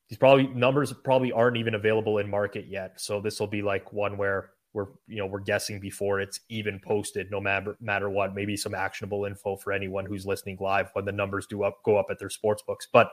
these 0.09 0.17
probably 0.17 0.47
numbers 0.47 0.93
probably 1.03 1.31
aren't 1.31 1.57
even 1.57 1.75
available 1.75 2.17
in 2.17 2.29
market 2.29 2.65
yet. 2.67 2.99
So 2.99 3.21
this 3.21 3.39
will 3.39 3.47
be 3.47 3.61
like 3.61 3.93
one 3.93 4.17
where 4.17 4.51
we're 4.73 4.87
you 5.07 5.17
know 5.17 5.25
we're 5.25 5.39
guessing 5.39 5.79
before 5.79 6.19
it's 6.19 6.39
even 6.49 6.79
posted, 6.83 7.31
no 7.31 7.39
matter 7.39 7.77
matter 7.79 8.09
what. 8.09 8.35
Maybe 8.35 8.57
some 8.57 8.75
actionable 8.75 9.25
info 9.25 9.55
for 9.55 9.71
anyone 9.71 10.05
who's 10.05 10.25
listening 10.25 10.57
live 10.59 10.89
when 10.93 11.05
the 11.05 11.11
numbers 11.11 11.47
do 11.47 11.63
up 11.63 11.79
go 11.85 11.97
up 11.97 12.07
at 12.09 12.19
their 12.19 12.29
sports 12.29 12.63
books. 12.65 12.87
But 12.91 13.11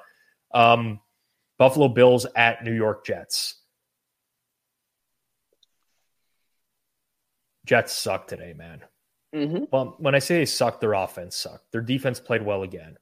um, 0.52 1.00
Buffalo 1.58 1.88
Bills 1.88 2.26
at 2.34 2.64
New 2.64 2.74
York 2.74 3.04
Jets. 3.04 3.60
Jets 7.66 7.92
suck 7.94 8.26
today, 8.26 8.52
man. 8.56 8.82
Mm-hmm. 9.34 9.64
Well, 9.70 9.96
when 9.98 10.14
I 10.14 10.20
say 10.20 10.38
they 10.38 10.46
suck, 10.46 10.80
their 10.80 10.92
offense 10.92 11.36
sucked. 11.36 11.72
Their 11.72 11.80
defense 11.80 12.20
played 12.20 12.42
well 12.42 12.62
again, 12.62 12.96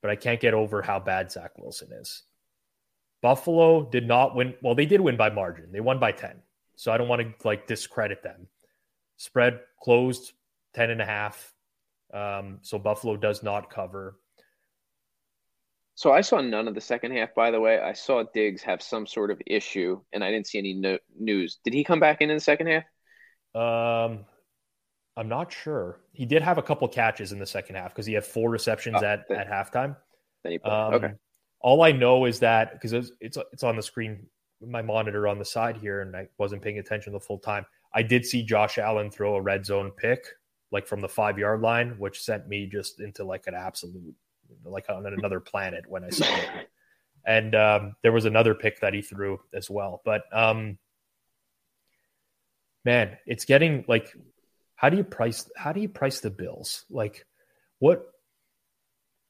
but 0.00 0.10
I 0.10 0.16
can't 0.16 0.40
get 0.40 0.54
over 0.54 0.80
how 0.80 0.98
bad 0.98 1.30
Zach 1.30 1.58
Wilson 1.58 1.92
is. 1.92 2.22
Buffalo 3.20 3.84
did 3.84 4.06
not 4.06 4.34
win. 4.34 4.54
Well, 4.62 4.74
they 4.74 4.86
did 4.86 5.00
win 5.00 5.16
by 5.16 5.30
margin. 5.30 5.72
They 5.72 5.80
won 5.80 5.98
by 5.98 6.12
10. 6.12 6.40
So 6.76 6.92
I 6.92 6.96
don't 6.96 7.08
want 7.08 7.22
to 7.22 7.46
like 7.46 7.66
discredit 7.66 8.22
them. 8.22 8.46
Spread 9.16 9.60
closed 9.80 10.32
10 10.74 10.90
and 10.90 11.02
a 11.02 11.04
half. 11.04 11.52
Um, 12.14 12.60
so 12.62 12.78
Buffalo 12.78 13.16
does 13.16 13.42
not 13.42 13.70
cover. 13.70 14.16
So 15.96 16.12
I 16.12 16.20
saw 16.20 16.40
none 16.40 16.68
of 16.68 16.76
the 16.76 16.80
second 16.80 17.10
half, 17.10 17.34
by 17.34 17.50
the 17.50 17.58
way. 17.58 17.80
I 17.80 17.92
saw 17.92 18.22
Diggs 18.32 18.62
have 18.62 18.80
some 18.80 19.04
sort 19.04 19.32
of 19.32 19.42
issue, 19.44 20.00
and 20.12 20.22
I 20.22 20.30
didn't 20.30 20.46
see 20.46 20.58
any 20.58 20.72
no- 20.74 21.00
news. 21.18 21.58
Did 21.64 21.74
he 21.74 21.82
come 21.82 21.98
back 21.98 22.20
in 22.20 22.30
in 22.30 22.36
the 22.36 22.40
second 22.40 22.68
half? 22.68 22.84
Um, 24.10 24.24
I'm 25.18 25.28
not 25.28 25.52
sure. 25.52 25.98
He 26.12 26.24
did 26.24 26.42
have 26.42 26.58
a 26.58 26.62
couple 26.62 26.86
catches 26.86 27.32
in 27.32 27.40
the 27.40 27.46
second 27.46 27.74
half 27.74 27.92
because 27.92 28.06
he 28.06 28.12
had 28.12 28.24
four 28.24 28.50
receptions 28.50 28.98
oh, 29.00 29.04
at, 29.04 29.28
then, 29.28 29.38
at 29.38 29.50
halftime. 29.50 29.96
Um, 30.64 30.94
okay. 30.94 31.12
All 31.60 31.82
I 31.82 31.90
know 31.90 32.24
is 32.24 32.38
that 32.38 32.72
because 32.72 32.92
it's, 32.92 33.10
it's 33.20 33.36
it's 33.52 33.64
on 33.64 33.74
the 33.74 33.82
screen, 33.82 34.28
my 34.64 34.80
monitor 34.80 35.26
on 35.26 35.40
the 35.40 35.44
side 35.44 35.76
here, 35.76 36.02
and 36.02 36.16
I 36.16 36.28
wasn't 36.38 36.62
paying 36.62 36.78
attention 36.78 37.12
the 37.12 37.18
full 37.18 37.38
time. 37.38 37.66
I 37.92 38.02
did 38.02 38.24
see 38.24 38.44
Josh 38.44 38.78
Allen 38.78 39.10
throw 39.10 39.34
a 39.34 39.40
red 39.40 39.66
zone 39.66 39.90
pick, 39.90 40.24
like 40.70 40.86
from 40.86 41.00
the 41.00 41.08
five 41.08 41.36
yard 41.36 41.62
line, 41.62 41.96
which 41.98 42.22
sent 42.22 42.46
me 42.46 42.66
just 42.66 43.00
into 43.00 43.24
like 43.24 43.48
an 43.48 43.54
absolute, 43.54 44.14
like 44.64 44.86
on 44.88 45.04
another 45.04 45.40
planet 45.40 45.84
when 45.88 46.04
I 46.04 46.10
saw 46.10 46.26
it. 46.26 46.68
And 47.26 47.54
um, 47.54 47.94
there 48.02 48.12
was 48.12 48.24
another 48.24 48.54
pick 48.54 48.80
that 48.80 48.94
he 48.94 49.02
threw 49.02 49.38
as 49.52 49.68
well. 49.68 50.00
But 50.02 50.22
um, 50.32 50.78
man, 52.86 53.18
it's 53.26 53.44
getting 53.44 53.84
like 53.86 54.16
how 54.78 54.88
do 54.88 54.96
you 54.96 55.04
price 55.04 55.50
how 55.56 55.72
do 55.72 55.80
you 55.80 55.88
price 55.88 56.20
the 56.20 56.30
bills? 56.30 56.84
Like 56.88 57.26
what 57.80 58.06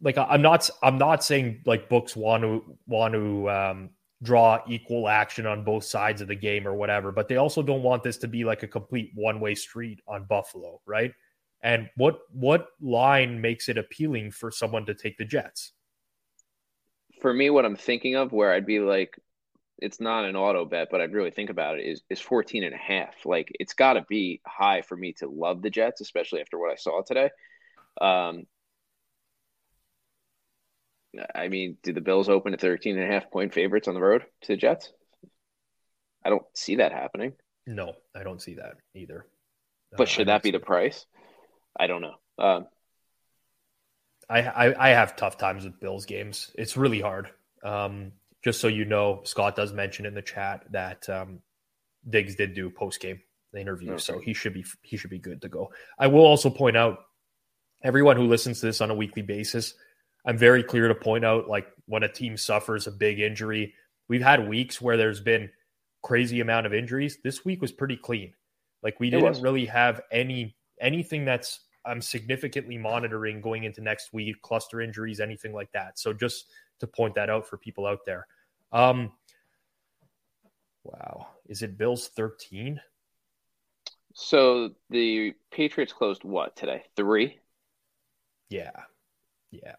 like 0.00 0.16
i'm 0.18 0.42
not 0.42 0.68
i'm 0.82 0.98
not 0.98 1.24
saying 1.24 1.62
like 1.66 1.88
books 1.88 2.14
want 2.14 2.42
to 2.42 2.62
want 2.86 3.14
to 3.14 3.50
um, 3.50 3.90
draw 4.22 4.60
equal 4.68 5.08
action 5.08 5.46
on 5.46 5.64
both 5.64 5.84
sides 5.84 6.20
of 6.20 6.28
the 6.28 6.34
game 6.34 6.68
or 6.68 6.74
whatever 6.74 7.10
but 7.10 7.28
they 7.28 7.36
also 7.36 7.62
don't 7.62 7.82
want 7.82 8.02
this 8.02 8.18
to 8.18 8.28
be 8.28 8.44
like 8.44 8.62
a 8.62 8.68
complete 8.68 9.10
one-way 9.14 9.54
street 9.54 10.00
on 10.06 10.24
buffalo 10.24 10.80
right? 10.86 11.12
And 11.62 11.88
what 11.96 12.20
what 12.30 12.68
line 12.80 13.40
makes 13.40 13.68
it 13.68 13.78
appealing 13.78 14.30
for 14.30 14.52
someone 14.52 14.86
to 14.86 14.94
take 14.94 15.18
the 15.18 15.24
jets? 15.24 15.72
For 17.20 17.32
me 17.32 17.50
what 17.50 17.64
i'm 17.64 17.74
thinking 17.74 18.14
of 18.14 18.32
where 18.32 18.52
i'd 18.52 18.66
be 18.66 18.78
like 18.78 19.18
it's 19.78 20.00
not 20.00 20.24
an 20.24 20.36
auto 20.36 20.64
bet, 20.64 20.88
but 20.90 21.00
I'd 21.00 21.12
really 21.12 21.30
think 21.30 21.50
about 21.50 21.78
it 21.78 21.86
is 21.86 22.02
is 22.10 22.20
14 22.20 22.64
and 22.64 22.74
a 22.74 22.78
half. 22.78 23.24
Like 23.24 23.50
it's 23.58 23.74
got 23.74 23.94
to 23.94 24.04
be 24.08 24.40
high 24.46 24.82
for 24.82 24.96
me 24.96 25.12
to 25.14 25.28
love 25.28 25.62
the 25.62 25.70
Jets, 25.70 26.00
especially 26.00 26.40
after 26.40 26.58
what 26.58 26.72
I 26.72 26.76
saw 26.76 27.02
today. 27.02 27.30
Um, 28.00 28.46
I 31.34 31.48
mean, 31.48 31.78
do 31.82 31.92
the 31.92 32.00
Bills 32.00 32.28
open 32.28 32.52
at 32.52 32.60
13 32.60 32.98
and 32.98 33.10
a 33.10 33.12
half 33.12 33.30
point 33.30 33.54
favorites 33.54 33.88
on 33.88 33.94
the 33.94 34.00
road 34.00 34.24
to 34.42 34.48
the 34.48 34.56
Jets? 34.56 34.92
I 36.24 36.30
don't 36.30 36.44
see 36.54 36.76
that 36.76 36.92
happening. 36.92 37.32
No, 37.66 37.94
I 38.14 38.22
don't 38.22 38.42
see 38.42 38.54
that 38.54 38.74
either. 38.94 39.26
But 39.92 40.02
uh, 40.02 40.06
should 40.06 40.28
that 40.28 40.42
be 40.42 40.50
the 40.50 40.58
price? 40.58 41.06
I 41.78 41.86
don't 41.86 42.02
know. 42.02 42.14
Um, 42.38 42.66
I, 44.28 44.42
I, 44.42 44.88
I 44.88 44.90
have 44.90 45.16
tough 45.16 45.38
times 45.38 45.64
with 45.64 45.80
Bills 45.80 46.04
games. 46.04 46.50
It's 46.56 46.76
really 46.76 47.00
hard. 47.00 47.30
Um, 47.62 48.12
just 48.48 48.62
so 48.62 48.68
you 48.68 48.86
know, 48.86 49.20
Scott 49.24 49.56
does 49.56 49.74
mention 49.74 50.06
in 50.06 50.14
the 50.14 50.22
chat 50.22 50.64
that 50.70 51.06
um, 51.10 51.40
Diggs 52.08 52.34
did 52.34 52.54
do 52.54 52.70
post 52.70 52.98
game 52.98 53.20
interview, 53.54 53.90
okay. 53.90 54.00
so 54.00 54.18
he 54.20 54.32
should 54.32 54.54
be 54.54 54.64
he 54.80 54.96
should 54.96 55.10
be 55.10 55.18
good 55.18 55.42
to 55.42 55.50
go. 55.50 55.70
I 55.98 56.06
will 56.06 56.24
also 56.24 56.48
point 56.48 56.74
out 56.74 57.00
everyone 57.84 58.16
who 58.16 58.26
listens 58.26 58.60
to 58.60 58.66
this 58.66 58.80
on 58.80 58.90
a 58.90 58.94
weekly 58.94 59.20
basis. 59.20 59.74
I'm 60.24 60.38
very 60.38 60.62
clear 60.62 60.88
to 60.88 60.94
point 60.94 61.26
out 61.26 61.46
like 61.46 61.66
when 61.84 62.04
a 62.04 62.08
team 62.08 62.38
suffers 62.38 62.86
a 62.86 62.90
big 62.90 63.20
injury, 63.20 63.74
we've 64.08 64.22
had 64.22 64.48
weeks 64.48 64.80
where 64.80 64.96
there's 64.96 65.20
been 65.20 65.50
crazy 66.02 66.40
amount 66.40 66.64
of 66.64 66.72
injuries. 66.72 67.18
This 67.22 67.44
week 67.44 67.60
was 67.60 67.72
pretty 67.72 67.98
clean. 67.98 68.32
Like 68.82 68.98
we 68.98 69.10
didn't 69.10 69.42
really 69.42 69.66
have 69.66 70.00
any 70.10 70.56
anything 70.80 71.26
that's 71.26 71.60
I'm 71.84 72.00
significantly 72.00 72.78
monitoring 72.78 73.42
going 73.42 73.64
into 73.64 73.82
next 73.82 74.14
week, 74.14 74.40
cluster 74.40 74.80
injuries, 74.80 75.20
anything 75.20 75.52
like 75.52 75.70
that. 75.72 75.98
So 75.98 76.14
just 76.14 76.46
to 76.80 76.86
point 76.86 77.14
that 77.16 77.28
out 77.28 77.46
for 77.46 77.58
people 77.58 77.84
out 77.84 78.00
there. 78.06 78.26
Um, 78.72 79.12
wow, 80.84 81.28
is 81.46 81.62
it 81.62 81.78
Bills 81.78 82.08
thirteen? 82.08 82.80
So 84.14 84.70
the 84.90 85.34
Patriots 85.50 85.92
closed 85.92 86.24
what 86.24 86.56
today? 86.56 86.84
Three. 86.96 87.38
Yeah, 88.50 88.70
yeah. 89.50 89.76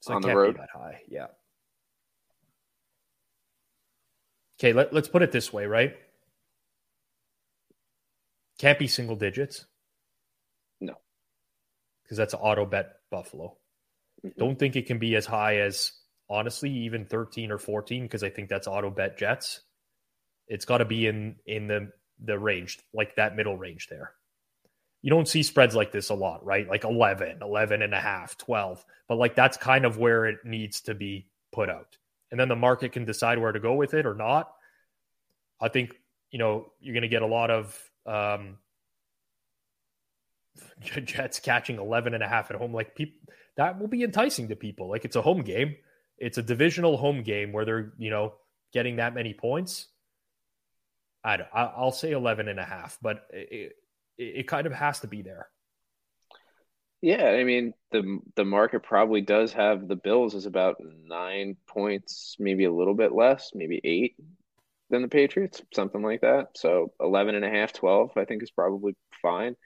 So 0.00 0.14
On 0.14 0.22
the 0.22 0.34
road? 0.34 0.56
that 0.56 0.68
high. 0.72 1.02
Yeah. 1.08 1.26
Okay, 4.58 4.72
let, 4.72 4.92
let's 4.92 5.08
put 5.08 5.22
it 5.22 5.32
this 5.32 5.52
way, 5.52 5.66
right? 5.66 5.94
Can't 8.58 8.78
be 8.78 8.86
single 8.86 9.16
digits. 9.16 9.66
No. 10.80 10.94
Because 12.02 12.16
that's 12.16 12.34
an 12.34 12.40
auto 12.40 12.64
bet 12.64 12.92
Buffalo. 13.10 13.56
Mhm. 14.24 14.36
Don't 14.36 14.58
think 14.58 14.76
it 14.76 14.86
can 14.86 14.98
be 14.98 15.16
as 15.16 15.26
high 15.26 15.58
as 15.58 15.92
honestly 16.28 16.70
even 16.70 17.04
13 17.04 17.50
or 17.50 17.58
14 17.58 18.02
because 18.04 18.22
I 18.22 18.30
think 18.30 18.48
that's 18.48 18.66
auto 18.66 18.90
bet 18.90 19.18
Jets. 19.18 19.60
It's 20.48 20.64
got 20.64 20.78
to 20.78 20.84
be 20.84 21.06
in 21.06 21.36
in 21.46 21.66
the 21.66 21.90
the 22.22 22.38
range, 22.38 22.78
like 22.92 23.16
that 23.16 23.36
middle 23.36 23.56
range 23.56 23.88
there. 23.88 24.12
You 25.02 25.10
don't 25.10 25.28
see 25.28 25.42
spreads 25.42 25.74
like 25.74 25.92
this 25.92 26.08
a 26.08 26.14
lot, 26.14 26.44
right? 26.44 26.66
Like 26.66 26.84
11, 26.84 27.38
11 27.42 27.82
and 27.82 27.92
a 27.92 28.00
half, 28.00 28.38
12. 28.38 28.84
But 29.08 29.16
like 29.16 29.34
that's 29.34 29.56
kind 29.56 29.84
of 29.84 29.98
where 29.98 30.24
it 30.26 30.38
needs 30.44 30.82
to 30.82 30.94
be 30.94 31.28
put 31.52 31.68
out. 31.68 31.98
And 32.30 32.40
then 32.40 32.48
the 32.48 32.56
market 32.56 32.92
can 32.92 33.04
decide 33.04 33.38
where 33.38 33.52
to 33.52 33.60
go 33.60 33.74
with 33.74 33.94
it 33.94 34.06
or 34.06 34.14
not. 34.14 34.50
I 35.60 35.68
think, 35.68 35.94
you 36.30 36.38
know, 36.38 36.72
you're 36.80 36.94
going 36.94 37.02
to 37.02 37.08
get 37.08 37.22
a 37.22 37.26
lot 37.26 37.50
of 37.50 37.90
um 38.06 38.58
Jets 41.04 41.40
catching 41.40 41.78
11 41.78 42.14
and 42.14 42.22
a 42.22 42.28
half 42.28 42.50
at 42.50 42.56
home 42.56 42.72
like 42.72 42.94
people 42.94 43.18
that 43.56 43.78
will 43.78 43.88
be 43.88 44.02
enticing 44.02 44.48
to 44.48 44.56
people. 44.56 44.88
Like 44.88 45.04
it's 45.04 45.16
a 45.16 45.22
home 45.22 45.42
game. 45.42 45.76
It's 46.18 46.38
a 46.38 46.42
divisional 46.42 46.96
home 46.96 47.22
game 47.22 47.52
where 47.52 47.64
they're, 47.64 47.92
you 47.98 48.10
know, 48.10 48.34
getting 48.72 48.96
that 48.96 49.14
many 49.14 49.34
points. 49.34 49.88
I 51.24 51.38
I'll 51.54 51.92
say 51.92 52.12
11 52.12 52.48
and 52.48 52.60
a 52.60 52.64
half, 52.64 52.98
but 53.00 53.26
it, 53.30 53.72
it, 54.18 54.22
it 54.22 54.48
kind 54.48 54.66
of 54.66 54.72
has 54.74 55.00
to 55.00 55.06
be 55.06 55.22
there. 55.22 55.48
Yeah, 57.00 57.26
I 57.26 57.44
mean 57.44 57.74
the 57.92 58.18
the 58.34 58.44
market 58.44 58.82
probably 58.82 59.20
does 59.20 59.52
have 59.52 59.88
the 59.88 59.96
Bills 59.96 60.34
as 60.34 60.46
about 60.46 60.76
nine 60.80 61.56
points, 61.66 62.36
maybe 62.38 62.64
a 62.64 62.72
little 62.72 62.94
bit 62.94 63.12
less, 63.12 63.50
maybe 63.54 63.80
eight 63.84 64.16
than 64.90 65.02
the 65.02 65.08
Patriots, 65.08 65.62
something 65.74 66.02
like 66.02 66.20
that. 66.22 66.48
So 66.56 66.92
11 67.00 67.34
and 67.34 67.44
a 67.44 67.50
half, 67.50 67.72
12, 67.72 68.12
I 68.16 68.24
think 68.24 68.42
is 68.42 68.50
probably 68.50 68.94
fine. 69.22 69.56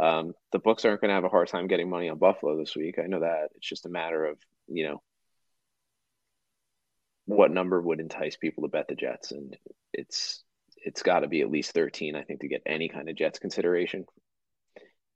Um, 0.00 0.32
the 0.52 0.58
books 0.58 0.84
aren't 0.84 1.00
going 1.00 1.10
to 1.10 1.14
have 1.14 1.24
a 1.24 1.28
hard 1.28 1.48
time 1.48 1.66
getting 1.66 1.90
money 1.90 2.08
on 2.08 2.18
Buffalo 2.18 2.56
this 2.56 2.74
week. 2.76 2.98
I 2.98 3.06
know 3.06 3.20
that. 3.20 3.50
It's 3.56 3.68
just 3.68 3.86
a 3.86 3.90
matter 3.90 4.24
of, 4.24 4.38
you 4.68 4.84
know, 4.84 5.02
what 7.30 7.50
number 7.50 7.80
would 7.80 8.00
entice 8.00 8.36
people 8.36 8.62
to 8.62 8.68
bet 8.68 8.88
the 8.88 8.94
Jets, 8.94 9.32
and 9.32 9.56
it's 9.92 10.42
it's 10.76 11.02
got 11.02 11.20
to 11.20 11.28
be 11.28 11.42
at 11.42 11.50
least 11.50 11.72
13, 11.72 12.16
I 12.16 12.22
think, 12.22 12.40
to 12.40 12.48
get 12.48 12.62
any 12.66 12.88
kind 12.88 13.08
of 13.08 13.16
Jets 13.16 13.38
consideration. 13.38 14.06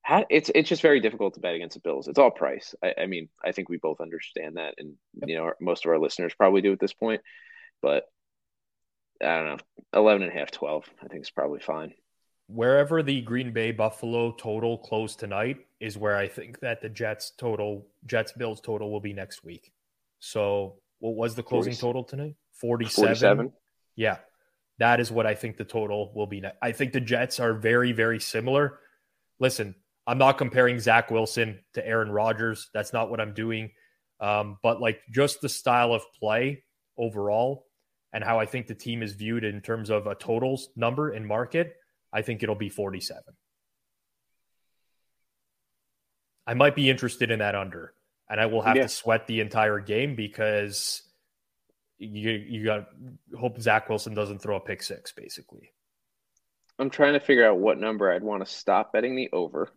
How, 0.03 0.27
it's 0.29 0.51
it's 0.55 0.69
just 0.69 0.83
very 0.83 1.01
difficult 1.01 1.35
to 1.35 1.41
bet 1.41 1.55
against 1.55 1.75
the 1.75 1.81
Bills. 1.81 2.09
It's 2.09 2.19
all 2.19 2.31
price. 2.31 2.75
I, 2.83 2.95
I 3.03 3.07
mean, 3.07 3.29
I 3.43 3.53
think 3.53 3.69
we 3.69 3.79
both 3.79 4.01
understand 4.01 4.57
that, 4.57 4.75
and 4.79 4.95
you 5.27 5.37
know, 5.37 5.53
most 5.61 5.87
of 5.87 5.91
our 5.91 5.99
listeners 5.99 6.35
probably 6.35 6.61
do 6.61 6.73
at 6.73 6.81
this 6.81 6.93
point. 6.93 7.23
But 7.81 8.05
I 9.23 9.37
don't 9.37 9.47
know, 9.47 9.59
11 9.95 10.23
and 10.23 10.33
a 10.33 10.35
half, 10.39 10.51
12, 10.51 10.85
I 11.03 11.09
think 11.09 11.23
is 11.23 11.31
probably 11.31 11.61
fine. 11.61 11.95
Wherever 12.47 13.03
the 13.03 13.23
Green 13.23 13.53
Bay 13.53 13.73
Buffalo 13.73 14.33
total 14.33 14.77
closed 14.77 15.19
tonight 15.19 15.59
is 15.81 15.97
where 15.97 16.17
I 16.17 16.29
think 16.29 16.61
that 16.61 16.83
the 16.83 16.91
Jets 16.91 17.33
total, 17.39 17.87
Jets 18.05 18.33
Bills 18.33 18.61
total 18.61 18.91
will 18.91 19.01
be 19.01 19.15
next 19.15 19.45
week. 19.45 19.73
So 20.19 20.77
what 21.05 21.17
was 21.17 21.35
the 21.35 21.43
closing 21.43 21.75
40 21.75 21.81
total 21.81 22.05
tonight? 22.05 22.35
47. 22.55 23.07
47. 23.09 23.53
Yeah. 23.95 24.17
That 24.79 25.01
is 25.01 25.13
what 25.13 25.27
I 25.27 25.35
think 25.35 25.59
the 25.59 25.65
total 25.65 26.13
will 26.15 26.27
be. 26.27 26.43
I 26.63 26.73
think 26.73 26.95
the 26.95 27.01
Jets 27.01 27.39
are 27.41 27.53
very, 27.53 27.93
very 27.93 28.19
similar. 28.19 28.79
Listen, 29.39 29.75
I'm 30.07 30.17
not 30.17 30.39
comparing 30.39 30.81
Zach 30.81 31.11
Wilson 31.11 31.61
to 31.75 31.87
Aaron 31.87 32.11
Rodgers. 32.11 32.71
That's 32.73 32.95
not 32.95 33.11
what 33.11 33.21
I'm 33.21 33.35
doing. 33.35 33.71
Um, 34.19 34.57
but 34.63 34.81
like 34.81 35.01
just 35.13 35.43
the 35.43 35.49
style 35.51 35.93
of 35.93 36.03
play 36.19 36.65
overall 36.97 37.67
and 38.15 38.25
how 38.25 38.41
I 38.41 38.47
think 38.47 38.67
the 38.67 38.75
team 38.75 39.03
is 39.03 39.13
viewed 39.13 39.45
in 39.45 39.61
terms 39.61 39.91
of 39.91 40.07
a 40.07 40.15
totals 40.15 40.71
number 40.75 41.13
in 41.13 41.27
market, 41.27 41.75
I 42.15 42.23
think 42.23 42.43
it'll 42.43 42.55
be 42.55 42.71
47. 42.71 43.23
I 46.47 46.55
might 46.55 46.75
be 46.75 46.89
interested 46.89 47.31
in 47.31 47.41
that 47.41 47.55
under, 47.55 47.93
and 48.29 48.41
I 48.41 48.47
will 48.47 48.63
have 48.63 48.77
Yeah. 48.77 48.83
to 48.83 48.89
sweat 48.89 49.27
the 49.27 49.41
entire 49.41 49.81
game 49.81 50.15
because 50.15 51.03
you 51.99 52.31
you 52.31 52.65
got 52.65 52.89
hope 53.39 53.61
Zach 53.61 53.89
Wilson 53.89 54.15
doesn't 54.15 54.41
throw 54.41 54.57
a 54.57 54.61
pick 54.61 54.83
six, 54.83 55.13
basically. 55.13 55.73
I'm 56.79 56.91
trying 56.91 57.13
to 57.13 57.21
figure 57.21 57.47
out 57.49 57.59
what 57.59 57.79
number 57.79 58.11
I'd 58.11 58.23
want 58.25 58.45
to 58.45 58.53
stop 58.53 58.93
betting 58.93 59.15
the 59.15 59.31
over. 59.33 59.71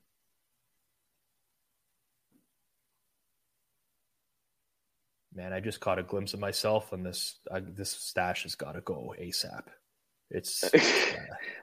Man, 5.34 5.53
I 5.53 5.60
just 5.60 5.80
caught 5.80 5.99
a 5.99 6.03
glimpse 6.03 6.34
of 6.34 6.40
myself, 6.40 6.94
and 6.94 7.06
this 7.06 7.38
I, 7.52 7.60
this 7.60 7.91
stash 7.91 8.44
has 8.44 8.56
got 8.56 8.72
to 8.74 8.82
go 8.82 9.14
ASAP. 9.19 9.64
It's 10.29 10.63
uh, 10.73 10.79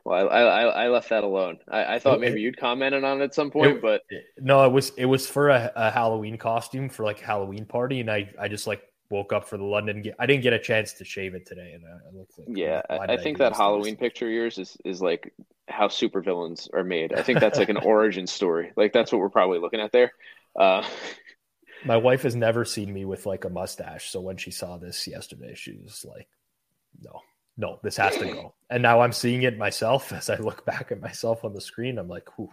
Well, 0.05 0.29
I, 0.29 0.41
I 0.41 0.63
I 0.85 0.89
left 0.89 1.09
that 1.11 1.25
alone. 1.25 1.59
I, 1.69 1.95
I 1.97 1.99
thought 1.99 2.15
It- 2.15 2.21
maybe 2.21 2.41
you'd 2.41 2.57
commented 2.57 3.05
on 3.05 3.21
it 3.21 3.25
at 3.25 3.35
some 3.35 3.51
point, 3.51 3.77
It- 3.77 3.83
but 3.83 4.03
no, 4.39 4.65
it 4.65 4.73
was 4.73 4.91
it 4.97 5.07
was 5.07 5.27
for 5.27 5.51
a, 5.51 5.73
a 5.75 5.91
Halloween 5.91 6.39
costume 6.39 6.89
for 6.89 7.05
like 7.05 7.21
a 7.23 7.25
Halloween 7.25 7.67
party, 7.67 8.01
and 8.01 8.11
I 8.11 8.31
I 8.39 8.49
just 8.49 8.67
like 8.67 8.83
woke 9.11 9.33
up 9.33 9.47
for 9.49 9.57
the 9.59 9.65
London. 9.65 10.03
I 10.19 10.27
didn't 10.27 10.43
get 10.43 10.53
a 10.55 10.59
chance 10.59 10.95
to 10.95 11.05
shave 11.05 11.35
it 11.35 11.47
today, 11.47 11.73
and 11.75 11.85
I, 11.85 12.09
I 12.09 12.19
looked 12.19 12.39
like 12.39 12.49
yeah, 12.51 12.83
I, 12.89 13.15
I 13.15 13.17
think 13.17 13.37
do 13.39 13.45
that 13.45 13.55
Halloween 13.55 13.95
myself? 13.95 14.01
picture 14.01 14.27
of 14.27 14.33
yours 14.33 14.59
is 14.59 14.77
is 14.85 15.01
like 15.03 15.33
how 15.69 15.89
supervillains 15.89 16.69
are 16.75 16.85
made. 16.85 17.13
I 17.15 17.23
think 17.23 17.41
that's 17.41 17.59
like 17.59 17.69
an 17.71 17.77
origin 17.85 18.27
story. 18.27 18.73
Like 18.77 18.93
that's 18.93 19.13
what 19.13 19.19
we're 19.21 19.31
probably 19.31 19.59
looking 19.59 19.81
at 19.81 19.93
there. 19.93 20.13
Uh, 20.59 20.87
My 21.85 21.99
wife 21.99 22.23
has 22.23 22.35
never 22.35 22.65
seen 22.65 22.91
me 22.93 23.05
with 23.05 23.27
like 23.27 23.45
a 23.45 23.51
mustache, 23.51 24.11
so 24.11 24.21
when 24.23 24.39
she 24.39 24.51
saw 24.51 24.79
this 24.79 25.07
yesterday, 25.07 25.55
she 25.55 25.77
was 25.83 26.05
like, 26.09 26.29
"No, 27.03 27.21
no, 27.57 27.81
this 27.83 27.97
has 27.97 28.17
to 28.19 28.25
go." 28.27 28.55
And 28.71 28.83
now 28.83 29.01
I'm 29.01 29.13
seeing 29.13 29.43
it 29.43 29.57
myself 29.57 30.13
as 30.13 30.29
I 30.29 30.37
look 30.37 30.65
back 30.65 30.91
at 30.91 31.01
myself 31.01 31.45
on 31.45 31.53
the 31.53 31.61
screen. 31.61 31.99
I'm 31.99 32.09
like, 32.09 32.37
"Whew, 32.39 32.51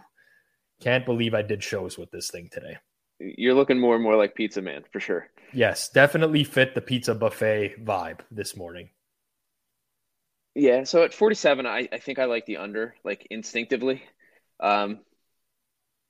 can't 0.80 1.06
believe 1.06 1.34
I 1.34 1.42
did 1.42 1.64
shows 1.64 1.98
with 1.98 2.10
this 2.10 2.30
thing 2.30 2.48
today." 2.52 2.78
you're 3.22 3.54
looking 3.54 3.78
more 3.78 3.94
and 3.94 4.02
more 4.02 4.16
like 4.16 4.34
Pizza 4.34 4.62
Man 4.62 4.82
for 4.92 5.00
sure. 5.00 5.28
Yes, 5.52 5.88
definitely 5.88 6.44
fit 6.44 6.74
the 6.74 6.80
pizza 6.80 7.14
buffet 7.14 7.84
vibe 7.84 8.20
this 8.30 8.56
morning. 8.56 8.90
Yeah, 10.54 10.84
so 10.84 11.02
at 11.02 11.14
47, 11.14 11.66
I, 11.66 11.88
I 11.92 11.98
think 11.98 12.18
I 12.18 12.26
like 12.26 12.46
the 12.46 12.58
under, 12.58 12.94
like 13.04 13.26
instinctively. 13.30 14.02
Um, 14.60 15.00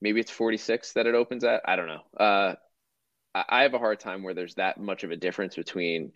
maybe 0.01 0.21
it's 0.21 0.31
46 0.31 0.95
that 0.95 1.07
it 1.07 1.15
opens 1.15 1.45
at. 1.45 1.63
I 1.65 1.77
don't 1.77 1.87
know. 1.87 2.03
Uh, 2.19 2.55
I, 3.35 3.45
I 3.49 3.63
have 3.63 3.75
a 3.75 3.79
hard 3.79 4.01
time 4.01 4.23
where 4.23 4.35
there's 4.35 4.57
that 4.57 4.81
much 4.81 5.05
of 5.05 5.11
a 5.11 5.17
difference 5.17 5.55
between. 5.55 6.13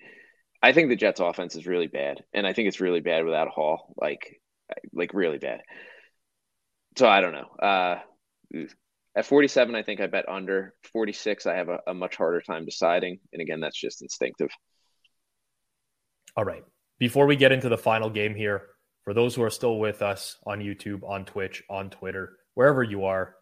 I 0.62 0.72
think 0.72 0.88
the 0.88 0.96
Jets' 0.96 1.20
offense 1.20 1.54
is 1.54 1.66
really 1.66 1.86
bad, 1.86 2.24
and 2.32 2.46
I 2.46 2.52
think 2.52 2.68
it's 2.68 2.80
really 2.80 3.00
bad 3.00 3.24
without 3.24 3.48
Hall, 3.48 3.94
like, 3.96 4.40
like 4.92 5.14
really 5.14 5.38
bad. 5.38 5.60
So 6.96 7.06
I 7.06 7.20
don't 7.20 7.34
know. 7.34 7.48
Uh, 7.58 7.98
at 9.14 9.26
47, 9.26 9.74
I 9.74 9.82
think 9.82 10.00
I 10.00 10.06
bet 10.06 10.28
under. 10.28 10.74
46, 10.92 11.46
I 11.46 11.54
have 11.54 11.68
a, 11.68 11.80
a 11.86 11.94
much 11.94 12.16
harder 12.16 12.40
time 12.40 12.64
deciding, 12.64 13.18
and 13.32 13.42
again, 13.42 13.60
that's 13.60 13.78
just 13.78 14.02
instinctive. 14.02 14.50
All 16.36 16.44
right. 16.44 16.64
Before 16.98 17.26
we 17.26 17.36
get 17.36 17.52
into 17.52 17.68
the 17.68 17.78
final 17.78 18.10
game 18.10 18.34
here, 18.34 18.62
for 19.04 19.14
those 19.14 19.34
who 19.34 19.42
are 19.42 19.50
still 19.50 19.78
with 19.78 20.02
us 20.02 20.36
on 20.46 20.60
YouTube, 20.60 21.02
on 21.08 21.24
Twitch, 21.24 21.62
on 21.70 21.90
Twitter, 21.90 22.38
wherever 22.54 22.82
you 22.82 23.04
are, 23.04 23.36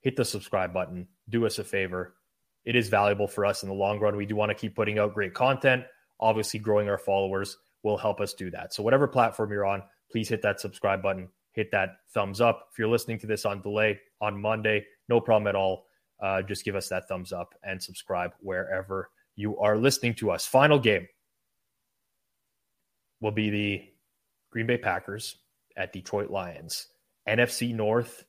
hit 0.00 0.16
the 0.16 0.24
subscribe 0.24 0.72
button. 0.72 1.08
Do 1.28 1.46
us 1.46 1.58
a 1.58 1.64
favor. 1.64 2.14
It 2.64 2.76
is 2.76 2.88
valuable 2.88 3.28
for 3.28 3.44
us 3.44 3.62
in 3.62 3.68
the 3.68 3.74
long 3.74 4.00
run. 4.00 4.16
We 4.16 4.26
do 4.26 4.36
want 4.36 4.50
to 4.50 4.54
keep 4.54 4.74
putting 4.74 4.98
out 4.98 5.14
great 5.14 5.34
content. 5.34 5.84
Obviously, 6.20 6.60
growing 6.60 6.88
our 6.88 6.98
followers 6.98 7.58
will 7.82 7.96
help 7.96 8.20
us 8.20 8.34
do 8.34 8.50
that. 8.50 8.72
So, 8.74 8.82
whatever 8.82 9.06
platform 9.06 9.52
you're 9.52 9.66
on, 9.66 9.82
please 10.10 10.28
hit 10.28 10.42
that 10.42 10.60
subscribe 10.60 11.02
button, 11.02 11.28
hit 11.52 11.70
that 11.72 11.96
thumbs 12.12 12.40
up. 12.40 12.68
If 12.72 12.78
you're 12.78 12.88
listening 12.88 13.18
to 13.20 13.26
this 13.26 13.44
on 13.44 13.62
delay 13.62 14.00
on 14.20 14.40
Monday, 14.40 14.86
no 15.08 15.20
problem 15.20 15.46
at 15.46 15.54
all. 15.54 15.86
Uh, 16.20 16.42
just 16.42 16.64
give 16.64 16.76
us 16.76 16.88
that 16.88 17.08
thumbs 17.08 17.32
up 17.32 17.54
and 17.62 17.82
subscribe 17.82 18.32
wherever 18.40 19.10
you 19.34 19.58
are 19.58 19.76
listening 19.76 20.14
to 20.14 20.30
us. 20.30 20.46
Final 20.46 20.78
game 20.78 21.06
will 23.20 23.32
be 23.32 23.50
the 23.50 23.84
Green 24.50 24.66
Bay 24.66 24.78
Packers 24.78 25.36
at 25.76 25.92
Detroit 25.92 26.30
Lions. 26.30 26.88
NFC 27.28 27.74
North 27.74 28.24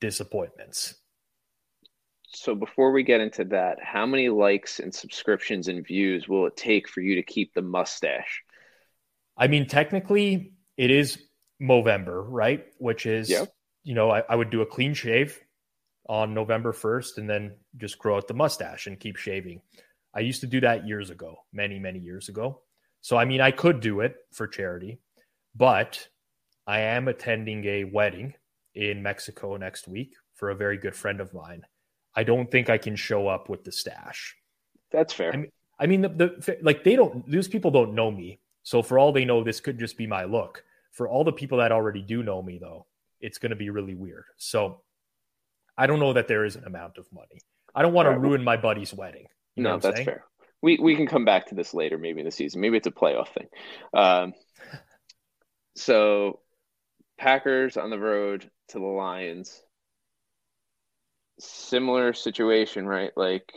disappointments. 0.00 0.94
So 2.28 2.54
before 2.54 2.92
we 2.92 3.02
get 3.02 3.20
into 3.20 3.44
that, 3.46 3.78
how 3.82 4.04
many 4.06 4.28
likes 4.28 4.80
and 4.80 4.94
subscriptions 4.94 5.68
and 5.68 5.86
views 5.86 6.28
will 6.28 6.46
it 6.46 6.56
take 6.56 6.88
for 6.88 7.00
you 7.00 7.16
to 7.16 7.22
keep 7.22 7.54
the 7.54 7.62
mustache? 7.62 8.42
I 9.36 9.46
mean, 9.48 9.66
technically, 9.66 10.52
it 10.76 10.90
is 10.90 11.18
Movember, 11.62 12.24
right? 12.28 12.66
Which 12.78 13.06
is, 13.06 13.30
Yep. 13.30 13.52
you 13.84 13.94
know, 13.94 14.10
I, 14.10 14.22
I 14.28 14.34
would 14.34 14.50
do 14.50 14.62
a 14.62 14.66
clean 14.66 14.94
shave 14.94 15.40
on 16.08 16.34
November 16.34 16.72
1st 16.72 17.18
and 17.18 17.30
then 17.30 17.56
just 17.76 17.98
grow 17.98 18.16
out 18.16 18.28
the 18.28 18.34
mustache 18.34 18.86
and 18.86 18.98
keep 18.98 19.16
shaving. 19.16 19.60
I 20.14 20.20
used 20.20 20.40
to 20.40 20.46
do 20.46 20.60
that 20.60 20.86
years 20.86 21.10
ago, 21.10 21.36
many, 21.52 21.78
many 21.78 21.98
years 21.98 22.28
ago. 22.28 22.62
So, 23.00 23.16
I 23.16 23.24
mean, 23.24 23.40
I 23.40 23.50
could 23.50 23.80
do 23.80 24.00
it 24.00 24.16
for 24.32 24.46
charity, 24.48 24.98
but 25.54 26.08
I 26.66 26.80
am 26.80 27.08
attending 27.08 27.64
a 27.66 27.84
wedding 27.84 28.34
in 28.74 29.02
Mexico 29.02 29.56
next 29.56 29.86
week 29.86 30.14
for 30.34 30.50
a 30.50 30.56
very 30.56 30.76
good 30.76 30.94
friend 30.96 31.20
of 31.20 31.32
mine. 31.32 31.62
I 32.16 32.24
don't 32.24 32.50
think 32.50 32.70
I 32.70 32.78
can 32.78 32.96
show 32.96 33.28
up 33.28 33.48
with 33.48 33.62
the 33.62 33.70
stash. 33.70 34.34
That's 34.90 35.12
fair. 35.12 35.32
I 35.32 35.36
mean, 35.36 35.52
I 35.78 35.86
mean 35.86 36.00
the, 36.02 36.08
the 36.08 36.58
like 36.62 36.82
they 36.82 36.96
don't 36.96 37.30
those 37.30 37.48
people 37.48 37.70
don't 37.70 37.94
know 37.94 38.10
me. 38.10 38.40
So 38.62 38.82
for 38.82 38.98
all 38.98 39.12
they 39.12 39.24
know, 39.24 39.44
this 39.44 39.60
could 39.60 39.78
just 39.78 39.96
be 39.96 40.06
my 40.06 40.24
look. 40.24 40.64
For 40.92 41.08
all 41.08 41.22
the 41.22 41.32
people 41.32 41.58
that 41.58 41.72
already 41.72 42.02
do 42.02 42.22
know 42.22 42.42
me, 42.42 42.58
though, 42.58 42.86
it's 43.20 43.38
going 43.38 43.50
to 43.50 43.56
be 43.56 43.70
really 43.70 43.94
weird. 43.94 44.24
So 44.38 44.80
I 45.76 45.86
don't 45.86 46.00
know 46.00 46.14
that 46.14 46.26
there 46.26 46.44
is 46.44 46.56
an 46.56 46.64
amount 46.64 46.96
of 46.98 47.06
money. 47.12 47.42
I 47.74 47.82
don't 47.82 47.92
want 47.92 48.08
right. 48.08 48.14
to 48.14 48.20
ruin 48.20 48.42
my 48.42 48.56
buddy's 48.56 48.94
wedding. 48.94 49.26
You 49.54 49.64
no, 49.64 49.78
that's 49.78 49.96
saying? 49.96 50.06
fair. 50.06 50.24
We 50.62 50.78
we 50.80 50.96
can 50.96 51.06
come 51.06 51.24
back 51.24 51.46
to 51.48 51.54
this 51.54 51.74
later, 51.74 51.98
maybe 51.98 52.20
in 52.20 52.24
the 52.24 52.32
season. 52.32 52.60
Maybe 52.60 52.78
it's 52.78 52.86
a 52.86 52.90
playoff 52.90 53.28
thing. 53.28 53.48
Um, 53.92 54.32
so 55.76 56.40
Packers 57.18 57.76
on 57.76 57.90
the 57.90 57.98
road 57.98 58.50
to 58.68 58.78
the 58.78 58.84
Lions. 58.84 59.62
Similar 61.38 62.12
situation, 62.12 62.86
right? 62.86 63.12
Like 63.16 63.52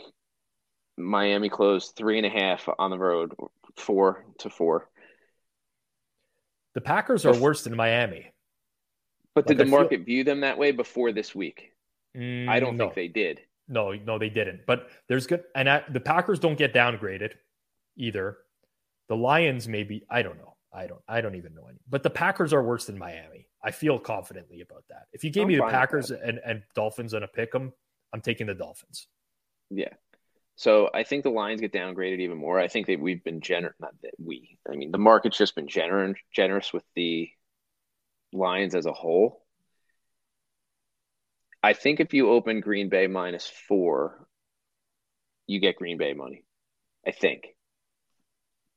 Miami 0.96 1.48
closed 1.48 1.94
three 1.96 2.18
and 2.18 2.26
a 2.26 2.30
half 2.30 2.68
on 2.78 2.90
the 2.90 2.98
road, 2.98 3.34
four 3.76 4.24
to 4.38 4.50
four. 4.50 4.88
The 6.74 6.80
Packers 6.80 7.26
are 7.26 7.34
worse 7.34 7.64
than 7.64 7.76
Miami. 7.76 8.32
But 9.34 9.46
did 9.46 9.58
the 9.58 9.64
market 9.64 9.98
feel... 9.98 10.04
view 10.04 10.24
them 10.24 10.40
that 10.40 10.58
way 10.58 10.72
before 10.72 11.12
this 11.12 11.34
week? 11.34 11.72
Mm, 12.16 12.48
I 12.48 12.60
don't 12.60 12.76
no. 12.76 12.86
think 12.86 12.94
they 12.94 13.08
did. 13.08 13.40
No, 13.68 13.92
no, 13.92 14.18
they 14.18 14.30
didn't. 14.30 14.62
But 14.66 14.88
there's 15.08 15.26
good, 15.26 15.44
and 15.54 15.68
I, 15.68 15.84
the 15.88 16.00
Packers 16.00 16.40
don't 16.40 16.58
get 16.58 16.74
downgraded 16.74 17.32
either. 17.96 18.38
The 19.08 19.16
Lions 19.16 19.68
maybe 19.68 20.04
I 20.10 20.22
don't 20.22 20.38
know. 20.38 20.56
I 20.72 20.86
don't. 20.86 21.00
I 21.08 21.20
don't 21.20 21.36
even 21.36 21.54
know 21.54 21.66
any. 21.68 21.78
But 21.88 22.02
the 22.02 22.10
Packers 22.10 22.52
are 22.52 22.62
worse 22.62 22.86
than 22.86 22.98
Miami. 22.98 23.48
I 23.62 23.70
feel 23.70 23.98
confidently 23.98 24.60
about 24.60 24.84
that. 24.88 25.06
If 25.12 25.24
you 25.24 25.30
gave 25.30 25.42
I'm 25.42 25.48
me 25.48 25.56
the 25.56 25.64
Packers 25.64 26.10
and, 26.10 26.40
and 26.44 26.62
Dolphins 26.74 27.12
and 27.14 27.24
a 27.24 27.28
pick 27.28 27.54
'em, 27.54 27.72
I'm 28.12 28.20
taking 28.20 28.46
the 28.46 28.54
Dolphins. 28.54 29.06
Yeah. 29.70 29.92
So 30.56 30.90
I 30.92 31.04
think 31.04 31.24
the 31.24 31.30
Lions 31.30 31.60
get 31.60 31.72
downgraded 31.72 32.20
even 32.20 32.36
more. 32.36 32.58
I 32.58 32.68
think 32.68 32.86
that 32.86 33.00
we've 33.00 33.24
been 33.24 33.40
generous. 33.40 33.74
Not 33.80 33.94
that 34.02 34.12
we. 34.18 34.58
I 34.70 34.76
mean, 34.76 34.90
the 34.90 34.98
market's 34.98 35.38
just 35.38 35.54
been 35.54 35.68
generous 35.68 36.18
generous 36.32 36.72
with 36.72 36.84
the 36.94 37.30
Lions 38.32 38.74
as 38.74 38.86
a 38.86 38.92
whole. 38.92 39.44
I 41.62 41.72
think 41.74 42.00
if 42.00 42.14
you 42.14 42.30
open 42.30 42.60
Green 42.60 42.88
Bay 42.88 43.06
minus 43.06 43.46
four, 43.46 44.26
you 45.46 45.60
get 45.60 45.76
Green 45.76 45.98
Bay 45.98 46.14
money. 46.14 46.44
I 47.06 47.12
think. 47.12 47.48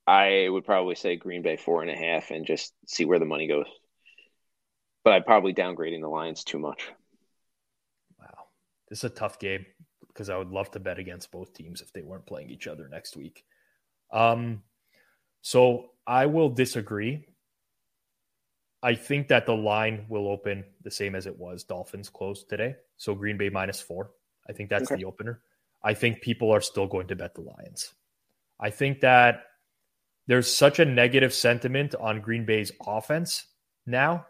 I 0.06 0.48
would 0.48 0.64
probably 0.64 0.94
say 0.96 1.16
Green 1.16 1.42
Bay 1.42 1.56
four 1.56 1.82
and 1.82 1.90
a 1.90 1.96
half 1.96 2.30
and 2.30 2.46
just 2.46 2.74
see 2.86 3.04
where 3.04 3.18
the 3.18 3.24
money 3.24 3.46
goes. 3.46 3.66
But 5.04 5.12
I'm 5.12 5.22
probably 5.22 5.52
downgrading 5.52 6.00
the 6.00 6.08
Lions 6.08 6.42
too 6.44 6.58
much. 6.58 6.90
Wow. 8.18 8.46
This 8.88 8.98
is 9.00 9.04
a 9.04 9.10
tough 9.10 9.38
game 9.38 9.66
because 10.08 10.30
I 10.30 10.36
would 10.36 10.50
love 10.50 10.70
to 10.72 10.80
bet 10.80 10.98
against 10.98 11.30
both 11.30 11.52
teams 11.52 11.82
if 11.82 11.92
they 11.92 12.02
weren't 12.02 12.26
playing 12.26 12.50
each 12.50 12.66
other 12.66 12.88
next 12.88 13.16
week. 13.16 13.44
Um, 14.10 14.62
so 15.42 15.90
I 16.06 16.26
will 16.26 16.48
disagree. 16.48 17.26
I 18.82 18.94
think 18.94 19.28
that 19.28 19.46
the 19.46 19.56
line 19.56 20.06
will 20.08 20.28
open 20.28 20.64
the 20.82 20.90
same 20.90 21.14
as 21.14 21.26
it 21.26 21.38
was. 21.38 21.64
Dolphins 21.64 22.08
closed 22.08 22.48
today. 22.48 22.76
So 22.96 23.14
Green 23.14 23.36
Bay 23.36 23.48
minus 23.48 23.80
four. 23.80 24.10
I 24.48 24.52
think 24.52 24.70
that's 24.70 24.90
okay. 24.90 25.00
the 25.00 25.06
opener. 25.06 25.40
I 25.82 25.94
think 25.94 26.22
people 26.22 26.50
are 26.50 26.60
still 26.60 26.86
going 26.86 27.08
to 27.08 27.16
bet 27.16 27.34
the 27.34 27.42
Lions. 27.42 27.92
I 28.60 28.70
think 28.70 29.00
that 29.00 29.44
there's 30.26 30.54
such 30.54 30.78
a 30.78 30.84
negative 30.84 31.34
sentiment 31.34 31.94
on 31.94 32.20
Green 32.20 32.46
Bay's 32.46 32.72
offense 32.86 33.46
now 33.86 34.26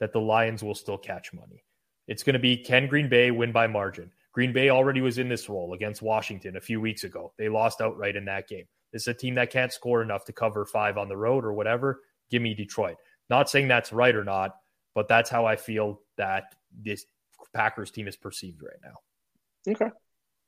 that 0.00 0.12
the 0.12 0.20
Lions 0.20 0.62
will 0.62 0.74
still 0.74 0.98
catch 0.98 1.32
money. 1.32 1.64
It's 2.06 2.22
going 2.22 2.34
to 2.34 2.38
be 2.38 2.56
can 2.56 2.86
Green 2.86 3.08
Bay 3.08 3.30
win 3.30 3.52
by 3.52 3.66
margin? 3.66 4.10
Green 4.32 4.52
Bay 4.52 4.70
already 4.70 5.00
was 5.00 5.18
in 5.18 5.28
this 5.28 5.48
role 5.48 5.74
against 5.74 6.02
Washington 6.02 6.56
a 6.56 6.60
few 6.60 6.80
weeks 6.80 7.04
ago. 7.04 7.32
They 7.38 7.48
lost 7.48 7.80
outright 7.80 8.16
in 8.16 8.24
that 8.26 8.48
game. 8.48 8.64
This 8.92 9.02
is 9.02 9.08
a 9.08 9.14
team 9.14 9.34
that 9.34 9.50
can't 9.50 9.72
score 9.72 10.02
enough 10.02 10.24
to 10.26 10.32
cover 10.32 10.64
five 10.64 10.96
on 10.96 11.08
the 11.08 11.16
road 11.16 11.44
or 11.44 11.52
whatever. 11.52 12.00
Give 12.30 12.40
me 12.40 12.54
Detroit. 12.54 12.96
Not 13.28 13.50
saying 13.50 13.68
that's 13.68 13.92
right 13.92 14.14
or 14.14 14.24
not, 14.24 14.56
but 14.94 15.08
that's 15.08 15.28
how 15.28 15.44
I 15.44 15.56
feel 15.56 16.00
that 16.16 16.54
this 16.72 17.04
Packers 17.52 17.90
team 17.90 18.08
is 18.08 18.16
perceived 18.16 18.62
right 18.62 18.78
now. 18.82 19.72
Okay. 19.72 19.90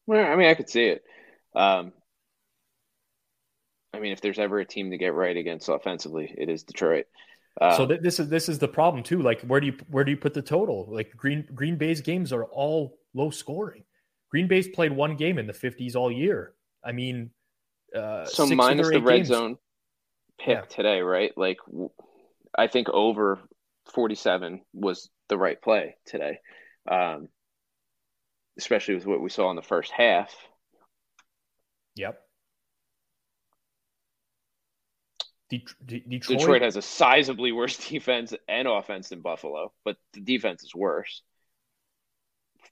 Well, 0.07 0.25
I 0.25 0.37
mean, 0.37 0.49
I 0.49 0.55
could 0.55 0.71
see 0.71 0.85
it. 0.85 1.05
Um, 1.55 1.93
I 3.93 3.99
mean, 3.99 4.13
if 4.13 4.21
there's 4.21 4.39
ever 4.39 4.61
a 4.61 4.65
team 4.65 4.91
to 4.91 4.99
get 4.99 5.15
right 5.15 5.37
against 5.37 5.69
offensively, 5.69 6.33
it 6.37 6.49
is 6.49 6.63
Detroit. 6.63 7.07
Um, 7.61 7.77
so 7.77 7.87
th- 7.87 8.01
this 8.01 8.19
is 8.19 8.29
this 8.29 8.49
is 8.49 8.59
the 8.59 8.69
problem 8.69 9.03
too. 9.03 9.21
Like, 9.21 9.43
where 9.43 9.61
do 9.61 9.67
you 9.67 9.77
where 9.89 10.05
do 10.05 10.11
you 10.11 10.17
put 10.17 10.35
the 10.35 10.43
total? 10.43 10.87
Like 10.91 11.15
Green 11.17 11.47
Green 11.55 11.77
Bay's 11.77 12.01
games 12.01 12.33
are 12.33 12.45
all 12.45 12.99
low 13.15 13.31
scoring. 13.31 13.85
Green 14.31 14.47
Bay's 14.47 14.69
played 14.69 14.93
one 14.93 15.17
game 15.17 15.39
in 15.39 15.47
the 15.47 15.53
50s 15.53 15.97
all 15.97 16.11
year. 16.11 16.55
I 16.85 16.93
mean, 16.93 17.31
uh, 17.95 18.25
so 18.25 18.47
minus 18.47 18.89
the 18.89 19.01
red 19.01 19.17
games. 19.17 19.29
zone 19.29 19.59
pick 20.39 20.57
yeah. 20.57 20.61
today, 20.63 21.01
right? 21.03 21.37
Like 21.37 21.59
I 22.57 22.69
think 22.69 22.89
over 22.89 23.41
47 23.93 24.63
was 24.73 25.11
the 25.29 25.37
right 25.37 25.61
play 25.61 25.97
today, 26.07 26.39
um, 26.91 27.29
especially 28.59 28.95
with 28.95 29.07
what 29.07 29.21
we 29.21 29.31
saw 29.31 29.51
in 29.51 29.57
the 29.57 29.63
first 29.63 29.93
half. 29.93 30.35
Yep. 31.97 32.21
Detroit, 35.51 36.23
Detroit 36.23 36.63
has 36.63 36.77
a 36.77 36.81
sizably 36.81 37.55
worse 37.55 37.77
defense 37.89 38.33
and 38.49 38.69
offense 38.69 39.09
than 39.09 39.21
Buffalo, 39.21 39.73
but 39.85 39.97
the 40.13 40.21
defense 40.21 40.63
is 40.63 40.75
worse. 40.75 41.23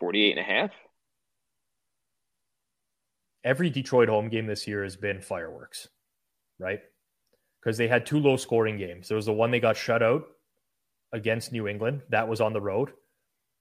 48 0.00 0.30
and 0.30 0.40
a 0.40 0.42
half. 0.42 0.70
Every 3.42 3.70
Detroit 3.70 4.08
home 4.08 4.28
game 4.28 4.46
this 4.46 4.66
year 4.68 4.84
has 4.84 4.96
been 4.96 5.20
fireworks, 5.20 5.88
right? 6.58 6.80
because 7.60 7.76
they 7.76 7.88
had 7.88 8.06
two 8.06 8.18
low 8.18 8.36
scoring 8.36 8.78
games. 8.78 9.08
There 9.08 9.16
was 9.16 9.26
the 9.26 9.32
one 9.32 9.50
they 9.50 9.60
got 9.60 9.76
shut 9.76 10.02
out 10.02 10.24
against 11.12 11.52
New 11.52 11.68
England, 11.68 12.02
that 12.10 12.28
was 12.28 12.40
on 12.40 12.52
the 12.52 12.60
road, 12.60 12.92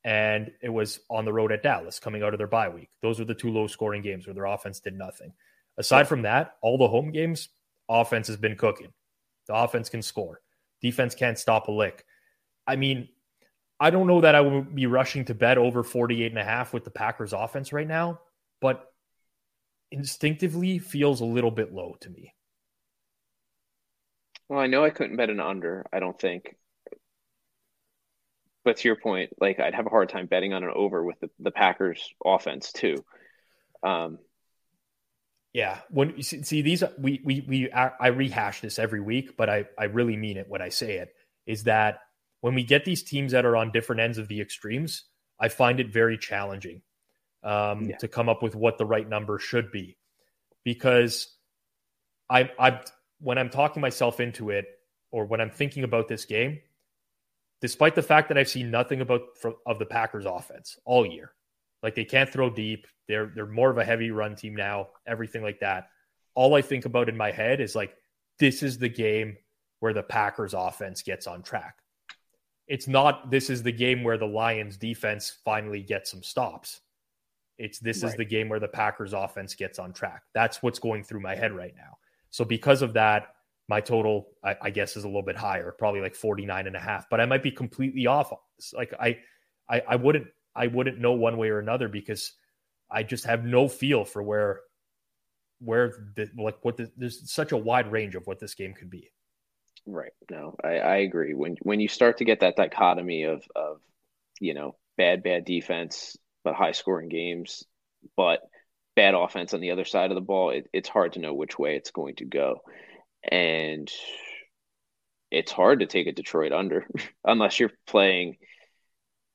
and 0.03 0.51
it 0.61 0.69
was 0.69 0.99
on 1.09 1.25
the 1.25 1.33
road 1.33 1.51
at 1.51 1.63
Dallas 1.63 1.99
coming 1.99 2.23
out 2.23 2.33
of 2.33 2.37
their 2.37 2.47
bye 2.47 2.69
week. 2.69 2.89
Those 3.01 3.19
were 3.19 3.25
the 3.25 3.33
two 3.33 3.51
low 3.51 3.67
scoring 3.67 4.01
games 4.01 4.27
where 4.27 4.33
their 4.33 4.45
offense 4.45 4.79
did 4.79 4.93
nothing. 4.93 5.33
Aside 5.77 6.07
from 6.07 6.23
that, 6.23 6.55
all 6.61 6.77
the 6.77 6.87
home 6.87 7.11
games, 7.11 7.49
offense 7.89 8.27
has 8.27 8.37
been 8.37 8.55
cooking. 8.55 8.93
The 9.47 9.55
offense 9.55 9.89
can 9.89 10.01
score. 10.01 10.41
Defense 10.81 11.15
can't 11.15 11.39
stop 11.39 11.67
a 11.67 11.71
lick. 11.71 12.05
I 12.65 12.75
mean, 12.75 13.09
I 13.79 13.89
don't 13.89 14.07
know 14.07 14.21
that 14.21 14.35
I 14.35 14.41
would 14.41 14.75
be 14.75 14.85
rushing 14.85 15.25
to 15.25 15.35
bet 15.35 15.57
over 15.57 15.83
48 15.83 16.31
and 16.31 16.39
a 16.39 16.43
half 16.43 16.73
with 16.73 16.83
the 16.83 16.91
Packers 16.91 17.33
offense 17.33 17.71
right 17.71 17.87
now, 17.87 18.19
but 18.59 18.91
instinctively 19.91 20.79
feels 20.79 21.21
a 21.21 21.25
little 21.25 21.51
bit 21.51 21.73
low 21.73 21.95
to 22.01 22.09
me. 22.09 22.33
Well, 24.49 24.59
I 24.59 24.67
know 24.67 24.83
I 24.83 24.89
couldn't 24.89 25.17
bet 25.17 25.29
an 25.29 25.39
under, 25.39 25.85
I 25.91 25.99
don't 25.99 26.19
think. 26.19 26.55
But 28.63 28.77
to 28.77 28.87
your 28.87 28.97
point, 28.97 29.31
like 29.39 29.59
I'd 29.59 29.75
have 29.75 29.85
a 29.85 29.89
hard 29.91 30.09
time 30.09 30.25
betting 30.25 30.53
on 30.53 30.63
an 30.63 30.71
over 30.73 31.03
with 31.03 31.19
the, 31.19 31.29
the 31.39 31.51
Packers 31.51 32.13
offense 32.25 32.71
too. 32.71 32.95
Um, 33.83 34.19
yeah, 35.53 35.79
when 35.89 36.13
you 36.17 36.23
see, 36.23 36.43
see 36.43 36.61
these, 36.61 36.83
we 36.99 37.21
we 37.23 37.45
we 37.47 37.71
I 37.71 38.07
rehash 38.07 38.61
this 38.61 38.79
every 38.79 39.01
week, 39.01 39.37
but 39.37 39.49
I 39.49 39.65
I 39.77 39.85
really 39.85 40.17
mean 40.17 40.37
it 40.37 40.47
when 40.47 40.61
I 40.61 40.69
say 40.69 40.97
it. 40.97 41.09
Is 41.45 41.63
that 41.63 41.99
when 42.41 42.53
we 42.53 42.63
get 42.63 42.85
these 42.85 43.03
teams 43.03 43.31
that 43.31 43.45
are 43.45 43.55
on 43.55 43.71
different 43.71 44.01
ends 44.01 44.17
of 44.17 44.27
the 44.27 44.41
extremes, 44.41 45.05
I 45.39 45.49
find 45.49 45.79
it 45.79 45.91
very 45.91 46.17
challenging 46.17 46.81
um, 47.43 47.85
yeah. 47.85 47.97
to 47.97 48.07
come 48.07 48.29
up 48.29 48.43
with 48.43 48.55
what 48.55 48.77
the 48.77 48.85
right 48.85 49.07
number 49.07 49.39
should 49.39 49.71
be, 49.71 49.97
because 50.63 51.33
I 52.29 52.51
I 52.59 52.81
when 53.19 53.37
I'm 53.37 53.49
talking 53.49 53.81
myself 53.81 54.19
into 54.19 54.49
it 54.49 54.65
or 55.11 55.25
when 55.25 55.41
I'm 55.41 55.49
thinking 55.49 55.83
about 55.83 56.07
this 56.07 56.25
game, 56.25 56.59
despite 57.61 57.95
the 57.95 58.03
fact 58.03 58.27
that 58.27 58.37
I've 58.37 58.49
seen 58.49 58.69
nothing 58.69 59.01
about 59.01 59.21
from, 59.41 59.55
of 59.65 59.79
the 59.79 59.85
Packers 59.85 60.25
offense 60.25 60.77
all 60.85 61.05
year, 61.05 61.31
like 61.87 61.95
they 61.95 62.03
can't 62.03 62.29
throw 62.29 62.49
deep, 62.49 62.85
they're 63.07 63.31
they're 63.33 63.45
more 63.45 63.69
of 63.69 63.77
a 63.77 63.85
heavy 63.85 64.11
run 64.11 64.35
team 64.35 64.53
now, 64.53 64.89
everything 65.07 65.41
like 65.41 65.61
that. 65.61 65.87
All 66.35 66.53
I 66.53 66.61
think 66.61 66.83
about 66.83 67.07
in 67.07 67.15
my 67.15 67.31
head 67.31 67.61
is 67.61 67.75
like 67.75 67.95
this 68.39 68.61
is 68.61 68.77
the 68.77 68.89
game 68.89 69.37
where 69.79 69.93
the 69.93 70.03
Packers 70.03 70.53
offense 70.53 71.01
gets 71.01 71.27
on 71.27 71.43
track. 71.43 71.77
It's 72.67 72.89
not 72.89 73.31
this 73.31 73.49
is 73.49 73.63
the 73.63 73.71
game 73.71 74.03
where 74.03 74.17
the 74.17 74.27
Lions 74.27 74.75
defense 74.75 75.37
finally 75.45 75.81
gets 75.81 76.11
some 76.11 76.23
stops. 76.23 76.81
It's 77.57 77.79
this 77.79 78.03
right. 78.03 78.09
is 78.09 78.17
the 78.17 78.25
game 78.25 78.49
where 78.49 78.59
the 78.59 78.67
Packers 78.67 79.13
offense 79.13 79.55
gets 79.55 79.79
on 79.79 79.93
track. 79.93 80.23
That's 80.33 80.61
what's 80.61 80.77
going 80.77 81.05
through 81.05 81.21
my 81.21 81.35
head 81.35 81.53
right 81.53 81.73
now. 81.73 81.99
So 82.31 82.43
because 82.43 82.81
of 82.81 82.95
that, 82.95 83.29
my 83.69 83.79
total, 83.79 84.27
I, 84.43 84.57
I, 84.63 84.69
guess, 84.69 84.97
is 84.97 85.05
a 85.05 85.07
little 85.07 85.23
bit 85.23 85.37
higher, 85.37 85.71
probably 85.71 86.01
like 86.01 86.13
49 86.13 86.67
and 86.67 86.75
a 86.75 86.79
half, 86.79 87.09
but 87.09 87.19
I 87.19 87.25
might 87.25 87.43
be 87.43 87.51
completely 87.51 88.05
off. 88.05 88.31
Like 88.73 88.93
I, 88.99 89.19
I, 89.69 89.81
I 89.87 89.95
wouldn't, 89.95 90.27
I 90.57 90.67
wouldn't 90.67 90.99
know 90.99 91.13
one 91.13 91.37
way 91.37 91.49
or 91.49 91.59
another 91.59 91.87
because 91.87 92.33
I 92.89 93.03
just 93.03 93.25
have 93.25 93.45
no 93.45 93.67
feel 93.67 94.05
for 94.05 94.23
where, 94.23 94.61
where 95.59 96.11
the, 96.15 96.29
like 96.37 96.57
what 96.63 96.77
the, 96.77 96.91
there's 96.97 97.31
such 97.31 97.51
a 97.51 97.57
wide 97.57 97.91
range 97.91 98.15
of 98.15 98.25
what 98.25 98.39
this 98.39 98.55
game 98.55 98.73
could 98.73 98.89
be. 98.89 99.11
Right. 99.85 100.11
No, 100.31 100.55
I, 100.63 100.77
I 100.77 100.95
agree. 100.97 101.33
When, 101.33 101.55
when 101.61 101.79
you 101.79 101.87
start 101.87 102.17
to 102.17 102.25
get 102.25 102.41
that 102.41 102.55
dichotomy 102.55 103.23
of, 103.23 103.43
of 103.55 103.79
you 104.41 104.53
know, 104.53 104.75
bad, 104.97 105.23
bad 105.23 105.45
defense, 105.45 106.17
but 106.43 106.55
high 106.55 106.71
scoring 106.71 107.09
games, 107.09 107.63
but 108.15 108.41
bad 108.95 109.13
offense 109.13 109.53
on 109.53 109.61
the 109.61 109.71
other 109.71 109.85
side 109.85 110.11
of 110.11 110.15
the 110.15 110.21
ball. 110.21 110.49
It, 110.49 110.67
it's 110.73 110.89
hard 110.89 111.13
to 111.13 111.19
know 111.19 111.33
which 111.33 111.57
way 111.57 111.75
it's 111.75 111.91
going 111.91 112.15
to 112.15 112.25
go. 112.25 112.61
And 113.29 113.91
it's 115.29 115.51
hard 115.51 115.81
to 115.81 115.85
take 115.85 116.07
a 116.07 116.11
Detroit 116.11 116.51
under 116.51 116.87
unless 117.23 117.59
you're 117.59 117.71
playing 117.85 118.37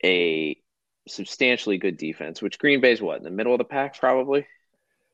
a 0.04 0.56
substantially 1.08 1.78
good 1.78 1.96
defense, 1.96 2.40
which 2.40 2.58
Green 2.58 2.80
Bay's 2.80 3.02
what 3.02 3.18
in 3.18 3.24
the 3.24 3.30
middle 3.30 3.52
of 3.52 3.58
the 3.58 3.64
pack 3.64 3.98
probably. 3.98 4.46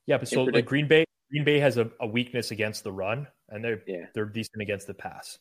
Yeah, 0.07 0.19
but 0.19 0.29
so 0.29 0.45
like 0.45 0.67
Green 0.67 0.89
Bay, 0.89 1.05
Green 1.31 1.45
Bay 1.45 1.59
has 1.59 1.77
a, 1.77 1.91
a, 2.01 2.07
weakness 2.07 2.51
against 2.51 2.85
the 2.85 2.93
run, 2.93 3.27
and 3.49 3.65
they're 3.65 3.83
yeah. 3.87 4.07
they're 4.15 4.25
decent 4.25 4.63
against 4.63 4.87
the 4.87 4.95
pass. 4.95 5.39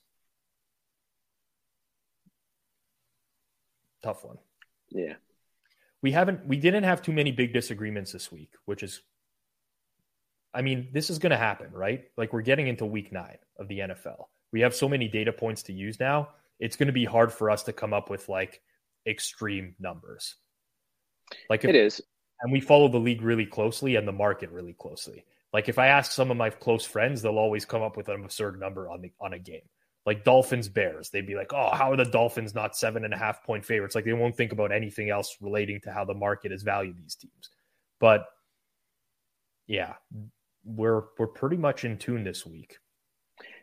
Tough 4.03 4.23
one. 4.23 4.37
Yeah, 4.89 5.13
we 6.01 6.11
haven't 6.11 6.45
we 6.45 6.57
didn't 6.57 6.83
have 6.83 7.01
too 7.01 7.13
many 7.13 7.31
big 7.31 7.53
disagreements 7.53 8.11
this 8.11 8.31
week, 8.31 8.51
which 8.65 8.83
is, 8.83 9.01
I 10.53 10.61
mean, 10.61 10.89
this 10.91 11.09
is 11.09 11.19
going 11.19 11.31
to 11.31 11.37
happen, 11.37 11.71
right? 11.71 12.05
Like 12.17 12.33
we're 12.33 12.41
getting 12.41 12.67
into 12.67 12.85
week 12.85 13.11
nine 13.11 13.37
of 13.57 13.67
the 13.67 13.79
NFL. 13.79 14.25
We 14.51 14.61
have 14.61 14.75
so 14.75 14.87
many 14.87 15.07
data 15.07 15.31
points 15.31 15.63
to 15.63 15.73
use 15.73 15.99
now. 15.99 16.29
It's 16.59 16.75
going 16.75 16.87
to 16.87 16.93
be 16.93 17.05
hard 17.05 17.31
for 17.31 17.49
us 17.49 17.63
to 17.63 17.73
come 17.73 17.93
up 17.93 18.09
with 18.09 18.29
like 18.29 18.61
extreme 19.07 19.75
numbers. 19.79 20.35
Like 21.49 21.63
if, 21.63 21.69
it 21.69 21.75
is, 21.75 22.01
and 22.41 22.51
we 22.51 22.59
follow 22.59 22.87
the 22.87 22.99
league 22.99 23.21
really 23.21 23.45
closely 23.45 23.95
and 23.95 24.07
the 24.07 24.11
market 24.11 24.51
really 24.51 24.73
closely. 24.73 25.25
Like 25.53 25.69
if 25.69 25.79
I 25.79 25.87
ask 25.87 26.11
some 26.11 26.31
of 26.31 26.37
my 26.37 26.49
close 26.49 26.85
friends, 26.85 27.21
they'll 27.21 27.37
always 27.37 27.65
come 27.65 27.81
up 27.81 27.97
with 27.97 28.09
an 28.09 28.23
absurd 28.23 28.59
number 28.59 28.89
on 28.89 29.01
the 29.01 29.11
on 29.19 29.33
a 29.33 29.39
game. 29.39 29.61
Like 30.05 30.23
Dolphins 30.23 30.69
Bears, 30.69 31.09
they'd 31.09 31.27
be 31.27 31.35
like, 31.35 31.51
"Oh, 31.53 31.71
how 31.73 31.91
are 31.91 31.97
the 31.97 32.05
Dolphins 32.05 32.55
not 32.55 32.77
seven 32.77 33.03
and 33.03 33.13
a 33.13 33.17
half 33.17 33.43
point 33.43 33.65
favorites?" 33.65 33.95
Like 33.95 34.05
they 34.05 34.13
won't 34.13 34.37
think 34.37 34.51
about 34.51 34.71
anything 34.71 35.09
else 35.09 35.35
relating 35.41 35.81
to 35.81 35.91
how 35.91 36.05
the 36.05 36.13
market 36.13 36.51
has 36.51 36.63
valued 36.63 36.97
these 36.97 37.15
teams. 37.15 37.49
But 37.99 38.25
yeah, 39.67 39.95
we're 40.63 41.03
we're 41.17 41.27
pretty 41.27 41.57
much 41.57 41.83
in 41.83 41.97
tune 41.97 42.23
this 42.23 42.45
week. 42.45 42.77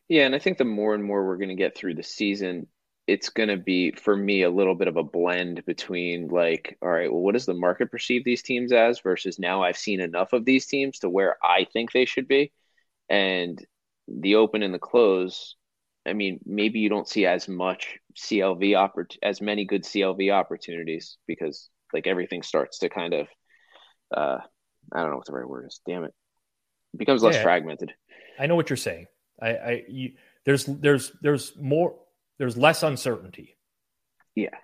Yeah, 0.09 0.27
and 0.27 0.35
I 0.35 0.39
think 0.39 0.59
the 0.59 0.65
more 0.65 0.95
and 0.95 1.03
more 1.03 1.27
we're 1.27 1.39
going 1.39 1.49
to 1.49 1.55
get 1.55 1.77
through 1.77 1.95
the 1.95 2.03
season, 2.03 2.67
it's 3.07 3.29
going 3.29 3.51
to 3.51 3.57
be 3.57 3.91
for 3.93 4.17
me 4.17 4.43
a 4.43 4.51
little 4.51 4.75
bit 4.75 4.89
of 4.89 4.97
a 4.97 5.03
blend 5.03 5.65
between 5.67 6.29
like 6.29 6.77
all 6.81 6.89
right 6.89 7.13
well 7.13 7.21
what 7.21 7.33
does 7.33 7.47
the 7.47 7.55
market 7.55 7.91
perceive 7.91 8.25
these 8.25 8.43
teams 8.43 8.73
as 8.73 9.01
versus 9.01 9.39
now 9.39 9.63
i've 9.63 9.77
seen 9.77 10.01
enough 10.01 10.33
of 10.33 10.45
these 10.45 10.67
teams 10.67 10.99
to 10.99 11.11
where 11.11 11.37
i 11.43 11.67
think 11.73 11.93
they 11.93 12.05
should 12.05 12.29
be? 12.29 12.53
And 13.11 13.63
the 14.09 14.37
open 14.37 14.63
and 14.63 14.73
the 14.73 14.79
close 14.79 15.57
i 16.07 16.13
mean 16.13 16.41
maybe 16.47 16.79
you 16.79 16.89
don't 16.89 17.09
see 17.09 17.27
as 17.27 17.49
much 17.49 17.99
clv 18.17 18.61
oppor- 18.71 19.17
as 19.23 19.41
many 19.41 19.65
good 19.65 19.85
clv 19.85 20.33
opportunities 20.33 21.19
because 21.27 21.69
like 21.93 22.07
everything 22.07 22.43
starts 22.43 22.79
to 22.79 22.89
kind 22.89 23.15
of 23.15 23.29
uh 24.17 24.39
i 24.93 25.01
don't 25.01 25.11
know 25.11 25.17
what 25.17 25.27
the 25.27 25.33
right 25.33 25.49
word 25.49 25.67
is 25.67 25.81
damn 25.87 26.05
it, 26.05 26.15
it 26.95 26.99
becomes 26.99 27.23
less 27.23 27.35
yeah, 27.35 27.43
fragmented. 27.43 27.93
I 28.39 28.47
know 28.47 28.57
what 28.57 28.71
you're 28.71 28.77
saying. 28.77 29.07
I 29.41 29.49
i 29.49 29.85
you, 29.89 30.13
there's 30.45 30.65
there's 30.65 31.13
there's 31.23 31.53
more 31.57 31.97
there's 32.39 32.57
less 32.57 32.83
uncertainty. 32.83 33.57
Yeah. 34.35 34.57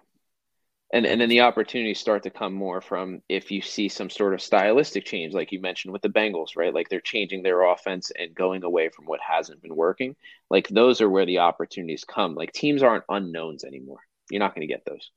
And 0.92 1.06
and 1.06 1.20
then 1.20 1.28
the 1.28 1.42
opportunities 1.42 2.01
start 2.01 2.24
to 2.24 2.30
come 2.30 2.52
more 2.52 2.80
from 2.80 3.22
if 3.28 3.52
you 3.52 3.62
see 3.62 3.88
some 3.88 4.10
sort 4.10 4.34
of 4.34 4.42
stylistic 4.42 5.05
change, 5.05 5.32
like 5.32 5.52
you 5.52 5.60
mentioned 5.60 5.92
with 5.92 6.02
the 6.02 6.09
Bengals, 6.09 6.56
right? 6.56 6.74
Like 6.74 6.88
they're 6.88 7.01
changing 7.01 7.42
their 7.42 7.62
offense 7.62 8.10
and 8.18 8.34
going 8.34 8.64
away 8.64 8.88
from 8.88 9.05
what 9.05 9.20
hasn't 9.20 9.62
been 9.62 9.76
working. 9.76 10.16
Like 10.51 10.66
those 10.68 11.01
are 11.01 11.09
where 11.09 11.26
the 11.26 11.38
opportunities 11.38 12.05
come. 12.05 12.34
Like 12.34 12.52
teams 12.52 12.82
aren't 12.82 13.05
unknowns 13.09 13.62
anymore. 13.62 14.01
You're 14.30 14.40
not 14.40 14.55
going 14.55 14.66
to 14.66 14.72
get 14.72 14.84
those. 14.84 15.10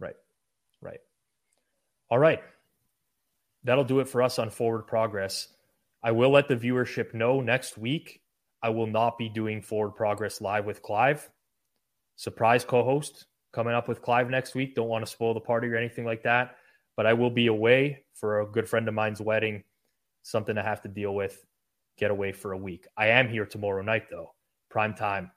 Right. 0.00 0.16
Right. 0.80 1.00
All 2.10 2.18
right. 2.18 2.40
That'll 3.64 3.84
do 3.84 4.00
it 4.00 4.08
for 4.08 4.22
us 4.22 4.38
on 4.38 4.48
Forward 4.48 4.86
Progress. 4.86 5.48
I 6.02 6.12
will 6.12 6.30
let 6.30 6.48
the 6.48 6.56
viewership 6.56 7.12
know 7.12 7.42
next 7.42 7.76
week. 7.76 8.22
I 8.62 8.70
will 8.70 8.86
not 8.86 9.18
be 9.18 9.28
doing 9.28 9.60
Forward 9.60 9.94
Progress 9.94 10.40
live 10.40 10.64
with 10.64 10.80
Clive 10.80 11.28
surprise 12.18 12.64
co-host 12.64 13.26
coming 13.52 13.72
up 13.72 13.88
with 13.88 14.02
Clive 14.02 14.28
next 14.28 14.54
week. 14.54 14.74
Don't 14.74 14.88
want 14.88 15.06
to 15.06 15.10
spoil 15.10 15.34
the 15.34 15.40
party 15.40 15.68
or 15.68 15.76
anything 15.76 16.04
like 16.04 16.24
that, 16.24 16.56
but 16.96 17.06
I 17.06 17.14
will 17.14 17.30
be 17.30 17.46
away 17.46 18.04
for 18.12 18.40
a 18.40 18.46
good 18.46 18.68
friend 18.68 18.86
of 18.88 18.94
mine's 18.94 19.20
wedding. 19.20 19.62
Something 20.22 20.58
I 20.58 20.64
have 20.64 20.82
to 20.82 20.88
deal 20.88 21.14
with. 21.14 21.46
Get 21.96 22.10
away 22.10 22.32
for 22.32 22.52
a 22.52 22.58
week. 22.58 22.86
I 22.96 23.08
am 23.08 23.28
here 23.28 23.46
tomorrow 23.46 23.82
night 23.82 24.10
though. 24.10 24.34
Prime 24.68 24.94
time. 24.94 25.30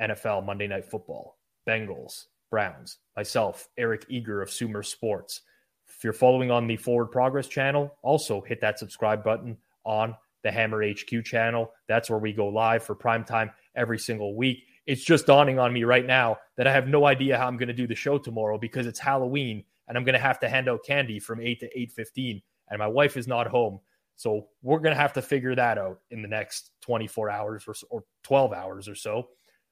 NFL 0.00 0.44
Monday 0.44 0.66
Night 0.66 0.84
Football. 0.84 1.38
Bengals, 1.66 2.24
Browns. 2.50 2.98
Myself, 3.16 3.68
Eric 3.78 4.04
Eager 4.08 4.42
of 4.42 4.50
Sumer 4.50 4.82
Sports. 4.82 5.42
If 5.88 6.02
you're 6.02 6.12
following 6.12 6.50
on 6.50 6.66
the 6.66 6.76
Forward 6.76 7.06
Progress 7.06 7.46
channel, 7.46 7.96
also 8.02 8.40
hit 8.40 8.60
that 8.60 8.78
subscribe 8.78 9.24
button 9.24 9.56
on 9.84 10.14
the 10.42 10.50
Hammer 10.50 10.84
HQ 10.84 11.24
channel. 11.24 11.72
That's 11.88 12.10
where 12.10 12.18
we 12.18 12.32
go 12.32 12.48
live 12.48 12.82
for 12.82 12.94
prime 12.94 13.24
time 13.24 13.50
every 13.74 13.98
single 13.98 14.36
week 14.36 14.64
it's 14.88 15.04
just 15.04 15.26
dawning 15.26 15.58
on 15.58 15.70
me 15.70 15.84
right 15.84 16.06
now 16.06 16.38
that 16.56 16.66
I 16.66 16.72
have 16.72 16.88
no 16.88 17.04
idea 17.04 17.36
how 17.36 17.46
I'm 17.46 17.58
going 17.58 17.68
to 17.68 17.74
do 17.74 17.86
the 17.86 17.94
show 17.94 18.16
tomorrow 18.16 18.56
because 18.56 18.86
it's 18.86 18.98
Halloween 18.98 19.62
and 19.86 19.98
I'm 19.98 20.02
going 20.02 20.14
to 20.14 20.18
have 20.18 20.40
to 20.40 20.48
hand 20.48 20.66
out 20.66 20.82
candy 20.82 21.20
from 21.20 21.42
8 21.42 21.60
to 21.60 21.78
8:15 21.78 22.42
and 22.70 22.78
my 22.78 22.86
wife 22.86 23.18
is 23.18 23.28
not 23.28 23.46
home. 23.46 23.80
So 24.16 24.48
we're 24.62 24.78
going 24.78 24.94
to 24.94 25.00
have 25.00 25.12
to 25.12 25.22
figure 25.22 25.54
that 25.54 25.76
out 25.76 26.00
in 26.10 26.22
the 26.22 26.28
next 26.28 26.70
24 26.80 27.28
hours 27.28 27.64
or, 27.68 27.74
or 27.90 28.04
12 28.22 28.54
hours 28.54 28.88
or 28.88 28.94
so. 28.94 29.28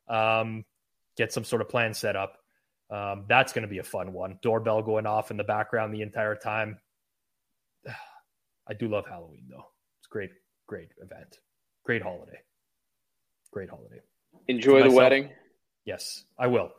Um, 0.07 0.67
get 1.17 1.33
some 1.33 1.45
sort 1.45 1.63
of 1.63 1.71
plan 1.71 1.95
set 1.95 2.15
up. 2.15 2.37
Um, 2.91 3.25
that's 3.27 3.55
going 3.55 3.63
to 3.63 3.69
be 3.69 3.79
a 3.79 3.85
fun 3.85 4.13
one. 4.13 4.39
Doorbell 4.43 4.83
going 4.83 5.07
off 5.07 5.31
in 5.31 5.39
the 5.39 5.45
background 5.45 5.95
the 5.95 6.03
entire 6.03 6.37
time. 6.37 6.79
I 8.69 8.75
do 8.75 8.87
love 8.87 9.07
Halloween 9.07 9.47
though. 9.49 9.65
It's 9.99 10.09
great, 10.09 10.31
great 10.67 10.91
event. 11.01 11.39
Great 11.87 12.03
holiday. 12.03 12.41
Great 13.51 13.71
holiday. 13.71 14.03
Enjoy 14.49 14.83
the 14.83 14.91
wedding. 14.91 15.31
Yes, 15.85 16.25
I 16.39 16.47
will. 16.47 16.73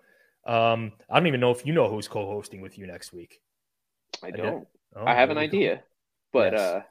Um, 0.45 0.93
I 1.09 1.19
don't 1.19 1.27
even 1.27 1.39
know 1.39 1.51
if 1.51 1.65
you 1.65 1.73
know 1.73 1.89
who's 1.89 2.07
co-hosting 2.07 2.61
with 2.61 2.77
you 2.77 2.87
next 2.87 3.13
week. 3.13 3.41
I 4.23 4.31
don't. 4.31 4.67
I, 4.95 4.99
oh, 4.99 5.05
I 5.05 5.13
have 5.13 5.29
an 5.29 5.37
idea, 5.37 5.83
but 6.31 6.53
yes. 6.53 6.61
uh 6.61 6.81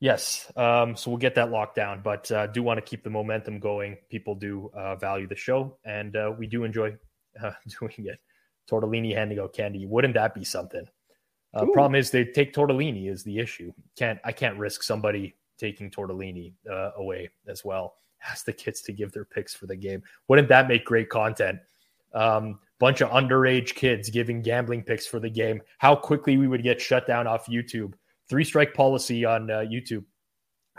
Yes. 0.00 0.50
Um, 0.56 0.94
so 0.96 1.10
we'll 1.10 1.18
get 1.18 1.34
that 1.34 1.50
locked 1.50 1.74
down, 1.74 2.02
but 2.02 2.30
uh, 2.30 2.46
do 2.46 2.62
want 2.62 2.78
to 2.78 2.82
keep 2.82 3.02
the 3.02 3.10
momentum 3.10 3.58
going. 3.58 3.96
People 4.10 4.34
do 4.34 4.70
uh, 4.72 4.94
value 4.96 5.26
the 5.26 5.34
show, 5.34 5.76
and 5.84 6.14
uh, 6.14 6.32
we 6.38 6.46
do 6.46 6.64
enjoy 6.64 6.96
uh, 7.42 7.52
doing 7.80 7.94
it. 7.98 8.20
Tortellini 8.70 9.14
handing 9.14 9.38
out 9.38 9.54
candy. 9.54 9.86
Wouldn't 9.86 10.14
that 10.14 10.34
be 10.34 10.44
something? 10.44 10.86
Uh, 11.54 11.64
problem 11.72 11.94
is 11.94 12.10
they 12.10 12.26
take 12.26 12.52
tortellini 12.52 13.10
is 13.10 13.24
the 13.24 13.38
issue. 13.38 13.72
Can't 13.96 14.20
I 14.22 14.32
can't 14.32 14.58
risk 14.58 14.82
somebody 14.82 15.34
taking 15.58 15.90
tortellini 15.90 16.52
uh, 16.70 16.90
away 16.96 17.30
as 17.48 17.64
well 17.64 17.94
ask 18.26 18.44
the 18.44 18.52
kids 18.52 18.82
to 18.82 18.92
give 18.92 19.12
their 19.12 19.24
picks 19.24 19.54
for 19.54 19.66
the 19.66 19.76
game. 19.76 20.02
Wouldn't 20.28 20.48
that 20.48 20.68
make 20.68 20.84
great 20.84 21.08
content? 21.08 21.58
Um, 22.14 22.58
bunch 22.78 23.00
of 23.00 23.10
underage 23.10 23.74
kids 23.74 24.10
giving 24.10 24.42
gambling 24.42 24.82
picks 24.82 25.06
for 25.06 25.20
the 25.20 25.30
game. 25.30 25.60
How 25.78 25.94
quickly 25.94 26.36
we 26.36 26.48
would 26.48 26.62
get 26.62 26.80
shut 26.80 27.06
down 27.06 27.26
off 27.26 27.46
YouTube. 27.46 27.94
Three 28.28 28.44
strike 28.44 28.74
policy 28.74 29.24
on 29.24 29.50
uh, 29.50 29.58
YouTube. 29.60 30.04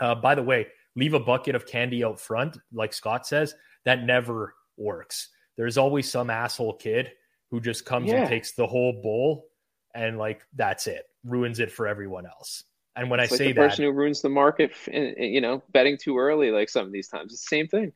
Uh, 0.00 0.14
by 0.14 0.34
the 0.34 0.42
way, 0.42 0.66
leave 0.96 1.14
a 1.14 1.20
bucket 1.20 1.54
of 1.54 1.66
candy 1.66 2.04
out 2.04 2.20
front, 2.20 2.58
like 2.72 2.92
Scott 2.92 3.26
says. 3.26 3.54
That 3.84 4.04
never 4.04 4.54
works. 4.76 5.28
There's 5.56 5.78
always 5.78 6.10
some 6.10 6.30
asshole 6.30 6.74
kid 6.74 7.12
who 7.50 7.60
just 7.60 7.84
comes 7.84 8.08
yeah. 8.08 8.20
and 8.20 8.28
takes 8.28 8.52
the 8.52 8.66
whole 8.66 9.00
bowl 9.02 9.48
and 9.94 10.18
like 10.18 10.42
that's 10.54 10.86
it, 10.86 11.04
ruins 11.24 11.58
it 11.58 11.70
for 11.70 11.86
everyone 11.86 12.26
else. 12.26 12.64
And 12.96 13.10
when 13.10 13.20
it's 13.20 13.32
I 13.32 13.34
like 13.34 13.38
say 13.38 13.46
the 13.48 13.52
that, 13.54 13.70
person 13.70 13.84
who 13.84 13.92
ruins 13.92 14.20
the 14.20 14.28
market, 14.28 14.72
you 14.86 15.40
know, 15.40 15.62
betting 15.72 15.96
too 15.96 16.18
early, 16.18 16.50
like 16.50 16.68
some 16.68 16.86
of 16.86 16.92
these 16.92 17.08
times, 17.08 17.32
it's 17.32 17.42
the 17.42 17.56
same 17.56 17.68
thing. 17.68 17.92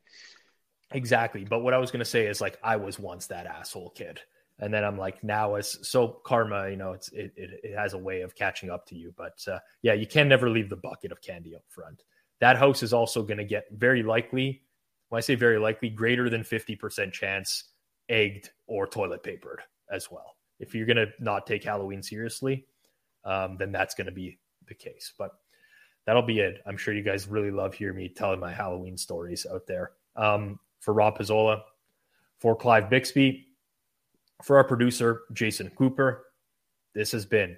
Exactly. 0.93 1.45
But 1.45 1.61
what 1.61 1.75
I 1.75 1.79
was 1.79 1.91
going 1.91 2.01
to 2.01 2.05
say 2.05 2.27
is 2.27 2.41
like, 2.41 2.59
I 2.63 2.77
was 2.77 2.99
once 2.99 3.27
that 3.27 3.47
asshole 3.47 3.91
kid. 3.91 4.21
And 4.61 4.73
then 4.73 4.85
I'm 4.85 4.97
like, 4.97 5.25
now 5.25 5.57
as 5.57 5.89
so 5.89 6.21
karma, 6.25 6.71
you 6.71 6.77
know, 6.77 6.93
it's, 6.93 7.09
it, 7.09 7.33
it, 7.37 7.61
it 7.65 7.77
has 7.77 7.95
a 7.95 7.99
way 7.99 8.21
of 8.21 8.37
catching 8.37 8.71
up 8.71 8.87
to 8.87 8.95
you. 8.95 9.13
But 9.17 9.37
uh, 9.49 9.59
yeah, 9.83 9.95
you 9.95 10.07
can 10.07 10.29
never 10.29 10.49
leave 10.49 10.71
the 10.71 10.77
bucket 10.77 11.11
of 11.11 11.21
candy 11.21 11.57
up 11.57 11.65
front. 11.69 12.03
That 12.41 12.57
house 12.57 12.83
is 12.83 12.93
also 12.93 13.23
going 13.23 13.39
to 13.39 13.45
get 13.45 13.65
very 13.73 14.05
likely, 14.05 14.63
when 15.09 15.19
I 15.19 15.23
say 15.23 15.35
very 15.35 15.59
likely, 15.59 15.91
greater 15.91 16.31
than 16.31 16.43
50% 16.43 17.13
chance 17.13 17.65
egged 18.09 18.51
or 18.69 18.87
toilet 18.87 19.25
papered 19.25 19.61
as 19.91 20.09
well. 20.11 20.37
If 20.61 20.75
you're 20.75 20.87
going 20.87 20.99
to 20.99 21.09
not 21.19 21.47
take 21.49 21.65
Halloween 21.65 22.03
seriously, 22.03 22.67
um, 23.25 23.57
then 23.59 23.73
that's 23.73 23.95
going 23.95 24.07
to 24.07 24.13
be 24.13 24.39
the 24.67 24.75
case. 24.75 25.13
But 25.19 25.31
that'll 26.07 26.23
be 26.23 26.41
it. 26.41 26.63
I'm 26.67 26.77
sure 26.77 26.95
you 26.95 27.03
guys 27.03 27.27
really 27.27 27.51
love 27.51 27.75
hearing 27.75 27.97
me 27.97 28.09
telling 28.09 28.41
my 28.41 28.53
Halloween 28.53 28.97
stories 28.97 29.47
out 29.51 29.67
there. 29.67 29.93
Um, 30.17 30.59
for 30.81 30.93
Rob 30.93 31.19
Pizzola, 31.19 31.63
for 32.41 32.55
Clive 32.55 32.91
Bixby, 32.91 33.47
for 34.43 34.59
our 34.59 34.65
producer, 34.65 35.23
Jason 35.33 35.71
Cooper, 35.71 36.27
this 36.95 37.13
has 37.13 37.25
been 37.25 37.57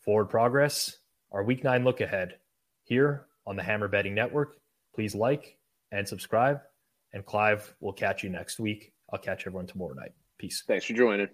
Forward 0.00 0.26
Progress, 0.26 0.98
our 1.32 1.42
week 1.42 1.64
nine 1.64 1.84
look 1.84 2.00
ahead 2.00 2.36
here 2.84 3.26
on 3.46 3.56
the 3.56 3.62
Hammer 3.62 3.88
Betting 3.88 4.14
Network. 4.14 4.56
Please 4.94 5.14
like 5.14 5.56
and 5.90 6.06
subscribe. 6.06 6.60
And 7.12 7.24
Clive, 7.24 7.74
we'll 7.80 7.92
catch 7.92 8.22
you 8.22 8.30
next 8.30 8.58
week. 8.60 8.92
I'll 9.12 9.18
catch 9.18 9.46
everyone 9.46 9.66
tomorrow 9.66 9.94
night. 9.94 10.12
Peace. 10.38 10.62
Thanks 10.66 10.84
for 10.84 10.92
joining. 10.92 11.28